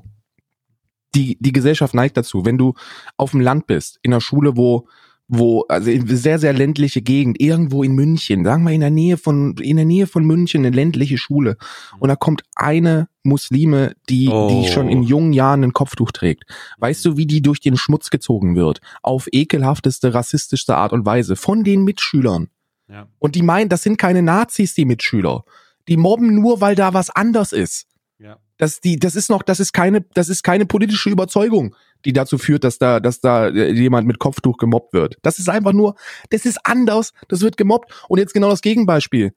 Die, 1.14 1.38
die 1.40 1.52
Gesellschaft 1.52 1.94
neigt 1.94 2.18
dazu, 2.18 2.44
wenn 2.44 2.58
du 2.58 2.74
auf 3.16 3.30
dem 3.30 3.42
Land 3.42 3.68
bist, 3.68 4.00
in 4.02 4.12
einer 4.12 4.22
Schule, 4.22 4.58
wo, 4.58 4.88
wo, 5.28 5.66
also 5.70 5.92
in 5.92 6.08
sehr, 6.08 6.40
sehr 6.40 6.52
ländliche 6.52 7.04
Gegend, 7.04 7.40
irgendwo 7.40 7.84
in 7.84 7.94
München, 7.94 8.44
sagen 8.44 8.64
wir 8.64 8.72
in 8.72 8.82
der 8.82 8.90
Nähe 8.90 9.18
von, 9.18 9.56
in 9.58 9.76
der 9.76 9.86
Nähe 9.86 10.08
von 10.08 10.26
München, 10.26 10.66
eine 10.66 10.76
ländliche 10.76 11.20
Schule. 11.20 11.56
Und 12.00 12.10
da 12.10 12.16
kommt 12.16 12.42
eine 12.56 13.10
Muslime, 13.22 13.94
die, 14.10 14.30
Oh. 14.30 14.50
die 14.50 14.68
schon 14.68 14.90
in 14.90 15.04
jungen 15.04 15.34
Jahren 15.34 15.64
ein 15.64 15.74
Kopftuch 15.74 16.12
trägt. 16.12 16.46
Weißt 16.80 17.06
du, 17.06 17.18
wie 17.18 17.28
die 17.28 17.44
durch 17.44 17.60
den 17.60 17.78
Schmutz 17.78 18.10
gezogen 18.10 18.56
wird? 18.56 18.82
Auf 19.04 19.28
ekelhafteste, 19.32 20.16
rassistischste 20.16 20.76
Art 20.76 20.92
und 20.92 21.06
Weise. 21.06 21.36
Von 21.36 21.64
den 21.64 21.84
Mitschülern. 21.84 22.48
Ja. 22.94 23.08
Und 23.18 23.34
die 23.34 23.42
meinen, 23.42 23.70
das 23.70 23.82
sind 23.82 23.98
keine 23.98 24.22
Nazis, 24.22 24.76
die 24.76 24.86
Mitschüler. 24.86 25.44
Die 25.88 25.98
mobben 25.98 26.36
nur, 26.36 26.62
weil 26.62 26.76
da 26.76 26.94
was 26.94 27.10
anders 27.10 27.52
ist. 27.52 27.88
Ja. 28.20 28.38
Das, 28.58 28.82
die, 28.82 28.98
das 28.98 29.16
ist 29.16 29.32
noch, 29.32 29.42
das 29.42 29.60
ist 29.60 29.74
keine, 29.74 30.02
das 30.14 30.30
ist 30.30 30.44
keine 30.44 30.68
politische 30.68 31.10
Überzeugung, 31.10 31.76
die 32.06 32.14
dazu 32.14 32.38
führt, 32.38 32.64
dass 32.64 32.78
da, 32.78 33.00
dass 33.00 33.20
da 33.20 33.48
äh, 33.48 33.72
jemand 33.72 34.08
mit 34.08 34.20
Kopftuch 34.20 34.58
gemobbt 34.58 34.94
wird. 34.94 35.18
Das 35.24 35.40
ist 35.40 35.50
einfach 35.50 35.74
nur, 35.74 35.96
das 36.30 36.46
ist 36.46 36.60
anders, 36.64 37.14
das 37.28 37.42
wird 37.42 37.58
gemobbt. 37.58 37.92
Und 38.08 38.20
jetzt 38.20 38.34
genau 38.34 38.50
das 38.50 38.62
Gegenbeispiel. 38.62 39.34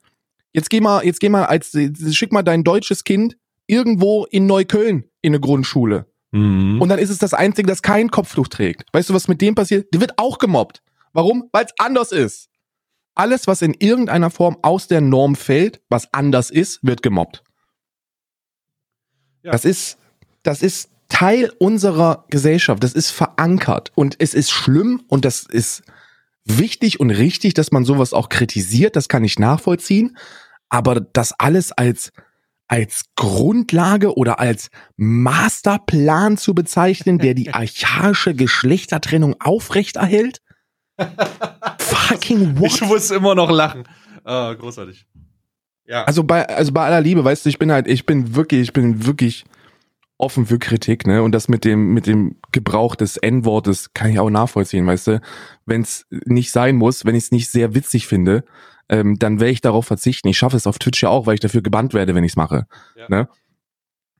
Jetzt 0.53 0.69
geh 0.69 0.79
mal, 0.79 1.03
jetzt 1.03 1.19
geh 1.19 1.29
mal 1.29 1.45
als, 1.45 1.75
schick 2.11 2.31
mal 2.31 2.43
dein 2.43 2.63
deutsches 2.63 3.03
Kind 3.03 3.37
irgendwo 3.65 4.25
in 4.25 4.45
Neukölln 4.45 5.05
in 5.21 5.33
eine 5.33 5.39
Grundschule. 5.39 6.05
Mhm. 6.31 6.79
Und 6.79 6.89
dann 6.89 6.99
ist 6.99 7.09
es 7.09 7.17
das 7.17 7.33
Einzige, 7.33 7.67
das 7.67 7.81
kein 7.81 8.11
Kopftuch 8.11 8.47
trägt. 8.47 8.85
Weißt 8.93 9.09
du, 9.09 9.15
was 9.15 9.27
mit 9.27 9.41
dem 9.41 9.55
passiert? 9.55 9.91
Der 9.93 9.99
wird 9.99 10.13
auch 10.17 10.37
gemobbt. 10.37 10.83
Warum? 11.11 11.49
Weil 11.51 11.65
es 11.65 11.73
anders 11.79 12.11
ist. 12.11 12.49
Alles, 13.17 13.47
was 13.47 13.61
in 13.61 13.73
irgendeiner 13.73 14.29
Form 14.29 14.57
aus 14.61 14.87
der 14.87 15.01
Norm 15.01 15.35
fällt, 15.35 15.81
was 15.89 16.13
anders 16.13 16.49
ist, 16.49 16.79
wird 16.83 17.01
gemobbt. 17.01 17.43
Ja. 19.43 19.51
Das 19.51 19.65
ist, 19.65 19.97
das 20.43 20.61
ist 20.61 20.89
Teil 21.09 21.51
unserer 21.57 22.25
Gesellschaft. 22.29 22.83
Das 22.83 22.93
ist 22.93 23.11
verankert. 23.11 23.91
Und 23.95 24.15
es 24.19 24.33
ist 24.33 24.51
schlimm 24.51 25.03
und 25.07 25.25
das 25.25 25.43
ist 25.43 25.83
wichtig 26.45 26.99
und 26.99 27.09
richtig, 27.09 27.53
dass 27.53 27.71
man 27.71 27.85
sowas 27.85 28.13
auch 28.13 28.29
kritisiert. 28.29 28.95
Das 28.95 29.09
kann 29.09 29.23
ich 29.23 29.39
nachvollziehen. 29.39 30.17
Aber 30.69 30.99
das 30.99 31.33
alles 31.33 31.71
als, 31.71 32.11
als 32.67 33.05
Grundlage 33.15 34.15
oder 34.15 34.39
als 34.39 34.69
Masterplan 34.97 36.37
zu 36.37 36.53
bezeichnen, 36.53 37.19
der 37.19 37.33
die 37.33 37.51
archaische 37.53 38.33
Geschlechtertrennung 38.33 39.35
aufrechterhält? 39.39 40.41
Fucking 42.07 42.59
what? 42.59 42.71
Ich 42.71 42.81
muss 42.81 43.11
immer 43.11 43.35
noch 43.35 43.49
lachen. 43.49 43.83
Ah, 44.23 44.53
großartig. 44.53 45.05
Ja. 45.85 46.03
Also 46.03 46.23
bei, 46.23 46.47
also 46.47 46.71
bei 46.71 46.85
aller 46.85 47.01
Liebe, 47.01 47.23
weißt 47.23 47.45
du, 47.45 47.49
ich 47.49 47.59
bin 47.59 47.71
halt, 47.71 47.87
ich 47.87 48.05
bin 48.05 48.35
wirklich, 48.35 48.61
ich 48.61 48.73
bin 48.73 49.05
wirklich 49.05 49.45
offen 50.17 50.47
für 50.47 50.59
Kritik, 50.59 51.05
ne? 51.05 51.21
Und 51.23 51.31
das 51.31 51.47
mit 51.47 51.63
dem, 51.63 51.93
mit 51.93 52.07
dem 52.07 52.37
Gebrauch 52.51 52.95
des 52.95 53.17
N-Wortes 53.17 53.93
kann 53.93 54.09
ich 54.11 54.19
auch 54.19 54.29
nachvollziehen, 54.29 54.85
weißt 54.85 55.07
du? 55.07 55.21
Wenn 55.65 55.81
es 55.81 56.05
nicht 56.25 56.51
sein 56.51 56.75
muss, 56.75 57.05
wenn 57.05 57.15
ich 57.15 57.25
es 57.25 57.31
nicht 57.31 57.49
sehr 57.49 57.75
witzig 57.75 58.07
finde, 58.07 58.43
ähm, 58.89 59.19
dann 59.19 59.39
werde 59.39 59.51
ich 59.51 59.61
darauf 59.61 59.85
verzichten. 59.85 60.27
Ich 60.27 60.37
schaffe 60.37 60.57
es 60.57 60.67
auf 60.67 60.79
Twitch 60.79 61.03
ja 61.03 61.09
auch, 61.09 61.25
weil 61.25 61.35
ich 61.35 61.39
dafür 61.39 61.61
gebannt 61.61 61.93
werde, 61.93 62.15
wenn 62.15 62.23
ich 62.23 62.31
es 62.31 62.37
mache. 62.37 62.67
Ja. 62.95 63.05
Ne? 63.09 63.29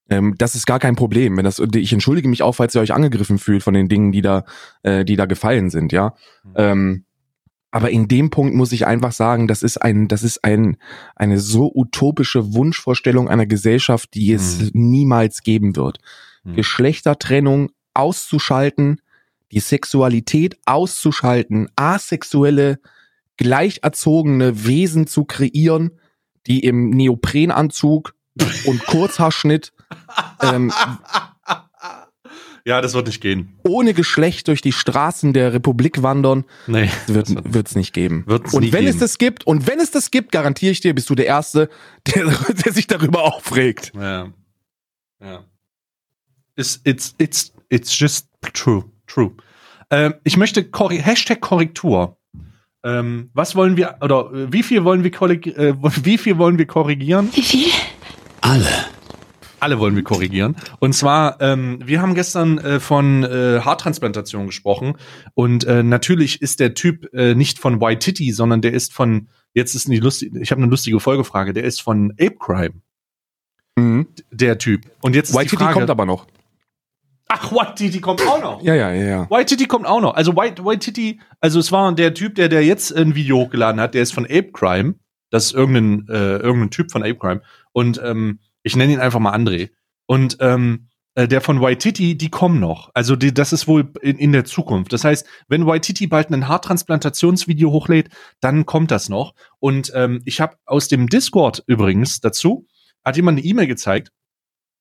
Ähm, 0.10 0.36
das 0.38 0.56
ist 0.56 0.68
gar 0.68 0.80
kein 0.80 0.96
Problem. 0.96 1.36
Wenn 1.36 1.46
das, 1.46 1.60
ich 1.60 1.94
entschuldige 1.94 2.30
mich 2.30 2.44
auch, 2.44 2.54
falls 2.54 2.76
ihr 2.76 2.82
euch 2.82 2.94
angegriffen 2.94 3.40
fühlt 3.40 3.64
von 3.64 3.74
den 3.74 3.90
Dingen, 3.90 4.12
die 4.12 4.22
da, 4.22 4.46
äh, 4.84 5.04
die 5.04 5.16
da 5.16 5.26
gefallen 5.26 5.70
sind, 5.70 5.92
ja. 5.92 6.14
Mhm. 6.44 6.54
Ähm, 6.56 7.06
aber 7.72 7.90
in 7.92 8.08
dem 8.08 8.30
Punkt 8.30 8.56
muss 8.56 8.72
ich 8.72 8.88
einfach 8.88 9.12
sagen, 9.12 9.48
das 9.48 9.62
ist 9.62 9.78
ein, 9.78 10.08
das 10.08 10.24
ist 10.24 10.44
ein, 10.44 10.78
eine 11.16 11.40
so 11.40 11.72
utopische 11.74 12.54
Wunschvorstellung 12.54 13.28
einer 13.28 13.46
Gesellschaft, 13.46 14.14
die 14.14 14.32
es 14.32 14.60
Mhm. 14.60 14.70
niemals 14.74 15.44
geben 15.44 15.76
wird. 15.76 16.00
Mhm. 16.44 16.56
Geschlechtertrennung 16.56 17.72
auszuschalten, 17.94 19.02
die 19.52 19.60
Sexualität 19.60 20.58
auszuschalten, 20.66 21.70
asexuelle, 21.76 22.80
gleich 23.38 23.80
erzogene 23.84 24.66
Wesen 24.66 25.08
zu 25.08 25.26
kreieren, 25.26 26.00
die 26.48 26.64
im 26.64 26.90
Neoprenanzug 26.90 28.16
und 28.66 28.86
Kurzhaarschnitt 28.86 29.74
ähm, 30.42 30.72
ja, 32.68 32.82
das 32.82 32.94
wird 32.94 33.08
nicht 33.08 33.22
gehen. 33.22 33.54
ohne 33.64 33.94
Geschlecht 33.94 34.48
durch 34.50 34.62
die 34.62 34.72
Straßen 34.74 35.32
der 35.34 35.54
Republik 35.54 36.04
wandern, 36.04 36.44
Nee. 36.68 36.90
wird 37.08 37.30
das 37.30 37.36
wird's 37.54 37.76
nicht 37.76 37.94
geben. 37.94 38.24
Wird's 38.28 38.54
und 38.54 38.64
nie 38.64 38.74
wenn 38.74 38.86
es 38.86 38.96
geben. 38.96 39.00
das 39.00 39.18
gibt, 39.18 39.48
und 39.48 39.68
wenn 39.68 39.80
es 39.80 39.92
das 39.92 40.12
gibt, 40.12 40.32
garantiere 40.32 40.72
ich 40.74 40.82
dir, 40.82 40.94
bist 40.94 41.10
du 41.10 41.16
der 41.16 41.26
Erste, 41.28 41.70
der, 42.14 42.26
der 42.66 42.74
sich 42.74 42.88
darüber 42.88 43.24
aufregt. 43.24 43.94
Ja. 43.96 44.28
Ja. 45.24 45.44
It's, 46.58 46.82
it's, 46.84 47.16
it's, 47.18 47.54
it's 47.70 47.98
just 48.00 48.28
true. 48.54 48.84
True. 49.08 49.32
Ähm, 49.90 50.16
ich 50.26 50.36
möchte 50.36 50.64
Korri 50.66 50.98
Hashtag 50.98 51.40
Korrektur. 51.40 52.18
Ähm, 52.84 53.30
was 53.34 53.56
wollen 53.56 53.78
wir, 53.78 53.98
oder 54.02 54.32
äh, 54.34 54.52
wie 54.52 54.64
viel 54.64 54.84
wollen 54.84 55.04
wir 55.04 55.12
korrig 55.12 55.48
äh, 55.58 55.74
wie 55.82 56.18
viel 56.18 56.38
wollen 56.38 56.58
wir 56.58 56.66
korrigieren? 56.68 57.30
Wie 57.34 57.42
viel? 57.42 57.68
Alle 58.42 58.68
wollen 59.62 59.96
wir 59.96 60.04
korrigieren. 60.04 60.56
Und 60.80 60.94
zwar, 60.94 61.42
ähm, 61.42 61.80
wir 61.84 62.02
haben 62.02 62.14
gestern 62.16 62.58
äh, 62.60 62.80
von 62.80 63.24
äh, 63.24 63.60
Haartransplantation 63.62 64.46
gesprochen. 64.48 64.98
Und 65.34 65.64
äh, 65.66 65.84
natürlich 65.84 66.42
ist 66.42 66.60
der 66.60 66.74
Typ 66.74 67.14
äh, 67.14 67.36
nicht 67.36 67.60
von 67.60 67.82
White 67.82 68.00
Titty, 68.00 68.32
sondern 68.32 68.62
der 68.62 68.74
ist 68.74 68.94
von, 68.94 69.30
jetzt 69.54 69.76
ist 69.76 69.88
eine 69.88 70.00
lustige, 70.00 70.40
ich 70.40 70.52
habe 70.52 70.62
eine 70.62 70.70
lustige 70.70 71.00
Folgefrage, 71.00 71.54
der 71.54 71.64
ist 71.64 71.82
von 71.82 72.12
Ape 72.14 72.36
Crime, 72.40 72.82
Mhm. 73.76 74.08
der 74.32 74.58
Typ. 74.58 74.86
Und 75.02 75.16
jetzt 75.16 75.30
ist 75.30 75.36
White 75.36 75.46
die 75.46 75.50
Titty 75.52 75.64
Frage, 75.64 75.74
kommt 75.76 75.90
aber 75.90 76.06
noch. 76.06 76.26
Ach, 77.28 77.52
White 77.52 77.74
Titty 77.76 78.00
kommt 78.00 78.26
auch 78.26 78.42
noch. 78.42 78.64
Ja, 78.64 78.74
ja, 78.74 78.92
ja, 78.92 79.06
ja. 79.06 79.30
White 79.30 79.48
Titty 79.48 79.66
kommt 79.66 79.86
auch 79.86 80.02
noch. 80.02 80.16
Also 80.16 80.36
White, 80.36 80.64
White 80.66 80.80
Titty, 80.80 81.20
also 81.42 81.60
es 81.60 81.72
war 81.72 81.94
der 81.94 82.14
Typ, 82.14 82.36
der, 82.36 82.48
der 82.50 82.64
jetzt 82.64 82.96
ein 82.96 83.16
Video 83.16 83.38
hochgeladen 83.38 83.82
hat, 83.82 83.94
der 83.94 84.02
ist 84.02 84.14
von 84.14 84.26
Ape 84.26 84.52
Crime. 84.54 84.96
Das 85.30 85.48
ist 85.48 85.54
irgendein, 85.54 86.08
äh, 86.10 86.38
irgendein 86.38 86.70
Typ 86.72 86.90
von 86.90 87.04
Ape 87.04 87.16
Crime. 87.18 87.42
Und 87.74 88.00
ähm, 88.04 88.40
ich 88.68 88.76
nenne 88.76 88.94
ihn 88.94 89.00
einfach 89.00 89.20
mal 89.20 89.34
André. 89.34 89.72
Und 90.06 90.38
ähm, 90.40 90.88
äh, 91.16 91.28
der 91.28 91.42
von 91.42 91.62
White 91.62 91.80
Titty, 91.80 92.18
die 92.18 92.30
kommen 92.30 92.60
noch. 92.60 92.92
Also 92.94 93.16
die, 93.16 93.34
das 93.34 93.52
ist 93.52 93.68
wohl 93.68 93.92
in, 94.02 94.18
in 94.18 94.32
der 94.32 94.46
Zukunft. 94.46 94.94
Das 94.94 95.04
heißt, 95.04 95.26
wenn 95.48 95.66
White 95.66 95.88
Titty 95.88 96.08
bald 96.08 96.30
ein 96.32 96.48
Haartransplantationsvideo 96.48 97.72
hochlädt, 97.72 98.10
dann 98.40 98.66
kommt 98.66 98.92
das 98.92 99.10
noch. 99.10 99.34
Und 99.60 99.92
ähm, 99.96 100.22
ich 100.26 100.40
habe 100.40 100.58
aus 100.66 100.88
dem 100.88 101.08
Discord 101.08 101.64
übrigens 101.66 102.22
dazu, 102.22 102.68
hat 103.04 103.16
jemand 103.16 103.40
eine 103.40 103.48
E-Mail 103.48 103.68
gezeigt, 103.68 104.12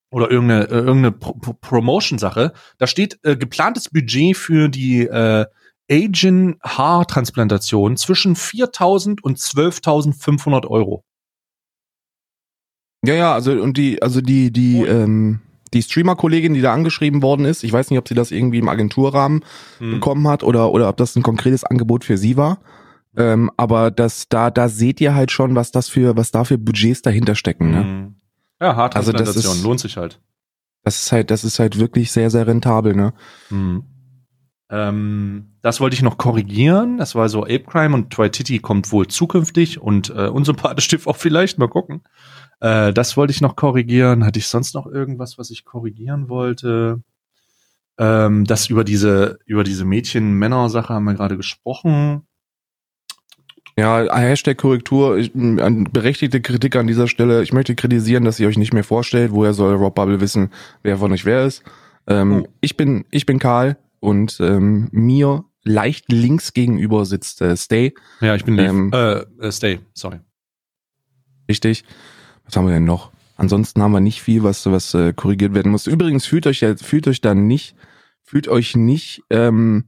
oder 0.09 0.31
irgendeine, 0.31 0.65
äh, 0.65 0.75
irgendeine 0.75 1.11
Pro 1.11 1.33
Pro 1.33 1.53
Promotion-Sache. 1.53 2.53
Da 2.77 2.87
steht 2.87 3.19
äh, 3.23 3.35
geplantes 3.35 3.89
Budget 3.89 4.37
für 4.37 4.69
die 4.69 5.05
äh, 5.05 5.45
Asian 5.89 6.57
Haartransplantation 6.63 7.97
zwischen 7.97 8.35
4.000 8.35 9.21
und 9.21 9.37
12.500 9.37 10.67
Euro. 10.67 11.03
Ja, 13.07 13.13
ja, 13.15 13.33
also 13.33 13.51
und 13.53 13.77
die, 13.77 14.01
also 14.01 14.21
die, 14.21 14.51
die, 14.51 14.81
ähm, 14.83 15.39
die 15.73 15.81
Streamer-Kollegin, 15.81 16.53
die 16.53 16.61
da 16.61 16.73
angeschrieben 16.73 17.21
worden 17.21 17.45
ist, 17.45 17.63
ich 17.63 17.71
weiß 17.73 17.89
nicht, 17.89 17.99
ob 17.99 18.07
sie 18.07 18.13
das 18.15 18.31
irgendwie 18.31 18.59
im 18.59 18.69
Agenturrahmen 18.69 19.43
Hm. 19.79 19.91
bekommen 19.91 20.27
hat 20.27 20.43
oder, 20.43 20.71
oder 20.71 20.89
ob 20.89 20.97
das 20.97 21.15
ein 21.15 21.23
konkretes 21.23 21.63
Angebot 21.63 22.03
für 22.03 22.17
sie 22.17 22.37
war. 22.37 22.59
Ähm, 23.15 23.49
aber 23.57 23.89
das, 23.91 24.27
da, 24.29 24.51
da 24.51 24.69
seht 24.69 25.01
ihr 25.01 25.15
halt 25.15 25.31
schon, 25.31 25.55
was 25.55 25.71
das 25.71 25.89
für, 25.89 26.15
was 26.17 26.31
da 26.31 26.43
für 26.43 26.57
Budgets 26.57 27.01
dahinter 27.01 27.33
stecken, 27.35 27.71
ne? 27.71 27.83
Hm. 27.83 28.15
Ja, 28.61 28.75
Haartransplantation 28.75 29.27
Also 29.37 29.49
das 29.49 29.55
ist- 29.57 29.63
lohnt 29.63 29.79
sich 29.79 29.97
halt. 29.97 30.19
Das 30.83 31.01
ist 31.01 31.11
halt, 31.11 31.31
das 31.31 31.43
ist 31.43 31.59
halt 31.59 31.79
wirklich 31.79 32.11
sehr, 32.11 32.29
sehr 32.29 32.45
rentabel, 32.47 32.95
ne? 32.95 33.13
Hm. 33.49 33.83
Ähm, 34.69 35.53
das 35.61 35.79
wollte 35.79 35.95
ich 35.95 36.01
noch 36.01 36.17
korrigieren. 36.17 36.97
Das 36.97 37.15
war 37.15 37.29
so 37.29 37.43
Ape 37.43 37.63
Crime 37.63 37.95
und 37.95 38.09
Titty 38.09 38.59
kommt 38.59 38.91
wohl 38.91 39.07
zukünftig 39.07 39.79
und 39.79 40.09
äh, 40.09 40.27
unsympathisch 40.27 40.87
TV 40.87 41.09
auch 41.09 41.15
vielleicht. 41.15 41.57
Mal 41.57 41.69
gucken. 41.69 42.01
Äh, 42.59 42.91
das 42.93 43.15
wollte 43.15 43.31
ich 43.31 43.41
noch 43.41 43.55
korrigieren. 43.55 44.25
Hatte 44.25 44.39
ich 44.39 44.47
sonst 44.47 44.75
noch 44.75 44.85
irgendwas, 44.85 45.37
was 45.37 45.51
ich 45.51 45.63
korrigieren 45.63 46.27
wollte? 46.27 47.01
Ähm, 47.97 48.45
das 48.45 48.69
über 48.69 48.83
diese, 48.83 49.39
über 49.45 49.63
diese 49.63 49.85
Mädchen-Männer-Sache 49.85 50.93
haben 50.93 51.05
wir 51.05 51.13
gerade 51.13 51.37
gesprochen. 51.37 52.23
Ja, 53.79 54.11
Hashtag 54.11 54.57
Korrektur, 54.57 55.17
ich, 55.17 55.31
berechtigte 55.33 56.41
Kritik 56.41 56.75
an 56.75 56.87
dieser 56.87 57.07
Stelle. 57.07 57.43
Ich 57.43 57.53
möchte 57.53 57.75
kritisieren, 57.75 58.25
dass 58.25 58.39
ihr 58.39 58.47
euch 58.47 58.57
nicht 58.57 58.73
mehr 58.73 58.83
vorstellt, 58.83 59.31
woher 59.31 59.53
soll 59.53 59.75
Rob 59.75 59.93
Bubble 59.93 60.19
wissen, 60.19 60.49
wer 60.81 60.97
von 60.97 61.11
euch 61.11 61.25
wer 61.25 61.45
ist. 61.45 61.63
Ähm, 62.07 62.43
oh. 62.43 62.47
Ich 62.59 62.75
bin, 62.75 63.05
ich 63.11 63.27
bin 63.27 63.37
Karl 63.37 63.77
und 63.99 64.39
ähm, 64.39 64.89
mir 64.91 65.45
leicht 65.63 66.11
links 66.11 66.53
gegenüber 66.53 67.05
sitzt 67.05 67.41
äh, 67.41 67.55
Stay. 67.55 67.93
Ja, 68.21 68.35
ich 68.35 68.45
bin. 68.45 68.57
Ähm, 68.57 68.91
äh, 68.93 69.19
äh, 69.39 69.51
Stay, 69.51 69.79
sorry. 69.93 70.19
Richtig. 71.49 71.83
Was 72.45 72.55
haben 72.55 72.65
wir 72.65 72.73
denn 72.73 72.85
noch? 72.85 73.11
Ansonsten 73.35 73.81
haben 73.81 73.91
wir 73.91 73.99
nicht 73.99 74.21
viel, 74.21 74.43
was, 74.43 74.65
was 74.65 74.93
äh, 74.93 75.13
korrigiert 75.13 75.53
werden 75.53 75.71
muss. 75.71 75.85
Übrigens 75.85 76.25
fühlt 76.25 76.47
euch 76.47 76.65
fühlt 76.77 77.07
euch 77.07 77.21
dann 77.21 77.45
nicht, 77.45 77.75
fühlt 78.23 78.47
euch 78.47 78.75
nicht, 78.75 79.21
ähm, 79.29 79.85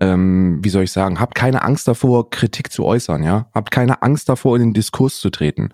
ähm, 0.00 0.58
wie 0.62 0.68
soll 0.68 0.84
ich 0.84 0.92
sagen, 0.92 1.20
habt 1.20 1.34
keine 1.34 1.62
Angst 1.62 1.86
davor, 1.86 2.30
Kritik 2.30 2.72
zu 2.72 2.84
äußern, 2.84 3.22
ja? 3.22 3.48
Habt 3.54 3.70
keine 3.70 4.02
Angst 4.02 4.28
davor, 4.28 4.56
in 4.56 4.62
den 4.62 4.74
Diskurs 4.74 5.20
zu 5.20 5.30
treten. 5.30 5.70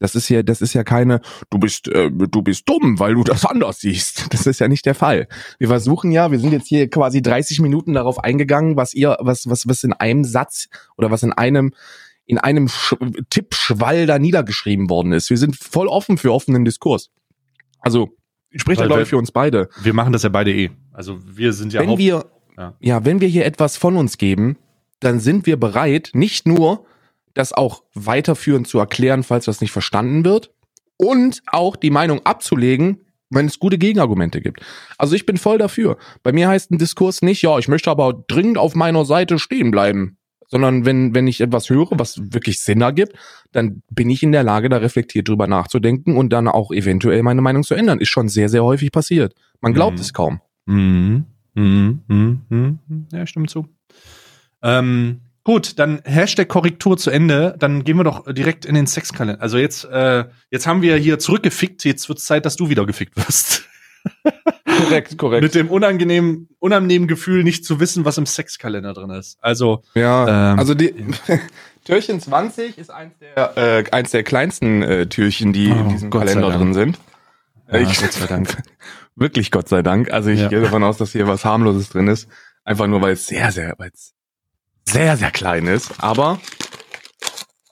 Das 0.00 0.14
ist 0.14 0.28
ja, 0.28 0.42
das 0.42 0.60
ist 0.60 0.74
ja 0.74 0.84
keine, 0.84 1.20
du 1.50 1.58
bist, 1.58 1.88
äh, 1.88 2.10
du 2.10 2.42
bist 2.42 2.68
dumm, 2.68 2.98
weil 2.98 3.14
du 3.14 3.24
das 3.24 3.44
anders 3.44 3.80
siehst. 3.80 4.28
Das 4.34 4.46
ist 4.46 4.58
ja 4.58 4.68
nicht 4.68 4.84
der 4.84 4.94
Fall. 4.94 5.28
Wir 5.58 5.68
versuchen 5.68 6.10
ja, 6.10 6.30
wir 6.30 6.38
sind 6.38 6.52
jetzt 6.52 6.66
hier 6.66 6.90
quasi 6.90 7.22
30 7.22 7.60
Minuten 7.60 7.94
darauf 7.94 8.18
eingegangen, 8.18 8.76
was 8.76 8.92
ihr, 8.92 9.16
was, 9.20 9.48
was, 9.48 9.66
was 9.68 9.84
in 9.84 9.92
einem 9.92 10.24
Satz 10.24 10.68
oder 10.96 11.10
was 11.10 11.22
in 11.22 11.32
einem 11.32 11.72
in 12.26 12.38
einem 12.38 12.68
Sch 12.68 12.94
Tippschwall 13.30 14.06
da 14.06 14.18
niedergeschrieben 14.18 14.88
worden 14.88 15.12
ist. 15.12 15.30
Wir 15.30 15.36
sind 15.36 15.56
voll 15.56 15.88
offen 15.88 16.18
für 16.18 16.32
offenen 16.32 16.64
Diskurs. 16.64 17.10
Also, 17.80 18.16
ich 18.50 18.62
spreche 18.62 18.80
da, 18.80 18.86
glaube 18.86 19.02
ich, 19.02 19.08
für 19.08 19.18
uns 19.18 19.30
beide. 19.30 19.68
Wir 19.82 19.92
machen 19.92 20.12
das 20.12 20.22
ja 20.22 20.30
beide 20.30 20.52
eh. 20.52 20.70
Also, 20.92 21.18
wir 21.24 21.52
sind 21.52 21.72
ja 21.72 21.82
Wenn 21.82 21.98
wir, 21.98 22.24
ja. 22.56 22.74
ja, 22.80 23.04
wenn 23.04 23.20
wir 23.20 23.28
hier 23.28 23.44
etwas 23.44 23.76
von 23.76 23.96
uns 23.96 24.16
geben, 24.16 24.56
dann 25.00 25.20
sind 25.20 25.46
wir 25.46 25.58
bereit, 25.58 26.10
nicht 26.14 26.46
nur 26.46 26.86
das 27.34 27.52
auch 27.52 27.82
weiterführend 27.94 28.66
zu 28.66 28.78
erklären, 28.78 29.22
falls 29.22 29.44
das 29.44 29.60
nicht 29.60 29.72
verstanden 29.72 30.24
wird, 30.24 30.50
und 30.96 31.42
auch 31.46 31.76
die 31.76 31.90
Meinung 31.90 32.24
abzulegen, 32.24 33.00
wenn 33.30 33.46
es 33.46 33.58
gute 33.58 33.78
Gegenargumente 33.78 34.40
gibt. 34.40 34.60
Also 34.96 35.16
ich 35.16 35.26
bin 35.26 35.36
voll 35.36 35.58
dafür. 35.58 35.96
Bei 36.22 36.32
mir 36.32 36.48
heißt 36.48 36.70
ein 36.70 36.78
Diskurs 36.78 37.22
nicht, 37.22 37.42
ja, 37.42 37.58
ich 37.58 37.68
möchte 37.68 37.90
aber 37.90 38.24
dringend 38.28 38.58
auf 38.58 38.74
meiner 38.76 39.04
Seite 39.04 39.38
stehen 39.38 39.70
bleiben 39.70 40.16
sondern 40.48 40.84
wenn, 40.84 41.14
wenn 41.14 41.26
ich 41.26 41.40
etwas 41.40 41.70
höre, 41.70 41.88
was 41.92 42.20
wirklich 42.32 42.60
Sinn 42.60 42.80
ergibt, 42.80 43.14
dann 43.50 43.82
bin 43.90 44.10
ich 44.10 44.22
in 44.22 44.32
der 44.32 44.42
Lage, 44.42 44.68
da 44.68 44.76
reflektiert 44.76 45.28
drüber 45.28 45.46
nachzudenken 45.46 46.16
und 46.16 46.32
dann 46.32 46.48
auch 46.48 46.70
eventuell 46.70 47.22
meine 47.22 47.42
Meinung 47.42 47.64
zu 47.64 47.74
ändern. 47.74 48.00
Ist 48.00 48.10
schon 48.10 48.28
sehr, 48.28 48.48
sehr 48.48 48.64
häufig 48.64 48.92
passiert. 48.92 49.34
Man 49.60 49.74
glaubt 49.74 49.96
mhm. 49.96 50.00
es 50.00 50.12
kaum. 50.12 50.40
Mhm. 50.66 51.24
Mhm. 51.54 52.02
Mhm. 52.06 52.40
mhm. 52.48 52.78
Ja, 53.12 53.26
stimmt 53.26 53.50
zu. 53.50 53.66
Ähm, 54.62 55.20
gut, 55.44 55.78
dann 55.78 56.00
Hashtag 56.04 56.48
Korrektur 56.48 56.96
zu 56.96 57.10
Ende. 57.10 57.54
Dann 57.58 57.84
gehen 57.84 57.96
wir 57.96 58.04
doch 58.04 58.24
direkt 58.32 58.64
in 58.64 58.74
den 58.74 58.86
Sexkalender. 58.86 59.40
Also 59.40 59.58
jetzt, 59.58 59.84
äh, 59.84 60.24
jetzt 60.50 60.66
haben 60.66 60.82
wir 60.82 60.96
hier 60.96 61.18
zurückgefickt. 61.18 61.84
Jetzt 61.84 62.08
wird 62.08 62.18
es 62.18 62.24
Zeit, 62.24 62.44
dass 62.46 62.56
du 62.56 62.68
wieder 62.68 62.86
gefickt 62.86 63.16
wirst. 63.16 63.64
korrekt, 64.64 65.16
korrekt. 65.18 65.42
Mit 65.42 65.54
dem 65.54 65.68
unangenehmen, 65.70 66.48
unangenehmen 66.58 67.08
Gefühl, 67.08 67.44
nicht 67.44 67.64
zu 67.64 67.80
wissen, 67.80 68.04
was 68.04 68.18
im 68.18 68.26
Sexkalender 68.26 68.92
drin 68.92 69.10
ist. 69.10 69.38
Also, 69.40 69.82
ja, 69.94 70.52
ähm, 70.52 70.58
also 70.58 70.74
die 70.74 70.94
Türchen 71.84 72.20
20 72.20 72.78
ist 72.78 72.90
eins 72.90 73.14
der, 73.18 73.56
äh, 73.56 73.84
eins 73.90 74.10
der 74.10 74.22
kleinsten 74.22 74.82
äh, 74.82 75.06
Türchen, 75.06 75.52
die 75.52 75.70
oh, 75.70 75.74
in 75.74 75.88
diesem 75.90 76.10
Gott 76.10 76.26
Kalender 76.26 76.50
drin 76.50 76.74
sind. 76.74 76.98
Ja, 77.70 77.78
ich, 77.78 77.98
Gott 78.00 78.12
sei 78.12 78.26
Dank. 78.26 78.62
Wirklich 79.16 79.50
Gott 79.50 79.68
sei 79.68 79.82
Dank. 79.82 80.10
Also 80.10 80.30
ich 80.30 80.40
ja. 80.40 80.48
gehe 80.48 80.60
davon 80.60 80.82
aus, 80.82 80.98
dass 80.98 81.12
hier 81.12 81.26
was 81.28 81.44
harmloses 81.44 81.88
drin 81.90 82.08
ist. 82.08 82.28
Einfach 82.64 82.86
nur, 82.86 83.00
weil 83.00 83.12
es 83.12 83.26
sehr, 83.26 83.52
sehr, 83.52 83.74
weil 83.78 83.90
es 83.92 84.14
sehr, 84.88 85.16
sehr 85.16 85.30
klein 85.30 85.66
ist. 85.66 85.92
Aber 85.98 86.40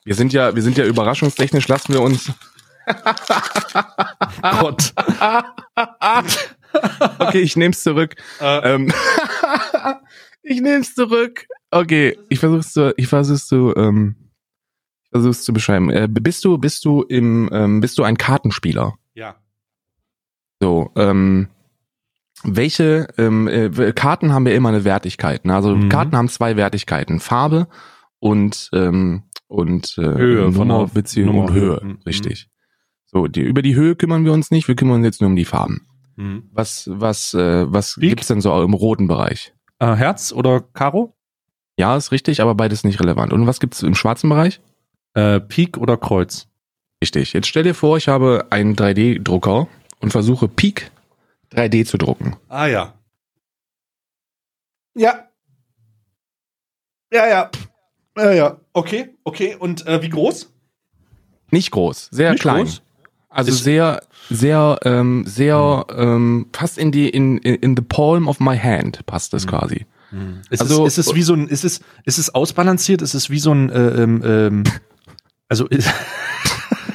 wir 0.04 0.14
sind 0.14 0.32
ja, 0.32 0.54
wir 0.54 0.62
sind 0.62 0.78
ja 0.78 0.84
überraschungstechnisch, 0.84 1.68
lassen 1.68 1.92
wir 1.92 2.00
uns 2.00 2.32
Gott. 4.60 4.92
okay, 7.18 7.40
ich 7.40 7.56
nehme 7.56 7.72
es 7.72 7.82
zurück. 7.82 8.14
Äh. 8.40 8.74
Ähm, 8.74 8.92
ich 10.42 10.60
nehme 10.60 10.80
es 10.80 10.94
zurück. 10.94 11.46
Okay, 11.70 12.18
ich 12.28 12.38
versuch's 12.40 12.72
zu, 12.72 12.92
ich 12.96 13.08
versuch's 13.08 13.46
zu, 13.46 13.74
ähm, 13.76 14.16
versuch's 15.10 15.44
zu 15.44 15.52
beschreiben. 15.52 15.90
Äh, 15.90 16.08
bist 16.10 16.44
du, 16.44 16.58
bist 16.58 16.84
du 16.84 17.02
im, 17.02 17.48
ähm, 17.52 17.80
bist 17.80 17.98
du 17.98 18.02
ein 18.02 18.16
Kartenspieler? 18.16 18.94
Ja. 19.14 19.36
So, 20.60 20.90
ähm, 20.96 21.48
welche 22.44 23.08
ähm, 23.18 23.48
äh, 23.48 23.92
Karten 23.92 24.32
haben 24.32 24.46
ja 24.46 24.54
immer 24.54 24.70
eine 24.70 24.84
Wertigkeit. 24.84 25.44
Ne? 25.44 25.54
Also 25.54 25.76
mhm. 25.76 25.88
Karten 25.88 26.16
haben 26.16 26.28
zwei 26.28 26.56
Wertigkeiten: 26.56 27.20
Farbe 27.20 27.68
und 28.18 28.70
ähm, 28.72 29.24
und 29.48 29.98
äh, 29.98 30.02
Höhe 30.02 30.50
Nummer, 30.50 30.86
Beziehung 30.86 31.38
und 31.38 31.52
Höhe. 31.52 31.80
Mhm. 31.82 31.98
Richtig. 32.06 32.48
So, 33.04 33.26
die, 33.26 33.42
über 33.42 33.60
die 33.60 33.74
Höhe 33.74 33.94
kümmern 33.94 34.24
wir 34.24 34.32
uns 34.32 34.50
nicht, 34.50 34.68
wir 34.68 34.74
kümmern 34.74 34.96
uns 34.96 35.04
jetzt 35.04 35.20
nur 35.20 35.28
um 35.28 35.36
die 35.36 35.44
Farben. 35.44 35.86
Mhm. 36.16 36.44
Was, 36.52 36.88
was, 36.90 37.34
äh, 37.34 37.70
was 37.70 37.96
Peak? 37.96 38.10
gibt's 38.10 38.28
denn 38.28 38.40
so 38.40 38.62
im 38.62 38.72
roten 38.72 39.06
Bereich? 39.06 39.52
Äh, 39.78 39.94
Herz 39.94 40.32
oder 40.32 40.60
Karo? 40.60 41.14
Ja, 41.78 41.96
ist 41.96 42.12
richtig, 42.12 42.40
aber 42.40 42.54
beides 42.54 42.84
nicht 42.84 43.00
relevant. 43.00 43.32
Und 43.32 43.46
was 43.46 43.60
gibt's 43.60 43.82
im 43.82 43.94
schwarzen 43.94 44.30
Bereich? 44.30 44.60
Äh, 45.14 45.40
Pik 45.40 45.76
oder 45.76 45.96
Kreuz. 45.96 46.48
Richtig. 47.02 47.32
Jetzt 47.34 47.48
stell 47.48 47.64
dir 47.64 47.74
vor, 47.74 47.96
ich 47.98 48.08
habe 48.08 48.46
einen 48.50 48.76
3D-Drucker 48.76 49.68
und 50.00 50.10
versuche 50.10 50.48
Peak 50.48 50.90
3D 51.52 51.84
zu 51.84 51.98
drucken. 51.98 52.36
Ah 52.48 52.66
ja. 52.66 52.94
Ja. 54.94 55.28
Ja, 57.12 57.28
ja. 57.28 57.50
Ja, 58.16 58.32
ja. 58.32 58.60
Okay, 58.72 59.14
okay. 59.24 59.56
Und 59.58 59.86
äh, 59.86 60.02
wie 60.02 60.08
groß? 60.08 60.52
Nicht 61.50 61.70
groß, 61.70 62.08
sehr 62.10 62.32
Nicht 62.32 62.42
klein. 62.42 62.64
Groß? 62.64 62.82
Also 63.28 63.50
ist 63.50 63.64
sehr, 63.64 64.02
sehr, 64.28 64.78
ähm, 64.84 65.24
sehr, 65.26 65.86
ähm, 65.96 66.46
fast 66.52 66.76
in 66.76 66.92
die, 66.92 67.08
in, 67.08 67.38
in 67.38 67.76
the 67.76 67.82
palm 67.82 68.28
of 68.28 68.40
my 68.40 68.58
hand 68.58 69.04
passt 69.06 69.32
das 69.32 69.46
mhm. 69.46 69.50
quasi. 69.50 69.86
Mhm. 70.10 70.42
Ist, 70.50 70.60
also, 70.60 70.86
es, 70.86 70.98
ist 70.98 71.08
es 71.08 71.14
wie 71.14 71.22
so 71.22 71.34
ein, 71.34 71.48
ist 71.48 71.64
es, 71.64 71.80
ist 72.04 72.18
es 72.18 72.34
ausbalanciert? 72.34 73.00
Ist 73.00 73.14
es 73.14 73.30
wie 73.30 73.38
so 73.38 73.52
ein, 73.52 73.70
äh, 73.70 74.02
ähm, 74.02 74.22
ähm 74.24 74.64
also 75.48 75.66
ist, 75.66 75.90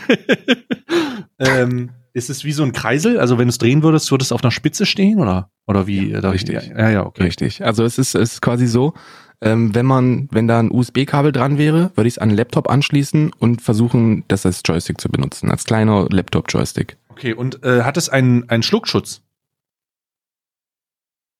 ähm, 1.40 1.92
ist 2.18 2.31
es 2.31 2.44
wie 2.44 2.52
so 2.52 2.64
ein 2.64 2.72
Kreisel? 2.72 3.19
Also 3.19 3.38
wenn 3.38 3.45
du 3.45 3.52
es 3.52 3.60
drehen 3.60 3.84
würdest, 3.84 4.10
würde 4.10 4.23
es 4.23 4.31
auf 4.31 4.44
einer 4.44 4.52
Spitze 4.52 4.85
stehen 4.85 5.19
oder 5.19 5.52
oder 5.68 5.85
wie? 5.85 6.11
Ja, 6.11 6.19
richtig. 6.30 6.72
Ja, 6.76 6.89
ja, 6.89 7.06
okay. 7.06 7.23
Richtig. 7.23 7.64
Also 7.64 7.84
es 7.84 7.98
ist, 7.98 8.15
es 8.15 8.34
ist 8.34 8.41
quasi 8.41 8.65
so, 8.65 8.94
ähm, 9.41 9.76
wenn 9.76 9.85
man, 9.85 10.27
wenn 10.31 10.48
da 10.48 10.60
ein 10.60 10.72
USB-Kabel 10.72 11.31
dran 11.31 11.60
wäre, 11.60 11.91
würde 11.95 12.07
ich 12.07 12.15
es 12.15 12.18
an 12.18 12.30
einen 12.30 12.38
Laptop 12.38 12.69
anschließen 12.69 13.34
und 13.38 13.61
versuchen, 13.61 14.23
das 14.30 14.45
als 14.48 14.61
Joystick 14.65 14.99
zu 14.99 15.10
benutzen, 15.10 15.52
als 15.52 15.65
kleiner 15.65 16.07
Laptop-Joystick. 16.10 16.98
Okay, 17.10 17.34
und 17.34 17.64
äh, 17.64 17.84
hat 17.84 17.98
es 17.98 18.10
einen, 18.10 18.49
einen 18.49 18.64
Schluckschutz? 18.64 19.22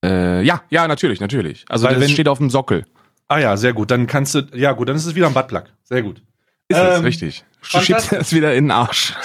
Äh, 0.06 0.44
ja, 0.44 0.62
ja, 0.70 0.88
natürlich, 0.88 1.20
natürlich. 1.20 1.66
Also 1.70 1.88
Weil 1.88 1.96
das 1.96 2.04
wenn, 2.04 2.10
steht 2.10 2.28
auf 2.28 2.38
dem 2.38 2.52
Sockel. 2.52 2.86
Ah 3.28 3.40
ja, 3.40 3.58
sehr 3.58 3.74
gut. 3.74 3.90
Dann 3.90 4.06
kannst 4.06 4.36
du, 4.36 4.42
ja 4.54 4.74
gut, 4.74 4.90
dann 4.90 4.96
ist 4.96 5.06
es 5.06 5.16
wieder 5.16 5.28
ein 5.28 5.34
Buttplug. 5.34 5.66
Sehr 5.84 6.04
gut. 6.04 6.22
Ist 6.68 6.78
ähm, 6.78 6.86
es, 6.92 7.04
richtig. 7.04 7.46
Du 7.72 7.80
schiebst 7.80 8.12
das 8.12 8.32
wieder 8.32 8.54
in 8.54 8.66
den 8.66 8.72
Arsch. 8.72 9.16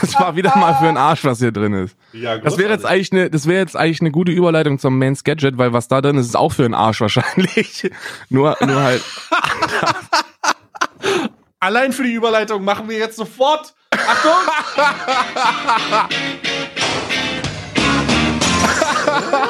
Das 0.00 0.14
war 0.14 0.36
wieder 0.36 0.56
mal 0.56 0.74
für 0.74 0.88
einen 0.88 0.96
Arsch, 0.96 1.24
was 1.24 1.38
hier 1.38 1.52
drin 1.52 1.72
ist. 1.72 1.96
Ja, 2.12 2.38
das 2.38 2.58
wäre 2.58 2.72
jetzt 2.72 2.86
eigentlich 2.86 3.12
eine, 3.12 3.30
das 3.30 3.46
wäre 3.46 3.60
jetzt 3.60 3.76
eigentlich 3.76 4.00
eine 4.00 4.10
gute 4.10 4.32
Überleitung 4.32 4.78
zum 4.78 4.98
Main 4.98 5.16
Gadget, 5.22 5.58
weil 5.58 5.72
was 5.72 5.88
da 5.88 6.00
drin 6.00 6.16
ist, 6.16 6.26
ist 6.26 6.36
auch 6.36 6.52
für 6.52 6.64
einen 6.64 6.74
Arsch 6.74 7.00
wahrscheinlich. 7.00 7.90
nur, 8.28 8.56
nur 8.60 8.82
halt. 8.82 9.02
Allein 11.60 11.92
für 11.92 12.04
die 12.04 12.12
Überleitung 12.12 12.64
machen 12.64 12.88
wir 12.88 12.98
jetzt 12.98 13.16
sofort. 13.16 13.74
Achtung! 13.90 14.32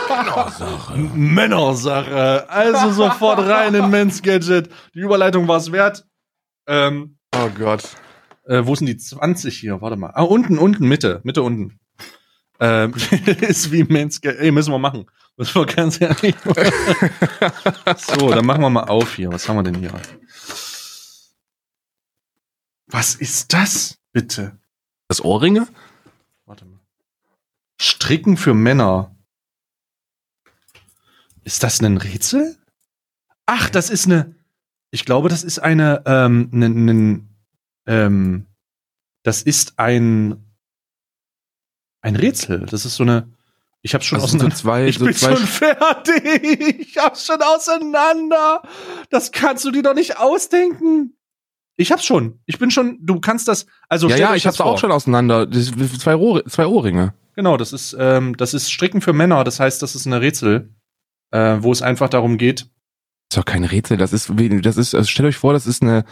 Männersache. 0.09 0.97
Männersache. 0.97 2.47
Also 2.49 2.93
sofort 2.93 3.41
rein 3.41 3.75
in 3.75 3.91
Men's 3.91 4.23
Gadget. 4.23 4.71
Die 4.95 5.01
Überleitung 5.01 5.47
war 5.49 5.59
es 5.59 5.71
wert. 5.71 6.07
Ähm, 6.67 7.19
oh 7.35 7.49
Gott. 7.59 7.83
Äh, 8.49 8.67
wo 8.67 8.75
sind 8.75 8.87
die 8.87 8.97
20 8.97 9.59
hier? 9.59 9.81
Warte 9.83 9.97
mal. 9.97 10.11
Ah, 10.15 10.23
unten, 10.23 10.59
unten, 10.59 10.89
Mitte. 10.89 11.21
Mitte, 11.23 11.43
unten. 11.43 11.79
Ähm, 12.61 12.95
ist 13.41 13.71
wie 13.71 13.85
Manscaped. 13.85 14.41
Ey, 14.41 14.51
müssen 14.51 14.73
wir 14.73 14.79
machen. 14.79 15.07
Das 15.37 15.55
war 15.55 15.67
ganz 15.67 16.01
ehrlich. 16.01 16.35
so, 17.97 18.31
dann 18.31 18.47
machen 18.47 18.63
wir 18.63 18.71
mal 18.71 18.85
auf 18.85 19.15
hier. 19.15 19.31
Was 19.31 19.49
haben 19.49 19.57
wir 19.57 19.63
denn 19.63 19.77
hier? 19.77 19.93
Was 22.87 23.15
ist 23.15 23.53
das, 23.53 23.99
bitte? 24.13 24.59
Das 25.09 25.23
Ohrringe? 25.23 25.69
Warte 26.47 26.65
mal. 26.65 26.81
Stricken 27.79 28.39
für 28.39 28.55
Männer. 28.55 29.15
Ist 31.45 31.63
das 31.63 31.81
ein 31.81 31.99
Rätsel? 31.99 32.57
Ach, 33.45 33.69
das 33.69 33.91
ist 33.91 34.07
eine. 34.07 34.35
Ich 34.91 35.05
glaube, 35.05 35.29
das 35.29 35.45
ist 35.45 35.59
eine. 35.59 36.03
Ähm, 36.07 36.49
ne, 36.51 36.71
ne, 36.71 37.28
ähm, 37.89 38.47
das 39.25 39.43
ist 39.43 39.79
ein 39.79 40.45
ein 42.01 42.17
Rätsel. 42.17 42.67
Das 42.71 42.85
ist 42.85 42.97
so 42.97 43.03
eine. 43.03 43.33
Ich 43.83 43.95
hab's 43.95 44.07
schon 44.07 44.17
Also 44.21 44.29
auseinander. 44.37 44.57
so 44.57 44.63
zwei, 44.63 44.87
ich 44.89 44.99
so 44.99 45.05
bin 45.05 45.15
zwei 45.15 45.37
schon 45.37 45.47
fertig. 45.47 46.79
Ich 46.81 46.99
hab's 46.99 47.27
schon 47.27 47.41
auseinander. 47.43 48.63
Das 49.11 49.33
kannst 49.33 49.65
du 49.65 49.71
dir 49.71 49.83
doch 49.83 49.95
nicht 49.95 50.19
ausdenken. 50.19 51.15
Ich 51.77 51.93
hab's 51.93 52.05
schon. 52.05 52.41
Ich 52.47 52.59
bin 52.59 52.71
schon. 52.71 52.99
Du 53.01 53.21
kannst 53.21 53.47
das. 53.49 53.67
Also 53.89 54.09
ja, 54.09 54.17
ja, 54.17 54.35
ich 54.35 54.47
hab's 54.47 54.61
auch 54.61 54.71
vor. 54.71 54.79
schon 54.79 54.93
auseinander. 54.93 55.47
Das 55.47 55.71
zwei, 55.99 56.15
Rohre, 56.15 56.45
zwei 56.45 56.67
Ohrringe. 56.67 57.15
Genau, 57.37 57.57
das 57.57 57.73
ist, 57.73 57.97
ähm, 57.99 58.37
das 58.37 58.53
ist 58.53 58.71
Stricken 58.71 59.01
für 59.01 59.13
Männer. 59.13 59.45
Das 59.45 59.61
heißt, 59.61 59.81
das 59.81 59.95
ist 59.95 60.07
eine 60.07 60.21
Rätsel, 60.21 60.75
äh, 61.31 61.59
wo 61.61 61.71
es 61.71 61.83
einfach 61.83 62.09
darum 62.09 62.37
geht. 62.37 62.63
Das 62.63 63.37
ist 63.37 63.39
doch 63.39 63.45
kein 63.45 63.63
Rätsel. 63.65 63.97
Das 63.97 64.13
ist, 64.13 64.29
das 64.63 64.77
ist, 64.77 64.95
also 64.95 65.07
stellt 65.09 65.29
euch 65.29 65.37
vor, 65.37 65.53
das 65.53 65.67
ist 65.69 65.83
eine, 65.83 66.05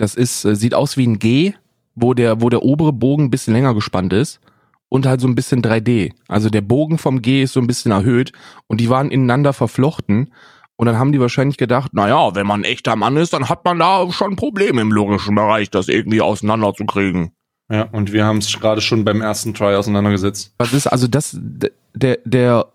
das 0.00 0.14
ist, 0.14 0.44
äh, 0.44 0.56
sieht 0.56 0.74
aus 0.74 0.96
wie 0.96 1.06
ein 1.06 1.18
G, 1.18 1.52
wo 1.94 2.14
der, 2.14 2.40
wo 2.40 2.48
der 2.48 2.62
obere 2.62 2.92
Bogen 2.92 3.24
ein 3.24 3.30
bisschen 3.30 3.52
länger 3.54 3.74
gespannt 3.74 4.12
ist 4.12 4.40
und 4.88 5.06
halt 5.06 5.20
so 5.20 5.28
ein 5.28 5.34
bisschen 5.34 5.62
3D. 5.62 6.12
Also 6.26 6.48
der 6.48 6.62
Bogen 6.62 6.98
vom 6.98 7.20
G 7.20 7.42
ist 7.42 7.52
so 7.52 7.60
ein 7.60 7.66
bisschen 7.66 7.92
erhöht 7.92 8.32
und 8.66 8.80
die 8.80 8.88
waren 8.88 9.10
ineinander 9.10 9.52
verflochten. 9.52 10.32
Und 10.76 10.86
dann 10.86 10.98
haben 10.98 11.12
die 11.12 11.20
wahrscheinlich 11.20 11.58
gedacht, 11.58 11.92
naja, 11.92 12.34
wenn 12.34 12.46
man 12.46 12.62
ein 12.62 12.64
echter 12.64 12.96
Mann 12.96 13.18
ist, 13.18 13.34
dann 13.34 13.50
hat 13.50 13.66
man 13.66 13.78
da 13.78 14.10
schon 14.10 14.36
Probleme 14.36 14.80
im 14.80 14.90
logischen 14.90 15.34
Bereich, 15.34 15.68
das 15.68 15.88
irgendwie 15.88 16.22
auseinanderzukriegen. 16.22 17.32
Ja, 17.70 17.82
und 17.82 18.12
wir 18.12 18.24
haben 18.24 18.38
es 18.38 18.50
gerade 18.58 18.80
schon 18.80 19.04
beim 19.04 19.20
ersten 19.20 19.52
Try 19.52 19.74
auseinandergesetzt. 19.76 20.54
Was 20.56 20.72
ist 20.72 20.86
also 20.86 21.06
das, 21.06 21.36
der, 21.38 22.18
der, 22.24 22.66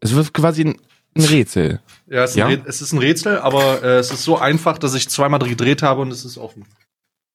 es 0.00 0.14
wird 0.14 0.34
quasi 0.34 0.64
ein, 0.64 0.76
ein 1.18 1.24
Rätsel. 1.24 1.80
Ja, 2.08 2.24
es 2.24 2.30
ist, 2.30 2.36
Ja? 2.36 2.46
Ein, 2.46 2.58
Rä- 2.62 2.66
es 2.66 2.80
ist 2.80 2.92
ein 2.92 2.98
Rätsel, 2.98 3.38
aber 3.38 3.82
äh, 3.82 3.98
es 3.98 4.10
ist 4.10 4.22
so 4.24 4.38
einfach, 4.38 4.78
dass 4.78 4.94
ich 4.94 5.08
zweimal 5.08 5.40
gedreht 5.40 5.82
habe 5.82 6.00
und 6.02 6.10
es 6.12 6.24
ist 6.24 6.38
offen. 6.38 6.64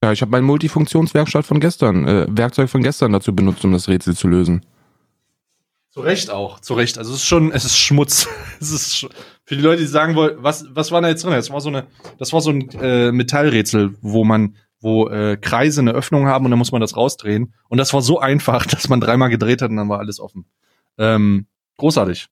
Ja, 0.04 0.12
ich 0.12 0.22
habe 0.22 0.32
mein 0.32 0.44
Multifunktionswerkstatt 0.44 1.46
von 1.46 1.60
gestern, 1.60 2.08
äh, 2.08 2.26
Werkzeug 2.30 2.70
von 2.70 2.84
gestern 2.84 3.14
dazu 3.14 3.34
benutzt, 3.34 3.64
um 3.64 3.72
das 3.72 3.88
Rätsel 3.88 4.16
zu 4.16 4.28
lösen. 4.28 4.66
Zu 5.90 6.02
Recht 6.02 6.32
auch, 6.32 6.60
zu 6.60 6.74
Recht. 6.74 6.98
Also 6.98 7.12
es 7.12 7.18
ist 7.20 7.26
schon, 7.26 7.52
es 7.52 7.66
ist 7.66 7.78
Schmutz. 7.78 8.28
es 8.60 8.72
ist 8.72 8.98
sch 8.98 9.08
für 9.46 9.56
die 9.56 9.62
Leute, 9.62 9.82
die 9.82 9.88
sagen 9.88 10.16
wollen, 10.16 10.38
was, 10.40 10.66
was 10.74 10.92
war 10.92 11.02
da 11.02 11.10
jetzt 11.10 11.24
drin? 11.24 11.34
Das 11.34 11.52
war 11.52 11.62
so 11.62 11.70
eine, 11.70 11.86
das 12.18 12.34
war 12.34 12.42
so 12.42 12.50
ein 12.50 12.70
äh, 12.82 13.12
Metallrätsel, 13.12 13.94
wo 14.02 14.24
man, 14.24 14.56
wo 14.80 15.08
äh, 15.10 15.38
Kreise 15.38 15.82
eine 15.82 15.92
Öffnung 15.92 16.28
haben 16.28 16.46
und 16.46 16.52
dann 16.52 16.58
muss 16.58 16.72
man 16.72 16.82
das 16.82 16.96
rausdrehen. 16.98 17.54
Und 17.70 17.78
das 17.78 17.94
war 17.94 18.02
so 18.02 18.20
einfach, 18.20 18.66
dass 18.68 18.90
man 18.90 19.00
dreimal 19.02 19.30
gedreht 19.30 19.62
hat 19.62 19.70
und 19.70 19.78
dann 19.78 19.90
war 19.90 20.00
alles 20.00 20.20
offen. 20.20 20.46
Ähm, 20.98 21.46
großartig. 21.78 22.28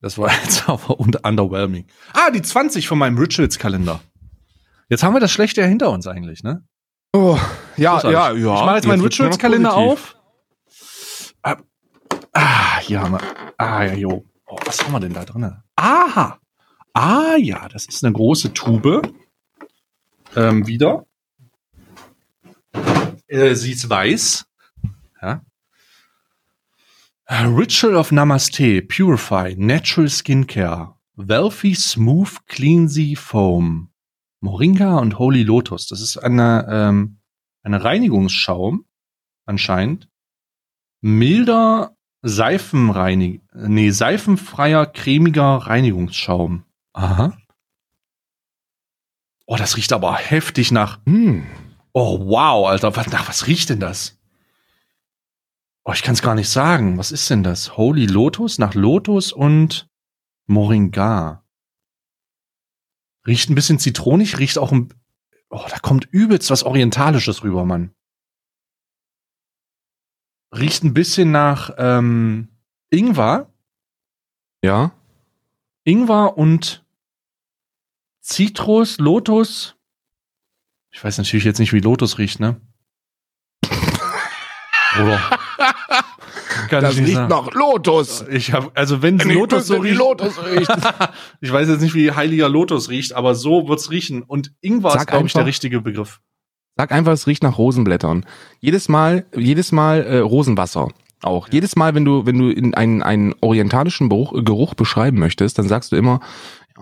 Das 0.00 0.18
war 0.18 0.32
jetzt 0.42 0.68
aber 0.68 0.98
und 0.98 1.24
underwhelming. 1.24 1.86
Ah, 2.12 2.30
die 2.30 2.42
20 2.42 2.88
von 2.88 2.98
meinem 2.98 3.18
Rituals-Kalender. 3.18 4.00
Jetzt 4.88 5.02
haben 5.02 5.14
wir 5.14 5.20
das 5.20 5.30
Schlechte 5.32 5.60
ja 5.60 5.66
hinter 5.66 5.90
uns 5.90 6.06
eigentlich, 6.06 6.42
ne? 6.42 6.64
Oh, 7.12 7.38
ja, 7.76 8.00
ja, 8.02 8.32
ja. 8.32 8.32
Ich 8.32 8.44
mache 8.44 8.74
jetzt 8.76 8.86
meinen 8.86 8.98
nur 8.98 9.06
noch 9.08 9.12
Rituals-Kalender 9.12 9.74
auf. 9.74 10.16
Ah, 11.42 11.56
ah, 12.32 12.78
hier 12.80 13.00
haben 13.00 13.12
wir. 13.12 13.20
Ah, 13.56 13.84
ja, 13.84 13.94
jo. 13.94 14.24
Oh, 14.46 14.56
was 14.64 14.82
haben 14.82 14.92
wir 14.92 15.00
denn 15.00 15.12
da 15.12 15.24
drin? 15.24 15.56
Aha. 15.76 16.38
Ah, 16.92 17.36
ja, 17.36 17.68
das 17.68 17.86
ist 17.86 18.04
eine 18.04 18.12
große 18.12 18.52
Tube. 18.54 19.02
Ähm, 20.36 20.66
wieder. 20.66 21.06
Äh, 23.26 23.54
sie 23.54 23.72
ist 23.72 23.88
weiß. 23.88 24.46
Ja. 25.20 25.42
Ritual 27.30 27.94
of 27.94 28.10
Namaste, 28.10 28.80
Purify, 28.80 29.54
Natural 29.56 30.08
Skincare, 30.08 30.94
Wealthy 31.16 31.74
Smooth 31.74 32.46
Cleansy 32.46 33.16
Foam, 33.16 33.90
Moringa 34.40 34.98
und 34.98 35.18
Holy 35.18 35.42
Lotus. 35.42 35.88
Das 35.88 36.00
ist 36.00 36.16
eine, 36.16 36.66
ähm, 36.70 37.18
eine 37.62 37.84
Reinigungsschaum, 37.84 38.86
anscheinend. 39.44 40.08
Milder 41.02 41.94
Seifenreinig, 42.22 43.42
nee, 43.54 43.90
seifenfreier, 43.90 44.86
cremiger 44.86 45.58
Reinigungsschaum. 45.58 46.64
Aha. 46.94 47.36
Oh, 49.46 49.56
das 49.56 49.76
riecht 49.76 49.92
aber 49.92 50.16
heftig 50.16 50.72
nach. 50.72 50.98
Hm. 51.06 51.46
Oh, 51.92 52.18
wow, 52.26 52.68
Alter. 52.68 52.96
Was, 52.96 53.06
nach 53.08 53.28
was 53.28 53.46
riecht 53.46 53.70
denn 53.70 53.80
das? 53.80 54.17
Oh, 55.88 55.92
ich 55.94 56.02
kann 56.02 56.12
es 56.12 56.20
gar 56.20 56.34
nicht 56.34 56.50
sagen. 56.50 56.98
Was 56.98 57.12
ist 57.12 57.30
denn 57.30 57.42
das? 57.42 57.78
Holy 57.78 58.04
Lotus? 58.04 58.58
Nach 58.58 58.74
Lotus 58.74 59.32
und 59.32 59.88
Moringa. 60.46 61.46
Riecht 63.26 63.48
ein 63.48 63.54
bisschen 63.54 63.78
zitronig, 63.78 64.38
riecht 64.38 64.58
auch 64.58 64.70
ein. 64.70 64.92
Oh, 65.48 65.64
da 65.66 65.78
kommt 65.78 66.04
übelst 66.04 66.50
was 66.50 66.62
Orientalisches 66.64 67.42
rüber, 67.42 67.64
Mann. 67.64 67.94
Riecht 70.54 70.84
ein 70.84 70.92
bisschen 70.92 71.30
nach 71.30 71.70
ähm, 71.78 72.48
Ingwer. 72.90 73.50
Ja. 74.62 74.92
Ingwer 75.84 76.36
und 76.36 76.84
Zitrus, 78.20 78.98
Lotus. 78.98 79.74
Ich 80.90 81.02
weiß 81.02 81.16
natürlich 81.16 81.44
jetzt 81.44 81.60
nicht, 81.60 81.72
wie 81.72 81.80
Lotus 81.80 82.18
riecht, 82.18 82.40
ne? 82.40 82.60
Oder? 85.00 85.47
Kann 86.68 86.82
Das 86.82 86.96
riecht 86.96 87.14
sagen. 87.14 87.28
nach 87.28 87.52
Lotus. 87.52 88.24
Ich 88.30 88.52
habe, 88.52 88.70
also 88.74 89.02
wenn 89.02 89.18
Wenn 89.18 89.30
Lotus 89.30 89.66
so 89.66 89.82
wie 89.82 89.88
riecht, 89.88 89.98
Lotus 89.98 90.34
riecht. 90.44 90.70
ich 91.40 91.52
weiß 91.52 91.68
jetzt 91.68 91.80
nicht, 91.80 91.94
wie 91.94 92.12
heiliger 92.12 92.48
Lotus 92.48 92.88
riecht, 92.88 93.14
aber 93.14 93.34
so 93.34 93.68
wird's 93.68 93.90
riechen. 93.90 94.22
Und 94.22 94.52
Ingwer 94.60 94.90
Sag 94.92 95.00
ist, 95.00 95.06
glaube 95.08 95.26
ich, 95.26 95.32
der 95.32 95.46
richtige 95.46 95.80
Begriff. 95.80 96.20
Sag 96.76 96.92
einfach, 96.92 97.12
es 97.12 97.26
riecht 97.26 97.42
nach 97.42 97.58
Rosenblättern. 97.58 98.24
Jedes 98.60 98.88
Mal, 98.88 99.26
jedes 99.34 99.72
Mal 99.72 100.02
äh, 100.02 100.18
Rosenwasser. 100.18 100.88
Auch. 101.22 101.48
Jedes 101.50 101.74
Mal, 101.74 101.94
wenn 101.94 102.04
du, 102.04 102.26
wenn 102.26 102.38
du 102.38 102.50
in 102.50 102.74
einen, 102.74 103.02
einen 103.02 103.34
orientalischen 103.40 104.08
Geruch, 104.08 104.32
Geruch 104.44 104.74
beschreiben 104.74 105.18
möchtest, 105.18 105.58
dann 105.58 105.66
sagst 105.66 105.90
du 105.90 105.96
immer, 105.96 106.20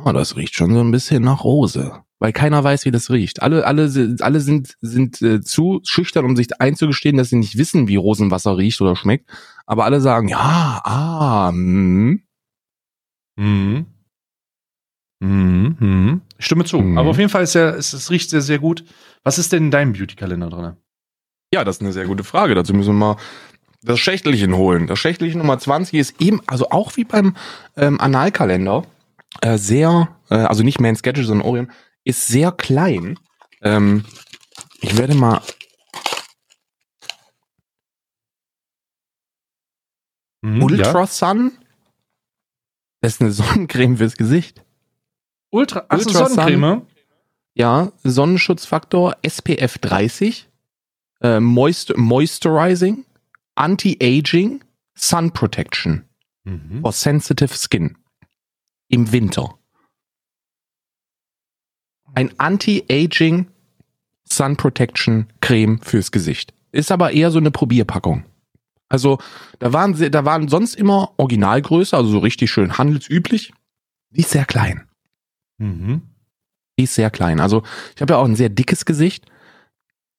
ja, 0.05 0.13
das 0.13 0.37
riecht 0.37 0.55
schon 0.55 0.75
so 0.75 0.81
ein 0.81 0.91
bisschen 0.91 1.23
nach 1.23 1.45
Rose. 1.45 2.03
Weil 2.19 2.33
keiner 2.33 2.65
weiß, 2.65 2.87
wie 2.87 2.91
das 2.91 3.11
riecht. 3.11 3.43
Alle, 3.43 3.67
alle, 3.67 4.17
alle 4.21 4.41
sind, 4.41 4.77
sind 4.81 5.21
äh, 5.21 5.41
zu 5.43 5.81
schüchtern, 5.85 6.25
um 6.25 6.37
sich 6.37 6.61
einzugestehen, 6.61 7.17
dass 7.17 7.29
sie 7.29 7.37
nicht 7.37 7.59
wissen, 7.59 7.89
wie 7.89 7.97
Rosenwasser 7.97 8.57
riecht 8.57 8.81
oder 8.81 8.97
schmeckt. 8.97 9.31
Aber 9.67 9.85
alle 9.85 10.01
sagen, 10.01 10.29
ja, 10.29 10.81
ah, 10.85 11.51
mm. 11.53 12.23
Mhm. 13.37 13.87
Mhm. 15.21 15.77
Mhm. 15.79 16.21
Ich 16.39 16.47
stimme 16.47 16.65
zu. 16.65 16.79
Mhm. 16.79 16.99
Aber 16.99 17.11
auf 17.11 17.19
jeden 17.19 17.31
Fall 17.31 17.43
ist 17.43 17.55
ja, 17.55 17.71
es, 17.71 17.93
es 17.93 18.11
riecht 18.11 18.31
sehr, 18.31 18.43
sehr 18.43 18.59
gut. 18.59 18.85
Was 19.25 19.39
ist 19.39 19.53
denn 19.53 19.65
in 19.65 19.71
deinem 19.71 19.93
Beauty-Kalender 19.93 20.49
drin? 20.51 20.77
Ja, 21.53 21.65
das 21.65 21.77
ist 21.77 21.83
eine 21.83 21.93
sehr 21.93 22.07
gute 22.07 22.25
Frage. 22.25 22.55
Dazu 22.55 22.75
müssen 22.75 22.95
wir 22.95 23.15
mal 23.15 23.17
das 23.83 24.01
Schächtelchen 24.01 24.55
holen. 24.57 24.87
Das 24.87 24.99
Schächtelchen 24.99 25.39
Nummer 25.39 25.59
20 25.59 25.99
ist 25.99 26.21
eben, 26.21 26.41
also 26.47 26.71
auch 26.71 26.97
wie 26.97 27.05
beim 27.05 27.37
ähm, 27.77 28.01
Analkalender, 28.01 28.85
äh, 29.41 29.59
sehr, 29.59 30.09
äh, 30.31 30.35
also 30.35 30.63
nicht 30.63 30.81
Man's 30.81 31.03
Gadget, 31.03 31.27
sondern 31.27 31.47
Orion, 31.47 31.71
ist 32.05 32.27
sehr 32.27 32.53
klein. 32.53 33.19
Ähm, 33.63 34.05
ich 34.81 34.97
werde 34.99 35.15
mal, 35.15 35.41
Mhm, 40.47 40.63
Ultra 40.63 41.07
Sun, 41.07 41.53
das 43.01 43.15
ist 43.15 43.21
eine 43.21 43.33
Sonnencreme 43.33 43.97
fürs 43.97 44.17
Gesicht. 44.17 44.65
Ultra, 45.51 45.87
Ultra 45.91 46.29
Sonnencreme. 46.29 46.83
Ja, 47.55 47.91
Sonnenschutzfaktor 48.05 49.17
SPF 49.23 49.79
30, 49.79 50.49
äh, 51.23 51.41
Moist 51.41 51.97
Moisturizing, 51.97 53.05
Anti-Aging, 53.55 54.63
Sun 54.95 55.33
Protection. 55.33 56.05
Mhm. 56.45 56.83
for 56.83 56.93
sensitive 56.93 57.53
skin 57.57 57.99
im 58.87 59.11
Winter. 59.11 59.59
Ein 62.15 62.39
Anti-Aging 62.39 63.49
Sun 64.25 64.57
Protection 64.57 65.27
Creme 65.41 65.81
fürs 65.81 66.13
Gesicht. 66.13 66.55
Ist 66.71 66.93
aber 66.93 67.11
eher 67.11 67.33
so 67.33 67.39
eine 67.39 67.51
Probierpackung. 67.51 68.25
Also, 68.89 69.19
da 69.59 69.73
waren, 69.73 69.95
sie- 69.95 70.11
da 70.11 70.25
waren 70.25 70.49
sonst 70.49 70.75
immer 70.77 71.13
Originalgröße, 71.17 71.97
also 71.97 72.11
so 72.11 72.19
richtig 72.19 72.51
schön 72.51 72.79
handelsüblich. 72.79 73.53
Die 74.11 74.21
ist 74.21 74.31
sehr 74.31 74.45
klein. 74.45 74.87
Mhm. 75.59 76.03
Die 76.79 76.85
ist 76.85 76.95
sehr 76.95 77.11
klein. 77.11 77.41
Also, 77.41 77.63
ich 77.95 78.03
habe 78.03 78.13
ja 78.15 78.19
auch 78.19 78.25
ein 78.25 78.37
sehr 78.37 78.49
dickes 78.49 78.85
Gesicht. 78.85 79.27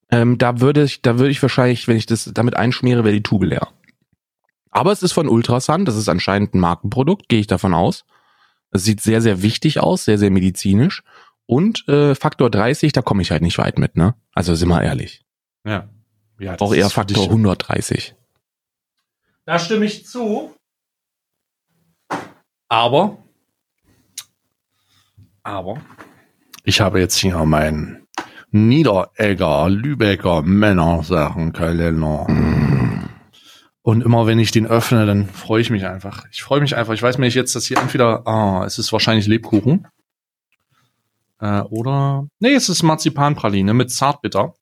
Ähm, 0.10 0.38
da 0.38 0.60
würde 0.60 0.84
ich, 0.84 1.02
da 1.02 1.18
würde 1.20 1.32
ich 1.32 1.42
wahrscheinlich, 1.42 1.88
wenn 1.88 1.98
ich 1.98 2.06
das 2.06 2.30
damit 2.34 2.56
einschmiere, 2.58 3.04
wäre 3.04 3.14
die 3.16 3.24
Tube 3.24 3.44
leer. 3.44 3.68
Aber 4.72 4.92
es 4.92 5.02
ist 5.04 5.14
von 5.14 5.28
Ultrasun, 5.28 5.86
das 5.86 5.96
ist 5.96 6.10
anscheinend 6.10 6.54
ein 6.54 6.60
Markenprodukt, 6.60 7.30
gehe 7.30 7.40
ich 7.40 7.48
davon 7.48 7.74
aus. 7.74 8.06
Es 8.72 8.84
sieht 8.84 9.02
sehr, 9.02 9.22
sehr 9.22 9.42
wichtig 9.42 9.80
aus, 9.80 10.06
sehr, 10.06 10.18
sehr 10.18 10.30
medizinisch. 10.32 11.04
Und 11.46 11.88
äh, 11.88 12.16
Faktor 12.16 12.50
30, 12.50 12.92
da 12.92 13.02
komme 13.02 13.22
ich 13.22 13.32
halt 13.32 13.42
nicht 13.42 13.58
weit 13.58 13.80
mit, 13.80 13.96
ne? 13.96 14.16
Also 14.34 14.54
sind 14.56 14.68
wir 14.68 14.82
ehrlich. 14.84 15.22
Ja. 15.66 15.88
ja 16.40 16.52
das 16.58 16.62
Auch 16.62 16.74
eher 16.74 16.90
Faktor 16.90 17.24
dich- 17.24 17.30
130. 17.30 18.16
Da 19.48 19.58
stimme 19.60 19.86
ich 19.86 20.06
zu. 20.06 20.54
Aber, 22.68 23.18
aber, 25.42 25.82
ich 26.66 26.82
habe 26.82 27.00
jetzt 27.00 27.16
hier 27.16 27.46
meinen 27.46 28.06
Niederegger, 28.52 29.70
Lübecker 29.70 30.42
Männersachenkalender. 30.42 32.28
Und 33.84 34.02
immer 34.04 34.28
wenn 34.28 34.38
ich 34.40 34.52
den 34.52 34.68
öffne, 34.68 35.06
dann 35.06 35.28
freue 35.30 35.62
ich 35.62 35.70
mich 35.70 35.86
einfach. 35.86 36.26
Ich 36.30 36.44
freue 36.44 36.60
mich 36.60 36.76
einfach. 36.76 36.94
Ich 36.94 37.02
weiß 37.02 37.18
mir 37.18 37.30
jetzt, 37.30 37.56
dass 37.56 37.68
hier 37.68 37.78
entweder, 37.78 38.28
ah, 38.28 38.66
es 38.66 38.78
ist 38.78 38.92
wahrscheinlich 38.92 39.28
Lebkuchen. 39.28 39.88
Äh, 41.40 41.62
oder, 41.62 42.28
nee, 42.40 42.54
es 42.54 42.68
ist 42.68 42.84
Marzipanpraline 42.84 43.74
mit 43.74 43.92
Zartbitter. 43.92 44.56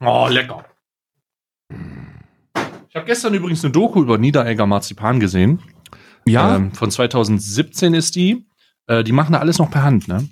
Oh, 0.00 0.28
lecker. 0.30 0.64
Ich 1.70 2.17
habe 2.98 3.06
gestern 3.06 3.34
übrigens 3.34 3.64
eine 3.64 3.72
Doku 3.72 4.02
über 4.02 4.18
Niederegger 4.18 4.66
Marzipan 4.66 5.20
gesehen. 5.20 5.62
Ja, 6.26 6.56
Ähm, 6.56 6.72
von 6.72 6.90
2017 6.90 7.94
ist 7.94 8.14
die. 8.16 8.46
Äh, 8.86 9.04
die 9.04 9.12
machen 9.12 9.32
da 9.32 9.38
alles 9.38 9.58
noch 9.58 9.70
per 9.70 9.82
Hand, 9.82 10.08
ne? 10.08 10.28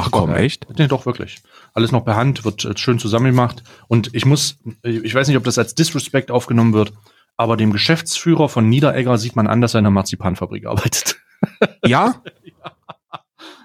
ach 0.00 0.10
komm, 0.12 0.32
echt? 0.32 0.66
Nee, 0.78 0.86
doch, 0.86 1.06
wirklich. 1.06 1.42
Alles 1.74 1.92
noch 1.92 2.04
per 2.04 2.16
Hand, 2.16 2.44
wird 2.44 2.64
äh, 2.64 2.76
schön 2.76 2.98
zusammengemacht. 2.98 3.62
Und 3.88 4.14
ich 4.14 4.24
muss, 4.24 4.58
äh, 4.82 4.90
ich 4.90 5.14
weiß 5.14 5.28
nicht, 5.28 5.36
ob 5.36 5.44
das 5.44 5.58
als 5.58 5.74
Disrespect 5.74 6.30
aufgenommen 6.30 6.72
wird, 6.72 6.92
aber 7.36 7.56
dem 7.56 7.72
Geschäftsführer 7.72 8.48
von 8.48 8.68
Niederegger 8.68 9.18
sieht 9.18 9.36
man 9.36 9.46
an, 9.46 9.60
dass 9.60 9.74
er 9.74 9.80
in 9.80 9.86
einer 9.86 9.90
Marzipanfabrik 9.92 10.66
arbeitet. 10.66 11.16
Ja? 11.86 12.20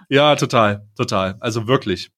Ja, 0.08 0.36
total, 0.36 0.88
total. 0.96 1.38
Also 1.40 1.68
wirklich. 1.68 2.12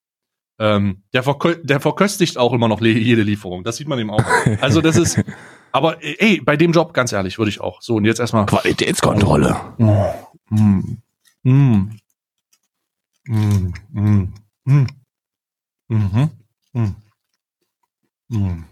Ähm, 0.57 1.03
der, 1.13 1.23
verkö 1.23 1.55
der 1.63 1.81
verköstigt 1.81 2.37
auch 2.37 2.53
immer 2.53 2.67
noch 2.67 2.79
jede 2.81 3.23
Lieferung. 3.23 3.63
Das 3.63 3.75
sieht 3.77 3.87
man 3.87 3.99
ihm 3.99 4.09
auch. 4.09 4.23
Also 4.61 4.79
das 4.81 4.95
ist, 4.95 5.21
aber 5.71 6.01
ey, 6.01 6.39
bei 6.41 6.55
dem 6.55 6.71
Job, 6.71 6.93
ganz 6.93 7.11
ehrlich, 7.11 7.37
würde 7.37 7.49
ich 7.49 7.59
auch. 7.59 7.81
So, 7.81 7.95
und 7.95 8.05
jetzt 8.05 8.19
erstmal. 8.19 8.45
Qualitätskontrolle. 8.45 9.55
Oh, 9.77 10.13
mm, 10.49 10.97
mm, 11.43 11.91
mm, 13.27 13.73
mm, 13.91 14.33
mm, 14.63 14.87
mhm, 15.89 16.29
mm, 16.73 16.95
mm. 18.29 18.65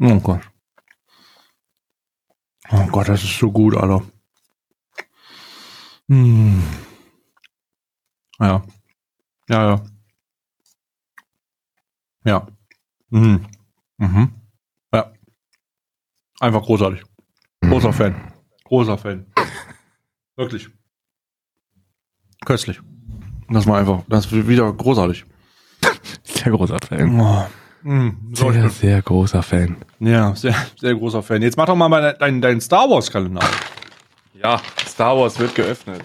Oh 0.00 0.20
Gott. 0.20 0.40
Oh 2.70 2.86
Gott, 2.90 3.08
das 3.08 3.22
ist 3.22 3.38
so 3.38 3.52
gut, 3.52 3.76
Alter. 3.76 4.02
Mm. 6.08 6.62
Ja. 8.42 8.62
Ja, 9.48 9.68
ja. 9.70 9.82
Ja. 12.24 12.46
Mm. 13.10 13.36
Mhm. 13.98 14.32
Ja. 14.92 15.12
Einfach 16.40 16.62
großartig. 16.62 17.02
Großer 17.62 17.92
Fan. 17.92 18.32
Großer 18.64 18.98
Fan. 18.98 19.26
Wirklich. 20.36 20.68
Köstlich. 22.44 22.80
Das 23.48 23.66
war 23.66 23.78
einfach, 23.78 24.02
das 24.08 24.26
ist 24.26 24.48
wieder 24.48 24.72
großartig. 24.72 25.24
Sehr 26.24 26.52
großer 26.52 26.78
Fan. 26.88 27.20
Oh. 27.20 27.46
Mm, 27.82 28.32
so 28.34 28.50
Sehr, 28.50 28.62
schön. 28.62 28.70
sehr 28.70 29.02
großer 29.02 29.42
Fan. 29.42 29.76
ja, 30.00 30.34
sehr, 30.34 30.54
sehr 30.78 30.94
großer 30.94 31.22
Fan. 31.22 31.42
Jetzt 31.42 31.56
mach 31.56 31.66
doch 31.66 31.74
mal 31.76 31.88
mal 31.88 32.14
deinen 32.14 32.40
dein 32.40 32.60
Star 32.60 32.88
Wars 32.88 33.10
Kalender. 33.10 33.42
Ja, 34.34 34.60
Star 34.86 35.16
Wars 35.16 35.38
wird 35.38 35.54
geöffnet. 35.54 36.04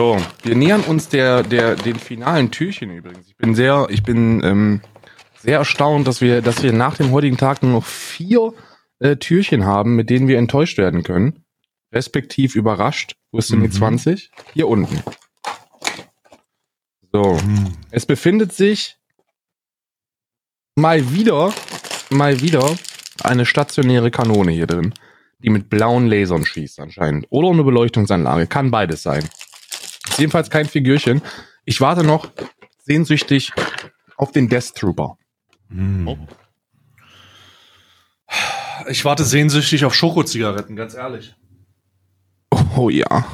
So, 0.00 0.16
wir 0.44 0.56
nähern 0.56 0.80
uns 0.80 1.10
der, 1.10 1.42
der, 1.42 1.76
den 1.76 1.96
finalen 1.96 2.50
Türchen 2.50 2.90
übrigens. 2.90 3.28
Ich 3.28 3.36
bin 3.36 3.54
sehr, 3.54 3.86
ich 3.90 4.02
bin 4.02 4.42
ähm, 4.42 4.80
sehr 5.38 5.58
erstaunt, 5.58 6.06
dass 6.06 6.22
wir, 6.22 6.40
dass 6.40 6.62
wir 6.62 6.72
nach 6.72 6.96
dem 6.96 7.10
heutigen 7.10 7.36
Tag 7.36 7.62
nur 7.62 7.72
noch 7.72 7.84
vier 7.84 8.54
äh, 9.00 9.16
Türchen 9.16 9.66
haben, 9.66 9.96
mit 9.96 10.08
denen 10.08 10.26
wir 10.26 10.38
enttäuscht 10.38 10.78
werden 10.78 11.02
können. 11.02 11.44
Respektiv 11.92 12.54
überrascht. 12.56 13.12
Wo 13.30 13.36
ist 13.40 13.52
denn 13.52 13.60
die 13.60 13.66
Mhm. 13.66 13.72
20? 13.72 14.30
Hier 14.54 14.68
unten. 14.68 15.02
So. 17.12 17.38
Es 17.90 18.06
befindet 18.06 18.54
sich 18.54 18.96
mal 20.76 21.12
wieder, 21.12 21.52
mal 22.08 22.40
wieder 22.40 22.74
eine 23.22 23.44
stationäre 23.44 24.10
Kanone 24.10 24.52
hier 24.52 24.66
drin, 24.66 24.94
die 25.40 25.50
mit 25.50 25.68
blauen 25.68 26.06
Lasern 26.06 26.46
schießt 26.46 26.80
anscheinend. 26.80 27.26
Oder 27.28 27.50
eine 27.50 27.64
Beleuchtungsanlage. 27.64 28.46
Kann 28.46 28.70
beides 28.70 29.02
sein. 29.02 29.28
Jedenfalls 30.20 30.50
kein 30.50 30.66
Figürchen. 30.66 31.22
Ich 31.64 31.80
warte 31.80 32.04
noch 32.04 32.30
sehnsüchtig 32.84 33.52
auf 34.16 34.32
den 34.32 34.50
Death 34.50 34.74
Trooper. 34.74 35.16
Mm. 35.70 36.10
Ich 38.88 39.04
warte 39.06 39.24
sehnsüchtig 39.24 39.84
auf 39.86 39.94
Schokozigaretten, 39.94 40.76
ganz 40.76 40.94
ehrlich. 40.94 41.34
Oh 42.76 42.90
ja. 42.90 43.26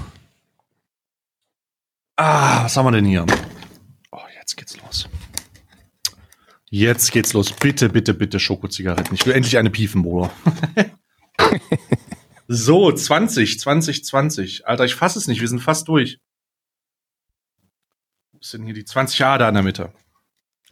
Ah, 2.14 2.64
was 2.64 2.76
haben 2.76 2.86
wir 2.86 2.92
denn 2.92 3.04
hier? 3.04 3.26
Oh, 4.12 4.20
jetzt 4.38 4.56
geht's 4.56 4.76
los. 4.80 5.08
Jetzt 6.70 7.10
geht's 7.10 7.32
los. 7.32 7.52
Bitte, 7.52 7.88
bitte, 7.88 8.14
bitte 8.14 8.38
Schokozigaretten. 8.38 9.14
Ich 9.14 9.26
will 9.26 9.34
endlich 9.34 9.58
eine 9.58 9.70
piefen, 9.70 10.02
Bruder. 10.02 10.30
so, 12.48 12.92
20, 12.92 13.58
20, 13.58 14.04
20. 14.04 14.66
Alter, 14.68 14.84
ich 14.84 14.94
fasse 14.94 15.18
es 15.18 15.26
nicht. 15.26 15.40
Wir 15.40 15.48
sind 15.48 15.60
fast 15.60 15.88
durch. 15.88 16.20
Ist 18.40 18.54
denn 18.54 18.64
hier 18.64 18.74
die 18.74 18.84
20 18.84 19.18
Jahre 19.18 19.38
da 19.38 19.48
in 19.48 19.54
der 19.54 19.62
Mitte? 19.62 19.92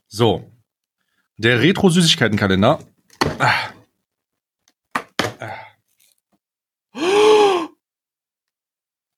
So. 0.07 0.51
Der 1.37 1.61
Retro-Süßigkeitenkalender. 1.61 2.79
Ah. 3.39 3.71
Ah. 5.41 5.67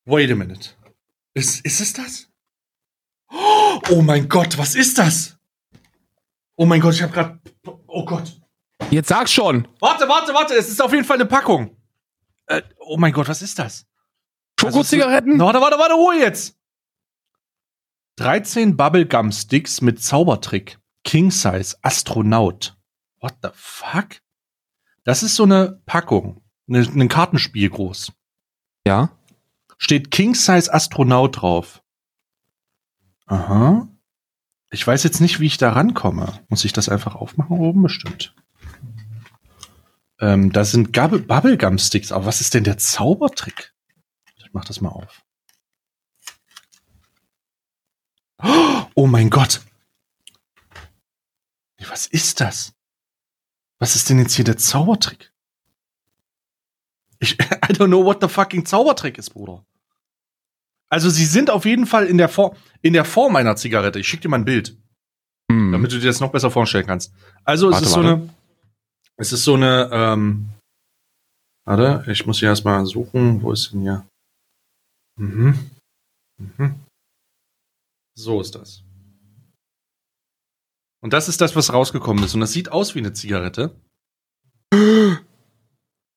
Wait 0.05 0.31
a 0.31 0.35
minute. 0.35 0.71
Ist, 1.35 1.65
ist 1.65 1.81
es 1.81 1.93
das? 1.93 2.29
Oh 3.91 4.03
mein 4.03 4.29
Gott, 4.29 4.57
was 4.57 4.75
ist 4.75 4.99
das? 4.99 5.37
Oh 6.55 6.65
mein 6.65 6.81
Gott, 6.81 6.95
ich 6.95 7.03
habe 7.03 7.13
gerade. 7.13 7.41
Oh 7.87 8.05
Gott. 8.05 8.41
Jetzt 8.91 9.09
sag 9.09 9.29
schon. 9.29 9.69
Warte, 9.81 10.09
warte, 10.09 10.33
warte. 10.33 10.55
Es 10.55 10.69
ist 10.69 10.81
auf 10.81 10.93
jeden 10.93 11.05
Fall 11.05 11.17
eine 11.17 11.27
Packung. 11.27 11.77
Äh, 12.47 12.63
oh 12.79 12.97
mein 12.97 13.13
Gott, 13.13 13.29
was 13.29 13.43
ist 13.43 13.59
das? 13.59 13.87
Schokozigaretten? 14.59 15.39
Warte, 15.39 15.61
warte, 15.61 15.79
warte, 15.79 15.95
Ruhe 15.95 16.19
jetzt. 16.19 16.56
13 18.17 18.77
Bubblegum 18.77 19.31
Sticks 19.33 19.81
mit 19.81 20.03
Zaubertrick. 20.03 20.79
King 21.05 21.31
Size 21.31 21.77
Astronaut. 21.83 22.77
What 23.21 23.35
the 23.43 23.51
fuck? 23.55 24.21
Das 25.05 25.23
ist 25.23 25.37
so 25.37 25.45
eine 25.45 25.81
Packung. 25.87 26.43
Ne, 26.67 26.81
ein 26.81 27.09
Kartenspiel 27.09 27.71
groß. 27.71 28.13
Ja. 28.87 29.11
steht 29.79 30.11
King 30.11 30.35
Size 30.35 30.73
Astronaut 30.73 31.41
drauf. 31.43 31.83
Aha. 33.27 33.87
Ich 34.71 34.85
weiß 34.87 35.03
jetzt 35.05 35.21
nicht, 35.21 35.39
wie 35.39 35.47
ich 35.47 35.59
da 35.59 35.73
rankomme. 35.73 36.41
Muss 36.49 36.65
ich 36.65 36.73
das 36.73 36.89
einfach 36.89 37.15
aufmachen 37.15 37.59
oben? 37.59 37.83
Bestimmt. 37.83 38.35
Ähm, 40.19 40.51
da 40.53 40.65
sind 40.65 40.93
Gabble- 40.97 41.27
Bubblegum 41.27 41.79
Sticks. 41.79 42.11
Aber 42.11 42.25
was 42.27 42.41
ist 42.41 42.55
denn 42.55 42.65
der 42.65 42.79
Zaubertrick? 42.79 43.75
Ich 44.39 44.53
mach 44.53 44.65
das 44.65 44.81
mal 44.81 44.89
auf. 44.89 45.23
Oh 48.39 49.07
mein 49.07 49.31
Gott. 49.31 49.63
Was 51.89 52.07
ist 52.07 52.41
das? 52.41 52.73
Was 53.79 53.95
ist 53.97 54.09
denn 54.11 54.19
jetzt 54.19 54.35
hier 54.35 54.45
der 54.45 54.57
Zaubertrick? 54.57 55.33
Ich, 57.19 57.39
I 57.41 57.73
don't 57.73 57.87
know 57.89 58.05
what 58.05 58.21
the 58.21 58.29
fucking 58.29 58.65
Zaubertrick 58.67 59.19
ist, 59.19 59.31
Bruder. 59.31 59.65
Also 60.89 61.11
sie 61.11 61.25
sind 61.27 61.51
auf 61.51 61.65
jeden 61.65 61.87
Fall 61.87 62.07
in 62.07 62.19
der 62.19 62.29
Form, 62.29 62.57
in 62.83 62.93
der 62.93 63.05
Form 63.05 63.37
einer 63.37 63.57
Zigarette. 63.57 63.99
Ich 63.99 64.09
schick 64.09 64.21
dir 64.21 64.29
mal 64.29 64.39
ein 64.39 64.45
Bild, 64.45 64.77
Hm. 65.51 65.73
damit 65.73 65.93
du 65.93 65.99
dir 65.99 66.07
das 66.07 66.21
noch 66.21 66.33
besser 66.33 66.51
vorstellen 66.51 66.87
kannst. 66.87 67.13
Also 67.45 67.69
es 67.69 67.75
Warte, 67.75 67.87
ist 67.87 67.93
so 67.93 68.01
eine, 68.01 68.35
es 69.17 69.33
ist 69.33 69.45
so 69.45 69.55
eine, 69.55 69.89
ähm, 69.93 70.49
warte, 71.65 72.11
ich 72.11 72.27
muss 72.27 72.39
hier 72.39 72.49
erstmal 72.49 72.85
suchen, 72.87 73.43
wo 73.43 73.53
ist 73.53 73.73
denn 73.73 73.83
hier? 73.83 74.07
Mhm. 75.19 75.71
Mhm. 76.39 76.81
So 78.17 78.41
ist 78.41 78.55
das. 78.55 78.83
Und 81.03 81.13
das 81.13 81.29
ist 81.29 81.41
das, 81.41 81.55
was 81.55 81.73
rausgekommen 81.73 82.25
ist. 82.25 82.35
Und 82.35 82.41
das 82.41 82.53
sieht 82.53 82.71
aus 82.73 82.95
wie 82.95 83.01
eine 83.01 83.13
Zigarette. 83.13 83.81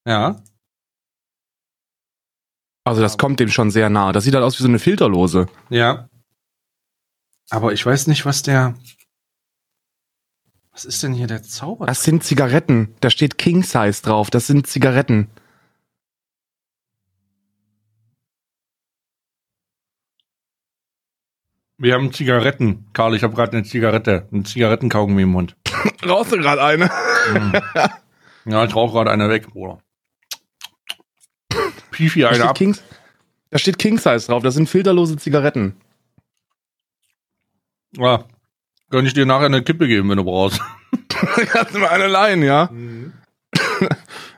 Ja. 0.07 0.41
Also 2.85 3.01
das 3.01 3.19
kommt 3.19 3.39
dem 3.39 3.49
schon 3.49 3.69
sehr 3.69 3.89
nah. 3.89 4.11
Das 4.11 4.23
sieht 4.23 4.33
halt 4.33 4.43
aus 4.43 4.57
wie 4.57 4.63
so 4.63 4.69
eine 4.69 4.79
Filterlose. 4.79 5.47
Ja. 5.69 6.09
Aber 7.51 7.73
ich 7.73 7.85
weiß 7.85 8.07
nicht, 8.07 8.25
was 8.25 8.41
der. 8.41 8.75
Was 10.71 10.85
ist 10.85 11.03
denn 11.03 11.13
hier 11.13 11.27
der 11.27 11.43
Zauber? 11.43 11.85
Das 11.85 12.03
sind 12.03 12.23
Zigaretten. 12.23 12.95
Da 13.01 13.11
steht 13.11 13.37
King 13.37 13.61
Size 13.61 14.01
drauf. 14.01 14.31
Das 14.31 14.47
sind 14.47 14.65
Zigaretten. 14.65 15.29
Wir 21.81 21.93
haben 21.93 22.11
Zigaretten. 22.11 22.89
Karl, 22.91 23.15
ich 23.15 23.23
habe 23.23 23.33
gerade 23.33 23.53
eine 23.53 23.63
Zigarette, 23.63 24.27
einen 24.33 24.43
Zigarettenkaugummi 24.43 25.21
im 25.21 25.29
Mund. 25.29 25.55
Rauchst 26.05 26.33
du 26.33 26.37
gerade 26.37 26.61
eine? 26.61 26.91
Ja, 28.45 28.65
ich 28.65 28.75
rauche 28.75 28.93
gerade 28.93 29.11
eine 29.11 29.29
weg, 29.29 29.47
Bruder. 29.47 29.79
Pifi 31.91 32.21
Da 32.21 32.27
eine 32.27 32.35
steht, 32.35 32.49
ab. 32.49 32.57
Kings, 32.57 32.83
da 33.49 33.57
steht 33.57 33.79
King 33.79 33.97
Size 33.97 34.27
drauf. 34.27 34.43
Das 34.43 34.55
sind 34.55 34.67
filterlose 34.67 35.15
Zigaretten. 35.15 35.75
Ja. 37.95 38.25
Kann 38.91 39.05
ich 39.05 39.13
dir 39.13 39.25
nachher 39.25 39.45
eine 39.45 39.63
Kippe 39.63 39.87
geben, 39.87 40.09
wenn 40.09 40.17
du 40.17 40.25
brauchst. 40.25 40.59
Kannst 41.09 41.75
du 41.75 41.79
mal 41.79 41.89
eine 41.89 42.07
leihen, 42.07 42.43
ja? 42.43 42.69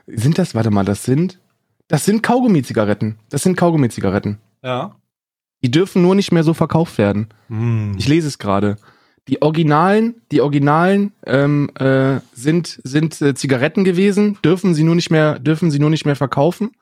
Sind 0.06 0.38
das, 0.38 0.54
warte 0.54 0.70
mal, 0.70 0.84
das 0.84 1.02
sind, 1.02 1.40
das 1.88 2.04
sind 2.04 2.22
Kaugummi-Zigaretten. 2.22 3.18
Das 3.30 3.42
sind 3.42 3.56
Kaugummi-Zigaretten. 3.56 4.38
Ja. 4.62 4.94
Die 5.62 5.70
dürfen 5.70 6.02
nur 6.02 6.14
nicht 6.14 6.32
mehr 6.32 6.44
so 6.44 6.54
verkauft 6.54 6.98
werden. 6.98 7.28
Ich 7.96 8.08
lese 8.08 8.28
es 8.28 8.38
gerade. 8.38 8.76
Die 9.28 9.40
Originalen, 9.40 10.16
die 10.32 10.40
Originalen 10.40 11.12
ähm, 11.26 11.70
äh, 11.76 12.18
sind 12.32 12.80
sind 12.82 13.22
äh, 13.22 13.34
Zigaretten 13.34 13.84
gewesen, 13.84 14.38
dürfen 14.44 14.74
sie 14.74 14.82
nur 14.82 14.96
nicht 14.96 15.10
mehr 15.10 15.38
dürfen 15.38 15.70
sie 15.70 15.78
nur 15.78 15.90
nicht 15.90 16.04
mehr 16.04 16.16
verkaufen 16.16 16.72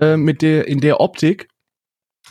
äh, 0.00 0.16
mit 0.16 0.42
der 0.42 0.66
in 0.66 0.80
der 0.80 1.00
Optik, 1.00 1.48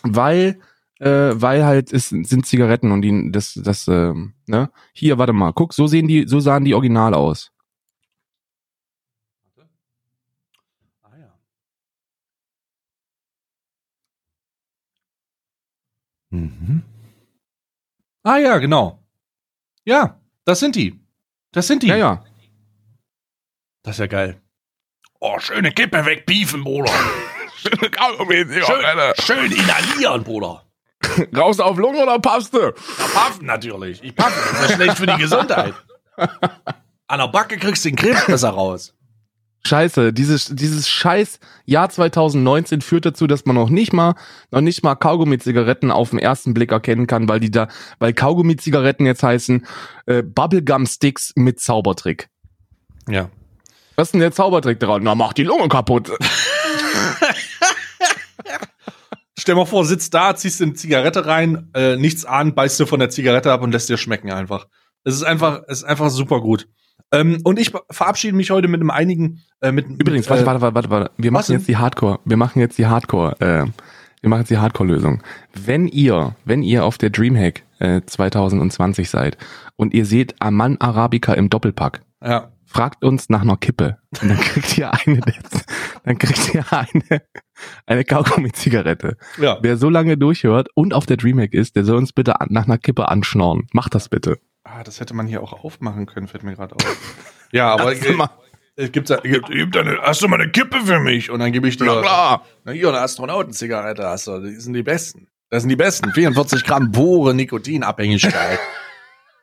weil 0.04 0.60
äh, 1.00 1.32
weil 1.34 1.64
halt 1.64 1.94
es 1.94 2.10
sind 2.10 2.46
Zigaretten 2.46 2.92
und 2.92 3.02
die 3.02 3.32
das 3.32 3.54
das 3.64 3.88
ähm, 3.88 4.34
ne 4.46 4.70
hier 4.92 5.18
warte 5.18 5.32
mal 5.32 5.54
guck 5.54 5.74
so 5.74 5.88
sehen 5.88 6.10
die 6.10 6.28
so 6.28 6.42
sahen 6.42 6.66
die 6.66 6.74
Original 6.74 7.14
aus. 7.14 7.52
Mhm. 16.36 16.84
Ah 18.24 18.38
ja, 18.38 18.58
genau. 18.58 19.00
Ja, 19.86 20.20
das 20.46 20.60
sind 20.60 20.76
die. 20.76 21.00
Das 21.52 21.68
sind 21.68 21.84
die. 21.84 21.88
Ja 21.88 21.96
ja. 21.96 22.26
Das 23.84 23.96
ist 23.96 24.00
ja 24.00 24.08
geil. 24.08 24.42
Oh, 25.20 25.40
schöne 25.40 25.72
Kippe 25.72 26.06
wegbiefen, 26.06 26.64
Bruder. 26.64 26.92
Schöne 27.58 27.90
Schön, 28.64 29.14
schön 29.20 29.52
inhalieren, 29.52 30.24
Bruder. 30.24 30.66
Raus 31.36 31.60
auf 31.60 31.78
Lunge 31.78 32.04
oder 32.04 32.20
Paste? 32.20 32.74
Ja, 32.98 33.08
paffen 33.14 33.46
natürlich. 33.46 34.04
Ich 34.04 34.16
paffe. 34.16 34.40
Das 34.52 34.62
ist 34.62 34.70
ja 34.70 34.76
schlecht 34.76 34.98
für 34.98 35.08
die 35.08 35.18
Gesundheit. 35.18 35.74
An 37.08 37.20
der 37.20 37.28
Backe 37.28 37.58
kriegst 37.58 37.86
du 37.86 37.90
den 37.90 37.96
Krebs 37.96 38.26
besser 38.26 38.50
raus. 38.50 38.95
Scheiße, 39.66 40.14
dieses, 40.14 40.54
dieses 40.54 40.88
scheiß 40.88 41.40
Jahr 41.66 41.90
2019 41.90 42.82
führt 42.82 43.06
dazu, 43.06 43.26
dass 43.26 43.46
man 43.46 43.56
noch 43.56 43.70
nicht 43.70 43.94
mal, 43.94 44.14
noch 44.52 44.62
nicht 44.62 44.84
mal 44.84 44.94
Kaugummi-Zigaretten 44.94 45.90
auf 45.90 46.12
den 46.12 46.20
ersten 46.20 46.54
Blick 46.54 46.72
erkennen 46.72 47.08
kann, 47.08 47.28
weil 47.28 47.40
die 47.40 47.50
da, 47.50 47.68
weil 47.98 48.14
Kaugummi-Zigaretten 48.14 49.08
jetzt 49.08 49.24
heißen 49.24 49.66
äh, 50.06 50.22
Bubblegum-Sticks 50.22 51.34
mit 51.36 51.60
Zaubertrick. 51.60 52.30
Ja. 53.10 53.32
Was 53.96 54.10
ist 54.10 54.12
denn 54.12 54.22
der 54.22 54.34
Zaubertrick 54.34 54.80
dran? 54.80 55.02
Na, 55.04 55.16
mach 55.16 55.34
die 55.34 55.44
Lunge 55.44 55.68
kaputt. 55.68 56.12
Stell 59.40 59.56
mal 59.56 59.66
vor, 59.66 59.84
sitzt 59.84 60.14
da, 60.14 60.36
ziehst 60.36 60.62
eine 60.62 60.74
Zigarette 60.74 61.26
rein, 61.26 61.72
äh, 61.74 61.96
nichts 61.96 62.24
an, 62.24 62.54
beißt 62.54 62.80
du 62.80 62.86
von 62.86 63.00
der 63.00 63.10
Zigarette 63.10 63.52
ab 63.52 63.64
und 63.64 63.72
lässt 63.72 63.90
dir 63.90 63.98
schmecken 63.98 64.32
einfach. 64.32 64.68
Es 65.04 65.16
ist 65.16 65.24
einfach, 65.24 65.64
es 65.68 65.80
ist 65.80 65.86
einfach 65.86 66.10
super 66.10 66.40
gut. 66.40 66.68
Ähm, 67.12 67.40
und 67.44 67.60
ich 67.60 67.72
verabschiede 67.92 68.36
mich 68.36 68.50
heute 68.52 68.68
mit 68.68 68.82
einem 68.82 68.90
einigen, 68.90 69.42
äh, 69.62 69.72
mit, 69.72 69.86
Übrigens, 69.88 70.28
mit, 70.28 70.30
warte, 70.30 70.44
äh, 70.44 70.46
warte, 70.46 70.62
warte, 70.62 70.74
warte, 70.76 70.90
warte. 70.90 71.12
Wir 71.18 71.32
machen 71.32 71.52
jetzt 71.54 71.68
die 71.68 71.78
Hardcore, 71.78 72.20
wir 72.26 72.38
machen 72.38 72.60
jetzt 72.60 72.78
die 72.78 72.88
Hardcore, 72.88 73.40
äh, 73.40 73.66
wir 74.22 74.30
machen 74.30 74.40
jetzt 74.42 74.50
die 74.50 74.58
Hardcore-Lösung. 74.58 75.22
Wenn 75.54 75.88
ihr, 75.88 76.36
wenn 76.46 76.64
ihr 76.64 76.84
auf 76.84 76.98
der 76.98 77.12
Dreamhack 77.12 77.64
äh, 77.80 78.02
2020 78.06 79.10
seid 79.10 79.38
und 79.76 79.94
ihr 79.94 80.06
seht 80.06 80.36
Aman 80.42 80.78
Arabica 80.80 81.34
im 81.34 81.50
Doppelpack, 81.50 82.02
Ja. 82.24 82.52
fragt 82.66 83.04
uns 83.06 83.30
nach 83.30 83.42
einer 83.44 83.58
Kippe. 83.58 83.98
Und 84.22 84.30
dann 84.30 84.40
kriegt 84.40 84.78
ihr 84.78 84.92
eine, 84.94 85.20
dann 86.04 86.18
kriegt 86.18 86.54
ihr 86.56 86.66
eine, 86.72 87.22
eine 87.86 88.04
Kaugummi-Zigarette. 88.04 89.18
Ja. 89.40 89.60
Wer 89.62 89.78
so 89.78 89.90
lange 89.90 90.18
durchhört 90.18 90.70
und 90.74 90.94
auf 90.94 91.06
der 91.06 91.18
Dreamhack 91.18 91.54
ist, 91.54 91.76
der 91.76 91.86
soll 91.86 91.98
uns 91.98 92.12
bitte 92.12 92.34
nach 92.50 92.66
einer 92.66 92.78
Kippe 92.80 93.08
anschnorren. 93.10 93.68
Macht 93.74 93.94
das 93.96 94.10
bitte. 94.10 94.40
Ah, 94.78 94.84
das 94.84 95.00
hätte 95.00 95.14
man 95.14 95.26
hier 95.26 95.42
auch 95.42 95.54
aufmachen 95.64 96.06
können, 96.06 96.28
fällt 96.28 96.44
mir 96.44 96.54
gerade 96.54 96.76
auf. 96.76 96.98
ja, 97.54 97.70
aber 97.74 97.86
mal- 98.18 98.30
es 98.76 98.92
gibt, 98.92 99.10
es 99.10 99.22
gibt, 99.22 99.48
gibt 99.50 99.78
eine, 99.78 100.00
hast 100.02 100.22
du 100.22 100.28
mal 100.28 100.42
eine 100.42 100.52
Kippe 100.52 100.82
für 100.86 101.00
mich? 101.00 101.30
Und 101.30 101.40
dann 101.40 101.54
gebe 101.54 101.66
ich 101.70 101.78
dir, 101.78 101.86
Na 101.86 102.02
klar. 102.02 102.46
na 102.66 102.74
hier, 102.74 102.90
eine 102.90 103.00
Astronautenzigarette 103.00 104.06
hast 104.06 104.28
du, 104.28 104.40
die 104.42 104.56
sind 104.56 104.74
die 104.74 104.84
besten. 104.84 105.30
Das 105.50 105.62
sind 105.64 105.70
die 105.70 105.78
besten. 105.78 106.12
44 106.12 106.66
Gramm 106.66 106.92
pure 106.92 107.34
Nikotinabhängigkeit. 107.34 108.60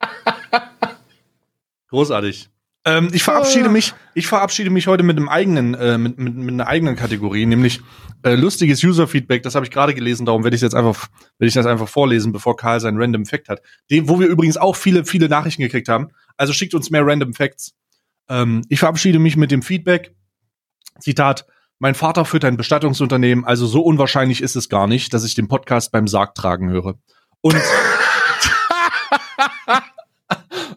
Großartig. 1.88 2.50
Ähm, 2.84 3.10
ich 3.12 3.22
verabschiede 3.22 3.68
mich, 3.68 3.94
ich 4.14 4.26
verabschiede 4.26 4.70
mich 4.70 4.88
heute 4.88 5.04
mit 5.04 5.16
einem 5.16 5.28
eigenen, 5.28 5.74
äh, 5.74 5.98
mit, 5.98 6.18
mit, 6.18 6.34
mit 6.34 6.52
einer 6.52 6.66
eigenen 6.66 6.96
Kategorie, 6.96 7.46
nämlich 7.46 7.80
äh, 8.24 8.34
lustiges 8.34 8.82
User-Feedback. 8.82 9.44
Das 9.44 9.54
habe 9.54 9.64
ich 9.64 9.70
gerade 9.70 9.94
gelesen, 9.94 10.26
darum 10.26 10.42
werde 10.42 10.56
ich 10.56 10.62
jetzt 10.62 10.74
einfach, 10.74 11.08
werde 11.38 11.48
ich 11.48 11.54
das 11.54 11.66
einfach 11.66 11.88
vorlesen, 11.88 12.32
bevor 12.32 12.56
Karl 12.56 12.80
seinen 12.80 13.00
Random 13.00 13.24
Fact 13.24 13.48
hat. 13.48 13.62
Den, 13.90 14.08
wo 14.08 14.18
wir 14.18 14.26
übrigens 14.26 14.56
auch 14.56 14.74
viele, 14.74 15.04
viele 15.04 15.28
Nachrichten 15.28 15.62
gekriegt 15.62 15.88
haben. 15.88 16.08
Also 16.36 16.52
schickt 16.52 16.74
uns 16.74 16.90
mehr 16.90 17.06
Random 17.06 17.34
Facts. 17.34 17.74
Ähm, 18.28 18.62
ich 18.68 18.80
verabschiede 18.80 19.20
mich 19.20 19.36
mit 19.36 19.52
dem 19.52 19.62
Feedback. 19.62 20.14
Zitat. 20.98 21.46
Mein 21.78 21.94
Vater 21.94 22.24
führt 22.24 22.44
ein 22.44 22.56
Bestattungsunternehmen, 22.56 23.44
also 23.44 23.66
so 23.66 23.82
unwahrscheinlich 23.82 24.40
ist 24.40 24.54
es 24.54 24.68
gar 24.68 24.86
nicht, 24.86 25.12
dass 25.14 25.24
ich 25.24 25.34
den 25.34 25.48
Podcast 25.48 25.90
beim 25.90 26.06
Sarg 26.06 26.36
tragen 26.36 26.70
höre. 26.70 26.94
Und 27.40 27.60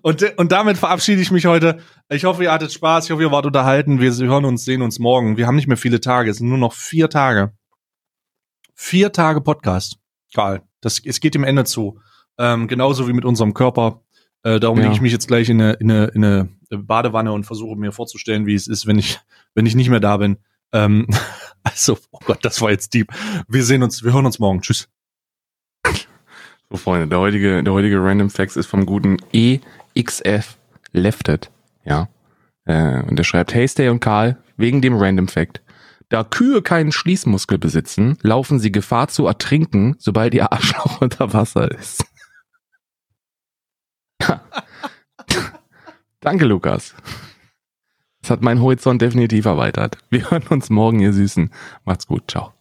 Und, 0.06 0.38
und 0.38 0.52
damit 0.52 0.77
verabschiede 0.77 1.19
ich 1.19 1.32
mich 1.32 1.48
heute. 1.48 1.80
Ich 2.10 2.26
hoffe, 2.26 2.44
ihr 2.44 2.52
hattet 2.52 2.72
Spaß. 2.72 3.06
Ich 3.06 3.11
hoffe, 3.11 3.23
ihr 3.23 3.32
wart 3.32 3.48
unterhalten. 3.48 3.99
Wir 3.99 4.14
hören 4.14 4.45
uns, 4.45 4.64
sehen 4.64 4.84
uns 4.84 4.99
morgen. 4.99 5.36
Wir 5.36 5.48
haben 5.48 5.56
nicht 5.56 5.65
mehr 5.68 5.77
viele 5.77 5.99
Tage. 5.99 6.30
Es 6.30 6.38
sind 6.38 6.48
nur 6.48 6.60
noch 6.60 6.73
vier 6.73 7.10
Tage. 7.10 7.53
Vier 8.76 9.11
Tage 9.11 9.41
Podcast. 9.41 9.98
Karl, 10.32 10.61
das, 10.80 11.02
es 11.03 11.19
geht 11.19 11.34
dem 11.34 11.44
Ende 11.44 11.64
zu. 11.64 11.99
Ähm, 12.38 12.68
genauso 12.68 13.07
wie 13.07 13.14
mit 13.14 13.26
unserem 13.26 13.56
Körper. 13.56 14.03
Äh, 14.44 14.60
darum 14.60 14.77
Ja. 14.77 14.84
lege 14.84 14.94
ich 14.94 15.02
mich 15.02 15.11
jetzt 15.11 15.27
gleich 15.27 15.49
in 15.49 15.60
eine, 15.60 15.73
in, 15.73 15.90
eine, 15.90 16.06
in 16.10 16.23
eine 16.23 16.49
Badewanne 16.69 17.32
und 17.32 17.45
versuche 17.45 17.76
mir 17.76 17.91
vorzustellen, 17.91 18.45
wie 18.45 18.53
es 18.53 18.68
ist, 18.68 18.86
wenn 18.86 18.99
ich, 18.99 19.19
wenn 19.56 19.65
ich 19.65 19.73
nicht 19.73 19.90
mehr 19.90 20.02
da 20.02 20.18
bin. 20.18 20.38
Ähm, 20.72 21.07
also, 21.64 21.98
oh 22.11 22.19
Gott, 22.26 22.45
das 22.45 22.61
war 22.61 22.69
jetzt 22.69 22.94
deep. 22.94 23.11
Wir 23.48 23.64
sehen 23.64 23.82
uns, 23.82 24.03
wir 24.03 24.14
hören 24.14 24.27
uns 24.27 24.38
morgen. 24.38 24.61
Tschüss. 24.61 24.88
So, 26.69 26.77
Freunde, 26.77 27.07
der 27.07 27.18
heutige, 27.18 27.64
der 27.64 27.73
heutige 27.73 28.03
Random 28.03 28.30
Facts 28.30 28.56
ist 28.56 28.68
vom 28.68 28.86
guten 28.86 29.18
EXF 29.95 30.57
Lefted. 30.91 31.51
Ja. 31.84 32.09
Äh, 32.65 33.01
und 33.03 33.17
der 33.17 33.23
schreibt, 33.23 33.53
hey 33.53 33.67
Stay 33.67 33.89
und 33.89 33.99
Karl, 33.99 34.38
wegen 34.57 34.81
dem 34.81 34.95
Random 34.97 35.27
Fact. 35.27 35.61
Da 36.09 36.23
Kühe 36.23 36.61
keinen 36.61 36.91
Schließmuskel 36.91 37.57
besitzen, 37.57 38.17
laufen 38.22 38.59
sie 38.59 38.72
Gefahr 38.72 39.07
zu 39.07 39.26
ertrinken, 39.26 39.95
sobald 39.97 40.34
ihr 40.34 40.51
Arschloch 40.51 41.01
unter 41.01 41.34
Wasser 41.34 41.72
ist. 41.72 42.05
Danke, 46.19 46.45
Lukas. 46.45 46.95
Das 48.22 48.31
hat 48.31 48.41
meinen 48.41 48.61
Horizont 48.61 49.01
definitiv 49.01 49.45
erweitert. 49.45 49.97
Wir 50.09 50.31
hören 50.31 50.47
uns 50.49 50.69
morgen, 50.72 50.99
ihr 50.99 51.13
Süßen. 51.13 51.51
Macht's 51.84 52.07
gut. 52.07 52.23
Ciao. 52.31 52.55